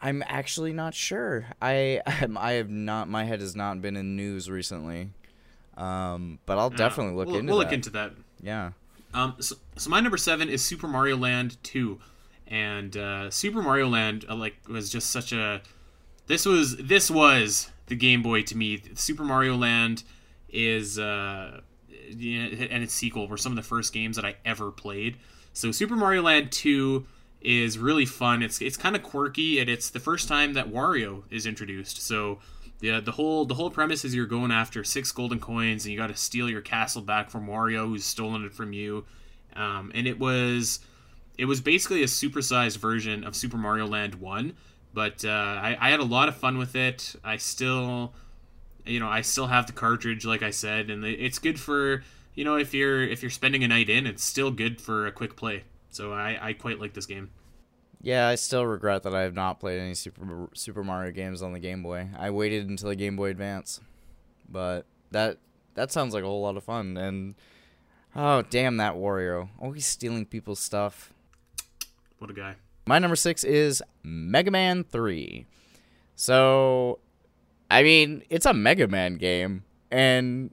I'm 0.00 0.22
actually 0.26 0.72
not 0.72 0.94
sure. 0.94 1.46
I 1.62 2.00
I 2.06 2.52
have 2.52 2.70
not. 2.70 3.08
My 3.08 3.24
head 3.24 3.40
has 3.40 3.56
not 3.56 3.80
been 3.80 3.96
in 3.96 4.16
news 4.16 4.50
recently. 4.50 5.10
Um, 5.76 6.38
but 6.46 6.58
I'll 6.58 6.70
definitely 6.70 7.14
look 7.14 7.26
we'll, 7.26 7.36
into. 7.36 7.50
We'll 7.50 7.58
that. 7.58 7.66
look 7.66 7.72
into 7.72 7.90
that. 7.90 8.12
Yeah. 8.42 8.72
Um. 9.12 9.34
So, 9.40 9.56
so 9.76 9.90
my 9.90 10.00
number 10.00 10.16
seven 10.16 10.48
is 10.48 10.64
Super 10.64 10.88
Mario 10.88 11.16
Land 11.16 11.62
Two, 11.62 12.00
and 12.46 12.96
uh, 12.96 13.30
Super 13.30 13.62
Mario 13.62 13.88
Land 13.88 14.24
uh, 14.28 14.34
like 14.34 14.56
was 14.68 14.90
just 14.90 15.10
such 15.10 15.32
a. 15.32 15.60
This 16.26 16.46
was 16.46 16.76
this 16.76 17.10
was 17.10 17.70
the 17.86 17.96
Game 17.96 18.22
Boy 18.22 18.42
to 18.42 18.56
me. 18.56 18.82
Super 18.94 19.24
Mario 19.24 19.56
Land 19.56 20.02
is 20.48 20.98
uh, 20.98 21.60
and 22.10 22.82
its 22.82 22.94
sequel 22.94 23.28
were 23.28 23.36
some 23.36 23.52
of 23.52 23.56
the 23.56 23.62
first 23.62 23.92
games 23.92 24.16
that 24.16 24.24
I 24.24 24.36
ever 24.44 24.70
played. 24.70 25.18
So 25.52 25.72
Super 25.72 25.96
Mario 25.96 26.22
Land 26.22 26.52
Two 26.52 27.06
is 27.46 27.78
really 27.78 28.04
fun. 28.04 28.42
It's 28.42 28.60
it's 28.60 28.76
kind 28.76 28.96
of 28.96 29.04
quirky, 29.04 29.60
and 29.60 29.70
it's 29.70 29.88
the 29.90 30.00
first 30.00 30.26
time 30.26 30.54
that 30.54 30.68
Wario 30.68 31.22
is 31.30 31.46
introduced. 31.46 32.02
So 32.02 32.40
yeah, 32.80 32.98
the 32.98 33.12
whole 33.12 33.44
the 33.44 33.54
whole 33.54 33.70
premise 33.70 34.04
is 34.04 34.14
you're 34.14 34.26
going 34.26 34.50
after 34.50 34.82
six 34.82 35.12
golden 35.12 35.38
coins, 35.38 35.84
and 35.84 35.92
you 35.92 35.98
got 35.98 36.08
to 36.08 36.16
steal 36.16 36.50
your 36.50 36.60
castle 36.60 37.02
back 37.02 37.30
from 37.30 37.46
Wario, 37.46 37.86
who's 37.86 38.04
stolen 38.04 38.44
it 38.44 38.52
from 38.52 38.72
you. 38.72 39.04
Um, 39.54 39.92
and 39.94 40.08
it 40.08 40.18
was 40.18 40.80
it 41.38 41.44
was 41.44 41.60
basically 41.60 42.02
a 42.02 42.06
supersized 42.06 42.78
version 42.78 43.22
of 43.22 43.36
Super 43.36 43.56
Mario 43.56 43.86
Land 43.86 44.16
One, 44.16 44.56
but 44.92 45.24
uh, 45.24 45.28
I, 45.28 45.78
I 45.80 45.90
had 45.90 46.00
a 46.00 46.04
lot 46.04 46.28
of 46.28 46.34
fun 46.34 46.58
with 46.58 46.74
it. 46.74 47.14
I 47.22 47.36
still, 47.36 48.12
you 48.84 48.98
know, 48.98 49.08
I 49.08 49.20
still 49.20 49.46
have 49.46 49.68
the 49.68 49.72
cartridge, 49.72 50.26
like 50.26 50.42
I 50.42 50.50
said, 50.50 50.90
and 50.90 51.04
it's 51.04 51.38
good 51.38 51.60
for 51.60 52.02
you 52.34 52.44
know 52.44 52.56
if 52.56 52.74
you're 52.74 53.04
if 53.04 53.22
you're 53.22 53.30
spending 53.30 53.62
a 53.62 53.68
night 53.68 53.88
in, 53.88 54.04
it's 54.04 54.24
still 54.24 54.50
good 54.50 54.80
for 54.80 55.06
a 55.06 55.12
quick 55.12 55.36
play. 55.36 55.62
So 55.90 56.12
I, 56.12 56.48
I 56.48 56.52
quite 56.52 56.80
like 56.80 56.92
this 56.92 57.06
game. 57.06 57.30
Yeah, 58.06 58.28
I 58.28 58.36
still 58.36 58.64
regret 58.64 59.02
that 59.02 59.16
I 59.16 59.22
have 59.22 59.34
not 59.34 59.58
played 59.58 59.80
any 59.80 59.94
Super 59.94 60.48
Super 60.54 60.84
Mario 60.84 61.10
games 61.10 61.42
on 61.42 61.52
the 61.52 61.58
Game 61.58 61.82
Boy. 61.82 62.06
I 62.16 62.30
waited 62.30 62.68
until 62.68 62.90
the 62.90 62.94
Game 62.94 63.16
Boy 63.16 63.30
Advance, 63.30 63.80
but 64.48 64.86
that 65.10 65.38
that 65.74 65.90
sounds 65.90 66.14
like 66.14 66.22
a 66.22 66.26
whole 66.28 66.42
lot 66.42 66.56
of 66.56 66.62
fun. 66.62 66.96
And 66.96 67.34
oh, 68.14 68.42
damn 68.42 68.76
that 68.76 68.94
Wario, 68.94 69.48
always 69.58 69.86
stealing 69.86 70.24
people's 70.24 70.60
stuff. 70.60 71.12
What 72.20 72.30
a 72.30 72.32
guy. 72.32 72.54
My 72.86 73.00
number 73.00 73.16
six 73.16 73.42
is 73.42 73.82
Mega 74.04 74.52
Man 74.52 74.84
Three. 74.84 75.46
So, 76.14 77.00
I 77.68 77.82
mean, 77.82 78.22
it's 78.30 78.46
a 78.46 78.54
Mega 78.54 78.86
Man 78.86 79.16
game, 79.16 79.64
and 79.90 80.52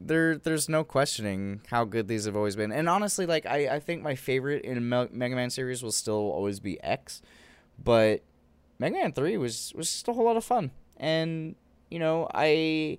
there 0.00 0.36
there's 0.36 0.68
no 0.68 0.84
questioning 0.84 1.62
how 1.70 1.84
good 1.84 2.08
these 2.08 2.24
have 2.26 2.36
always 2.36 2.56
been. 2.56 2.72
And 2.72 2.88
honestly, 2.88 3.26
like 3.26 3.46
I, 3.46 3.76
I 3.76 3.80
think 3.80 4.02
my 4.02 4.14
favorite 4.14 4.64
in 4.64 4.88
Me- 4.88 5.08
Mega 5.10 5.34
Man 5.34 5.50
series 5.50 5.82
will 5.82 5.92
still 5.92 6.14
always 6.14 6.60
be 6.60 6.82
X, 6.82 7.22
but 7.82 8.22
Mega 8.78 8.96
Man 8.96 9.12
Three 9.12 9.36
was 9.36 9.72
was 9.74 9.90
just 9.90 10.08
a 10.08 10.12
whole 10.12 10.24
lot 10.24 10.36
of 10.36 10.44
fun. 10.44 10.70
And 10.96 11.56
you 11.90 11.98
know, 11.98 12.28
I 12.34 12.98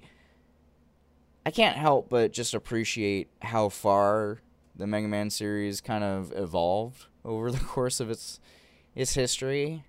I 1.45 1.51
can't 1.51 1.77
help 1.77 2.09
but 2.09 2.31
just 2.33 2.53
appreciate 2.53 3.29
how 3.41 3.69
far 3.69 4.41
the 4.75 4.87
Mega 4.87 5.07
Man 5.07 5.29
series 5.29 5.81
kind 5.81 6.03
of 6.03 6.33
evolved 6.35 7.05
over 7.23 7.51
the 7.53 7.59
course 7.59 7.99
of 7.99 8.09
its 8.09 8.39
its 8.95 9.13
history. 9.13 9.83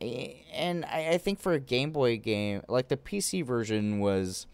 And 0.00 0.84
I, 0.84 1.10
I 1.10 1.18
think 1.18 1.38
for 1.38 1.52
a 1.52 1.60
Game 1.60 1.92
Boy 1.92 2.16
game, 2.16 2.62
like 2.68 2.88
the 2.88 2.96
PC 2.96 3.44
version 3.44 4.00
was 4.00 4.46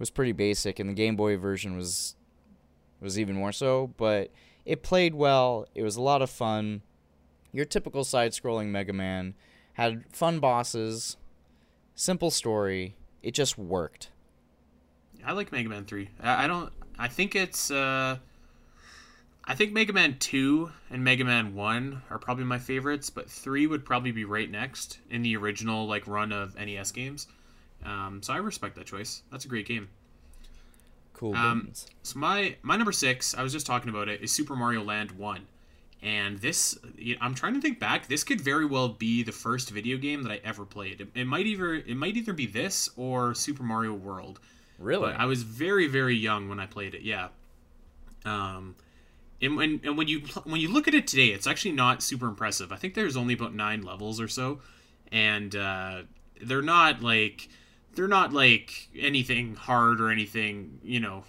was 0.00 0.10
pretty 0.10 0.32
basic, 0.32 0.80
and 0.80 0.90
the 0.90 0.94
Game 0.94 1.14
Boy 1.14 1.36
version 1.36 1.76
was 1.76 2.16
was 3.00 3.20
even 3.20 3.36
more 3.36 3.52
so. 3.52 3.92
But 3.96 4.32
it 4.64 4.82
played 4.82 5.14
well. 5.14 5.66
It 5.74 5.84
was 5.84 5.94
a 5.94 6.02
lot 6.02 6.22
of 6.22 6.30
fun. 6.30 6.82
Your 7.52 7.64
typical 7.64 8.04
side-scrolling 8.04 8.68
Mega 8.68 8.92
Man 8.92 9.34
had 9.74 10.04
fun 10.12 10.40
bosses, 10.40 11.16
simple 11.94 12.30
story. 12.30 12.96
It 13.22 13.34
just 13.34 13.58
worked. 13.58 14.10
I 15.24 15.32
like 15.32 15.52
Mega 15.52 15.68
Man 15.68 15.84
Three. 15.84 16.10
I, 16.20 16.46
don't. 16.46 16.72
I 16.98 17.08
think 17.08 17.36
it's. 17.36 17.70
Uh, 17.70 18.16
I 19.44 19.54
think 19.54 19.72
Mega 19.72 19.92
Man 19.92 20.16
Two 20.18 20.70
and 20.90 21.04
Mega 21.04 21.24
Man 21.24 21.54
One 21.54 22.02
are 22.08 22.18
probably 22.18 22.44
my 22.44 22.58
favorites, 22.58 23.10
but 23.10 23.28
three 23.28 23.66
would 23.66 23.84
probably 23.84 24.12
be 24.12 24.24
right 24.24 24.50
next 24.50 24.98
in 25.10 25.22
the 25.22 25.36
original 25.36 25.86
like 25.86 26.06
run 26.06 26.32
of 26.32 26.56
NES 26.56 26.92
games. 26.92 27.26
Um, 27.84 28.20
so 28.22 28.32
I 28.32 28.38
respect 28.38 28.76
that 28.76 28.86
choice. 28.86 29.22
That's 29.30 29.44
a 29.44 29.48
great 29.48 29.66
game. 29.66 29.88
Cool. 31.14 31.34
Um, 31.34 31.72
so 32.02 32.18
my 32.18 32.56
my 32.62 32.76
number 32.76 32.92
six, 32.92 33.34
I 33.34 33.42
was 33.42 33.52
just 33.52 33.66
talking 33.66 33.90
about 33.90 34.08
it, 34.08 34.22
is 34.22 34.32
Super 34.32 34.56
Mario 34.56 34.82
Land 34.82 35.12
One, 35.12 35.46
and 36.02 36.38
this 36.38 36.78
I'm 37.20 37.34
trying 37.34 37.54
to 37.54 37.60
think 37.60 37.78
back. 37.78 38.08
This 38.08 38.24
could 38.24 38.40
very 38.40 38.64
well 38.64 38.88
be 38.88 39.22
the 39.22 39.32
first 39.32 39.70
video 39.70 39.98
game 39.98 40.22
that 40.22 40.32
I 40.32 40.40
ever 40.44 40.64
played. 40.64 41.00
It, 41.00 41.08
it 41.14 41.26
might 41.26 41.46
either 41.46 41.74
it 41.74 41.96
might 41.96 42.16
either 42.16 42.32
be 42.32 42.46
this 42.46 42.88
or 42.96 43.34
Super 43.34 43.62
Mario 43.62 43.92
World. 43.92 44.40
Really? 44.78 45.12
But 45.12 45.20
I 45.20 45.26
was 45.26 45.42
very 45.42 45.86
very 45.88 46.16
young 46.16 46.48
when 46.48 46.58
I 46.58 46.66
played 46.66 46.94
it. 46.94 47.02
Yeah. 47.02 47.28
Um, 48.24 48.76
and 49.42 49.56
when 49.56 49.80
and 49.84 49.96
when 49.96 50.08
you 50.08 50.20
when 50.44 50.60
you 50.60 50.72
look 50.72 50.88
at 50.88 50.94
it 50.94 51.06
today, 51.06 51.28
it's 51.28 51.46
actually 51.46 51.72
not 51.72 52.02
super 52.02 52.28
impressive. 52.28 52.72
I 52.72 52.76
think 52.76 52.94
there's 52.94 53.16
only 53.16 53.34
about 53.34 53.54
nine 53.54 53.82
levels 53.82 54.20
or 54.20 54.28
so, 54.28 54.60
and 55.12 55.54
uh, 55.54 56.02
they're 56.42 56.62
not 56.62 57.02
like 57.02 57.48
they're 58.00 58.08
not 58.08 58.32
like 58.32 58.88
anything 58.98 59.54
hard 59.54 60.00
or 60.00 60.08
anything 60.08 60.78
you 60.82 60.98
know 60.98 61.22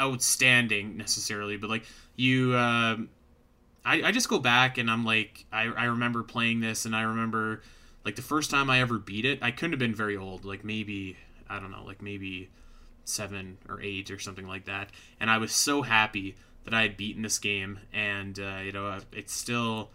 outstanding 0.00 0.96
necessarily 0.96 1.56
but 1.56 1.70
like 1.70 1.84
you 2.16 2.52
uh, 2.52 2.96
I, 3.84 4.02
I 4.02 4.10
just 4.10 4.28
go 4.28 4.40
back 4.40 4.76
and 4.76 4.90
i'm 4.90 5.04
like 5.04 5.46
I, 5.52 5.66
I 5.66 5.84
remember 5.84 6.24
playing 6.24 6.58
this 6.58 6.84
and 6.84 6.96
i 6.96 7.02
remember 7.02 7.62
like 8.04 8.16
the 8.16 8.22
first 8.22 8.50
time 8.50 8.68
i 8.70 8.80
ever 8.80 8.98
beat 8.98 9.24
it 9.24 9.38
i 9.40 9.52
couldn't 9.52 9.70
have 9.70 9.78
been 9.78 9.94
very 9.94 10.16
old 10.16 10.44
like 10.44 10.64
maybe 10.64 11.16
i 11.48 11.60
don't 11.60 11.70
know 11.70 11.84
like 11.86 12.02
maybe 12.02 12.50
seven 13.04 13.58
or 13.68 13.80
eight 13.80 14.10
or 14.10 14.18
something 14.18 14.48
like 14.48 14.64
that 14.64 14.90
and 15.20 15.30
i 15.30 15.38
was 15.38 15.52
so 15.52 15.82
happy 15.82 16.34
that 16.64 16.74
i 16.74 16.82
had 16.82 16.96
beaten 16.96 17.22
this 17.22 17.38
game 17.38 17.78
and 17.92 18.40
uh, 18.40 18.58
you 18.64 18.72
know 18.72 18.98
it's 19.12 19.32
still 19.32 19.90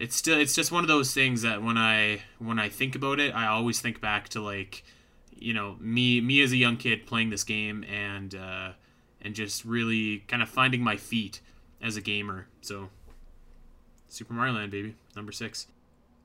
it's 0.00 0.16
still 0.16 0.38
it's 0.40 0.54
just 0.54 0.72
one 0.72 0.82
of 0.82 0.88
those 0.88 1.12
things 1.12 1.42
that 1.42 1.62
when 1.62 1.76
i 1.76 2.22
when 2.38 2.58
i 2.58 2.70
think 2.70 2.94
about 2.94 3.20
it 3.20 3.34
i 3.34 3.46
always 3.46 3.82
think 3.82 4.00
back 4.00 4.30
to 4.30 4.40
like 4.40 4.82
you 5.38 5.54
know 5.54 5.76
me 5.80 6.20
me 6.20 6.42
as 6.42 6.52
a 6.52 6.56
young 6.56 6.76
kid 6.76 7.06
playing 7.06 7.30
this 7.30 7.44
game 7.44 7.84
and 7.84 8.34
uh, 8.34 8.72
and 9.20 9.34
just 9.34 9.64
really 9.64 10.18
kind 10.28 10.42
of 10.42 10.48
finding 10.48 10.82
my 10.82 10.96
feet 10.96 11.40
as 11.82 11.96
a 11.96 12.00
gamer. 12.00 12.46
So 12.60 12.88
Super 14.08 14.32
Mario 14.34 14.54
Land, 14.54 14.70
baby, 14.70 14.94
number 15.14 15.32
six. 15.32 15.66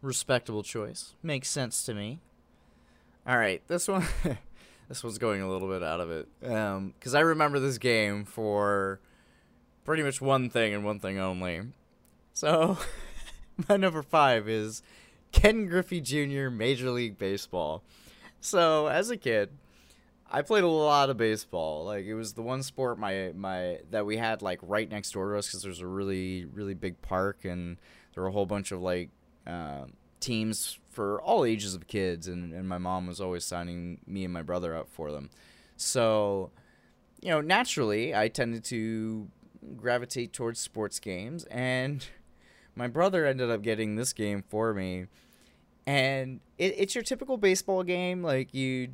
Respectable 0.01 0.63
choice. 0.63 1.13
Makes 1.21 1.49
sense 1.49 1.83
to 1.85 1.93
me. 1.93 2.19
All 3.27 3.37
right, 3.37 3.61
this 3.67 3.87
one, 3.87 4.05
this 4.89 5.03
one's 5.03 5.19
going 5.19 5.41
a 5.41 5.49
little 5.49 5.67
bit 5.67 5.83
out 5.83 5.99
of 5.99 6.09
it, 6.09 6.27
because 6.39 7.13
um, 7.13 7.15
I 7.15 7.19
remember 7.19 7.59
this 7.59 7.77
game 7.77 8.25
for 8.25 8.99
pretty 9.85 10.01
much 10.01 10.21
one 10.21 10.49
thing 10.49 10.73
and 10.73 10.83
one 10.83 10.99
thing 10.99 11.19
only. 11.19 11.61
So, 12.33 12.77
my 13.69 13.77
number 13.77 14.01
five 14.01 14.49
is 14.49 14.81
Ken 15.31 15.67
Griffey 15.67 16.01
Jr. 16.01 16.49
Major 16.49 16.89
League 16.89 17.19
Baseball. 17.19 17.83
So 18.41 18.87
as 18.87 19.09
a 19.11 19.17
kid, 19.17 19.51
I 20.29 20.41
played 20.41 20.63
a 20.63 20.67
lot 20.67 21.09
of 21.09 21.17
baseball. 21.17 21.85
Like 21.85 22.05
it 22.05 22.15
was 22.15 22.33
the 22.33 22.41
one 22.41 22.63
sport 22.63 22.97
my 22.97 23.31
my 23.35 23.79
that 23.91 24.05
we 24.05 24.17
had 24.17 24.41
like 24.41 24.59
right 24.63 24.89
next 24.89 25.11
door 25.11 25.31
to 25.31 25.37
us 25.37 25.47
because 25.47 25.61
there's 25.61 25.79
a 25.81 25.87
really 25.87 26.45
really 26.45 26.73
big 26.73 27.01
park 27.01 27.45
and 27.45 27.77
there 28.13 28.23
were 28.23 28.29
a 28.29 28.31
whole 28.31 28.45
bunch 28.45 28.71
of 28.71 28.81
like 28.81 29.09
uh, 29.45 29.85
teams 30.19 30.79
for 30.89 31.21
all 31.21 31.45
ages 31.45 31.75
of 31.75 31.87
kids 31.87 32.27
and 32.27 32.53
and 32.53 32.67
my 32.67 32.77
mom 32.77 33.07
was 33.07 33.21
always 33.21 33.45
signing 33.45 33.99
me 34.07 34.23
and 34.23 34.33
my 34.33 34.41
brother 34.41 34.75
up 34.75 34.89
for 34.89 35.11
them. 35.11 35.29
So, 35.75 36.51
you 37.21 37.29
know, 37.29 37.41
naturally 37.41 38.15
I 38.15 38.27
tended 38.27 38.63
to 38.65 39.29
gravitate 39.75 40.33
towards 40.33 40.59
sports 40.59 40.99
games 40.99 41.43
and 41.45 42.07
my 42.75 42.87
brother 42.87 43.25
ended 43.25 43.51
up 43.51 43.61
getting 43.61 43.97
this 43.97 44.13
game 44.13 44.43
for 44.49 44.73
me 44.73 45.07
and 45.85 46.39
it, 46.57 46.75
it's 46.77 46.95
your 46.95 47.03
typical 47.03 47.37
baseball 47.37 47.83
game. 47.83 48.23
Like 48.23 48.53
you, 48.53 48.89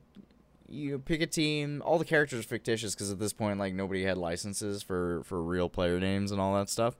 you 0.67 0.99
pick 0.99 1.21
a 1.21 1.27
team. 1.27 1.81
All 1.85 1.97
the 1.97 2.05
characters 2.05 2.39
are 2.39 2.47
fictitious 2.47 2.93
because 2.93 3.11
at 3.11 3.19
this 3.19 3.33
point, 3.33 3.59
like 3.59 3.73
nobody 3.73 4.03
had 4.03 4.17
licenses 4.17 4.83
for 4.83 5.23
for 5.23 5.41
real 5.41 5.69
player 5.69 5.99
names 5.99 6.31
and 6.31 6.39
all 6.39 6.55
that 6.55 6.69
stuff. 6.69 6.95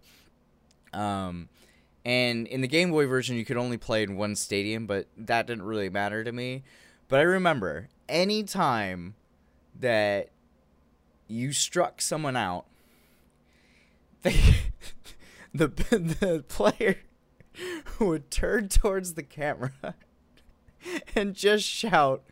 Um, 0.94 1.50
and 2.06 2.48
in 2.48 2.62
the 2.62 2.68
Game 2.68 2.92
Boy 2.92 3.06
version, 3.06 3.36
you 3.36 3.46
could 3.46 3.58
only 3.58 3.78
play 3.78 4.04
in 4.04 4.16
one 4.16 4.36
stadium, 4.36 4.88
but 4.88 5.08
that 5.18 5.48
didn't 5.48 5.66
really 5.66 5.90
matter 5.90 6.24
to 6.24 6.32
me. 6.32 6.64
But 7.10 7.20
I 7.20 7.24
remember 7.24 7.90
any 8.08 8.44
time 8.44 9.16
that 9.80 10.30
you 11.28 11.52
struck 11.52 12.02
someone 12.02 12.36
out, 12.36 12.66
they, 14.22 14.40
the 15.54 15.68
the 15.68 16.46
player 16.48 16.98
would 18.00 18.30
turn 18.32 18.70
towards 18.70 19.14
the 19.14 19.24
camera 19.24 19.74
and 21.16 21.34
just 21.34 21.66
shout, 21.66 22.24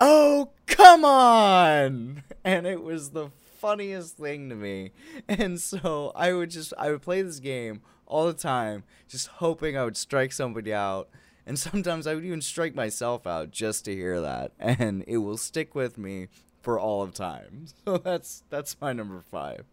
Oh, 0.00 0.50
come 0.66 1.04
on! 1.04 2.22
And 2.44 2.64
it 2.64 2.80
was 2.80 3.10
the 3.10 3.30
funniest 3.58 4.18
thing 4.18 4.48
to 4.50 4.54
me. 4.54 4.92
And 5.26 5.60
so 5.60 6.12
I 6.14 6.32
would 6.32 6.50
just, 6.50 6.72
I 6.78 6.92
would 6.92 7.02
play 7.02 7.20
this 7.22 7.40
game 7.40 7.80
all 8.06 8.26
the 8.26 8.34
time, 8.34 8.84
just 9.08 9.26
hoping 9.26 9.76
I 9.76 9.82
would 9.82 9.96
strike 9.96 10.32
somebody 10.32 10.72
out. 10.72 11.08
And 11.44 11.58
sometimes 11.58 12.06
I 12.06 12.14
would 12.14 12.24
even 12.24 12.40
strike 12.40 12.76
myself 12.76 13.26
out 13.26 13.50
just 13.50 13.84
to 13.86 13.92
hear 13.92 14.20
that. 14.20 14.52
And 14.60 15.02
it 15.08 15.16
will 15.16 15.36
stick 15.36 15.74
with 15.74 15.98
me 15.98 16.28
for 16.60 16.78
all 16.78 17.02
of 17.02 17.14
time. 17.14 17.66
So 17.84 17.98
that's 17.98 18.44
that's 18.48 18.80
my 18.80 18.92
number 18.92 19.20
five. 19.20 19.64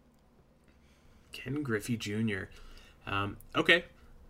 Ken 1.32 1.62
Griffey 1.62 1.96
Jr. 1.96 2.44
Um, 3.06 3.36
okay, 3.54 3.84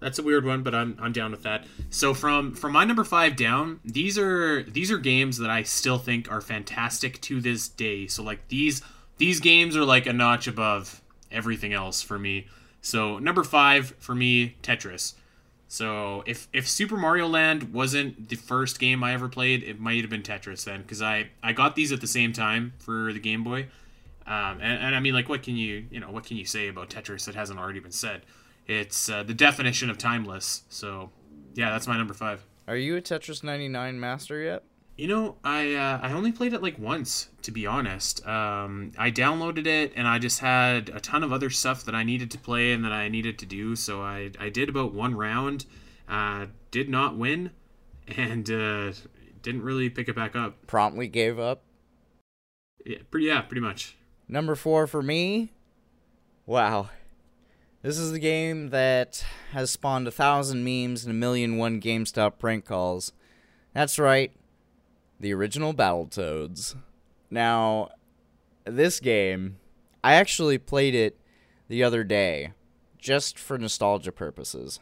that's 0.05 0.19
a 0.19 0.23
weird 0.23 0.45
one, 0.45 0.63
but 0.63 0.75
I'm 0.75 0.97
I'm 1.01 1.13
down 1.13 1.31
with 1.31 1.43
that. 1.45 1.65
So 1.89 2.13
from 2.13 2.55
from 2.55 2.73
my 2.73 2.85
number 2.85 3.05
five 3.05 3.37
down, 3.37 3.81
these 3.85 4.19
are 4.19 4.63
these 4.65 4.93
are 4.93 4.99
games 4.99 5.39
that 5.39 5.49
I 5.49 5.63
still 5.63 5.99
think 5.99 6.31
are 6.31 6.43
fantastic 6.43 7.21
to 7.23 7.41
this 7.41 7.69
day. 7.69 8.07
So 8.07 8.23
like 8.23 8.47
these 8.49 8.83
these 9.17 9.41
games 9.41 9.77
are 9.77 9.85
like 9.85 10.07
a 10.07 10.13
notch 10.13 10.47
above 10.47 11.01
everything 11.33 11.73
else 11.73 12.03
for 12.03 12.19
me. 12.19 12.47
So 12.83 13.19
number 13.19 13.43
five 13.43 13.95
for 13.99 14.15
me, 14.15 14.57
Tetris. 14.63 15.15
So 15.69 16.23
if 16.27 16.49
if 16.53 16.69
Super 16.69 16.99
Mario 16.99 17.27
Land 17.27 17.73
wasn't 17.73 18.29
the 18.29 18.37
first 18.37 18.79
game 18.79 19.03
I 19.03 19.15
ever 19.15 19.29
played, 19.29 19.63
it 19.63 19.81
might 19.81 20.03
have 20.03 20.11
been 20.11 20.23
Tetris 20.23 20.65
then, 20.65 20.83
because 20.83 21.01
I 21.01 21.31
I 21.43 21.55
got 21.55 21.77
these 21.77 21.93
at 21.93 22.03
the 22.03 22.07
same 22.07 22.33
time 22.35 22.75
for 22.79 23.13
the 23.13 23.19
Game 23.19 23.43
Boy. 23.43 23.69
Um, 24.27 24.61
and, 24.63 24.81
and 24.81 24.95
I 24.95 25.01
mean, 25.01 25.13
like, 25.13 25.29
what 25.29 25.43
can 25.43 25.57
you 25.57 25.87
you 25.91 25.99
know 26.01 26.11
what 26.11 26.25
can 26.25 26.37
you 26.37 26.45
say 26.45 26.69
about 26.69 26.91
Tetris 26.91 27.25
that 27.25 27.35
hasn't 27.35 27.59
already 27.59 27.81
been 27.81 27.91
said? 27.91 28.23
It's 28.67 29.09
uh, 29.09 29.23
the 29.23 29.35
definition 29.35 29.91
of 29.91 29.99
timeless. 29.99 30.63
So, 30.69 31.11
yeah, 31.55 31.71
that's 31.71 31.87
my 31.87 31.97
number 31.97 32.15
five. 32.15 32.45
Are 32.67 32.77
you 32.77 32.97
a 32.97 33.03
Tetris 33.03 33.45
99 33.45 34.01
master 34.01 34.41
yet? 34.41 34.65
You 34.97 35.09
know, 35.09 35.37
I 35.43 35.75
uh, 35.75 35.99
I 36.03 36.13
only 36.13 36.31
played 36.31 36.53
it 36.53 36.63
like 36.63 36.79
once, 36.79 37.29
to 37.43 37.51
be 37.51 37.67
honest. 37.67 38.25
Um, 38.27 38.93
I 38.97 39.11
downloaded 39.11 39.67
it, 39.67 39.93
and 39.97 40.07
I 40.07 40.21
just 40.21 40.39
had 40.39 40.89
a 40.89 41.01
ton 41.01 41.25
of 41.25 41.33
other 41.33 41.51
stuff 41.51 41.85
that 41.85 41.97
I 41.97 42.05
needed 42.05 42.31
to 42.31 42.39
play 42.39 42.71
and 42.73 42.85
that 42.85 42.93
I 42.93 43.09
needed 43.09 43.37
to 43.41 43.47
do. 43.47 43.75
So 43.75 44.03
I 44.03 44.31
I 44.39 44.51
did 44.51 44.69
about 44.69 44.95
one 44.95 45.17
round, 45.17 45.67
uh, 46.09 46.47
did 46.71 46.89
not 46.89 47.17
win, 47.17 47.51
and 48.07 48.49
uh, 48.49 48.93
didn't 49.43 49.63
really 49.63 49.91
pick 49.91 50.09
it 50.09 50.15
back 50.15 50.37
up. 50.37 50.65
Promptly 50.69 51.09
gave 51.09 51.41
up. 51.41 51.65
Yeah, 52.87 52.99
pretty 53.11 53.27
yeah, 53.27 53.41
pretty 53.41 53.63
much. 53.63 53.97
Number 54.29 54.55
four 54.55 54.87
for 54.87 55.03
me. 55.03 55.53
Wow, 56.47 56.91
this 57.85 57.99
is 57.99 58.13
the 58.13 58.19
game 58.19 58.71
that 58.71 59.23
has 59.53 59.71
spawned 59.71 60.09
a 60.09 60.11
thousand 60.11 60.65
memes 60.65 61.05
and 61.05 61.11
a 61.11 61.15
million 61.15 61.59
one 61.59 61.83
GameStop 61.83 62.39
prank 62.39 62.65
calls. 62.65 63.13
That's 63.75 63.99
right. 63.99 64.33
The 65.21 65.35
original 65.35 65.75
Battletoads. 65.75 66.77
Now, 67.31 67.91
this 68.65 69.01
game, 69.01 69.59
I 70.03 70.15
actually 70.15 70.57
played 70.57 70.95
it 70.95 71.21
the 71.69 71.85
other 71.85 72.05
day 72.05 72.55
just 72.97 73.39
for 73.39 73.59
nostalgia 73.59 74.13
purposes. 74.13 74.81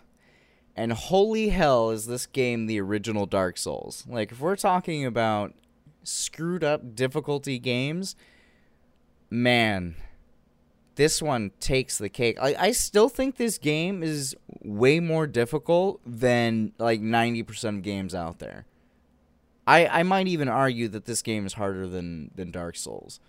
And 0.77 0.93
holy 0.93 1.49
hell 1.49 1.91
is 1.91 2.07
this 2.07 2.27
game 2.27 2.67
the 2.67 2.81
original 2.81 3.27
Dark 3.27 3.59
Souls. 3.59 4.05
Like 4.09 4.31
if 4.31 4.39
we're 4.39 4.55
talking 4.55 5.05
about 5.05 5.55
screwed 6.05 6.63
up 6.63 6.95
difficulty 6.95 7.59
games, 7.59 8.15
man, 9.29 9.97
this 10.95 11.22
one 11.22 11.53
takes 11.61 11.99
the 11.99 12.09
cake. 12.09 12.38
I, 12.40 12.55
I 12.59 12.72
still 12.72 13.09
think 13.09 13.36
this 13.36 13.59
game 13.59 14.03
is 14.03 14.36
way 14.62 15.01
more 15.01 15.26
difficult 15.26 16.01
than 16.07 16.72
like 16.78 17.01
90% 17.01 17.78
of 17.78 17.82
games 17.82 18.14
out 18.14 18.38
there. 18.38 18.66
I, 19.66 19.86
I 19.86 20.03
might 20.03 20.26
even 20.26 20.49
argue 20.49 20.88
that 20.88 21.05
this 21.05 21.22
game 21.22 21.47
is 21.47 21.55
harder 21.55 21.86
than, 21.86 22.30
than 22.34 22.51
Dark 22.51 22.76
Souls. 22.76 23.20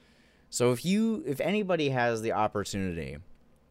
So 0.50 0.72
if 0.72 0.86
you 0.86 1.24
if 1.26 1.42
anybody 1.42 1.90
has 1.90 2.22
the 2.22 2.32
opportunity 2.32 3.18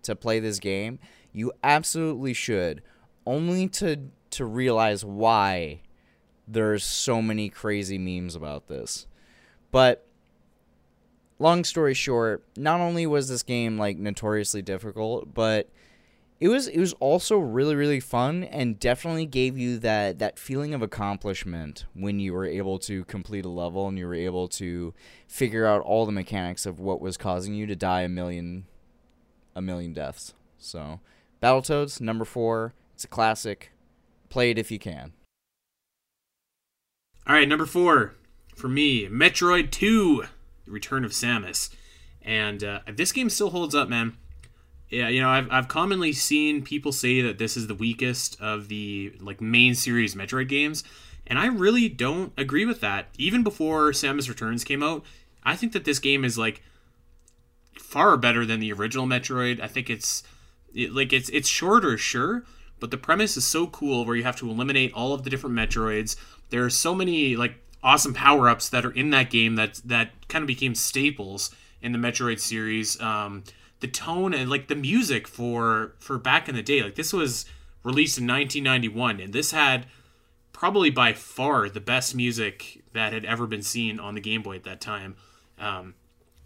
to 0.02 0.16
play 0.16 0.40
this 0.40 0.58
game, 0.58 0.98
you 1.32 1.52
absolutely 1.62 2.34
should 2.34 2.82
only 3.24 3.68
to 3.68 4.08
to 4.30 4.44
realize 4.44 5.04
why 5.04 5.82
there's 6.48 6.82
so 6.84 7.22
many 7.22 7.48
crazy 7.48 7.98
memes 7.98 8.34
about 8.34 8.66
this. 8.66 9.06
But 9.70 10.06
long 11.42 11.64
story 11.64 11.94
short, 11.94 12.42
not 12.56 12.80
only 12.80 13.06
was 13.06 13.28
this 13.28 13.42
game 13.42 13.76
like 13.76 13.98
notoriously 13.98 14.62
difficult, 14.62 15.34
but 15.34 15.68
it 16.40 16.48
was 16.48 16.66
it 16.66 16.80
was 16.80 16.92
also 16.94 17.38
really 17.38 17.74
really 17.74 18.00
fun 18.00 18.42
and 18.44 18.80
definitely 18.80 19.26
gave 19.26 19.56
you 19.56 19.78
that 19.78 20.18
that 20.18 20.38
feeling 20.38 20.74
of 20.74 20.82
accomplishment 20.82 21.84
when 21.94 22.18
you 22.18 22.32
were 22.32 22.46
able 22.46 22.78
to 22.80 23.04
complete 23.04 23.44
a 23.44 23.48
level 23.48 23.86
and 23.86 23.98
you 23.98 24.06
were 24.06 24.14
able 24.14 24.48
to 24.48 24.94
figure 25.28 25.66
out 25.66 25.82
all 25.82 26.06
the 26.06 26.12
mechanics 26.12 26.66
of 26.66 26.80
what 26.80 27.00
was 27.00 27.16
causing 27.16 27.54
you 27.54 27.66
to 27.66 27.76
die 27.76 28.00
a 28.00 28.08
million 28.08 28.66
a 29.54 29.62
million 29.62 29.92
deaths. 29.92 30.34
So, 30.58 31.00
Battletoads 31.42 32.00
number 32.00 32.24
4, 32.24 32.72
it's 32.94 33.04
a 33.04 33.08
classic. 33.08 33.72
Play 34.28 34.50
it 34.50 34.58
if 34.58 34.70
you 34.70 34.78
can. 34.78 35.12
All 37.26 37.34
right, 37.34 37.48
number 37.48 37.66
4 37.66 38.14
for 38.54 38.68
me, 38.68 39.08
Metroid 39.08 39.70
2: 39.70 40.22
The 40.22 40.28
Return 40.72 41.04
of 41.04 41.12
Samus. 41.12 41.70
And 42.22 42.64
uh, 42.64 42.80
this 42.92 43.12
game 43.12 43.30
still 43.30 43.50
holds 43.50 43.74
up, 43.74 43.88
man. 43.88 44.16
Yeah, 44.88 45.08
you 45.08 45.20
know, 45.20 45.30
I've, 45.30 45.50
I've 45.50 45.68
commonly 45.68 46.12
seen 46.12 46.62
people 46.62 46.92
say 46.92 47.22
that 47.22 47.38
this 47.38 47.56
is 47.56 47.66
the 47.66 47.74
weakest 47.74 48.38
of 48.40 48.68
the 48.68 49.14
like 49.20 49.40
main 49.40 49.74
series 49.74 50.14
Metroid 50.14 50.48
games, 50.48 50.84
and 51.26 51.38
I 51.38 51.46
really 51.46 51.88
don't 51.88 52.32
agree 52.36 52.66
with 52.66 52.80
that. 52.82 53.06
Even 53.16 53.42
before 53.42 53.92
Samus 53.92 54.28
Returns 54.28 54.64
came 54.64 54.82
out, 54.82 55.02
I 55.44 55.56
think 55.56 55.72
that 55.72 55.86
this 55.86 55.98
game 55.98 56.26
is 56.26 56.36
like 56.36 56.62
far 57.78 58.18
better 58.18 58.44
than 58.44 58.60
the 58.60 58.72
original 58.72 59.06
Metroid. 59.06 59.60
I 59.60 59.66
think 59.66 59.88
it's 59.88 60.24
it, 60.74 60.92
like 60.92 61.12
it's 61.14 61.30
it's 61.30 61.48
shorter, 61.48 61.96
sure, 61.96 62.44
but 62.78 62.90
the 62.90 62.98
premise 62.98 63.38
is 63.38 63.46
so 63.46 63.66
cool 63.68 64.04
where 64.04 64.16
you 64.16 64.24
have 64.24 64.36
to 64.36 64.50
eliminate 64.50 64.92
all 64.92 65.14
of 65.14 65.22
the 65.22 65.30
different 65.30 65.56
Metroids. 65.56 66.16
There 66.50 66.66
are 66.66 66.70
so 66.70 66.94
many 66.94 67.34
like 67.34 67.54
awesome 67.82 68.14
power 68.14 68.48
ups 68.48 68.68
that 68.68 68.84
are 68.84 68.92
in 68.92 69.10
that 69.10 69.30
game 69.30 69.56
that 69.56 69.80
that 69.84 70.10
kind 70.28 70.42
of 70.42 70.46
became 70.46 70.74
staples 70.74 71.54
in 71.80 71.92
the 71.92 71.98
Metroid 71.98 72.38
series. 72.38 73.00
Um, 73.00 73.44
the 73.80 73.88
tone 73.88 74.32
and 74.32 74.48
like 74.48 74.68
the 74.68 74.76
music 74.76 75.26
for 75.26 75.94
for 75.98 76.18
back 76.18 76.48
in 76.48 76.54
the 76.54 76.62
day, 76.62 76.82
like 76.82 76.94
this 76.94 77.12
was 77.12 77.44
released 77.82 78.18
in 78.18 78.26
1991, 78.26 79.20
and 79.20 79.32
this 79.32 79.50
had 79.50 79.86
probably 80.52 80.90
by 80.90 81.12
far 81.12 81.68
the 81.68 81.80
best 81.80 82.14
music 82.14 82.82
that 82.92 83.12
had 83.12 83.24
ever 83.24 83.46
been 83.46 83.62
seen 83.62 83.98
on 83.98 84.14
the 84.14 84.20
Game 84.20 84.42
Boy 84.42 84.56
at 84.56 84.64
that 84.64 84.80
time. 84.80 85.16
Um, 85.58 85.94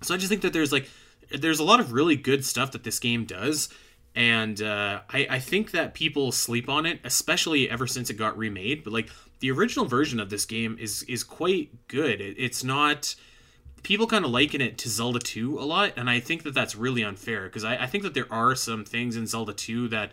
so 0.01 0.15
I 0.15 0.17
just 0.17 0.31
think 0.31 0.43
that 0.43 0.53
there's 0.53 0.73
like 0.73 0.89
there's 1.31 1.59
a 1.59 1.65
lot 1.65 1.81
of 1.81 1.93
really 1.93 2.17
good 2.17 2.45
stuff 2.45 2.73
that 2.73 2.85
this 2.85 2.99
game 2.99 3.25
does 3.25 3.69
and 4.17 4.61
uh, 4.63 5.01
I, 5.11 5.27
I 5.31 5.39
think 5.39 5.71
that 5.73 5.95
people 5.95 6.33
sleep 6.33 6.69
on 6.69 6.87
it 6.87 6.99
especially 7.05 7.71
ever 7.71 7.87
since 7.87 8.11
it 8.11 8.15
got 8.15 8.37
remade 8.37 8.83
but 8.83 8.93
like 8.93 9.11
the 9.41 9.51
original 9.51 9.85
version 9.85 10.19
of 10.21 10.31
this 10.31 10.45
game 10.45 10.77
is 10.81 11.03
is 11.05 11.23
quite 11.23 11.89
good. 11.89 12.21
It, 12.21 12.37
it's 12.39 12.65
not 12.65 13.15
people 13.83 14.07
kind 14.07 14.25
of 14.25 14.31
liken 14.33 14.61
it 14.61 14.79
to 14.79 14.89
zelda 14.89 15.21
2 15.21 15.61
a 15.61 15.63
lot 15.63 15.93
and 15.97 16.11
i 16.11 16.19
think 16.19 16.43
that 16.43 16.53
that's 16.53 16.75
really 16.75 17.05
unfair 17.05 17.45
because 17.45 17.63
I, 17.63 17.77
I 17.77 17.87
think 17.87 18.03
that 18.03 18.15
there 18.15 18.27
are 18.33 18.57
some 18.57 18.85
things 18.85 19.15
in 19.15 19.29
zelda 19.29 19.53
2 19.53 19.87
that 19.89 20.11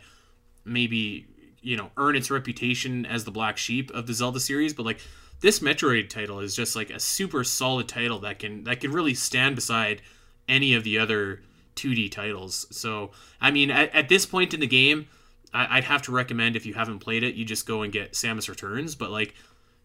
maybe 0.63 1.25
you 1.61 1.75
know 1.75 1.89
earn 1.97 2.15
its 2.15 2.29
reputation 2.29 3.03
as 3.03 3.23
the 3.23 3.31
black 3.31 3.57
sheep 3.57 3.89
of 3.89 4.05
the 4.05 4.13
zelda 4.13 4.39
series 4.39 4.75
but 4.75 4.85
like 4.85 4.99
this 5.41 5.59
metroid 5.59 6.07
title 6.09 6.39
is 6.39 6.55
just 6.55 6.75
like 6.75 6.91
a 6.91 6.99
super 6.99 7.43
solid 7.43 7.87
title 7.87 8.19
that 8.19 8.37
can 8.37 8.63
that 8.65 8.79
can 8.79 8.91
really 8.91 9.15
stand 9.15 9.55
beside 9.55 10.03
any 10.47 10.75
of 10.75 10.83
the 10.83 10.99
other 10.99 11.41
2D 11.75 12.11
titles. 12.11 12.67
So, 12.71 13.11
I 13.41 13.51
mean, 13.51 13.71
at, 13.71 13.93
at 13.93 14.09
this 14.09 14.25
point 14.25 14.53
in 14.53 14.59
the 14.59 14.67
game, 14.67 15.07
I, 15.53 15.75
would 15.75 15.83
have 15.83 16.01
to 16.03 16.11
recommend 16.11 16.55
if 16.55 16.65
you 16.65 16.73
haven't 16.73 16.99
played 16.99 17.23
it, 17.23 17.35
you 17.35 17.45
just 17.45 17.67
go 17.67 17.83
and 17.83 17.93
get 17.93 18.13
Samus 18.13 18.49
Returns. 18.49 18.95
But 18.95 19.11
like, 19.11 19.35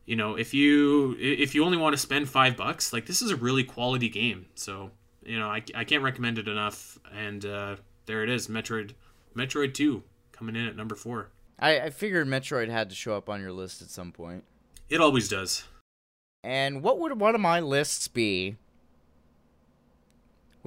you 0.07 0.16
know, 0.16 0.36
if 0.36 0.55
you 0.55 1.16
if 1.18 1.55
you 1.55 1.64
only 1.64 1.76
want 1.76 1.93
to 1.93 1.99
spend 1.99 2.28
five 2.28 2.57
bucks, 2.57 2.93
like 2.93 3.07
this 3.07 3.20
is 3.20 3.30
a 3.30 3.36
really 3.36 3.64
quality 3.64 4.09
game. 4.09 4.47
So, 4.55 4.91
you 5.22 5.39
know, 5.39 5.49
I, 5.49 5.62
I 5.74 5.84
can't 5.84 6.03
recommend 6.03 6.39
it 6.39 6.49
enough. 6.49 6.99
And 7.14 7.45
uh, 7.45 7.76
there 8.07 8.22
it 8.22 8.30
is, 8.30 8.49
Metroid 8.49 8.93
Metroid 9.36 9.74
Two 9.74 10.03
coming 10.32 10.57
in 10.57 10.66
at 10.66 10.76
number 10.76 10.95
four. 10.95 11.28
I, 11.59 11.80
I 11.80 11.91
figured 11.91 12.26
Metroid 12.26 12.70
had 12.70 12.89
to 12.89 12.95
show 12.95 13.16
up 13.16 13.28
on 13.28 13.41
your 13.41 13.53
list 13.53 13.82
at 13.82 13.91
some 13.91 14.12
point. 14.12 14.45
It 14.89 15.01
always 15.01 15.28
does. 15.28 15.64
And 16.43 16.82
what 16.82 16.99
would 16.99 17.20
one 17.20 17.34
of 17.34 17.41
my 17.41 17.61
lists 17.61 18.09
be 18.09 18.57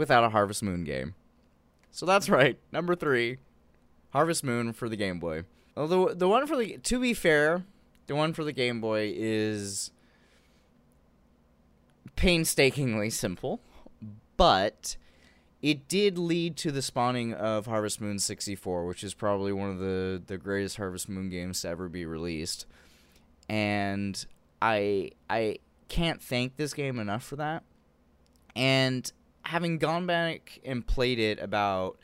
without 0.01 0.23
a 0.23 0.29
Harvest 0.29 0.63
Moon 0.63 0.83
game. 0.83 1.13
So 1.91 2.07
that's 2.07 2.27
right, 2.27 2.57
number 2.71 2.95
three, 2.95 3.37
Harvest 4.09 4.43
Moon 4.43 4.73
for 4.73 4.89
the 4.89 4.95
Game 4.95 5.19
Boy. 5.19 5.43
Although 5.77 6.15
the 6.15 6.27
one 6.27 6.47
for 6.47 6.57
the 6.57 6.79
to 6.79 6.99
be 6.99 7.13
fair, 7.13 7.63
the 8.07 8.15
one 8.15 8.33
for 8.33 8.43
the 8.43 8.51
Game 8.51 8.81
Boy 8.81 9.13
is 9.15 9.91
painstakingly 12.15 13.11
simple, 13.11 13.61
but 14.37 14.97
it 15.61 15.87
did 15.87 16.17
lead 16.17 16.57
to 16.57 16.71
the 16.71 16.81
spawning 16.81 17.31
of 17.33 17.67
Harvest 17.67 18.01
Moon 18.01 18.17
64, 18.17 18.87
which 18.87 19.03
is 19.03 19.13
probably 19.13 19.53
one 19.53 19.69
of 19.69 19.77
the 19.77 20.19
the 20.25 20.39
greatest 20.39 20.77
Harvest 20.77 21.07
Moon 21.09 21.29
games 21.29 21.61
to 21.61 21.69
ever 21.69 21.87
be 21.87 22.07
released. 22.07 22.65
And 23.47 24.25
I 24.63 25.11
I 25.29 25.59
can't 25.89 26.19
thank 26.19 26.55
this 26.55 26.73
game 26.73 26.97
enough 26.97 27.23
for 27.23 27.35
that. 27.35 27.63
And 28.55 29.11
having 29.43 29.77
gone 29.77 30.05
back 30.05 30.59
and 30.63 30.85
played 30.85 31.19
it 31.19 31.39
about 31.39 31.97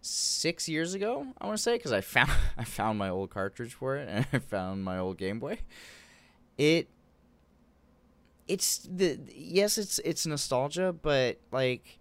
six 0.00 0.68
years 0.68 0.94
ago, 0.94 1.26
I 1.40 1.46
want 1.46 1.56
to 1.56 1.62
say, 1.62 1.76
because 1.76 1.92
I 1.92 2.00
found 2.00 2.30
I 2.58 2.64
found 2.64 2.98
my 2.98 3.08
old 3.08 3.30
cartridge 3.30 3.74
for 3.74 3.96
it 3.96 4.08
and 4.10 4.26
I 4.32 4.38
found 4.38 4.84
my 4.84 4.98
old 4.98 5.18
Game 5.18 5.38
Boy. 5.38 5.58
It 6.56 6.88
it's 8.46 8.88
the 8.90 9.18
yes, 9.34 9.78
it's 9.78 9.98
it's 10.00 10.26
nostalgia, 10.26 10.92
but 10.92 11.38
like 11.50 11.98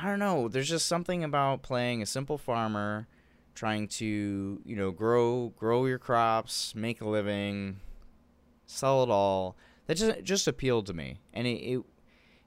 I 0.00 0.06
don't 0.06 0.18
know. 0.18 0.48
There's 0.48 0.68
just 0.68 0.86
something 0.86 1.24
about 1.24 1.62
playing 1.62 2.02
a 2.02 2.06
simple 2.06 2.38
farmer, 2.38 3.06
trying 3.54 3.88
to 3.88 4.60
you 4.64 4.76
know 4.76 4.90
grow 4.90 5.52
grow 5.56 5.86
your 5.86 5.98
crops, 5.98 6.74
make 6.74 7.00
a 7.00 7.08
living, 7.08 7.80
sell 8.66 9.02
it 9.02 9.10
all. 9.10 9.56
That 9.86 9.96
just 9.96 10.22
just 10.22 10.46
appealed 10.46 10.86
to 10.86 10.94
me, 10.94 11.20
and 11.32 11.46
it, 11.46 11.60
it 11.60 11.82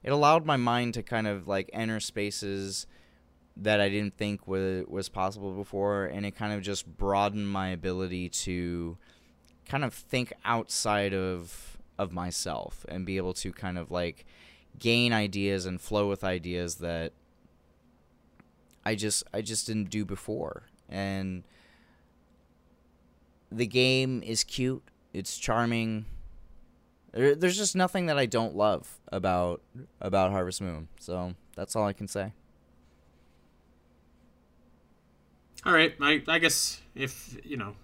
it 0.04 0.12
allowed 0.12 0.44
my 0.44 0.56
mind 0.56 0.94
to 0.94 1.02
kind 1.02 1.26
of 1.26 1.48
like 1.48 1.70
enter 1.72 1.98
spaces 1.98 2.86
that 3.56 3.80
I 3.80 3.88
didn't 3.88 4.16
think 4.16 4.46
was 4.46 4.84
was 4.86 5.08
possible 5.08 5.52
before, 5.52 6.04
and 6.06 6.26
it 6.26 6.36
kind 6.36 6.52
of 6.52 6.60
just 6.60 6.86
broadened 6.86 7.48
my 7.48 7.68
ability 7.68 8.28
to 8.28 8.98
kind 9.66 9.84
of 9.84 9.94
think 9.94 10.32
outside 10.44 11.14
of 11.14 11.78
of 11.98 12.12
myself 12.12 12.84
and 12.88 13.06
be 13.06 13.16
able 13.16 13.32
to 13.34 13.52
kind 13.52 13.78
of 13.78 13.90
like 13.90 14.26
gain 14.78 15.12
ideas 15.12 15.66
and 15.66 15.80
flow 15.80 16.08
with 16.08 16.24
ideas 16.24 16.76
that 16.76 17.12
I 18.84 18.94
just 18.94 19.24
I 19.32 19.40
just 19.40 19.66
didn't 19.66 19.90
do 19.90 20.04
before. 20.04 20.64
And 20.88 21.44
the 23.50 23.66
game 23.66 24.22
is 24.22 24.44
cute, 24.44 24.82
it's 25.12 25.38
charming, 25.38 26.04
there, 27.14 27.34
there's 27.34 27.56
just 27.56 27.76
nothing 27.76 28.06
that 28.06 28.18
I 28.18 28.26
don't 28.26 28.56
love 28.56 28.98
about 29.10 29.62
about 30.00 30.32
Harvest 30.32 30.60
Moon. 30.60 30.88
So 30.98 31.34
that's 31.56 31.76
all 31.76 31.86
I 31.86 31.92
can 31.92 32.08
say. 32.08 32.32
All 35.64 35.72
right, 35.72 35.94
I, 36.00 36.22
I 36.28 36.38
guess 36.38 36.82
if 36.94 37.38
you 37.44 37.56
know, 37.56 37.74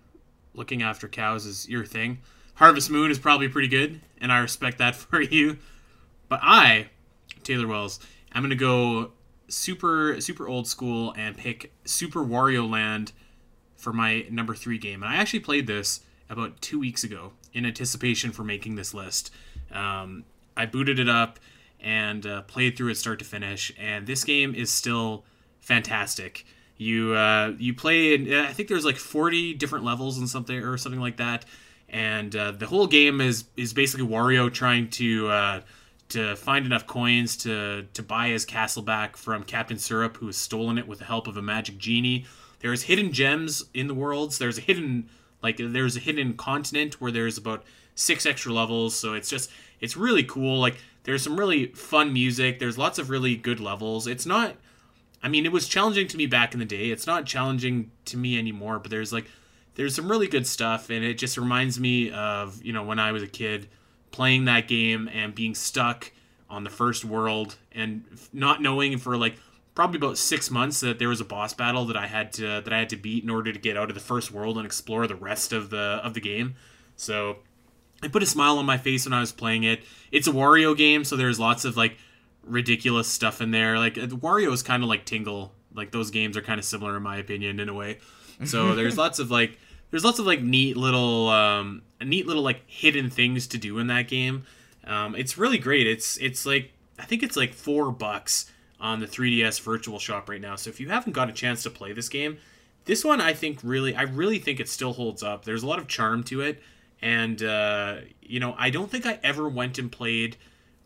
looking 0.52 0.82
after 0.82 1.08
cows 1.08 1.46
is 1.46 1.68
your 1.68 1.84
thing, 1.84 2.18
Harvest 2.54 2.90
Moon 2.90 3.10
is 3.10 3.18
probably 3.18 3.48
pretty 3.48 3.68
good, 3.68 4.00
and 4.20 4.30
I 4.30 4.40
respect 4.40 4.78
that 4.78 4.94
for 4.96 5.22
you. 5.22 5.58
But 6.28 6.40
I, 6.42 6.88
Taylor 7.42 7.66
Wells, 7.66 8.00
I'm 8.32 8.42
gonna 8.42 8.56
go 8.56 9.12
super 9.48 10.20
super 10.20 10.48
old 10.48 10.66
school 10.66 11.14
and 11.16 11.36
pick 11.36 11.72
Super 11.84 12.20
Wario 12.20 12.68
Land 12.68 13.12
for 13.76 13.92
my 13.92 14.26
number 14.30 14.54
three 14.54 14.78
game. 14.78 15.02
And 15.02 15.12
I 15.12 15.16
actually 15.16 15.40
played 15.40 15.66
this 15.66 16.00
about 16.28 16.60
two 16.60 16.78
weeks 16.78 17.02
ago, 17.02 17.32
in 17.52 17.66
anticipation 17.66 18.32
for 18.32 18.44
making 18.44 18.76
this 18.76 18.94
list. 18.94 19.32
Um, 19.72 20.24
I 20.56 20.66
booted 20.66 20.98
it 20.98 21.08
up 21.08 21.38
and 21.80 22.26
uh, 22.26 22.42
played 22.42 22.76
through 22.76 22.90
it 22.90 22.96
start 22.96 23.18
to 23.20 23.24
finish, 23.24 23.72
and 23.78 24.06
this 24.06 24.24
game 24.24 24.54
is 24.54 24.70
still 24.70 25.24
fantastic. 25.60 26.44
You 26.76 27.14
uh, 27.14 27.54
you 27.58 27.74
play, 27.74 28.14
in, 28.14 28.32
I 28.32 28.52
think 28.52 28.68
there's 28.68 28.84
like 28.84 28.96
40 28.96 29.54
different 29.54 29.84
levels 29.84 30.18
and 30.18 30.28
something 30.28 30.56
or 30.58 30.76
something 30.76 31.00
like 31.00 31.18
that, 31.18 31.44
and 31.88 32.34
uh, 32.34 32.52
the 32.52 32.66
whole 32.66 32.86
game 32.86 33.20
is 33.20 33.44
is 33.56 33.72
basically 33.72 34.06
Wario 34.06 34.52
trying 34.52 34.88
to 34.90 35.28
uh, 35.28 35.60
to 36.10 36.36
find 36.36 36.66
enough 36.66 36.86
coins 36.86 37.36
to 37.38 37.86
to 37.94 38.02
buy 38.02 38.28
his 38.28 38.44
castle 38.44 38.82
back 38.82 39.16
from 39.16 39.44
Captain 39.44 39.78
Syrup, 39.78 40.16
who 40.18 40.26
has 40.26 40.36
stolen 40.36 40.78
it 40.78 40.86
with 40.86 40.98
the 40.98 41.04
help 41.04 41.26
of 41.26 41.36
a 41.36 41.42
magic 41.42 41.78
genie. 41.78 42.26
There's 42.60 42.82
hidden 42.82 43.12
gems 43.12 43.64
in 43.72 43.86
the 43.86 43.94
worlds. 43.94 44.38
There's 44.38 44.58
a 44.58 44.60
hidden 44.60 45.08
like 45.42 45.56
there's 45.58 45.96
a 45.96 46.00
hidden 46.00 46.34
continent 46.34 47.00
where 47.00 47.12
there's 47.12 47.38
about 47.38 47.64
six 47.94 48.26
extra 48.26 48.52
levels. 48.52 48.96
So 48.96 49.14
it's 49.14 49.28
just 49.28 49.50
it's 49.80 49.96
really 49.96 50.24
cool. 50.24 50.58
Like 50.58 50.78
there's 51.04 51.22
some 51.22 51.38
really 51.38 51.66
fun 51.66 52.12
music. 52.12 52.58
There's 52.58 52.78
lots 52.78 52.98
of 52.98 53.10
really 53.10 53.36
good 53.36 53.60
levels. 53.60 54.06
It's 54.06 54.26
not. 54.26 54.56
I 55.22 55.28
mean, 55.28 55.44
it 55.44 55.52
was 55.52 55.68
challenging 55.68 56.08
to 56.08 56.16
me 56.16 56.26
back 56.26 56.54
in 56.54 56.60
the 56.60 56.66
day. 56.66 56.90
It's 56.90 57.06
not 57.06 57.26
challenging 57.26 57.90
to 58.06 58.16
me 58.16 58.38
anymore. 58.38 58.78
But 58.78 58.90
there's 58.90 59.12
like 59.12 59.26
there's 59.74 59.94
some 59.94 60.10
really 60.10 60.28
good 60.28 60.46
stuff, 60.46 60.90
and 60.90 61.04
it 61.04 61.14
just 61.14 61.36
reminds 61.36 61.78
me 61.78 62.10
of 62.10 62.62
you 62.64 62.72
know 62.72 62.82
when 62.82 62.98
I 62.98 63.12
was 63.12 63.22
a 63.22 63.28
kid 63.28 63.68
playing 64.10 64.46
that 64.46 64.66
game 64.66 65.08
and 65.12 65.34
being 65.34 65.54
stuck 65.54 66.10
on 66.48 66.64
the 66.64 66.70
first 66.70 67.04
world 67.04 67.56
and 67.72 68.04
not 68.32 68.60
knowing 68.60 68.98
for 68.98 69.16
like 69.16 69.36
probably 69.80 69.96
about 69.96 70.18
six 70.18 70.50
months 70.50 70.80
that 70.80 70.98
there 70.98 71.08
was 71.08 71.22
a 71.22 71.24
boss 71.24 71.54
battle 71.54 71.86
that 71.86 71.96
I 71.96 72.06
had 72.06 72.34
to 72.34 72.60
that 72.60 72.70
I 72.70 72.78
had 72.78 72.90
to 72.90 72.96
beat 72.96 73.24
in 73.24 73.30
order 73.30 73.50
to 73.50 73.58
get 73.58 73.78
out 73.78 73.88
of 73.88 73.94
the 73.94 74.00
first 74.00 74.30
world 74.30 74.58
and 74.58 74.66
explore 74.66 75.06
the 75.06 75.14
rest 75.14 75.54
of 75.54 75.70
the 75.70 76.02
of 76.04 76.12
the 76.12 76.20
game. 76.20 76.54
So 76.96 77.38
it 78.02 78.12
put 78.12 78.22
a 78.22 78.26
smile 78.26 78.58
on 78.58 78.66
my 78.66 78.76
face 78.76 79.06
when 79.06 79.14
I 79.14 79.20
was 79.20 79.32
playing 79.32 79.64
it. 79.64 79.80
It's 80.12 80.28
a 80.28 80.32
Wario 80.32 80.76
game, 80.76 81.02
so 81.02 81.16
there's 81.16 81.40
lots 81.40 81.64
of 81.64 81.78
like 81.78 81.96
ridiculous 82.44 83.08
stuff 83.08 83.40
in 83.40 83.52
there. 83.52 83.78
Like 83.78 83.94
Wario 83.94 84.52
is 84.52 84.62
kind 84.62 84.82
of 84.82 84.88
like 84.90 85.06
Tingle. 85.06 85.54
Like 85.74 85.92
those 85.92 86.10
games 86.10 86.36
are 86.36 86.42
kind 86.42 86.58
of 86.58 86.66
similar 86.66 86.98
in 86.98 87.02
my 87.02 87.16
opinion 87.16 87.58
in 87.58 87.70
a 87.70 87.74
way. 87.74 88.00
So 88.44 88.74
there's 88.76 88.98
lots 88.98 89.18
of 89.18 89.30
like 89.30 89.58
there's 89.90 90.04
lots 90.04 90.18
of 90.18 90.26
like 90.26 90.42
neat 90.42 90.76
little 90.76 91.30
um 91.30 91.80
neat 92.04 92.26
little 92.26 92.42
like 92.42 92.60
hidden 92.66 93.08
things 93.08 93.46
to 93.46 93.56
do 93.56 93.78
in 93.78 93.86
that 93.86 94.08
game. 94.08 94.44
Um, 94.84 95.14
it's 95.14 95.38
really 95.38 95.56
great. 95.56 95.86
It's 95.86 96.18
it's 96.18 96.44
like 96.44 96.70
I 96.98 97.06
think 97.06 97.22
it's 97.22 97.38
like 97.38 97.54
four 97.54 97.90
bucks 97.90 98.44
on 98.80 99.00
the 99.00 99.06
3DS 99.06 99.60
Virtual 99.60 99.98
Shop 99.98 100.28
right 100.28 100.40
now. 100.40 100.56
So 100.56 100.70
if 100.70 100.80
you 100.80 100.88
haven't 100.88 101.12
got 101.12 101.28
a 101.28 101.32
chance 101.32 101.62
to 101.64 101.70
play 101.70 101.92
this 101.92 102.08
game, 102.08 102.38
this 102.84 103.04
one 103.04 103.20
I 103.20 103.34
think 103.34 103.60
really 103.62 103.94
I 103.94 104.02
really 104.02 104.38
think 104.38 104.60
it 104.60 104.68
still 104.68 104.92
holds 104.92 105.22
up. 105.22 105.44
There's 105.44 105.62
a 105.62 105.66
lot 105.66 105.78
of 105.78 105.88
charm 105.88 106.22
to 106.24 106.40
it, 106.40 106.62
and 107.02 107.42
uh, 107.42 107.96
you 108.22 108.40
know 108.40 108.54
I 108.58 108.70
don't 108.70 108.90
think 108.90 109.06
I 109.06 109.18
ever 109.22 109.48
went 109.48 109.78
and 109.78 109.92
played 109.92 110.36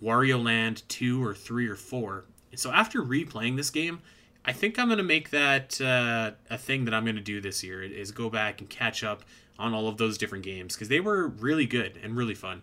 Wario 0.02 0.42
Land 0.42 0.82
two 0.88 1.24
or 1.24 1.34
three 1.34 1.68
or 1.68 1.76
four. 1.76 2.24
So 2.56 2.70
after 2.70 3.02
replaying 3.02 3.56
this 3.56 3.70
game, 3.70 4.00
I 4.44 4.52
think 4.52 4.78
I'm 4.78 4.88
gonna 4.88 5.02
make 5.02 5.30
that 5.30 5.80
uh, 5.80 6.32
a 6.50 6.58
thing 6.58 6.84
that 6.84 6.94
I'm 6.94 7.04
gonna 7.04 7.20
do 7.20 7.40
this 7.40 7.62
year 7.62 7.82
is 7.82 8.10
go 8.10 8.28
back 8.28 8.60
and 8.60 8.68
catch 8.68 9.04
up 9.04 9.22
on 9.58 9.72
all 9.72 9.86
of 9.88 9.96
those 9.96 10.18
different 10.18 10.44
games 10.44 10.74
because 10.74 10.88
they 10.88 11.00
were 11.00 11.28
really 11.28 11.66
good 11.66 11.98
and 12.02 12.16
really 12.16 12.34
fun. 12.34 12.62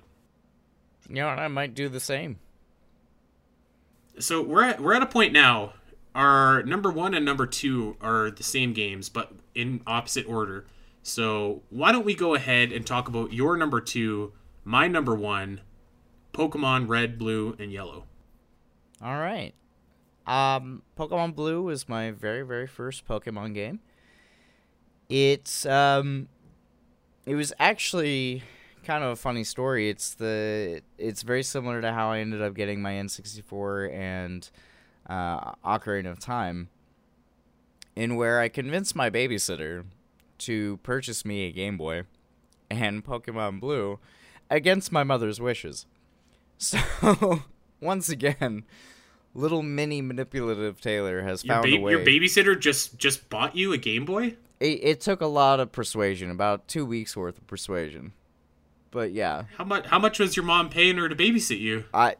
You 1.09 1.15
know, 1.15 1.27
I 1.27 1.47
might 1.47 1.73
do 1.73 1.89
the 1.89 1.99
same. 1.99 2.39
So 4.19 4.41
we're 4.41 4.63
at, 4.63 4.81
we're 4.81 4.93
at 4.93 5.01
a 5.01 5.07
point 5.07 5.33
now. 5.33 5.73
Our 6.13 6.63
number 6.63 6.91
one 6.91 7.13
and 7.13 7.23
number 7.23 7.45
two 7.45 7.95
are 8.01 8.29
the 8.29 8.43
same 8.43 8.73
games, 8.73 9.07
but 9.07 9.31
in 9.55 9.81
opposite 9.87 10.27
order. 10.27 10.65
So 11.03 11.63
why 11.69 11.91
don't 11.91 12.05
we 12.05 12.13
go 12.13 12.35
ahead 12.35 12.71
and 12.71 12.85
talk 12.85 13.07
about 13.07 13.33
your 13.33 13.57
number 13.57 13.81
two, 13.81 14.33
my 14.63 14.87
number 14.87 15.15
one, 15.15 15.61
Pokemon 16.33 16.87
Red, 16.87 17.17
Blue, 17.17 17.55
and 17.59 17.71
Yellow. 17.71 18.05
All 19.01 19.17
right. 19.17 19.53
Um, 20.27 20.83
Pokemon 20.97 21.35
Blue 21.35 21.63
was 21.63 21.89
my 21.89 22.11
very, 22.11 22.43
very 22.43 22.67
first 22.67 23.07
Pokemon 23.07 23.53
game. 23.53 23.79
It's 25.09 25.65
um, 25.65 26.29
it 27.25 27.35
was 27.35 27.51
actually 27.59 28.43
kind 28.83 29.03
of 29.03 29.11
a 29.11 29.15
funny 29.15 29.43
story. 29.43 29.89
It's 29.89 30.13
the 30.13 30.81
it's 30.97 31.21
very 31.23 31.43
similar 31.43 31.81
to 31.81 31.91
how 31.91 32.11
I 32.11 32.19
ended 32.19 32.41
up 32.41 32.53
getting 32.53 32.81
my 32.81 32.93
N64 32.93 33.93
and 33.93 34.49
uh, 35.07 35.51
Ocarina 35.65 36.11
of 36.11 36.19
Time, 36.19 36.69
in 37.95 38.15
where 38.15 38.39
I 38.39 38.49
convinced 38.49 38.95
my 38.95 39.09
babysitter 39.09 39.85
to 40.39 40.77
purchase 40.83 41.23
me 41.25 41.47
a 41.47 41.51
Game 41.51 41.77
Boy 41.77 42.03
and 42.69 43.05
Pokemon 43.05 43.59
Blue 43.59 43.99
against 44.49 44.91
my 44.91 45.03
mother's 45.03 45.39
wishes. 45.39 45.85
So 46.63 47.41
once 47.79 48.07
again, 48.09 48.65
little 49.33 49.63
mini 49.63 49.99
manipulative 50.03 50.79
Taylor 50.79 51.23
has 51.23 51.43
Your, 51.43 51.55
found 51.55 51.71
ba- 51.71 51.77
a 51.77 51.79
way. 51.79 51.91
your 51.93 52.01
babysitter 52.05 52.59
just 52.59 52.99
just 52.99 53.29
bought 53.31 53.55
you 53.55 53.73
a 53.73 53.77
Game 53.77 54.05
Boy. 54.05 54.35
it, 54.59 54.79
it 54.83 55.01
took 55.01 55.21
a 55.21 55.25
lot 55.25 55.59
of 55.59 55.71
persuasion, 55.71 56.29
about 56.29 56.67
two 56.67 56.85
weeks 56.85 57.17
worth 57.17 57.39
of 57.39 57.47
persuasion. 57.47 58.13
But 58.91 59.13
yeah, 59.13 59.43
How 59.57 59.63
much? 59.63 59.85
How 59.85 59.99
much 59.99 60.19
was 60.19 60.35
your 60.35 60.45
mom 60.45 60.69
paying 60.69 60.97
her 60.97 61.07
to 61.07 61.15
babysit 61.15 61.59
you? 61.59 61.85
I 61.93 62.15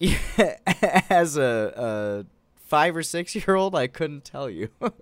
as 1.10 1.36
a, 1.36 1.72
a 1.76 2.26
five 2.66 2.96
or 2.96 3.02
six 3.04 3.34
year 3.34 3.54
old, 3.54 3.74
I 3.74 3.86
couldn't 3.86 4.24
tell 4.24 4.50
you. 4.50 4.68
Oh, 4.82 4.92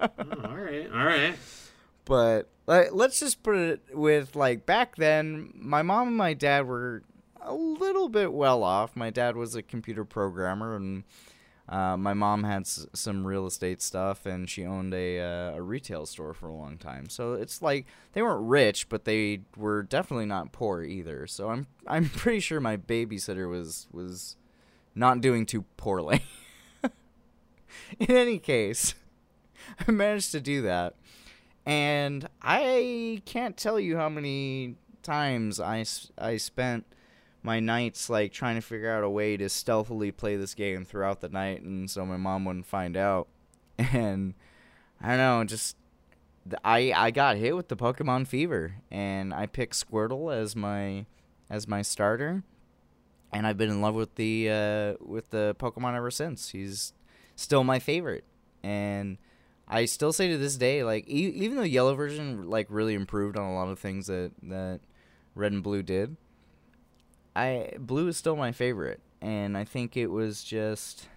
all 0.00 0.56
right, 0.56 0.88
all 0.92 1.04
right. 1.04 1.34
but 2.04 2.48
like, 2.66 2.88
let's 2.92 3.20
just 3.20 3.42
put 3.42 3.56
it 3.56 3.80
with 3.94 4.36
like 4.36 4.66
back 4.66 4.96
then, 4.96 5.50
my 5.54 5.82
mom 5.82 6.08
and 6.08 6.16
my 6.16 6.34
dad 6.34 6.66
were 6.66 7.02
a 7.40 7.54
little 7.54 8.08
bit 8.08 8.32
well 8.32 8.62
off. 8.62 8.94
My 8.94 9.10
dad 9.10 9.36
was 9.36 9.54
a 9.54 9.62
computer 9.62 10.04
programmer, 10.04 10.76
and 10.76 11.04
uh, 11.68 11.96
my 11.96 12.14
mom 12.14 12.44
had 12.44 12.62
s- 12.62 12.86
some 12.94 13.26
real 13.26 13.46
estate 13.46 13.82
stuff, 13.82 14.24
and 14.26 14.48
she 14.48 14.64
owned 14.64 14.94
a 14.94 15.20
uh, 15.20 15.56
a 15.56 15.62
retail 15.62 16.06
store 16.06 16.32
for 16.34 16.48
a 16.48 16.54
long 16.54 16.78
time. 16.78 17.08
So 17.08 17.34
it's 17.34 17.60
like 17.62 17.86
they 18.12 18.22
weren't 18.22 18.48
rich, 18.48 18.88
but 18.88 19.04
they 19.04 19.40
were 19.56 19.82
definitely 19.82 20.26
not 20.26 20.52
poor 20.52 20.82
either. 20.82 21.26
So 21.26 21.50
I'm 21.50 21.66
I'm 21.86 22.08
pretty 22.16 22.40
sure 22.40 22.60
my 22.60 22.76
babysitter 22.76 23.48
was 23.48 23.86
was 23.92 24.36
not 24.94 25.20
doing 25.20 25.46
too 25.46 25.62
poorly. 25.76 26.22
In 27.98 28.10
any 28.16 28.38
case, 28.38 28.94
I 29.88 29.90
managed 29.90 30.32
to 30.32 30.40
do 30.40 30.62
that. 30.62 30.94
And 31.66 32.28
I 32.40 33.20
can't 33.26 33.56
tell 33.56 33.78
you 33.78 33.96
how 33.96 34.08
many 34.08 34.76
times 35.02 35.60
I, 35.60 35.84
I 36.16 36.38
spent 36.38 36.86
my 37.42 37.60
nights 37.60 38.10
like 38.10 38.32
trying 38.32 38.56
to 38.56 38.60
figure 38.60 38.90
out 38.90 39.04
a 39.04 39.10
way 39.10 39.36
to 39.36 39.48
stealthily 39.48 40.10
play 40.10 40.36
this 40.36 40.54
game 40.54 40.84
throughout 40.84 41.20
the 41.20 41.28
night 41.28 41.62
and 41.62 41.90
so 41.90 42.04
my 42.04 42.16
mom 42.16 42.44
wouldn't 42.44 42.66
find 42.66 42.96
out. 42.96 43.28
And 43.92 44.34
I 45.00 45.10
don't 45.10 45.18
know, 45.18 45.44
just 45.44 45.76
I 46.64 46.92
I 46.94 47.10
got 47.10 47.36
hit 47.36 47.54
with 47.54 47.68
the 47.68 47.76
Pokemon 47.76 48.26
fever 48.26 48.74
and 48.90 49.32
I 49.32 49.46
picked 49.46 49.74
Squirtle 49.74 50.34
as 50.34 50.56
my 50.56 51.06
as 51.50 51.68
my 51.68 51.82
starter. 51.82 52.42
And 53.32 53.46
I've 53.46 53.58
been 53.58 53.70
in 53.70 53.80
love 53.82 53.94
with 53.94 54.14
the 54.14 54.48
uh, 54.50 55.04
with 55.04 55.30
the 55.30 55.54
Pokemon 55.58 55.94
ever 55.94 56.10
since. 56.10 56.50
He's 56.50 56.92
still 57.36 57.62
my 57.62 57.78
favorite. 57.78 58.24
And 58.62 59.18
I 59.68 59.84
still 59.84 60.12
say 60.12 60.28
to 60.28 60.38
this 60.38 60.56
day, 60.56 60.82
like 60.82 61.06
e- 61.08 61.32
even 61.36 61.56
though 61.56 61.62
yellow 61.62 61.94
version 61.94 62.48
like 62.48 62.66
really 62.70 62.94
improved 62.94 63.36
on 63.36 63.44
a 63.44 63.54
lot 63.54 63.68
of 63.68 63.78
things 63.78 64.06
that 64.06 64.32
that 64.44 64.80
red 65.34 65.52
and 65.52 65.62
blue 65.62 65.82
did, 65.82 66.16
I 67.38 67.74
blue 67.78 68.08
is 68.08 68.16
still 68.16 68.34
my 68.34 68.50
favorite, 68.50 69.00
and 69.22 69.56
I 69.56 69.64
think 69.64 69.96
it 69.96 70.08
was 70.08 70.42
just 70.42 71.08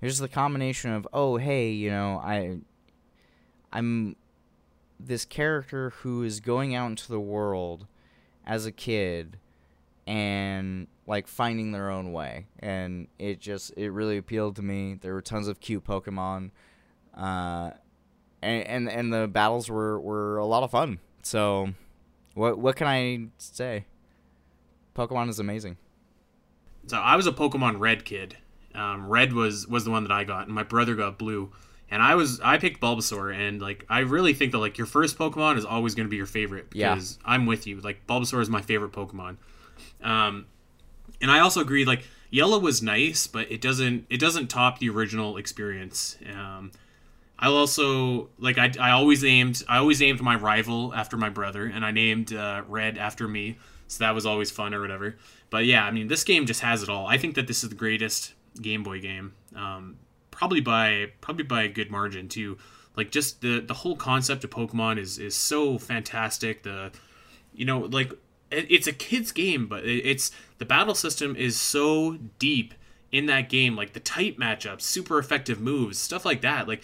was 0.00 0.18
the 0.18 0.28
combination 0.28 0.90
of 0.90 1.06
oh 1.12 1.36
hey 1.36 1.70
you 1.70 1.88
know 1.88 2.20
I 2.24 2.58
I'm 3.72 4.16
this 4.98 5.24
character 5.24 5.90
who 5.90 6.24
is 6.24 6.40
going 6.40 6.74
out 6.74 6.90
into 6.90 7.08
the 7.08 7.20
world 7.20 7.86
as 8.44 8.66
a 8.66 8.72
kid 8.72 9.38
and 10.08 10.88
like 11.06 11.28
finding 11.28 11.70
their 11.70 11.88
own 11.88 12.12
way. 12.12 12.46
And 12.58 13.06
it 13.20 13.38
just 13.40 13.72
it 13.76 13.90
really 13.90 14.16
appealed 14.16 14.56
to 14.56 14.62
me. 14.62 14.98
There 15.00 15.14
were 15.14 15.22
tons 15.22 15.46
of 15.46 15.60
cute 15.60 15.84
pokemon 15.84 16.50
uh 17.16 17.70
and 18.42 18.66
and, 18.66 18.90
and 18.90 19.12
the 19.12 19.28
battles 19.28 19.70
were 19.70 20.00
were 20.00 20.38
a 20.38 20.46
lot 20.46 20.64
of 20.64 20.72
fun. 20.72 20.98
So 21.22 21.74
what 22.34 22.58
what 22.58 22.74
can 22.74 22.88
i 22.88 23.28
say 23.36 23.84
pokemon 24.94 25.28
is 25.28 25.38
amazing 25.38 25.76
So 26.86 26.96
I 26.98 27.14
was 27.16 27.26
a 27.26 27.32
Pokemon 27.32 27.78
Red 27.78 28.04
kid. 28.04 28.36
Um, 28.74 29.06
Red 29.06 29.32
was 29.32 29.66
was 29.68 29.84
the 29.84 29.90
one 29.90 30.02
that 30.04 30.12
I 30.12 30.24
got, 30.24 30.46
and 30.46 30.54
my 30.54 30.62
brother 30.64 30.94
got 30.94 31.18
Blue. 31.18 31.52
And 31.90 32.02
I 32.02 32.14
was 32.14 32.40
I 32.40 32.56
picked 32.58 32.80
Bulbasaur, 32.80 33.34
and 33.34 33.60
like 33.60 33.84
I 33.88 34.00
really 34.00 34.32
think 34.34 34.52
that 34.52 34.58
like 34.58 34.78
your 34.78 34.86
first 34.86 35.16
Pokemon 35.18 35.58
is 35.58 35.64
always 35.64 35.94
going 35.94 36.06
to 36.06 36.10
be 36.10 36.16
your 36.16 36.26
favorite 36.26 36.66
Yeah. 36.72 36.94
because 36.94 37.18
I'm 37.24 37.46
with 37.46 37.66
you. 37.66 37.80
Like 37.80 38.06
Bulbasaur 38.06 38.40
is 38.40 38.48
my 38.50 38.62
favorite 38.62 38.92
Pokemon. 38.92 39.36
Um, 40.02 40.46
and 41.20 41.30
I 41.30 41.38
also 41.40 41.60
agree 41.60 41.84
like 41.84 42.04
Yellow 42.30 42.58
was 42.58 42.82
nice, 42.82 43.26
but 43.26 43.50
it 43.52 43.60
doesn't 43.60 44.06
it 44.10 44.18
doesn't 44.18 44.48
top 44.48 44.78
the 44.78 44.88
original 44.88 45.36
experience. 45.36 46.16
Um, 46.34 46.72
I'll 47.38 47.56
also 47.56 48.30
like 48.38 48.56
I, 48.58 48.72
I 48.80 48.90
always 48.92 49.22
aimed 49.24 49.62
I 49.68 49.76
always 49.78 50.00
aimed 50.02 50.20
my 50.22 50.34
rival 50.34 50.94
after 50.94 51.16
my 51.16 51.28
brother, 51.28 51.64
and 51.66 51.84
I 51.84 51.90
named 51.90 52.32
uh, 52.32 52.62
Red 52.68 52.96
after 52.98 53.28
me, 53.28 53.58
so 53.92 54.04
that 54.04 54.14
was 54.14 54.24
always 54.24 54.50
fun 54.50 54.72
or 54.72 54.80
whatever. 54.80 55.16
But 55.50 55.66
yeah, 55.66 55.84
I 55.84 55.90
mean 55.90 56.08
this 56.08 56.24
game 56.24 56.46
just 56.46 56.60
has 56.60 56.82
it 56.82 56.88
all. 56.88 57.06
I 57.06 57.18
think 57.18 57.34
that 57.34 57.46
this 57.46 57.62
is 57.62 57.68
the 57.68 57.76
greatest 57.76 58.32
Game 58.60 58.82
Boy 58.82 59.00
game, 59.00 59.34
um, 59.54 59.98
probably 60.30 60.60
by 60.60 61.12
probably 61.20 61.44
by 61.44 61.62
a 61.62 61.68
good 61.68 61.90
margin 61.90 62.28
too. 62.28 62.56
Like 62.96 63.10
just 63.10 63.42
the 63.42 63.60
the 63.60 63.74
whole 63.74 63.96
concept 63.96 64.44
of 64.44 64.50
Pokemon 64.50 64.98
is 64.98 65.18
is 65.18 65.34
so 65.34 65.76
fantastic. 65.78 66.62
The 66.62 66.90
you 67.52 67.66
know 67.66 67.80
like 67.80 68.12
it, 68.50 68.66
it's 68.70 68.86
a 68.86 68.92
kids 68.92 69.30
game, 69.30 69.66
but 69.66 69.84
it, 69.84 70.06
it's 70.06 70.30
the 70.56 70.64
battle 70.64 70.94
system 70.94 71.36
is 71.36 71.60
so 71.60 72.18
deep 72.38 72.72
in 73.10 73.26
that 73.26 73.50
game. 73.50 73.76
Like 73.76 73.92
the 73.92 74.00
tight 74.00 74.38
matchups, 74.38 74.82
super 74.82 75.18
effective 75.18 75.60
moves, 75.60 75.98
stuff 75.98 76.24
like 76.24 76.40
that. 76.40 76.66
Like 76.66 76.82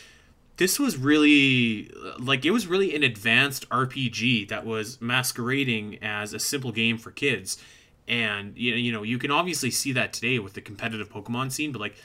this 0.58 0.78
was 0.78 0.96
really 0.96 1.90
like 2.18 2.44
it 2.44 2.50
was 2.50 2.66
really 2.66 2.94
an 2.94 3.04
advanced 3.04 3.68
RPG 3.70 4.48
that 4.48 4.66
was 4.66 5.00
masquerading 5.00 5.98
as 6.02 6.34
a 6.34 6.38
simple 6.38 6.72
game 6.72 6.98
for 6.98 7.10
kids. 7.10 7.62
And 8.06 8.56
you 8.56 8.92
know, 8.92 9.02
you 9.02 9.18
can 9.18 9.30
obviously 9.30 9.70
see 9.70 9.92
that 9.92 10.12
today 10.12 10.38
with 10.38 10.54
the 10.54 10.60
competitive 10.60 11.10
Pokemon 11.10 11.52
scene, 11.52 11.72
but 11.72 11.80
like 11.80 11.96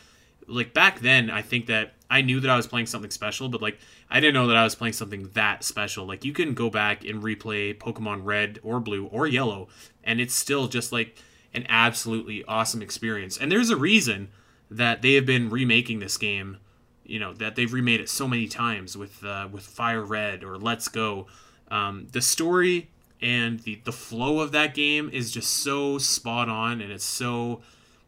like 0.48 0.74
back 0.74 1.00
then 1.00 1.30
I 1.30 1.42
think 1.42 1.66
that 1.66 1.94
I 2.10 2.22
knew 2.22 2.40
that 2.42 2.50
I 2.50 2.56
was 2.56 2.68
playing 2.68 2.86
something 2.86 3.10
special, 3.10 3.50
but 3.50 3.62
like 3.62 3.80
I 4.10 4.20
didn't 4.20 4.36
know 4.36 4.48
that 4.48 4.58
I 4.58 4.64
was 4.64 4.76
playing 4.76 4.94
something 4.94 5.30
that 5.34 5.64
special. 5.64 6.06
Like 6.06 6.24
you 6.24 6.34
can 6.34 6.54
go 6.54 6.70
back 6.70 7.04
and 7.04 7.24
replay 7.24 7.76
Pokemon 7.76 8.24
Red 8.24 8.60
or 8.62 8.80
Blue 8.80 9.06
or 9.08 9.26
Yellow 9.26 9.68
and 10.04 10.22
it's 10.22 10.36
still 10.36 10.68
just 10.68 10.92
like 10.92 11.18
an 11.56 11.66
absolutely 11.70 12.44
awesome 12.44 12.84
experience. 12.84 13.38
And 13.38 13.52
there's 13.52 13.72
a 13.72 13.78
reason 13.78 14.30
that 14.70 15.02
they 15.02 15.14
have 15.14 15.26
been 15.26 15.50
remaking 15.50 16.00
this 16.00 16.18
game 16.18 16.58
you 17.06 17.20
know 17.20 17.34
that 17.34 17.56
they've 17.56 17.72
remade 17.72 18.00
it 18.00 18.10
so 18.10 18.28
many 18.28 18.48
times 18.48 18.98
with 18.98 19.24
uh, 19.24 19.48
with 19.52 19.64
Fire 19.64 20.04
Red 20.04 20.44
or 20.44 20.58
Let's 20.58 20.88
Go. 20.88 21.28
Um, 21.70 22.08
the 22.12 22.22
story 22.22 22.90
and 23.24 23.62
the 23.62 23.82
the 23.86 23.92
flow 23.92 24.42
of 24.42 24.52
that 24.52 24.74
game 24.74 25.10
is 25.12 25.32
just 25.32 25.50
so 25.50 25.98
spot 25.98 26.50
on 26.50 26.82
and 26.82 26.92
it's 26.92 27.06
so 27.06 27.62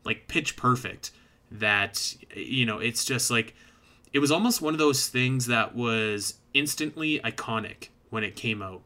like 0.04 0.28
pitch 0.28 0.58
perfect 0.58 1.12
that 1.50 2.16
you 2.36 2.66
know 2.66 2.80
it's 2.80 3.06
just 3.06 3.32
like 3.32 3.56
it 4.12 4.20
was 4.20 4.30
almost 4.30 4.62
one 4.62 4.74
of 4.74 4.78
those 4.78 5.08
things 5.08 5.48
that 5.48 5.74
was 5.74 6.36
instantly 6.54 7.20
iconic 7.20 7.90
when 8.10 8.24
it 8.24 8.36
came 8.36 8.62
out 8.62 8.82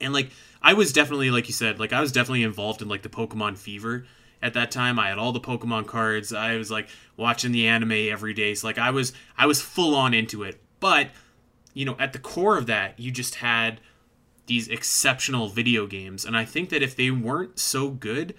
and 0.00 0.12
like 0.12 0.30
i 0.62 0.72
was 0.72 0.92
definitely 0.92 1.30
like 1.30 1.48
you 1.48 1.52
said 1.54 1.80
like 1.80 1.92
i 1.92 2.00
was 2.00 2.12
definitely 2.12 2.44
involved 2.44 2.80
in 2.80 2.88
like 2.88 3.02
the 3.02 3.08
pokemon 3.08 3.58
fever 3.58 4.06
at 4.42 4.54
that 4.54 4.70
time. 4.70 4.98
I 4.98 5.08
had 5.08 5.18
all 5.18 5.32
the 5.32 5.40
Pokemon 5.40 5.86
cards. 5.86 6.32
I 6.32 6.56
was 6.56 6.70
like 6.70 6.88
watching 7.16 7.52
the 7.52 7.66
anime 7.66 7.92
every 7.92 8.34
day. 8.34 8.54
So 8.54 8.66
like 8.66 8.78
I 8.78 8.90
was 8.90 9.12
I 9.36 9.46
was 9.46 9.60
full 9.60 9.94
on 9.94 10.14
into 10.14 10.42
it. 10.42 10.60
But 10.80 11.10
you 11.74 11.84
know, 11.84 11.96
at 11.98 12.12
the 12.12 12.18
core 12.18 12.56
of 12.56 12.66
that, 12.66 12.98
you 12.98 13.10
just 13.10 13.36
had 13.36 13.80
these 14.46 14.68
exceptional 14.68 15.48
video 15.48 15.86
games. 15.86 16.24
And 16.24 16.36
I 16.36 16.44
think 16.44 16.70
that 16.70 16.82
if 16.82 16.96
they 16.96 17.10
weren't 17.10 17.58
so 17.58 17.90
good, 17.90 18.34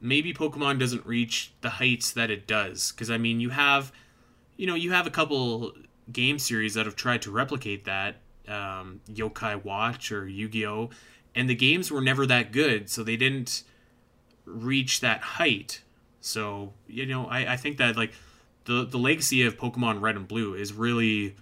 maybe 0.00 0.32
Pokemon 0.32 0.78
doesn't 0.78 1.04
reach 1.06 1.52
the 1.60 1.70
heights 1.70 2.10
that 2.12 2.30
it 2.30 2.46
does. 2.46 2.92
Because 2.92 3.10
I 3.10 3.18
mean, 3.18 3.40
you 3.40 3.50
have 3.50 3.92
you 4.56 4.66
know, 4.66 4.74
you 4.74 4.92
have 4.92 5.06
a 5.06 5.10
couple 5.10 5.72
game 6.12 6.38
series 6.38 6.74
that 6.74 6.86
have 6.86 6.96
tried 6.96 7.22
to 7.22 7.30
replicate 7.30 7.84
that. 7.84 8.16
Um, 8.48 9.00
Yokai 9.08 9.64
Watch 9.64 10.10
or 10.10 10.28
Yu-Gi-Oh! 10.28 10.90
And 11.34 11.48
the 11.48 11.54
games 11.54 11.90
were 11.90 12.00
never 12.00 12.26
that 12.26 12.52
good, 12.52 12.90
so 12.90 13.02
they 13.02 13.16
didn't 13.16 13.62
reach 14.44 15.00
that 15.00 15.20
height. 15.20 15.82
So 16.20 16.72
you 16.86 17.06
know, 17.06 17.26
I, 17.26 17.52
I 17.52 17.56
think 17.56 17.78
that 17.78 17.96
like 17.96 18.12
the 18.64 18.84
the 18.84 18.98
legacy 18.98 19.42
of 19.42 19.56
Pokemon 19.58 20.00
Red 20.00 20.16
and 20.16 20.28
Blue 20.28 20.54
is 20.54 20.72
really, 20.72 21.36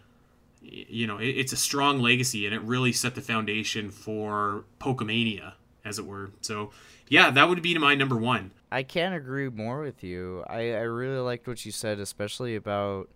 you 0.62 1.06
know, 1.06 1.18
it, 1.18 1.28
it's 1.28 1.52
a 1.52 1.56
strong 1.56 2.00
legacy, 2.00 2.46
and 2.46 2.54
it 2.54 2.62
really 2.62 2.92
set 2.92 3.14
the 3.14 3.20
foundation 3.20 3.90
for 3.90 4.64
Pokemania, 4.80 5.54
as 5.84 5.98
it 5.98 6.06
were. 6.06 6.30
So 6.40 6.70
yeah, 7.08 7.30
that 7.30 7.48
would 7.48 7.60
be 7.62 7.76
my 7.76 7.94
number 7.94 8.16
one. 8.16 8.52
I 8.72 8.84
can't 8.84 9.14
agree 9.14 9.48
more 9.48 9.80
with 9.80 10.04
you. 10.04 10.44
I, 10.48 10.72
I 10.72 10.82
really 10.82 11.18
liked 11.18 11.48
what 11.48 11.66
you 11.66 11.72
said, 11.72 11.98
especially 11.98 12.54
about 12.54 13.10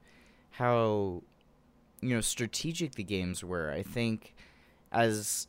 how 0.51 1.23
you 2.01 2.15
know 2.15 2.21
strategic 2.21 2.97
the 2.97 3.05
games 3.05 3.43
were. 3.43 3.71
I 3.71 3.83
think 3.83 4.35
as 4.93 5.47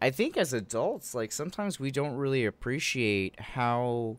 I 0.00 0.10
think 0.10 0.36
as 0.36 0.52
adults, 0.52 1.14
like 1.14 1.32
sometimes 1.32 1.80
we 1.80 1.90
don't 1.90 2.14
really 2.14 2.44
appreciate 2.44 3.38
how 3.40 4.18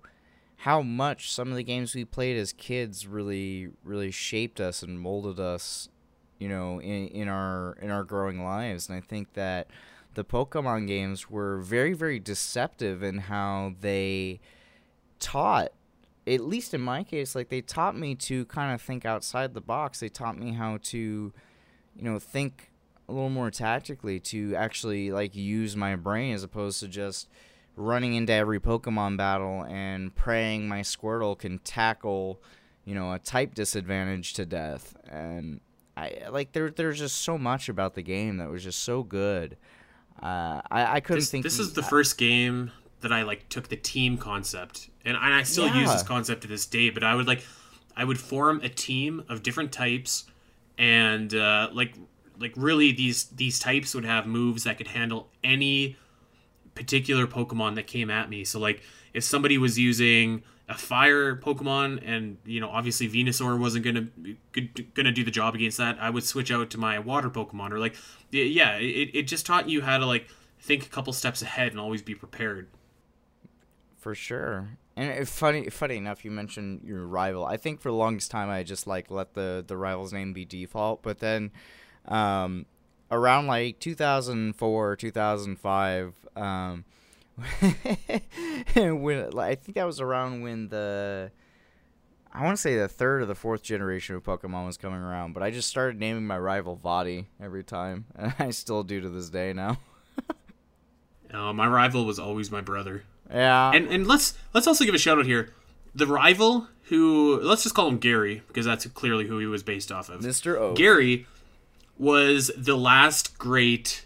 how 0.58 0.82
much 0.82 1.32
some 1.32 1.50
of 1.50 1.56
the 1.56 1.64
games 1.64 1.96
we 1.96 2.04
played 2.04 2.36
as 2.36 2.52
kids 2.52 3.08
really 3.08 3.70
really 3.84 4.12
shaped 4.12 4.60
us 4.60 4.84
and 4.84 5.00
molded 5.00 5.40
us, 5.40 5.88
you 6.38 6.50
know, 6.50 6.82
in 6.82 7.08
in 7.08 7.28
our 7.30 7.78
in 7.82 7.90
our 7.92 8.04
growing 8.04 8.44
lives. 8.44 8.90
And 8.90 8.98
I 8.98 9.02
think 9.02 9.34
that 9.34 9.68
the 10.16 10.26
Pokemon 10.26 10.88
games 10.88 11.30
were 11.30 11.60
very 11.60 11.94
very 11.94 12.20
deceptive 12.20 13.02
in 13.02 13.20
how 13.20 13.74
they 13.80 14.42
taught 15.20 15.72
at 16.28 16.42
least 16.42 16.74
in 16.74 16.82
my 16.82 17.04
case 17.04 17.36
like 17.36 17.50
they 17.50 17.62
taught 17.62 17.98
me 17.98 18.16
to 18.16 18.46
kind 18.46 18.74
of 18.74 18.82
think 18.82 19.06
outside 19.06 19.54
the 19.54 19.62
box. 19.62 20.02
They 20.02 20.10
taught 20.10 20.38
me 20.38 20.54
how 20.54 20.78
to 20.84 20.98
you 20.98 22.04
know 22.04 22.20
think 22.20 22.70
a 23.10 23.12
little 23.12 23.30
more 23.30 23.50
tactically 23.50 24.20
to 24.20 24.56
actually 24.56 25.12
like 25.12 25.36
use 25.36 25.76
my 25.76 25.96
brain 25.96 26.34
as 26.34 26.44
opposed 26.44 26.80
to 26.82 26.88
just 26.88 27.28
running 27.76 28.14
into 28.14 28.32
every 28.32 28.60
Pokemon 28.60 29.18
battle 29.18 29.66
and 29.68 30.14
praying 30.14 30.68
my 30.68 30.82
Squirtle 30.82 31.38
can 31.38 31.58
tackle, 31.60 32.42
you 32.86 32.94
know, 32.94 33.12
a 33.14 33.20
type 33.20 33.56
disadvantage 33.56 34.34
to 34.34 34.46
death. 34.46 34.96
And 35.10 35.60
I 35.98 36.28
like 36.30 36.52
there 36.52 36.70
there's 36.70 37.00
just 37.00 37.22
so 37.22 37.38
much 37.38 37.68
about 37.68 37.96
the 37.96 38.04
game 38.04 38.38
that 38.38 38.50
was 38.50 38.64
just 38.64 38.84
so 38.84 39.02
good. 39.02 39.58
Uh, 40.22 40.62
I 40.70 40.98
I 40.98 41.00
couldn't 41.00 41.22
this, 41.22 41.32
think 41.32 41.44
this 41.44 41.60
is 41.60 41.74
the 41.74 41.84
first 41.84 42.18
game 42.18 42.72
that 43.02 43.12
I 43.12 43.24
like 43.24 43.50
took 43.50 43.70
the 43.70 43.78
team 43.78 44.18
concept 44.18 44.90
and, 45.06 45.16
and 45.16 45.34
I 45.34 45.44
still 45.44 45.68
yeah. 45.68 45.82
use 45.82 45.92
this 45.92 46.04
concept 46.04 46.42
to 46.42 46.48
this 46.48 46.68
day. 46.68 46.92
But 46.92 47.04
I 47.04 47.16
would 47.16 47.28
like 47.28 47.44
I 47.96 48.04
would 48.04 48.20
form 48.20 48.62
a 48.62 48.70
team 48.70 49.24
of 49.30 49.42
different 49.42 49.72
types 49.72 50.26
and 50.78 51.34
uh, 51.34 51.70
like 51.74 51.96
like 52.40 52.54
really 52.56 52.92
these 52.92 53.26
these 53.26 53.60
types 53.60 53.94
would 53.94 54.06
have 54.06 54.26
moves 54.26 54.64
that 54.64 54.78
could 54.78 54.88
handle 54.88 55.30
any 55.44 55.98
particular 56.76 57.28
Pokemon 57.28 57.76
that 57.76 57.88
came 57.88 58.10
at 58.10 58.30
me. 58.30 58.44
So 58.44 58.60
like 58.60 58.82
if 59.14 59.24
somebody 59.24 59.58
was 59.58 59.78
using 59.78 60.44
a 60.68 60.76
fire 60.78 61.36
Pokemon 61.36 62.02
and 62.06 62.38
you 62.46 62.60
know 62.60 62.70
obviously 62.70 63.10
Venusaur 63.10 63.60
wasn't 63.60 63.86
gonna 63.86 64.08
gonna 64.94 65.12
do 65.12 65.24
the 65.24 65.32
job 65.32 65.56
against 65.56 65.78
that, 65.78 65.98
I 66.00 66.10
would 66.10 66.24
switch 66.24 66.52
out 66.52 66.70
to 66.72 66.78
my 66.78 67.00
water 67.00 67.30
Pokemon 67.30 67.72
or 67.72 67.80
like 67.80 67.96
yeah, 68.32 68.78
it, 68.78 69.12
it 69.14 69.24
just 69.24 69.46
taught 69.46 69.68
you 69.70 69.82
how 69.82 69.98
to 69.98 70.06
like 70.06 70.28
think 70.60 70.86
a 70.86 70.90
couple 70.90 71.14
steps 71.14 71.42
ahead 71.42 71.72
and 71.72 71.80
always 71.80 72.02
be 72.02 72.16
prepared. 72.16 72.68
For 73.98 74.16
sure. 74.16 74.78
And 74.96 75.22
uh, 75.22 75.26
funny, 75.26 75.70
funny 75.70 75.98
enough, 75.98 76.26
you 76.26 76.32
mentioned 76.32 76.82
your 76.84 77.06
rival. 77.06 77.46
I 77.46 77.58
think 77.58 77.82
for 77.82 77.90
the 77.90 77.96
longest 77.96 78.32
time, 78.32 78.50
I 78.50 78.64
just 78.64 78.86
like 78.88 79.10
let 79.10 79.34
the 79.34 79.64
the 79.66 79.78
rival's 79.78 80.14
name 80.14 80.34
be 80.34 80.46
default. 80.46 81.02
But 81.02 81.20
then, 81.20 81.52
um, 82.10 82.66
around 83.10 83.48
like 83.48 83.80
2004, 83.80 84.96
2005, 84.98 86.14
um, 86.36 86.86
when 88.76 89.40
I 89.40 89.56
think 89.56 89.76
that 89.76 89.86
was 89.86 90.02
around 90.02 90.42
when 90.42 90.68
the 90.68 91.32
I 92.34 92.44
want 92.44 92.58
to 92.58 92.62
say 92.62 92.76
the 92.76 92.88
third 92.88 93.22
or 93.22 93.26
the 93.26 93.36
fourth 93.36 93.64
generation 93.64 94.16
of 94.16 94.24
Pokemon 94.24 94.66
was 94.66 94.78
coming 94.78 95.00
around, 95.00 95.34
but 95.34 95.42
I 95.42 95.50
just 95.50 95.68
started 95.68 96.00
naming 96.00 96.28
my 96.28 96.38
rival 96.38 96.78
Vaati 96.78 97.26
every 97.42 97.64
time, 97.64 98.06
and 98.16 98.34
I 98.38 98.52
still 98.52 98.84
do 98.84 99.02
to 99.02 99.10
this 99.10 99.30
day 99.30 99.54
now. 99.54 99.80
uh, 101.34 101.54
my 101.54 101.68
rival 101.68 102.06
was 102.06 102.20
always 102.20 102.52
my 102.52 102.62
brother. 102.62 103.04
Yeah, 103.32 103.72
and 103.72 103.88
and 103.88 104.08
let's 104.08 104.34
let's 104.54 104.68
also 104.68 104.86
give 104.86 104.96
a 104.96 105.00
shout 105.00 105.20
out 105.20 105.26
here. 105.26 105.54
The 105.96 106.08
rival 106.08 106.68
who 106.84 107.40
let's 107.42 107.64
just 107.64 107.76
call 107.76 107.88
him 107.88 108.00
Gary 108.00 108.42
because 108.48 108.66
that's 108.66 108.86
clearly 108.88 109.28
who 109.28 109.40
he 109.40 109.46
was 109.46 109.64
based 109.64 109.92
off 109.92 110.10
of. 110.10 110.22
Mr. 110.22 110.58
O. 110.58 110.74
Gary 110.74 111.28
was 112.00 112.50
the 112.58 112.78
last 112.78 113.38
great 113.38 114.06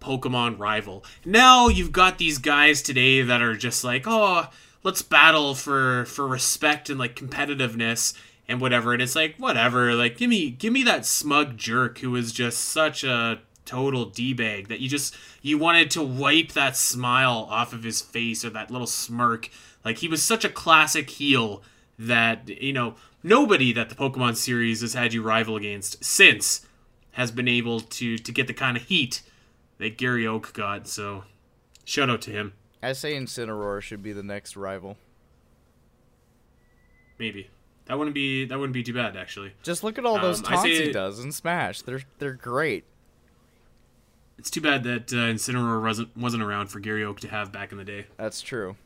Pokemon 0.00 0.58
rival. 0.58 1.04
Now 1.24 1.68
you've 1.68 1.92
got 1.92 2.18
these 2.18 2.38
guys 2.38 2.82
today 2.82 3.22
that 3.22 3.42
are 3.42 3.56
just 3.56 3.82
like, 3.82 4.04
oh, 4.06 4.48
let's 4.82 5.02
battle 5.02 5.54
for 5.54 6.04
for 6.04 6.26
respect 6.28 6.88
and 6.88 6.98
like 6.98 7.16
competitiveness 7.16 8.14
and 8.46 8.60
whatever. 8.60 8.92
And 8.92 9.02
it's 9.02 9.16
like, 9.16 9.36
whatever. 9.36 9.94
Like, 9.94 10.16
give 10.16 10.30
me 10.30 10.50
give 10.50 10.72
me 10.72 10.82
that 10.84 11.06
smug 11.06 11.56
jerk 11.56 11.98
who 11.98 12.10
was 12.10 12.32
just 12.32 12.60
such 12.60 13.04
a 13.04 13.40
total 13.64 14.04
d 14.04 14.32
bag 14.32 14.68
that 14.68 14.80
you 14.80 14.88
just 14.88 15.16
you 15.42 15.56
wanted 15.56 15.90
to 15.92 16.02
wipe 16.02 16.52
that 16.52 16.76
smile 16.76 17.46
off 17.50 17.72
of 17.72 17.84
his 17.84 18.00
face 18.00 18.44
or 18.44 18.50
that 18.50 18.70
little 18.70 18.86
smirk. 18.86 19.48
Like 19.84 19.98
he 19.98 20.08
was 20.08 20.22
such 20.22 20.44
a 20.44 20.48
classic 20.48 21.08
heel 21.08 21.62
that 21.98 22.48
you 22.48 22.72
know 22.72 22.96
nobody 23.22 23.72
that 23.72 23.88
the 23.88 23.94
Pokemon 23.94 24.36
series 24.36 24.80
has 24.80 24.94
had 24.94 25.12
you 25.12 25.22
rival 25.22 25.56
against 25.56 26.04
since 26.04 26.66
has 27.12 27.30
been 27.30 27.48
able 27.48 27.80
to 27.80 28.18
to 28.18 28.32
get 28.32 28.46
the 28.46 28.54
kind 28.54 28.76
of 28.76 28.84
heat 28.84 29.22
that 29.78 29.96
Gary 29.98 30.26
Oak 30.26 30.52
got. 30.52 30.86
So, 30.88 31.24
shout 31.84 32.10
out 32.10 32.22
to 32.22 32.30
him. 32.30 32.52
I 32.82 32.92
say 32.92 33.14
Incineroar 33.14 33.82
should 33.82 34.02
be 34.02 34.12
the 34.12 34.22
next 34.22 34.56
rival. 34.56 34.96
Maybe 37.18 37.50
that 37.86 37.98
wouldn't 37.98 38.14
be 38.14 38.44
that 38.46 38.58
wouldn't 38.58 38.72
be 38.74 38.82
too 38.82 38.94
bad 38.94 39.16
actually. 39.16 39.52
Just 39.62 39.84
look 39.84 39.98
at 39.98 40.06
all 40.06 40.18
those 40.18 40.38
Um, 40.38 40.44
taunts 40.44 40.62
say- 40.62 40.86
he 40.86 40.92
does 40.92 41.18
in 41.22 41.32
Smash. 41.32 41.82
They're 41.82 42.02
they're 42.18 42.32
great. 42.32 42.84
It's 44.38 44.48
too 44.48 44.62
bad 44.62 44.84
that 44.84 45.12
uh, 45.12 45.16
Incineroar 45.16 45.82
wasn't 45.82 46.16
wasn't 46.16 46.42
around 46.42 46.68
for 46.68 46.80
Gary 46.80 47.04
Oak 47.04 47.20
to 47.20 47.28
have 47.28 47.52
back 47.52 47.72
in 47.72 47.78
the 47.78 47.84
day. 47.84 48.06
That's 48.16 48.40
true. 48.40 48.76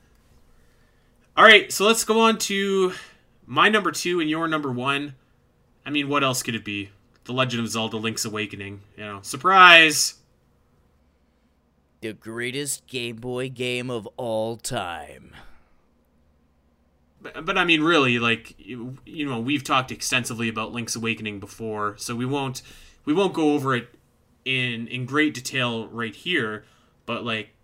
All 1.36 1.44
right, 1.44 1.72
so 1.72 1.84
let's 1.84 2.04
go 2.04 2.20
on 2.20 2.38
to 2.38 2.92
my 3.46 3.68
number 3.68 3.90
two 3.92 4.20
and 4.20 4.30
your 4.30 4.46
number 4.48 4.70
one. 4.70 5.14
I 5.86 5.90
mean, 5.90 6.08
what 6.08 6.22
else 6.24 6.42
could 6.42 6.54
it 6.54 6.64
be? 6.64 6.90
The 7.24 7.32
Legend 7.32 7.64
of 7.64 7.70
Zelda: 7.70 7.96
Link's 7.96 8.24
Awakening. 8.24 8.80
You 8.96 9.04
know, 9.04 9.18
surprise. 9.22 10.14
The 12.00 12.12
greatest 12.12 12.86
Game 12.86 13.16
Boy 13.16 13.48
game 13.48 13.90
of 13.90 14.06
all 14.18 14.56
time. 14.56 15.34
But, 17.22 17.46
but 17.46 17.56
I 17.56 17.64
mean, 17.64 17.82
really, 17.82 18.18
like 18.18 18.54
you, 18.58 18.98
you 19.06 19.26
know, 19.26 19.40
we've 19.40 19.64
talked 19.64 19.90
extensively 19.90 20.48
about 20.48 20.72
Link's 20.72 20.94
Awakening 20.94 21.40
before, 21.40 21.96
so 21.96 22.14
we 22.14 22.26
won't 22.26 22.60
we 23.06 23.14
won't 23.14 23.32
go 23.32 23.54
over 23.54 23.74
it 23.74 23.88
in 24.44 24.86
in 24.88 25.06
great 25.06 25.32
detail 25.32 25.88
right 25.88 26.14
here. 26.14 26.64
But 27.06 27.24
like 27.24 27.54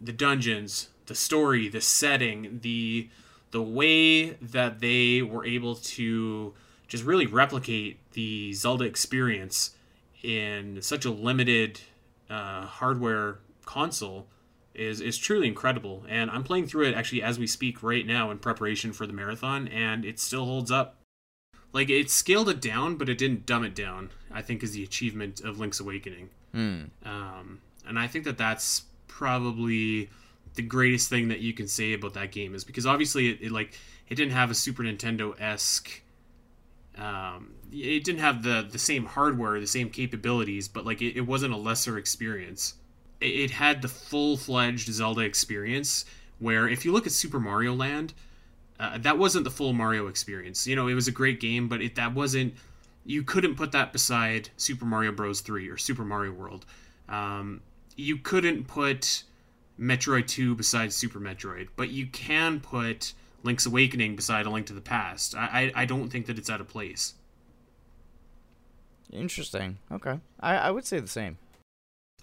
the 0.00 0.12
dungeons, 0.12 0.88
the 1.06 1.14
story, 1.14 1.68
the 1.68 1.80
setting, 1.80 2.58
the 2.62 3.08
the 3.52 3.62
way 3.62 4.30
that 4.30 4.80
they 4.80 5.22
were 5.22 5.44
able 5.46 5.76
to 5.76 6.52
just 6.88 7.04
really 7.04 7.26
replicate 7.26 7.98
the 8.12 8.52
Zelda 8.52 8.84
experience 8.84 9.72
in 10.22 10.80
such 10.80 11.04
a 11.04 11.10
limited 11.10 11.80
uh, 12.30 12.66
hardware 12.66 13.38
console 13.64 14.26
is 14.74 15.00
is 15.00 15.16
truly 15.16 15.46
incredible. 15.46 16.04
And 16.08 16.30
I'm 16.30 16.42
playing 16.42 16.66
through 16.66 16.88
it 16.88 16.94
actually 16.94 17.22
as 17.22 17.38
we 17.38 17.46
speak 17.46 17.82
right 17.82 18.06
now 18.06 18.30
in 18.30 18.38
preparation 18.38 18.92
for 18.92 19.06
the 19.06 19.12
marathon, 19.12 19.68
and 19.68 20.04
it 20.04 20.18
still 20.18 20.44
holds 20.44 20.70
up. 20.70 20.96
Like 21.72 21.90
it 21.90 22.10
scaled 22.10 22.48
it 22.48 22.60
down, 22.60 22.96
but 22.96 23.08
it 23.08 23.18
didn't 23.18 23.46
dumb 23.46 23.64
it 23.64 23.74
down. 23.74 24.10
I 24.32 24.42
think 24.42 24.62
is 24.62 24.72
the 24.72 24.82
achievement 24.82 25.40
of 25.40 25.58
Link's 25.58 25.80
Awakening. 25.80 26.30
Hmm. 26.52 26.82
Um, 27.04 27.60
and 27.86 27.98
I 27.98 28.06
think 28.06 28.24
that 28.24 28.38
that's 28.38 28.82
probably 29.08 30.10
the 30.54 30.62
greatest 30.62 31.08
thing 31.08 31.28
that 31.28 31.40
you 31.40 31.52
can 31.52 31.66
say 31.66 31.92
about 31.92 32.14
that 32.14 32.32
game 32.32 32.54
is 32.54 32.64
because 32.64 32.86
obviously 32.86 33.30
it, 33.30 33.42
it 33.42 33.52
like 33.52 33.78
it 34.08 34.14
didn't 34.14 34.32
have 34.32 34.50
a 34.50 34.54
Super 34.54 34.82
Nintendo 34.82 35.38
esque. 35.40 36.00
Um, 36.96 37.54
it 37.72 38.04
didn't 38.04 38.20
have 38.20 38.42
the 38.42 38.66
the 38.70 38.78
same 38.78 39.04
hardware, 39.04 39.58
the 39.58 39.66
same 39.66 39.90
capabilities, 39.90 40.68
but 40.68 40.84
like 40.84 41.02
it, 41.02 41.16
it 41.16 41.22
wasn't 41.22 41.52
a 41.52 41.56
lesser 41.56 41.98
experience. 41.98 42.74
It, 43.20 43.26
it 43.26 43.50
had 43.50 43.82
the 43.82 43.88
full 43.88 44.36
fledged 44.36 44.92
Zelda 44.92 45.22
experience. 45.22 46.04
Where 46.38 46.68
if 46.68 46.84
you 46.84 46.92
look 46.92 47.06
at 47.06 47.12
Super 47.12 47.40
Mario 47.40 47.74
Land, 47.74 48.12
uh, 48.78 48.98
that 48.98 49.18
wasn't 49.18 49.44
the 49.44 49.50
full 49.50 49.72
Mario 49.72 50.08
experience. 50.08 50.66
You 50.66 50.76
know, 50.76 50.88
it 50.88 50.94
was 50.94 51.08
a 51.08 51.12
great 51.12 51.40
game, 51.40 51.68
but 51.68 51.80
it 51.80 51.94
that 51.96 52.14
wasn't. 52.14 52.54
You 53.06 53.22
couldn't 53.22 53.56
put 53.56 53.72
that 53.72 53.92
beside 53.92 54.48
Super 54.56 54.84
Mario 54.84 55.12
Bros. 55.12 55.40
Three 55.40 55.68
or 55.68 55.76
Super 55.76 56.04
Mario 56.04 56.32
World. 56.32 56.64
Um, 57.08 57.60
you 57.96 58.16
couldn't 58.16 58.66
put 58.66 59.24
Metroid 59.78 60.26
Two 60.26 60.54
beside 60.54 60.92
Super 60.92 61.20
Metroid, 61.20 61.68
but 61.76 61.90
you 61.90 62.06
can 62.06 62.60
put 62.60 63.14
Link's 63.44 63.66
Awakening 63.66 64.16
beside 64.16 64.46
A 64.46 64.50
Link 64.50 64.66
to 64.66 64.72
the 64.72 64.80
Past. 64.80 65.36
I 65.36 65.72
I, 65.74 65.82
I 65.82 65.84
don't 65.84 66.10
think 66.10 66.26
that 66.26 66.38
it's 66.38 66.50
out 66.50 66.60
of 66.60 66.68
place. 66.68 67.14
Interesting. 69.12 69.78
Okay. 69.92 70.18
I, 70.40 70.56
I 70.56 70.70
would 70.70 70.84
say 70.84 70.98
the 70.98 71.06
same. 71.06 71.38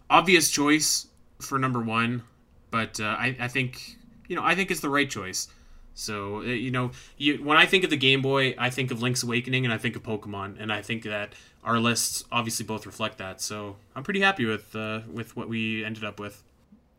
Obvious 0.10 0.52
choice 0.52 1.08
for 1.40 1.58
number 1.58 1.80
one, 1.80 2.24
but 2.70 3.00
uh, 3.00 3.16
I 3.18 3.38
I 3.40 3.48
think 3.48 3.98
you 4.28 4.36
know 4.36 4.44
I 4.44 4.56
think 4.56 4.72
it's 4.72 4.82
the 4.82 4.90
right 4.90 5.10
choice. 5.10 5.48
So 5.94 6.38
uh, 6.40 6.42
you 6.42 6.72
know, 6.72 6.92
you, 7.18 7.44
when 7.44 7.58
I 7.58 7.66
think 7.66 7.84
of 7.84 7.90
the 7.90 7.98
Game 7.98 8.22
Boy, 8.22 8.56
I 8.58 8.70
think 8.70 8.92
of 8.92 9.02
Link's 9.02 9.24
Awakening 9.24 9.66
and 9.66 9.74
I 9.74 9.78
think 9.78 9.96
of 9.96 10.04
Pokemon, 10.04 10.60
and 10.60 10.72
I 10.72 10.82
think 10.82 11.04
that 11.04 11.34
our 11.64 11.80
lists 11.80 12.24
obviously 12.32 12.66
both 12.66 12.86
reflect 12.86 13.20
that. 13.20 13.42
So 13.42 13.78
I'm 13.96 14.04
pretty 14.04 14.22
happy 14.22 14.46
with 14.46 14.76
uh, 14.76 15.02
with 15.12 15.36
what 15.36 15.48
we 15.48 15.86
ended 15.86 16.04
up 16.04 16.20
with. 16.20 16.44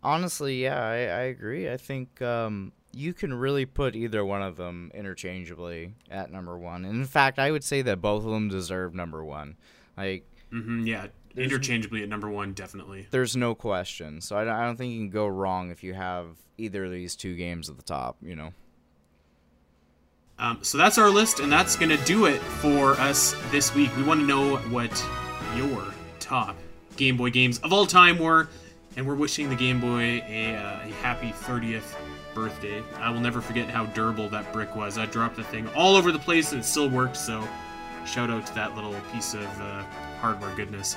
Honestly, 0.02 0.62
yeah, 0.62 0.80
I, 0.82 0.94
I 0.94 1.22
agree. 1.30 1.70
I 1.70 1.76
think 1.76 2.20
um, 2.22 2.72
you 2.92 3.12
can 3.14 3.32
really 3.32 3.64
put 3.66 3.96
either 3.96 4.24
one 4.24 4.42
of 4.42 4.56
them 4.56 4.90
interchangeably 4.94 5.94
at 6.10 6.30
number 6.30 6.58
one. 6.58 6.84
And 6.84 6.96
in 6.96 7.04
fact, 7.06 7.38
I 7.38 7.50
would 7.50 7.64
say 7.64 7.82
that 7.82 8.00
both 8.00 8.24
of 8.24 8.30
them 8.30 8.48
deserve 8.48 8.94
number 8.94 9.24
one. 9.24 9.56
Like, 9.96 10.24
hmm 10.50 10.84
yeah, 10.86 11.06
interchangeably 11.36 12.02
at 12.02 12.08
number 12.08 12.28
one, 12.28 12.52
definitely. 12.52 13.06
there's 13.10 13.36
no 13.36 13.54
question. 13.54 14.20
So 14.20 14.36
I 14.36 14.44
don't, 14.44 14.54
I 14.54 14.64
don't 14.64 14.76
think 14.76 14.92
you 14.92 15.00
can 15.00 15.10
go 15.10 15.26
wrong 15.26 15.70
if 15.70 15.82
you 15.82 15.94
have 15.94 16.26
either 16.58 16.84
of 16.84 16.90
these 16.90 17.16
two 17.16 17.34
games 17.36 17.70
at 17.70 17.76
the 17.76 17.82
top, 17.82 18.16
you 18.20 18.36
know? 18.36 18.52
Um, 20.38 20.58
so 20.62 20.76
that's 20.76 20.98
our 20.98 21.08
list, 21.10 21.40
and 21.40 21.52
that's 21.52 21.76
gonna 21.76 22.02
do 22.04 22.26
it 22.26 22.38
for 22.40 22.92
us 22.92 23.34
this 23.50 23.74
week. 23.74 23.94
We 23.96 24.02
want 24.02 24.20
to 24.20 24.26
know 24.26 24.56
what 24.56 24.90
your 25.56 25.84
top 26.18 26.56
Game 26.96 27.16
Boy 27.16 27.30
games 27.30 27.58
of 27.60 27.72
all 27.72 27.86
time 27.86 28.18
were, 28.18 28.48
and 28.96 29.06
we're 29.06 29.14
wishing 29.14 29.48
the 29.48 29.56
Game 29.56 29.80
Boy 29.80 30.22
a, 30.28 30.56
uh, 30.56 30.88
a 30.88 30.92
happy 31.02 31.30
30th 31.30 31.94
birthday. 32.34 32.82
I 32.96 33.10
will 33.10 33.20
never 33.20 33.40
forget 33.40 33.68
how 33.68 33.86
durable 33.86 34.28
that 34.30 34.52
brick 34.52 34.74
was. 34.74 34.98
I 34.98 35.06
dropped 35.06 35.36
the 35.36 35.44
thing 35.44 35.68
all 35.74 35.96
over 35.96 36.12
the 36.12 36.18
place, 36.18 36.52
and 36.52 36.60
it 36.60 36.64
still 36.64 36.88
worked. 36.88 37.16
So, 37.16 37.46
shout 38.06 38.30
out 38.30 38.46
to 38.46 38.54
that 38.54 38.74
little 38.74 38.94
piece 39.12 39.34
of 39.34 39.60
uh, 39.60 39.82
hardware 40.20 40.54
goodness. 40.54 40.96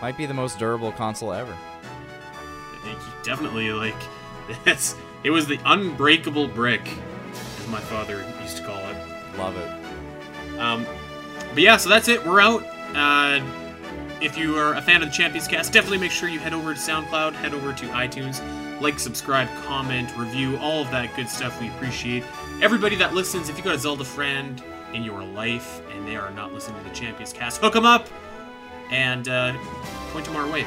Might 0.00 0.16
be 0.16 0.26
the 0.26 0.34
most 0.34 0.58
durable 0.58 0.92
console 0.92 1.32
ever. 1.32 1.52
I 1.52 2.86
think 2.86 2.98
he 2.98 3.10
definitely 3.22 3.72
like 3.72 3.94
it's 4.66 4.96
it 5.22 5.30
was 5.30 5.46
the 5.46 5.58
unbreakable 5.64 6.48
brick, 6.48 6.86
as 7.58 7.68
my 7.68 7.80
father 7.80 8.24
used 8.42 8.58
to 8.58 8.64
call 8.64 8.78
it. 8.78 8.96
Love 9.38 9.56
it. 9.56 10.58
Um, 10.58 10.86
but 11.50 11.62
yeah, 11.62 11.76
so 11.76 11.88
that's 11.88 12.08
it. 12.08 12.24
We're 12.24 12.40
out. 12.40 12.64
Uh, 12.94 13.40
if 14.20 14.38
you 14.38 14.56
are 14.56 14.74
a 14.74 14.82
fan 14.82 15.02
of 15.02 15.08
the 15.08 15.14
Champions 15.14 15.48
Cast, 15.48 15.72
definitely 15.72 15.98
make 15.98 16.10
sure 16.10 16.28
you 16.28 16.38
head 16.38 16.54
over 16.54 16.72
to 16.72 16.80
SoundCloud, 16.80 17.32
head 17.34 17.52
over 17.52 17.72
to 17.72 17.86
iTunes, 17.88 18.40
like, 18.84 19.00
subscribe, 19.00 19.48
comment, 19.64 20.14
review, 20.16 20.56
all 20.58 20.82
of 20.82 20.90
that 20.92 21.16
good 21.16 21.28
stuff. 21.28 21.60
We 21.60 21.68
appreciate 21.70 22.22
everybody 22.62 22.94
that 22.96 23.14
listens. 23.14 23.48
If 23.48 23.58
you 23.58 23.64
got 23.64 23.74
a 23.74 23.78
Zelda 23.78 24.04
friend 24.04 24.62
in 24.92 25.02
your 25.02 25.24
life 25.24 25.80
and 25.90 26.06
they 26.06 26.14
are 26.14 26.30
not 26.30 26.52
listening 26.52 26.80
to 26.82 26.88
the 26.88 26.94
Champions 26.94 27.32
Cast, 27.32 27.60
hook 27.60 27.72
them 27.72 27.86
up 27.86 28.06
and 28.92 29.28
uh, 29.28 29.56
point 30.12 30.26
them 30.26 30.36
our 30.36 30.46
way. 30.46 30.64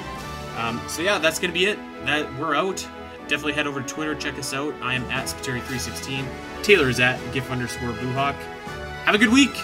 Um, 0.58 0.82
so 0.88 1.02
yeah, 1.02 1.20
that's 1.20 1.40
gonna 1.40 1.54
be 1.54 1.66
it. 1.66 1.78
That 2.06 2.34
we're 2.38 2.56
out. 2.56 2.86
Definitely 3.28 3.54
head 3.54 3.68
over 3.68 3.82
to 3.82 3.88
Twitter, 3.88 4.16
check 4.16 4.38
us 4.40 4.54
out. 4.54 4.74
I 4.82 4.96
am 4.96 5.04
at 5.06 5.28
Spiteri316. 5.28 6.26
Taylor 6.64 6.90
is 6.90 7.00
at 7.00 7.20
GIF 7.34 7.52
underscore 7.52 7.92
Bluehawk. 7.92 8.36
Have 9.06 9.16
a 9.16 9.18
good 9.18 9.32
week. 9.32 9.56